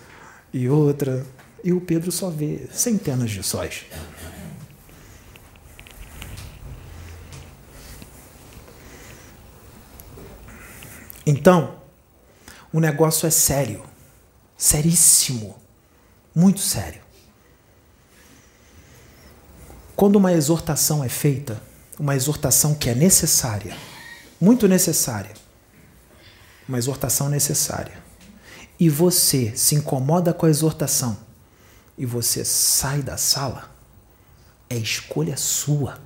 e 0.52 0.68
outra. 0.68 1.24
E 1.64 1.72
o 1.72 1.80
Pedro 1.80 2.10
só 2.10 2.28
vê 2.28 2.66
centenas 2.72 3.30
de 3.30 3.42
sóis. 3.42 3.84
Então, 11.24 11.76
o 12.72 12.80
negócio 12.80 13.26
é 13.26 13.30
sério, 13.30 13.84
seríssimo, 14.56 15.56
muito 16.34 16.60
sério. 16.60 17.00
Quando 19.94 20.16
uma 20.16 20.32
exortação 20.32 21.04
é 21.04 21.08
feita, 21.08 21.62
uma 21.96 22.16
exortação 22.16 22.74
que 22.74 22.90
é 22.90 22.94
necessária, 22.94 23.76
muito 24.40 24.66
necessária, 24.66 25.32
uma 26.68 26.76
exortação 26.76 27.28
necessária, 27.28 28.01
e 28.82 28.88
você 28.88 29.56
se 29.56 29.76
incomoda 29.76 30.34
com 30.34 30.44
a 30.44 30.50
exortação 30.50 31.16
e 31.96 32.04
você 32.04 32.44
sai 32.44 33.00
da 33.00 33.16
sala, 33.16 33.70
é 34.68 34.76
escolha 34.76 35.36
sua. 35.36 36.00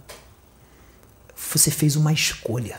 Você 1.55 1.71
fez 1.71 1.97
uma 1.97 2.13
escolha. 2.13 2.79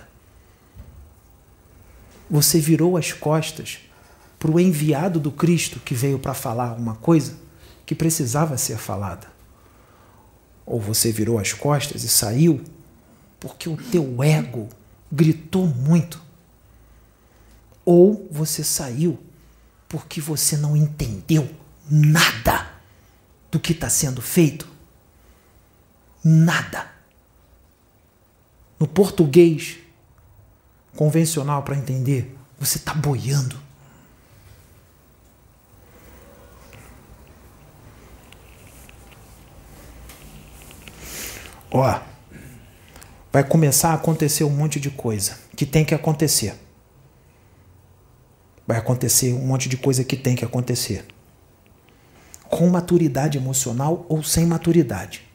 Você 2.30 2.60
virou 2.60 2.96
as 2.96 3.12
costas 3.12 3.80
para 4.38 4.52
o 4.52 4.60
enviado 4.60 5.20
do 5.20 5.32
Cristo 5.32 5.80
que 5.80 5.96
veio 5.96 6.20
para 6.20 6.36
falar 6.36 6.74
uma 6.74 6.94
coisa 6.98 7.36
que 7.84 7.96
precisava 7.96 8.56
ser 8.56 8.78
falada. 8.78 9.26
Ou 10.64 10.80
você 10.80 11.12
virou 11.12 11.40
as 11.40 11.54
costas 11.54 12.04
e 12.04 12.08
saiu 12.08 12.64
porque 13.40 13.68
o 13.68 13.76
teu 13.76 14.22
ego 14.22 14.70
gritou 15.12 15.66
muito. 15.66 16.22
Ou 17.84 18.28
você 18.30 18.64
saiu 18.64 19.18
porque 19.88 20.20
você 20.20 20.58
não 20.58 20.76
entendeu 20.76 21.50
nada 21.90 22.68
do 23.50 23.60
que 23.60 23.72
está 23.72 23.90
sendo 23.90 24.22
feito. 24.22 24.68
Nada. 26.24 26.92
No 28.80 28.88
português 28.88 29.78
convencional 30.96 31.64
para 31.64 31.78
entender, 31.78 32.36
você 32.60 32.78
está 32.78 32.94
boiando. 32.94 33.58
Ó, 41.70 42.00
vai 43.32 43.44
começar 43.44 43.92
a 43.92 43.94
acontecer 43.94 44.44
um 44.44 44.50
monte 44.50 44.80
de 44.80 44.90
coisa 44.90 45.38
que 45.56 45.66
tem 45.66 45.86
que 45.86 45.94
acontecer. 45.94 46.67
Vai 48.68 48.78
acontecer 48.78 49.34
um 49.34 49.48
monte 49.48 49.70
de 49.70 49.78
coisa 49.78 50.04
que 50.04 50.18
tem 50.18 50.36
que 50.36 50.44
acontecer. 50.44 51.06
Com 52.44 52.70
maturidade 52.70 53.38
emocional 53.38 54.06
ou 54.10 54.22
sem 54.22 54.46
maturidade. 54.46 55.26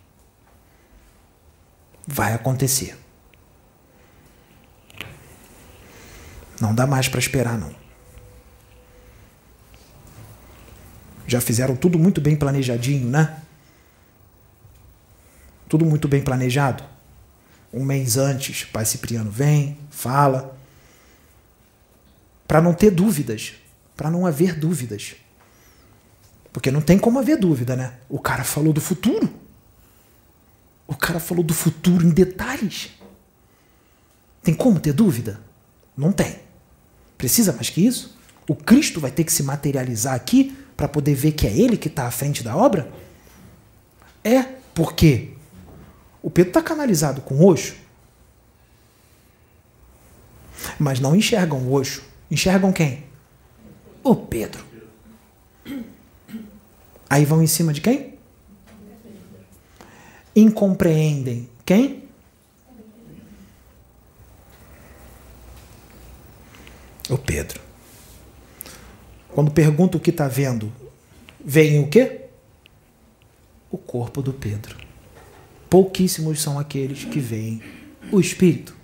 Vai 2.07 2.35
acontecer. 2.35 2.97
Não 6.61 6.75
dá 6.75 6.87
mais 6.87 7.09
para 7.09 7.19
esperar, 7.19 7.59
não. 7.59 7.75
Já 11.27 11.41
fizeram 11.41 11.75
tudo 11.75 11.99
muito 11.99 12.21
bem 12.21 12.37
planejadinho, 12.37 13.09
né? 13.09 13.43
Tudo 15.69 15.87
muito 15.87 16.07
bem 16.07 16.21
planejado. 16.21 16.85
Um 17.73 17.83
mês 17.83 18.19
antes, 18.19 18.65
Pai 18.65 18.85
Cipriano 18.85 19.31
vem, 19.31 19.79
fala. 19.91 20.55
Para 22.53 22.61
não 22.61 22.75
ter 22.75 22.91
dúvidas. 22.91 23.55
Para 23.97 24.11
não 24.11 24.27
haver 24.27 24.55
dúvidas. 24.55 25.15
Porque 26.53 26.71
não 26.71 26.83
tem 26.83 26.99
como 26.99 27.19
haver 27.19 27.39
dúvida, 27.39 27.75
né? 27.75 27.95
O 28.11 28.19
cara 28.19 28.45
falou 28.45 28.75
do 28.75 28.81
futuro. 28.81 29.33
O 30.87 30.95
cara 30.95 31.19
falou 31.19 31.43
do 31.43 31.55
futuro 31.55 32.07
em 32.07 32.11
detalhes. 32.11 32.91
Tem 34.43 34.53
como 34.53 34.79
ter 34.79 34.93
dúvida? 34.93 35.41
Não 35.97 36.13
tem. 36.13 36.41
Precisa 37.17 37.55
mais 37.55 37.71
que 37.71 37.87
isso? 37.87 38.19
O 38.47 38.55
Cristo 38.55 39.01
vai 39.01 39.11
ter 39.11 39.25
que 39.25 39.33
se 39.33 39.43
materializar 39.43 40.15
aqui 40.15 40.55
para 40.77 40.87
poder 40.87 41.15
ver 41.15 41.33
que 41.33 41.47
é 41.47 41.57
ele 41.57 41.79
que 41.79 41.89
está 41.89 42.07
à 42.07 42.11
frente 42.11 42.43
da 42.43 42.55
obra? 42.55 42.93
É 44.23 44.43
porque 44.75 45.31
o 46.21 46.31
Pedro 46.31 46.51
está 46.51 46.61
canalizado 46.61 47.23
com 47.23 47.37
o 47.37 47.49
Oxo, 47.49 47.77
mas 50.79 51.01
não 51.01 51.17
enxergam 51.17 51.59
o 51.59 51.73
Oxo. 51.73 52.12
Enxergam 52.33 52.73
quem? 52.73 53.05
O 54.03 54.17
Pedro. 54.17 54.65
Aí 57.11 57.27
vão 57.27 57.43
em 57.43 57.47
cima 57.47 57.75
de 57.75 57.83
quem? 57.83 58.15
Incompreendem 60.35 61.47
quem? 61.67 62.05
O 67.11 67.19
Pedro. 67.19 67.61
Quando 69.29 69.51
pergunta 69.51 69.99
o 69.99 70.01
que 70.01 70.09
está 70.09 70.27
vendo, 70.27 70.73
vem 71.39 71.81
o 71.81 71.91
quê? 71.91 72.29
O 73.71 73.77
corpo 73.77 74.23
do 74.23 74.33
Pedro. 74.33 74.79
Pouquíssimos 75.69 76.41
são 76.41 76.59
aqueles 76.59 77.05
que 77.05 77.21
veem 77.21 77.63
o 78.11 78.19
Espírito. 78.19 78.75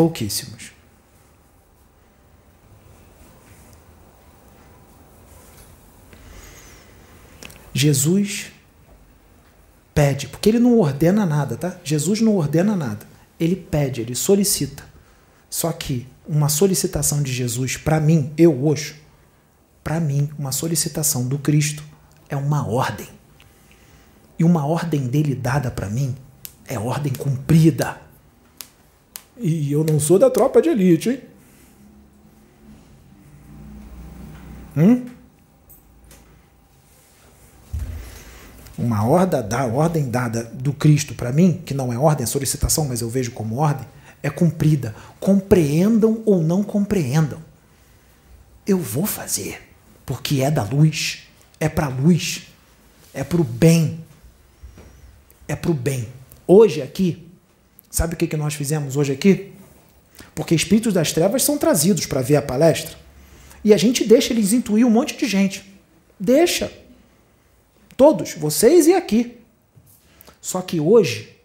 Pouquíssimos. 0.00 0.72
Jesus 7.74 8.46
pede, 9.94 10.26
porque 10.26 10.48
ele 10.48 10.58
não 10.58 10.78
ordena 10.78 11.26
nada, 11.26 11.54
tá? 11.54 11.76
Jesus 11.84 12.22
não 12.22 12.34
ordena 12.34 12.74
nada. 12.74 13.06
Ele 13.38 13.54
pede, 13.54 14.00
ele 14.00 14.14
solicita. 14.14 14.82
Só 15.50 15.70
que 15.70 16.08
uma 16.26 16.48
solicitação 16.48 17.22
de 17.22 17.30
Jesus 17.30 17.76
para 17.76 18.00
mim, 18.00 18.32
eu 18.38 18.64
hoje, 18.64 19.02
para 19.84 20.00
mim, 20.00 20.30
uma 20.38 20.50
solicitação 20.50 21.28
do 21.28 21.38
Cristo 21.38 21.84
é 22.26 22.36
uma 22.36 22.66
ordem. 22.66 23.08
E 24.38 24.44
uma 24.44 24.64
ordem 24.64 25.06
dele 25.08 25.34
dada 25.34 25.70
para 25.70 25.90
mim 25.90 26.16
é 26.66 26.78
ordem 26.78 27.12
cumprida. 27.12 28.08
E 29.40 29.72
eu 29.72 29.82
não 29.82 29.98
sou 29.98 30.18
da 30.18 30.28
tropa 30.28 30.60
de 30.60 30.68
elite, 30.68 31.08
hein? 31.08 31.20
Hum? 34.76 35.06
Uma 38.76 39.06
ordem, 39.06 39.42
da, 39.48 39.64
ordem 39.64 40.10
dada 40.10 40.44
do 40.44 40.74
Cristo 40.74 41.14
para 41.14 41.32
mim, 41.32 41.62
que 41.64 41.72
não 41.72 41.92
é 41.92 41.98
ordem, 41.98 42.24
é 42.24 42.26
solicitação, 42.26 42.86
mas 42.86 43.00
eu 43.00 43.08
vejo 43.08 43.32
como 43.32 43.56
ordem, 43.56 43.86
é 44.22 44.28
cumprida. 44.28 44.94
Compreendam 45.18 46.22
ou 46.26 46.42
não 46.42 46.62
compreendam. 46.62 47.42
Eu 48.66 48.78
vou 48.78 49.06
fazer, 49.06 49.62
porque 50.04 50.42
é 50.42 50.50
da 50.50 50.62
luz, 50.62 51.26
é 51.58 51.68
para 51.68 51.88
luz, 51.88 52.46
é 53.14 53.24
para 53.24 53.40
o 53.40 53.44
bem. 53.44 54.04
É 55.48 55.56
para 55.56 55.70
o 55.70 55.74
bem. 55.74 56.08
Hoje 56.46 56.80
aqui, 56.80 57.29
sabe 57.90 58.14
o 58.14 58.16
que, 58.16 58.26
que 58.26 58.36
nós 58.36 58.54
fizemos 58.54 58.96
hoje 58.96 59.12
aqui? 59.12 59.52
Porque 60.34 60.54
espíritos 60.54 60.94
das 60.94 61.12
trevas 61.12 61.42
são 61.42 61.58
trazidos 61.58 62.06
para 62.06 62.22
ver 62.22 62.36
a 62.36 62.42
palestra. 62.42 62.96
E 63.64 63.74
a 63.74 63.76
gente 63.76 64.04
deixa 64.04 64.32
eles 64.32 64.52
intuir 64.52 64.86
um 64.86 64.90
monte 64.90 65.16
de 65.16 65.26
gente. 65.26 65.64
Deixa. 66.18 66.72
Todos, 67.96 68.34
vocês 68.34 68.86
e 68.86 68.94
aqui. 68.94 69.38
Só 70.40 70.62
que 70.62 70.80
hoje, 70.80 71.36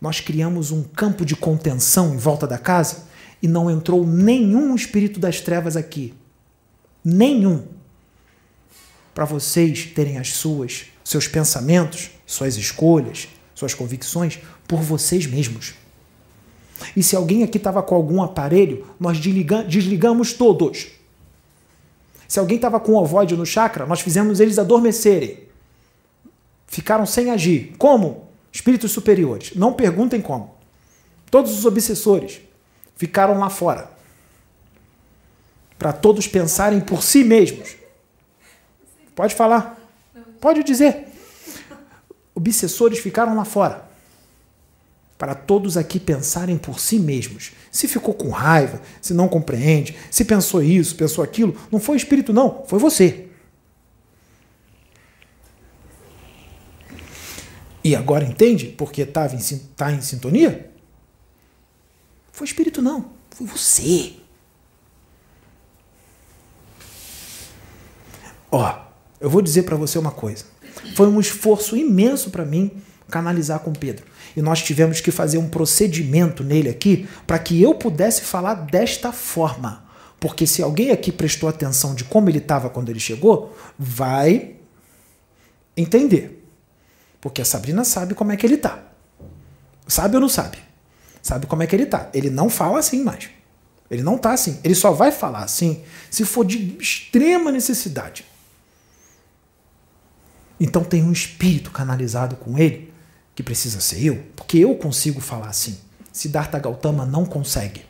nós 0.00 0.20
criamos 0.20 0.70
um 0.70 0.82
campo 0.82 1.24
de 1.24 1.36
contenção 1.36 2.14
em 2.14 2.18
volta 2.18 2.46
da 2.46 2.58
casa 2.58 3.04
e 3.42 3.48
não 3.48 3.70
entrou 3.70 4.06
nenhum 4.06 4.74
espírito 4.74 5.18
das 5.18 5.40
trevas 5.40 5.76
aqui. 5.76 6.14
Nenhum. 7.02 7.66
Para 9.14 9.24
vocês 9.24 9.86
terem 9.86 10.18
as 10.18 10.32
suas, 10.34 10.86
seus 11.02 11.26
pensamentos, 11.26 12.10
suas 12.26 12.56
escolhas, 12.56 13.28
suas 13.60 13.74
convicções 13.74 14.38
por 14.66 14.80
vocês 14.80 15.26
mesmos. 15.26 15.74
E 16.96 17.02
se 17.02 17.14
alguém 17.14 17.42
aqui 17.42 17.58
estava 17.58 17.82
com 17.82 17.94
algum 17.94 18.22
aparelho, 18.22 18.86
nós 18.98 19.20
desligamos 19.20 20.32
todos. 20.32 20.88
Se 22.26 22.38
alguém 22.38 22.56
estava 22.56 22.80
com 22.80 22.94
ovoide 22.94 23.36
no 23.36 23.44
chakra, 23.44 23.86
nós 23.86 24.00
fizemos 24.00 24.40
eles 24.40 24.58
adormecerem. 24.58 25.40
Ficaram 26.66 27.04
sem 27.04 27.30
agir. 27.30 27.74
Como? 27.76 28.28
Espíritos 28.50 28.92
superiores. 28.92 29.54
Não 29.54 29.74
perguntem 29.74 30.22
como. 30.22 30.54
Todos 31.30 31.56
os 31.56 31.66
obsessores 31.66 32.40
ficaram 32.96 33.38
lá 33.38 33.50
fora. 33.50 33.90
Para 35.78 35.92
todos 35.92 36.26
pensarem 36.26 36.80
por 36.80 37.02
si 37.02 37.24
mesmos. 37.24 37.76
Pode 39.14 39.34
falar. 39.34 39.78
Pode 40.40 40.62
dizer. 40.62 41.09
Obsessores 42.40 42.98
ficaram 42.98 43.36
lá 43.36 43.44
fora 43.44 43.90
para 45.18 45.34
todos 45.34 45.76
aqui 45.76 46.00
pensarem 46.00 46.56
por 46.56 46.80
si 46.80 46.98
mesmos. 46.98 47.52
Se 47.70 47.86
ficou 47.86 48.14
com 48.14 48.30
raiva, 48.30 48.80
se 49.02 49.12
não 49.12 49.28
compreende, 49.28 49.94
se 50.10 50.24
pensou 50.24 50.62
isso, 50.62 50.96
pensou 50.96 51.22
aquilo, 51.22 51.54
não 51.70 51.78
foi 51.78 51.96
o 51.96 51.98
espírito, 51.98 52.32
não, 52.32 52.64
foi 52.66 52.78
você. 52.78 53.28
E 57.84 57.94
agora 57.94 58.24
entende 58.24 58.68
porque 58.68 59.02
estava 59.02 59.34
em, 59.36 59.58
tá 59.76 59.92
em 59.92 60.00
sintonia? 60.00 60.70
Foi 62.32 62.46
espírito, 62.46 62.80
não, 62.80 63.12
foi 63.30 63.46
você. 63.46 64.14
Ó, 68.50 68.86
eu 69.20 69.28
vou 69.28 69.42
dizer 69.42 69.64
para 69.64 69.76
você 69.76 69.98
uma 69.98 70.10
coisa. 70.10 70.49
Foi 70.94 71.06
um 71.06 71.20
esforço 71.20 71.76
imenso 71.76 72.30
para 72.30 72.44
mim 72.44 72.70
canalizar 73.10 73.60
com 73.60 73.72
Pedro. 73.72 74.06
E 74.36 74.40
nós 74.42 74.62
tivemos 74.62 75.00
que 75.00 75.10
fazer 75.10 75.38
um 75.38 75.48
procedimento 75.48 76.44
nele 76.44 76.68
aqui 76.68 77.08
para 77.26 77.38
que 77.38 77.60
eu 77.60 77.74
pudesse 77.74 78.22
falar 78.22 78.54
desta 78.54 79.12
forma. 79.12 79.84
Porque 80.18 80.46
se 80.46 80.62
alguém 80.62 80.90
aqui 80.90 81.10
prestou 81.10 81.48
atenção 81.48 81.94
de 81.94 82.04
como 82.04 82.28
ele 82.28 82.38
estava 82.38 82.70
quando 82.70 82.90
ele 82.90 83.00
chegou, 83.00 83.56
vai 83.78 84.56
entender. 85.76 86.46
Porque 87.20 87.42
a 87.42 87.44
Sabrina 87.44 87.84
sabe 87.84 88.14
como 88.14 88.30
é 88.32 88.36
que 88.36 88.46
ele 88.46 88.54
está. 88.54 88.82
Sabe 89.88 90.14
ou 90.14 90.20
não 90.20 90.28
sabe? 90.28 90.58
Sabe 91.22 91.46
como 91.46 91.62
é 91.62 91.66
que 91.66 91.74
ele 91.74 91.84
está. 91.84 92.08
Ele 92.14 92.30
não 92.30 92.48
fala 92.48 92.78
assim 92.78 93.02
mais. 93.02 93.28
Ele 93.90 94.02
não 94.02 94.16
está 94.16 94.32
assim. 94.32 94.58
Ele 94.62 94.74
só 94.74 94.92
vai 94.92 95.10
falar 95.10 95.42
assim 95.42 95.82
se 96.10 96.24
for 96.24 96.44
de 96.44 96.76
extrema 96.78 97.50
necessidade. 97.50 98.24
Então 100.60 100.84
tem 100.84 101.02
um 101.02 101.10
espírito 101.10 101.70
canalizado 101.70 102.36
com 102.36 102.58
ele 102.58 102.92
que 103.34 103.42
precisa 103.42 103.80
ser 103.80 104.04
eu, 104.04 104.22
porque 104.36 104.58
eu 104.58 104.74
consigo 104.74 105.20
falar 105.20 105.48
assim. 105.48 105.78
Siddhartha 106.12 106.58
Gautama 106.58 107.06
não 107.06 107.24
consegue. 107.24 107.82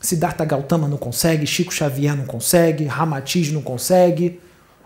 Siddhartha 0.00 0.44
Gautama 0.44 0.86
não 0.86 0.96
consegue, 0.96 1.46
Chico 1.46 1.74
Xavier 1.74 2.16
não 2.16 2.26
consegue, 2.26 2.84
Ramatiz 2.84 3.50
não 3.50 3.62
consegue, 3.62 4.40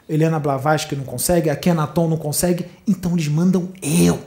Helena 0.08 0.40
Blavatsky 0.40 0.96
não 0.96 1.04
consegue, 1.04 1.50
Akhenaton 1.50 2.08
não 2.08 2.16
consegue, 2.16 2.64
então 2.86 3.12
eles 3.12 3.28
mandam 3.28 3.68
eu. 3.82 4.24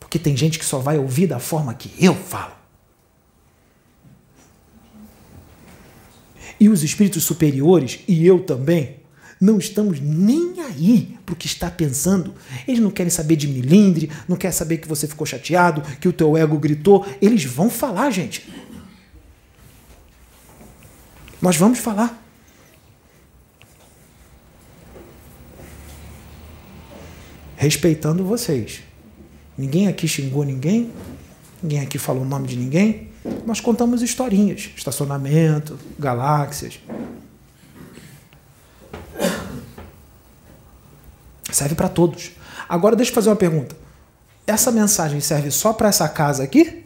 Porque 0.00 0.18
tem 0.18 0.34
gente 0.34 0.58
que 0.58 0.64
só 0.64 0.78
vai 0.78 0.96
ouvir 0.96 1.26
da 1.26 1.38
forma 1.38 1.74
que 1.74 1.92
eu 2.02 2.14
falo. 2.14 2.56
E 6.58 6.68
os 6.68 6.82
espíritos 6.82 7.24
superiores, 7.24 8.00
e 8.08 8.26
eu 8.26 8.42
também, 8.42 8.96
não 9.40 9.58
estamos 9.58 10.00
nem 10.00 10.60
aí 10.60 11.16
para 11.24 11.32
o 11.32 11.36
que 11.36 11.46
está 11.46 11.70
pensando. 11.70 12.34
Eles 12.66 12.80
não 12.80 12.90
querem 12.90 13.10
saber 13.10 13.36
de 13.36 13.46
milindre, 13.46 14.10
não 14.26 14.36
querem 14.36 14.56
saber 14.56 14.78
que 14.78 14.88
você 14.88 15.06
ficou 15.06 15.26
chateado, 15.26 15.82
que 15.98 16.08
o 16.08 16.12
teu 16.12 16.36
ego 16.36 16.58
gritou. 16.58 17.06
Eles 17.22 17.44
vão 17.44 17.70
falar, 17.70 18.10
gente. 18.10 18.48
Nós 21.40 21.56
vamos 21.56 21.78
falar. 21.78 22.20
Respeitando 27.56 28.24
vocês. 28.24 28.80
Ninguém 29.56 29.88
aqui 29.88 30.06
xingou 30.06 30.44
ninguém, 30.44 30.92
ninguém 31.60 31.80
aqui 31.80 31.98
falou 31.98 32.22
o 32.22 32.26
nome 32.26 32.46
de 32.46 32.56
ninguém. 32.56 33.08
Nós 33.44 33.60
contamos 33.60 34.02
historinhas, 34.02 34.70
estacionamento, 34.76 35.76
galáxias, 35.98 36.78
Serve 41.58 41.74
para 41.74 41.88
todos. 41.88 42.30
Agora 42.68 42.94
deixa 42.94 43.10
eu 43.10 43.14
fazer 43.16 43.30
uma 43.30 43.36
pergunta. 43.36 43.76
Essa 44.46 44.70
mensagem 44.70 45.20
serve 45.20 45.50
só 45.50 45.72
para 45.72 45.88
essa 45.88 46.08
casa 46.08 46.44
aqui? 46.44 46.84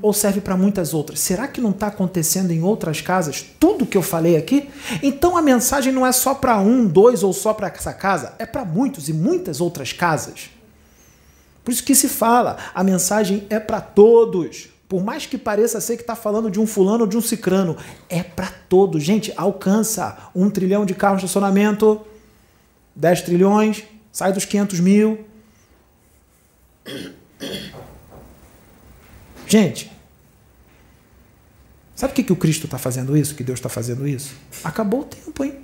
Ou 0.00 0.12
serve 0.12 0.40
para 0.40 0.56
muitas 0.56 0.94
outras? 0.94 1.18
Será 1.18 1.48
que 1.48 1.60
não 1.60 1.70
está 1.70 1.88
acontecendo 1.88 2.52
em 2.52 2.62
outras 2.62 3.00
casas 3.00 3.44
tudo 3.58 3.84
que 3.84 3.96
eu 3.96 4.02
falei 4.02 4.36
aqui? 4.36 4.70
Então 5.02 5.36
a 5.36 5.42
mensagem 5.42 5.92
não 5.92 6.06
é 6.06 6.12
só 6.12 6.32
para 6.32 6.60
um, 6.60 6.86
dois 6.86 7.24
ou 7.24 7.32
só 7.32 7.52
para 7.52 7.66
essa 7.66 7.92
casa, 7.92 8.34
é 8.38 8.46
para 8.46 8.64
muitos 8.64 9.08
e 9.08 9.12
muitas 9.12 9.60
outras 9.60 9.92
casas. 9.92 10.48
Por 11.64 11.72
isso 11.72 11.82
que 11.82 11.96
se 11.96 12.08
fala, 12.08 12.56
a 12.72 12.84
mensagem 12.84 13.48
é 13.50 13.58
para 13.58 13.80
todos. 13.80 14.68
Por 14.88 15.02
mais 15.02 15.26
que 15.26 15.36
pareça 15.36 15.80
ser 15.80 15.96
que 15.96 16.02
está 16.02 16.14
falando 16.14 16.48
de 16.48 16.60
um 16.60 16.68
fulano 16.68 17.00
ou 17.00 17.06
de 17.08 17.16
um 17.16 17.20
cicrano, 17.20 17.76
é 18.08 18.22
para 18.22 18.48
todos. 18.68 19.02
Gente, 19.02 19.32
alcança 19.36 20.16
um 20.34 20.48
trilhão 20.48 20.86
de 20.86 20.94
carros 20.94 21.18
de 21.18 21.26
estacionamento, 21.26 22.00
10 22.98 23.22
trilhões, 23.22 23.84
sai 24.10 24.32
dos 24.32 24.44
500 24.44 24.80
mil. 24.80 25.24
Gente, 29.46 29.90
sabe 31.94 32.12
por 32.12 32.16
que, 32.16 32.24
que 32.24 32.32
o 32.32 32.36
Cristo 32.36 32.64
está 32.64 32.76
fazendo 32.76 33.16
isso? 33.16 33.36
Que 33.36 33.44
Deus 33.44 33.60
está 33.60 33.68
fazendo 33.68 34.06
isso? 34.06 34.34
Acabou 34.64 35.02
o 35.02 35.04
tempo, 35.04 35.44
hein? 35.44 35.60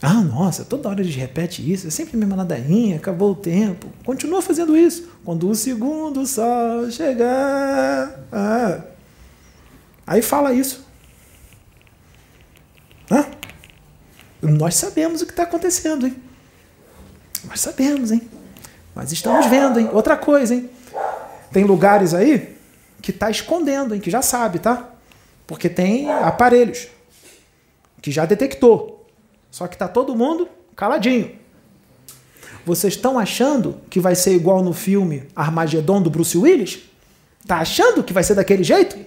Ah, 0.00 0.22
nossa, 0.22 0.64
toda 0.64 0.88
hora 0.88 1.02
eles 1.02 1.14
repetem 1.14 1.70
isso, 1.70 1.86
é 1.86 1.90
sempre 1.90 2.16
a 2.16 2.18
mesma 2.18 2.36
ladainha, 2.36 2.96
acabou 2.96 3.32
o 3.32 3.36
tempo. 3.36 3.88
Continua 4.04 4.40
fazendo 4.40 4.74
isso. 4.76 5.08
Quando 5.24 5.48
o 5.48 5.54
segundo 5.54 6.26
sol 6.26 6.90
chegar. 6.90 8.18
Ah. 8.32 8.82
Aí 10.06 10.22
fala 10.22 10.54
isso. 10.54 10.86
Hã? 13.10 13.26
Nós 14.46 14.76
sabemos 14.76 15.22
o 15.22 15.26
que 15.26 15.32
está 15.32 15.42
acontecendo, 15.42 16.06
hein? 16.06 16.16
Nós 17.44 17.60
sabemos, 17.60 18.12
hein? 18.12 18.22
Nós 18.94 19.12
estamos 19.12 19.46
vendo, 19.46 19.78
hein? 19.78 19.90
Outra 19.92 20.16
coisa, 20.16 20.54
hein? 20.54 20.70
Tem 21.52 21.64
lugares 21.64 22.14
aí 22.14 22.56
que 23.02 23.10
está 23.10 23.30
escondendo, 23.30 23.94
hein? 23.94 24.00
Que 24.00 24.10
já 24.10 24.22
sabe, 24.22 24.58
tá? 24.58 24.90
Porque 25.46 25.68
tem 25.68 26.10
aparelhos 26.10 26.88
que 28.00 28.10
já 28.10 28.24
detectou. 28.24 29.06
Só 29.50 29.66
que 29.66 29.74
está 29.74 29.88
todo 29.88 30.14
mundo 30.14 30.48
caladinho. 30.74 31.36
Vocês 32.64 32.94
estão 32.94 33.18
achando 33.18 33.80
que 33.88 34.00
vai 34.00 34.14
ser 34.14 34.34
igual 34.34 34.62
no 34.62 34.72
filme 34.72 35.28
Armagedon 35.34 36.02
do 36.02 36.10
Bruce 36.10 36.36
Willis? 36.36 36.80
Tá 37.46 37.58
achando 37.58 38.02
que 38.02 38.12
vai 38.12 38.24
ser 38.24 38.34
daquele 38.34 38.64
jeito? 38.64 38.98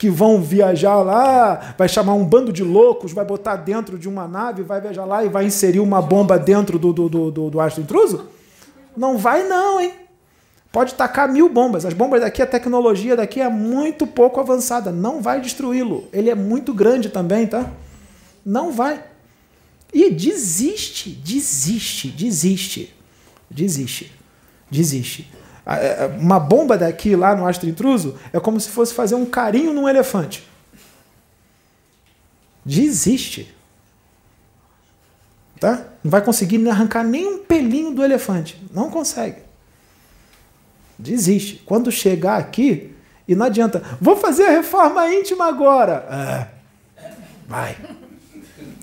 Que 0.00 0.08
vão 0.08 0.40
viajar 0.40 1.02
lá, 1.02 1.74
vai 1.76 1.86
chamar 1.86 2.14
um 2.14 2.24
bando 2.24 2.50
de 2.50 2.64
loucos, 2.64 3.12
vai 3.12 3.22
botar 3.22 3.56
dentro 3.56 3.98
de 3.98 4.08
uma 4.08 4.26
nave, 4.26 4.62
vai 4.62 4.80
viajar 4.80 5.04
lá 5.04 5.22
e 5.22 5.28
vai 5.28 5.44
inserir 5.44 5.80
uma 5.80 6.00
bomba 6.00 6.38
dentro 6.38 6.78
do, 6.78 6.90
do, 6.90 7.06
do, 7.06 7.30
do, 7.30 7.50
do 7.50 7.60
astro 7.60 7.82
intruso? 7.82 8.26
Não 8.96 9.18
vai 9.18 9.46
não, 9.46 9.78
hein? 9.78 9.92
Pode 10.72 10.94
tacar 10.94 11.30
mil 11.30 11.50
bombas. 11.50 11.84
As 11.84 11.92
bombas 11.92 12.22
daqui, 12.22 12.40
a 12.40 12.46
tecnologia 12.46 13.14
daqui 13.14 13.42
é 13.42 13.50
muito 13.50 14.06
pouco 14.06 14.40
avançada. 14.40 14.90
Não 14.90 15.20
vai 15.20 15.38
destruí-lo. 15.38 16.08
Ele 16.14 16.30
é 16.30 16.34
muito 16.34 16.72
grande 16.72 17.10
também, 17.10 17.46
tá? 17.46 17.70
Não 18.42 18.72
vai. 18.72 19.04
E 19.92 20.10
desiste, 20.10 21.10
desiste, 21.10 22.08
desiste. 22.08 22.94
Desiste. 23.50 24.10
Desiste. 24.70 25.30
É, 25.76 26.06
uma 26.18 26.40
bomba 26.40 26.76
daqui 26.76 27.14
lá 27.14 27.34
no 27.34 27.46
astro 27.46 27.68
intruso 27.68 28.18
é 28.32 28.40
como 28.40 28.60
se 28.60 28.70
fosse 28.70 28.92
fazer 28.94 29.14
um 29.14 29.26
carinho 29.26 29.72
num 29.72 29.88
elefante. 29.88 30.48
Desiste. 32.64 33.54
Tá? 35.58 35.84
Não 36.02 36.10
vai 36.10 36.22
conseguir 36.22 36.66
arrancar 36.68 37.04
nem 37.04 37.26
um 37.26 37.38
pelinho 37.38 37.92
do 37.92 38.02
elefante. 38.02 38.60
Não 38.72 38.90
consegue. 38.90 39.42
Desiste. 40.98 41.62
Quando 41.64 41.92
chegar 41.92 42.38
aqui, 42.38 42.94
e 43.28 43.34
não 43.34 43.46
adianta, 43.46 43.82
vou 44.00 44.16
fazer 44.16 44.44
a 44.44 44.50
reforma 44.50 45.12
íntima 45.12 45.46
agora. 45.46 46.06
É, 46.10 46.60
Vai. 47.50 47.76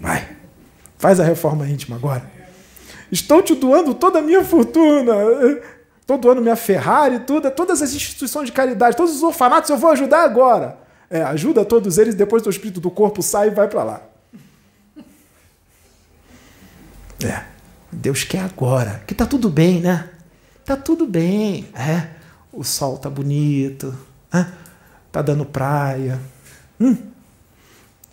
Vai. 0.02 0.28
Faz 0.98 1.22
a 1.22 1.24
reforma 1.24 1.66
íntima 1.70 1.96
agora. 1.96 2.30
Estou 3.10 3.42
te 3.42 3.56
doando 3.56 3.94
toda 3.94 4.20
a 4.20 4.22
minha 4.22 4.44
fortuna. 4.44 5.14
Estou 6.08 6.18
doando 6.18 6.42
minha 6.42 6.56
Ferrari, 6.56 7.20
tudo, 7.20 7.52
todas 7.52 7.82
as 7.82 7.94
instituições 7.94 8.46
de 8.46 8.54
caridade, 8.54 8.96
todos 8.96 9.14
os 9.14 9.24
orfanatos 9.24 9.70
eu 9.70 9.76
vou 9.76 9.92
ajudar 9.92 10.24
agora. 10.24 10.78
É, 11.10 11.22
ajuda 11.22 11.66
todos 11.66 11.98
eles, 11.98 12.16
depois 12.16 12.48
o 12.48 12.50
espírito 12.50 12.80
do 12.80 12.90
corpo 12.90 13.22
sai 13.22 13.48
e 13.48 13.52
vai 13.52 13.68
para 13.68 13.84
lá. 13.84 14.02
É. 17.22 17.44
Deus 17.92 18.24
quer 18.24 18.40
agora. 18.40 19.04
Que 19.06 19.14
tá 19.14 19.26
tudo 19.26 19.50
bem, 19.50 19.82
né? 19.82 20.10
Tá 20.64 20.78
tudo 20.78 21.06
bem. 21.06 21.68
É. 21.76 22.08
O 22.54 22.64
sol 22.64 22.98
tá 22.98 23.10
bonito. 23.10 23.94
Né? 24.32 24.50
Tá 25.12 25.22
dando 25.22 25.44
praia. 25.44 26.22
Hum. 26.80 26.96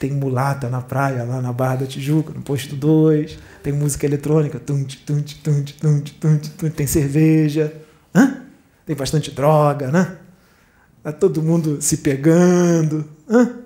Tem 0.00 0.10
mulata 0.10 0.68
na 0.68 0.80
praia, 0.80 1.22
lá 1.22 1.40
na 1.40 1.52
Barra 1.52 1.76
da 1.76 1.86
Tijuca, 1.86 2.32
no 2.32 2.42
posto 2.42 2.74
2. 2.74 3.38
Tem 3.62 3.72
música 3.72 4.04
eletrônica. 4.04 4.58
Tunt, 4.58 4.96
tunt, 5.06 5.36
tunt, 5.44 5.74
tunt, 5.78 6.10
tunt, 6.18 6.48
tunt. 6.58 6.74
Tem 6.74 6.88
cerveja. 6.88 7.83
Hã? 8.14 8.42
Tem 8.86 8.94
bastante 8.94 9.30
droga, 9.30 9.90
né? 9.90 10.18
Tá 11.02 11.12
todo 11.12 11.42
mundo 11.42 11.80
se 11.82 11.98
pegando. 11.98 13.08
Hã? 13.28 13.56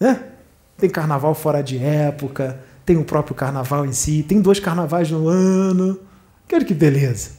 É? 0.00 0.16
Tem 0.78 0.90
carnaval 0.90 1.34
fora 1.34 1.62
de 1.62 1.78
época 1.78 2.58
tem 2.84 2.96
o 2.96 3.04
próprio 3.04 3.34
carnaval 3.34 3.86
em 3.86 3.92
si, 3.92 4.22
tem 4.22 4.40
dois 4.40 4.58
carnavais 4.58 5.10
no 5.10 5.28
ano. 5.28 5.98
Olha 6.52 6.64
que 6.64 6.74
beleza. 6.74 7.30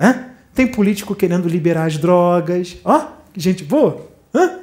Hã? 0.00 0.30
Tem 0.54 0.66
político 0.66 1.14
querendo 1.14 1.48
liberar 1.48 1.84
as 1.84 1.98
drogas. 1.98 2.76
Ó, 2.84 3.08
que 3.32 3.40
gente 3.40 3.64
boa. 3.64 4.08
Hã? 4.34 4.60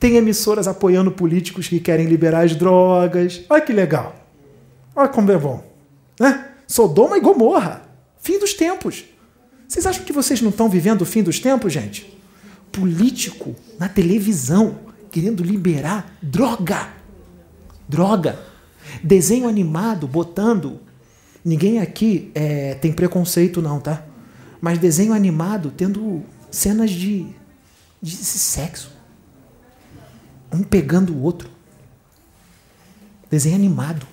Tem 0.00 0.16
emissoras 0.16 0.66
apoiando 0.66 1.10
políticos 1.10 1.68
que 1.68 1.78
querem 1.78 2.06
liberar 2.06 2.44
as 2.44 2.56
drogas. 2.56 3.44
Olha 3.48 3.60
que 3.60 3.72
legal. 3.72 4.16
Olha 4.96 5.08
como 5.08 5.30
é 5.30 5.38
bom. 5.38 5.62
Hã? 6.20 6.46
Sodoma 6.66 7.16
e 7.16 7.20
Gomorra. 7.20 7.82
Fim 8.18 8.38
dos 8.38 8.54
tempos. 8.54 9.04
Vocês 9.68 9.84
acham 9.84 10.02
que 10.02 10.14
vocês 10.14 10.40
não 10.40 10.48
estão 10.48 10.66
vivendo 10.66 11.02
o 11.02 11.04
fim 11.06 11.22
dos 11.22 11.38
tempos, 11.38 11.70
gente? 11.70 12.18
Político 12.72 13.54
na 13.78 13.86
televisão 13.86 14.78
querendo 15.10 15.42
liberar 15.42 16.16
droga. 16.22 16.88
Droga. 17.86 18.40
Desenho 19.04 19.46
animado 19.46 20.08
botando. 20.08 20.80
Ninguém 21.44 21.80
aqui 21.80 22.32
é, 22.34 22.74
tem 22.76 22.90
preconceito, 22.90 23.60
não, 23.60 23.78
tá? 23.78 24.04
Mas 24.58 24.78
desenho 24.78 25.12
animado 25.12 25.70
tendo 25.76 26.22
cenas 26.50 26.90
de, 26.90 27.26
de 28.00 28.16
sexo. 28.16 28.90
Um 30.50 30.62
pegando 30.62 31.12
o 31.12 31.22
outro. 31.22 31.50
Desenho 33.30 33.54
animado. 33.54 34.06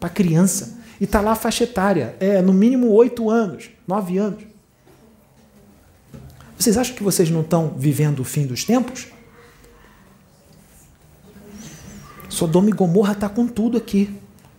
Para 0.00 0.08
criança. 0.08 0.78
E 0.98 1.06
tá 1.06 1.20
lá 1.20 1.32
a 1.32 1.36
faixa 1.36 1.64
etária. 1.64 2.16
É 2.18 2.40
no 2.40 2.54
mínimo 2.54 2.88
oito 2.88 3.28
anos, 3.28 3.68
nove 3.86 4.16
anos. 4.16 4.47
Vocês 6.58 6.76
acham 6.76 6.96
que 6.96 7.02
vocês 7.02 7.30
não 7.30 7.42
estão 7.42 7.74
vivendo 7.76 8.20
o 8.20 8.24
fim 8.24 8.44
dos 8.44 8.64
tempos? 8.64 9.06
Sodoma 12.28 12.68
e 12.68 12.72
Gomorra 12.72 13.12
está 13.12 13.28
com 13.28 13.46
tudo 13.46 13.78
aqui. 13.78 14.10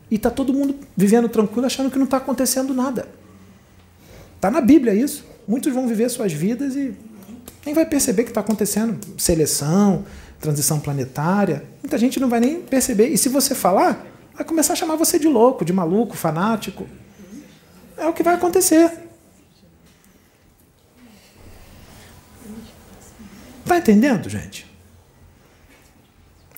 E 0.09 0.15
está 0.15 0.29
todo 0.29 0.53
mundo 0.53 0.75
vivendo 0.95 1.27
tranquilo, 1.27 1.65
achando 1.65 1.91
que 1.91 1.97
não 1.97 2.05
está 2.05 2.17
acontecendo 2.17 2.73
nada. 2.73 3.07
Está 4.35 4.49
na 4.49 4.61
Bíblia 4.61 4.93
isso. 4.93 5.25
Muitos 5.47 5.73
vão 5.73 5.87
viver 5.87 6.09
suas 6.09 6.31
vidas 6.31 6.75
e 6.75 6.95
nem 7.65 7.75
vai 7.75 7.85
perceber 7.85 8.23
que 8.23 8.29
está 8.29 8.39
acontecendo 8.39 8.97
seleção, 9.17 10.05
transição 10.39 10.79
planetária. 10.79 11.65
Muita 11.83 11.97
gente 11.97 12.19
não 12.19 12.29
vai 12.29 12.39
nem 12.39 12.61
perceber. 12.61 13.09
E 13.09 13.17
se 13.17 13.27
você 13.27 13.53
falar, 13.53 14.07
vai 14.33 14.45
começar 14.45 14.73
a 14.73 14.75
chamar 14.75 14.95
você 14.95 15.19
de 15.19 15.27
louco, 15.27 15.65
de 15.65 15.73
maluco, 15.73 16.15
fanático. 16.15 16.87
É 17.97 18.07
o 18.07 18.13
que 18.13 18.23
vai 18.23 18.35
acontecer. 18.35 19.08
Está 23.69 23.77
entendendo, 23.77 24.27
gente? 24.27 24.65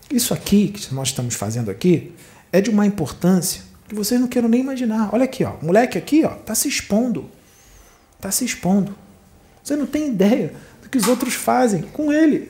Isso 0.09 0.33
aqui 0.33 0.69
que 0.69 0.95
nós 0.95 1.09
estamos 1.09 1.35
fazendo 1.35 1.69
aqui 1.69 2.15
é 2.53 2.61
de 2.61 2.69
uma 2.69 2.85
importância 2.85 3.63
que 3.85 3.93
vocês 3.93 4.17
não 4.17 4.29
queiram 4.29 4.47
nem 4.47 4.61
imaginar. 4.61 5.13
Olha 5.13 5.25
aqui, 5.25 5.43
ó, 5.43 5.55
o 5.55 5.65
moleque 5.65 5.97
aqui, 5.97 6.23
ó, 6.23 6.29
tá 6.29 6.55
se 6.55 6.69
expondo. 6.69 7.29
Tá 8.21 8.31
se 8.31 8.45
expondo. 8.45 8.95
Você 9.61 9.75
não 9.75 9.85
tem 9.85 10.07
ideia 10.07 10.55
do 10.81 10.87
que 10.87 10.97
os 10.97 11.05
outros 11.05 11.33
fazem 11.33 11.81
com 11.81 12.13
ele. 12.13 12.49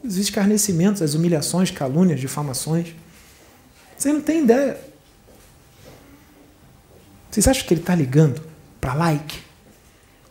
Os 0.00 0.16
escarnecimentos, 0.16 1.02
as 1.02 1.14
humilhações, 1.14 1.68
calúnias, 1.68 2.20
difamações. 2.20 2.94
Você 3.98 4.12
não 4.12 4.20
tem 4.20 4.44
ideia. 4.44 4.80
Vocês 7.28 7.48
acham 7.48 7.66
que 7.66 7.74
ele 7.74 7.80
está 7.80 7.96
ligando 7.96 8.40
para 8.80 8.94
like? 8.94 9.40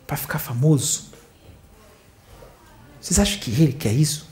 Para 0.06 0.16
ficar 0.16 0.38
famoso? 0.38 1.15
Vocês 3.06 3.20
acham 3.20 3.38
que 3.38 3.50
ele 3.52 3.72
quer 3.72 3.92
isso? 3.92 4.28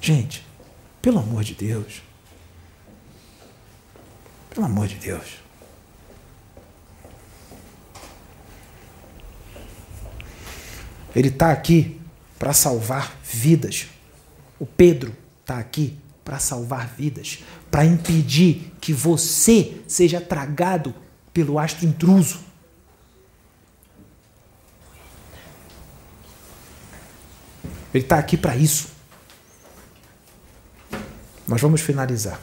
Gente, 0.00 0.44
pelo 1.00 1.20
amor 1.20 1.44
de 1.44 1.54
Deus. 1.54 2.02
Pelo 4.50 4.66
amor 4.66 4.88
de 4.88 4.96
Deus. 4.96 5.36
Ele 11.14 11.28
está 11.28 11.52
aqui 11.52 12.00
para 12.36 12.52
salvar 12.52 13.16
vidas. 13.22 13.86
O 14.58 14.66
Pedro 14.66 15.14
está 15.40 15.58
aqui 15.60 15.96
para 16.24 16.40
salvar 16.40 16.88
vidas, 16.88 17.44
para 17.70 17.86
impedir 17.86 18.72
que 18.80 18.92
você 18.92 19.80
seja 19.86 20.20
tragado 20.20 20.92
pelo 21.32 21.60
astro 21.60 21.86
intruso. 21.86 22.45
Ele 27.94 28.04
está 28.04 28.18
aqui 28.18 28.36
para 28.36 28.56
isso. 28.56 28.88
Nós 31.46 31.60
vamos 31.60 31.80
finalizar. 31.80 32.40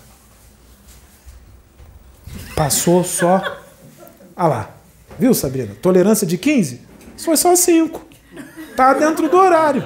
Passou 2.56 3.04
só. 3.04 3.62
Ah 4.36 4.48
lá. 4.48 4.76
Viu, 5.20 5.34
Sabrina? 5.34 5.76
Tolerância 5.82 6.26
de 6.26 6.38
15? 6.38 6.82
Foi 7.18 7.38
só 7.38 7.56
5. 7.56 8.06
Tá 8.76 8.94
dentro 8.94 9.30
do 9.30 9.38
horário. 9.38 9.86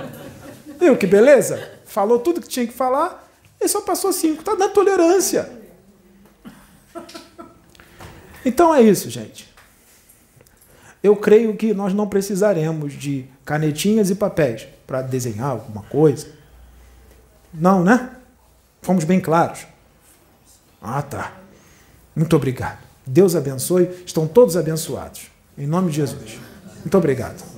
Viu 0.79 0.95
que 0.95 1.07
beleza? 1.07 1.71
Falou 1.85 2.19
tudo 2.19 2.41
que 2.41 2.47
tinha 2.47 2.67
que 2.67 2.73
falar 2.73 3.27
e 3.59 3.67
só 3.67 3.81
passou 3.81 4.13
5. 4.13 4.43
Tá 4.43 4.55
dando 4.55 4.73
tolerância. 4.73 5.51
Então 8.45 8.73
é 8.73 8.81
isso, 8.81 9.09
gente. 9.09 9.53
Eu 11.03 11.15
creio 11.15 11.55
que 11.55 11.73
nós 11.73 11.93
não 11.93 12.07
precisaremos 12.07 12.93
de 12.93 13.25
canetinhas 13.43 14.09
e 14.09 14.15
papéis 14.15 14.67
para 14.87 15.01
desenhar 15.01 15.51
alguma 15.51 15.83
coisa. 15.83 16.27
Não, 17.53 17.83
né? 17.83 18.09
Fomos 18.81 19.03
bem 19.03 19.19
claros. 19.19 19.67
Ah, 20.81 21.01
tá. 21.01 21.33
Muito 22.15 22.35
obrigado. 22.35 22.79
Deus 23.05 23.35
abençoe. 23.35 24.03
Estão 24.05 24.25
todos 24.25 24.55
abençoados. 24.55 25.29
Em 25.57 25.67
nome 25.67 25.91
de 25.91 25.97
Jesus. 25.97 26.39
Muito 26.79 26.97
obrigado. 26.97 27.56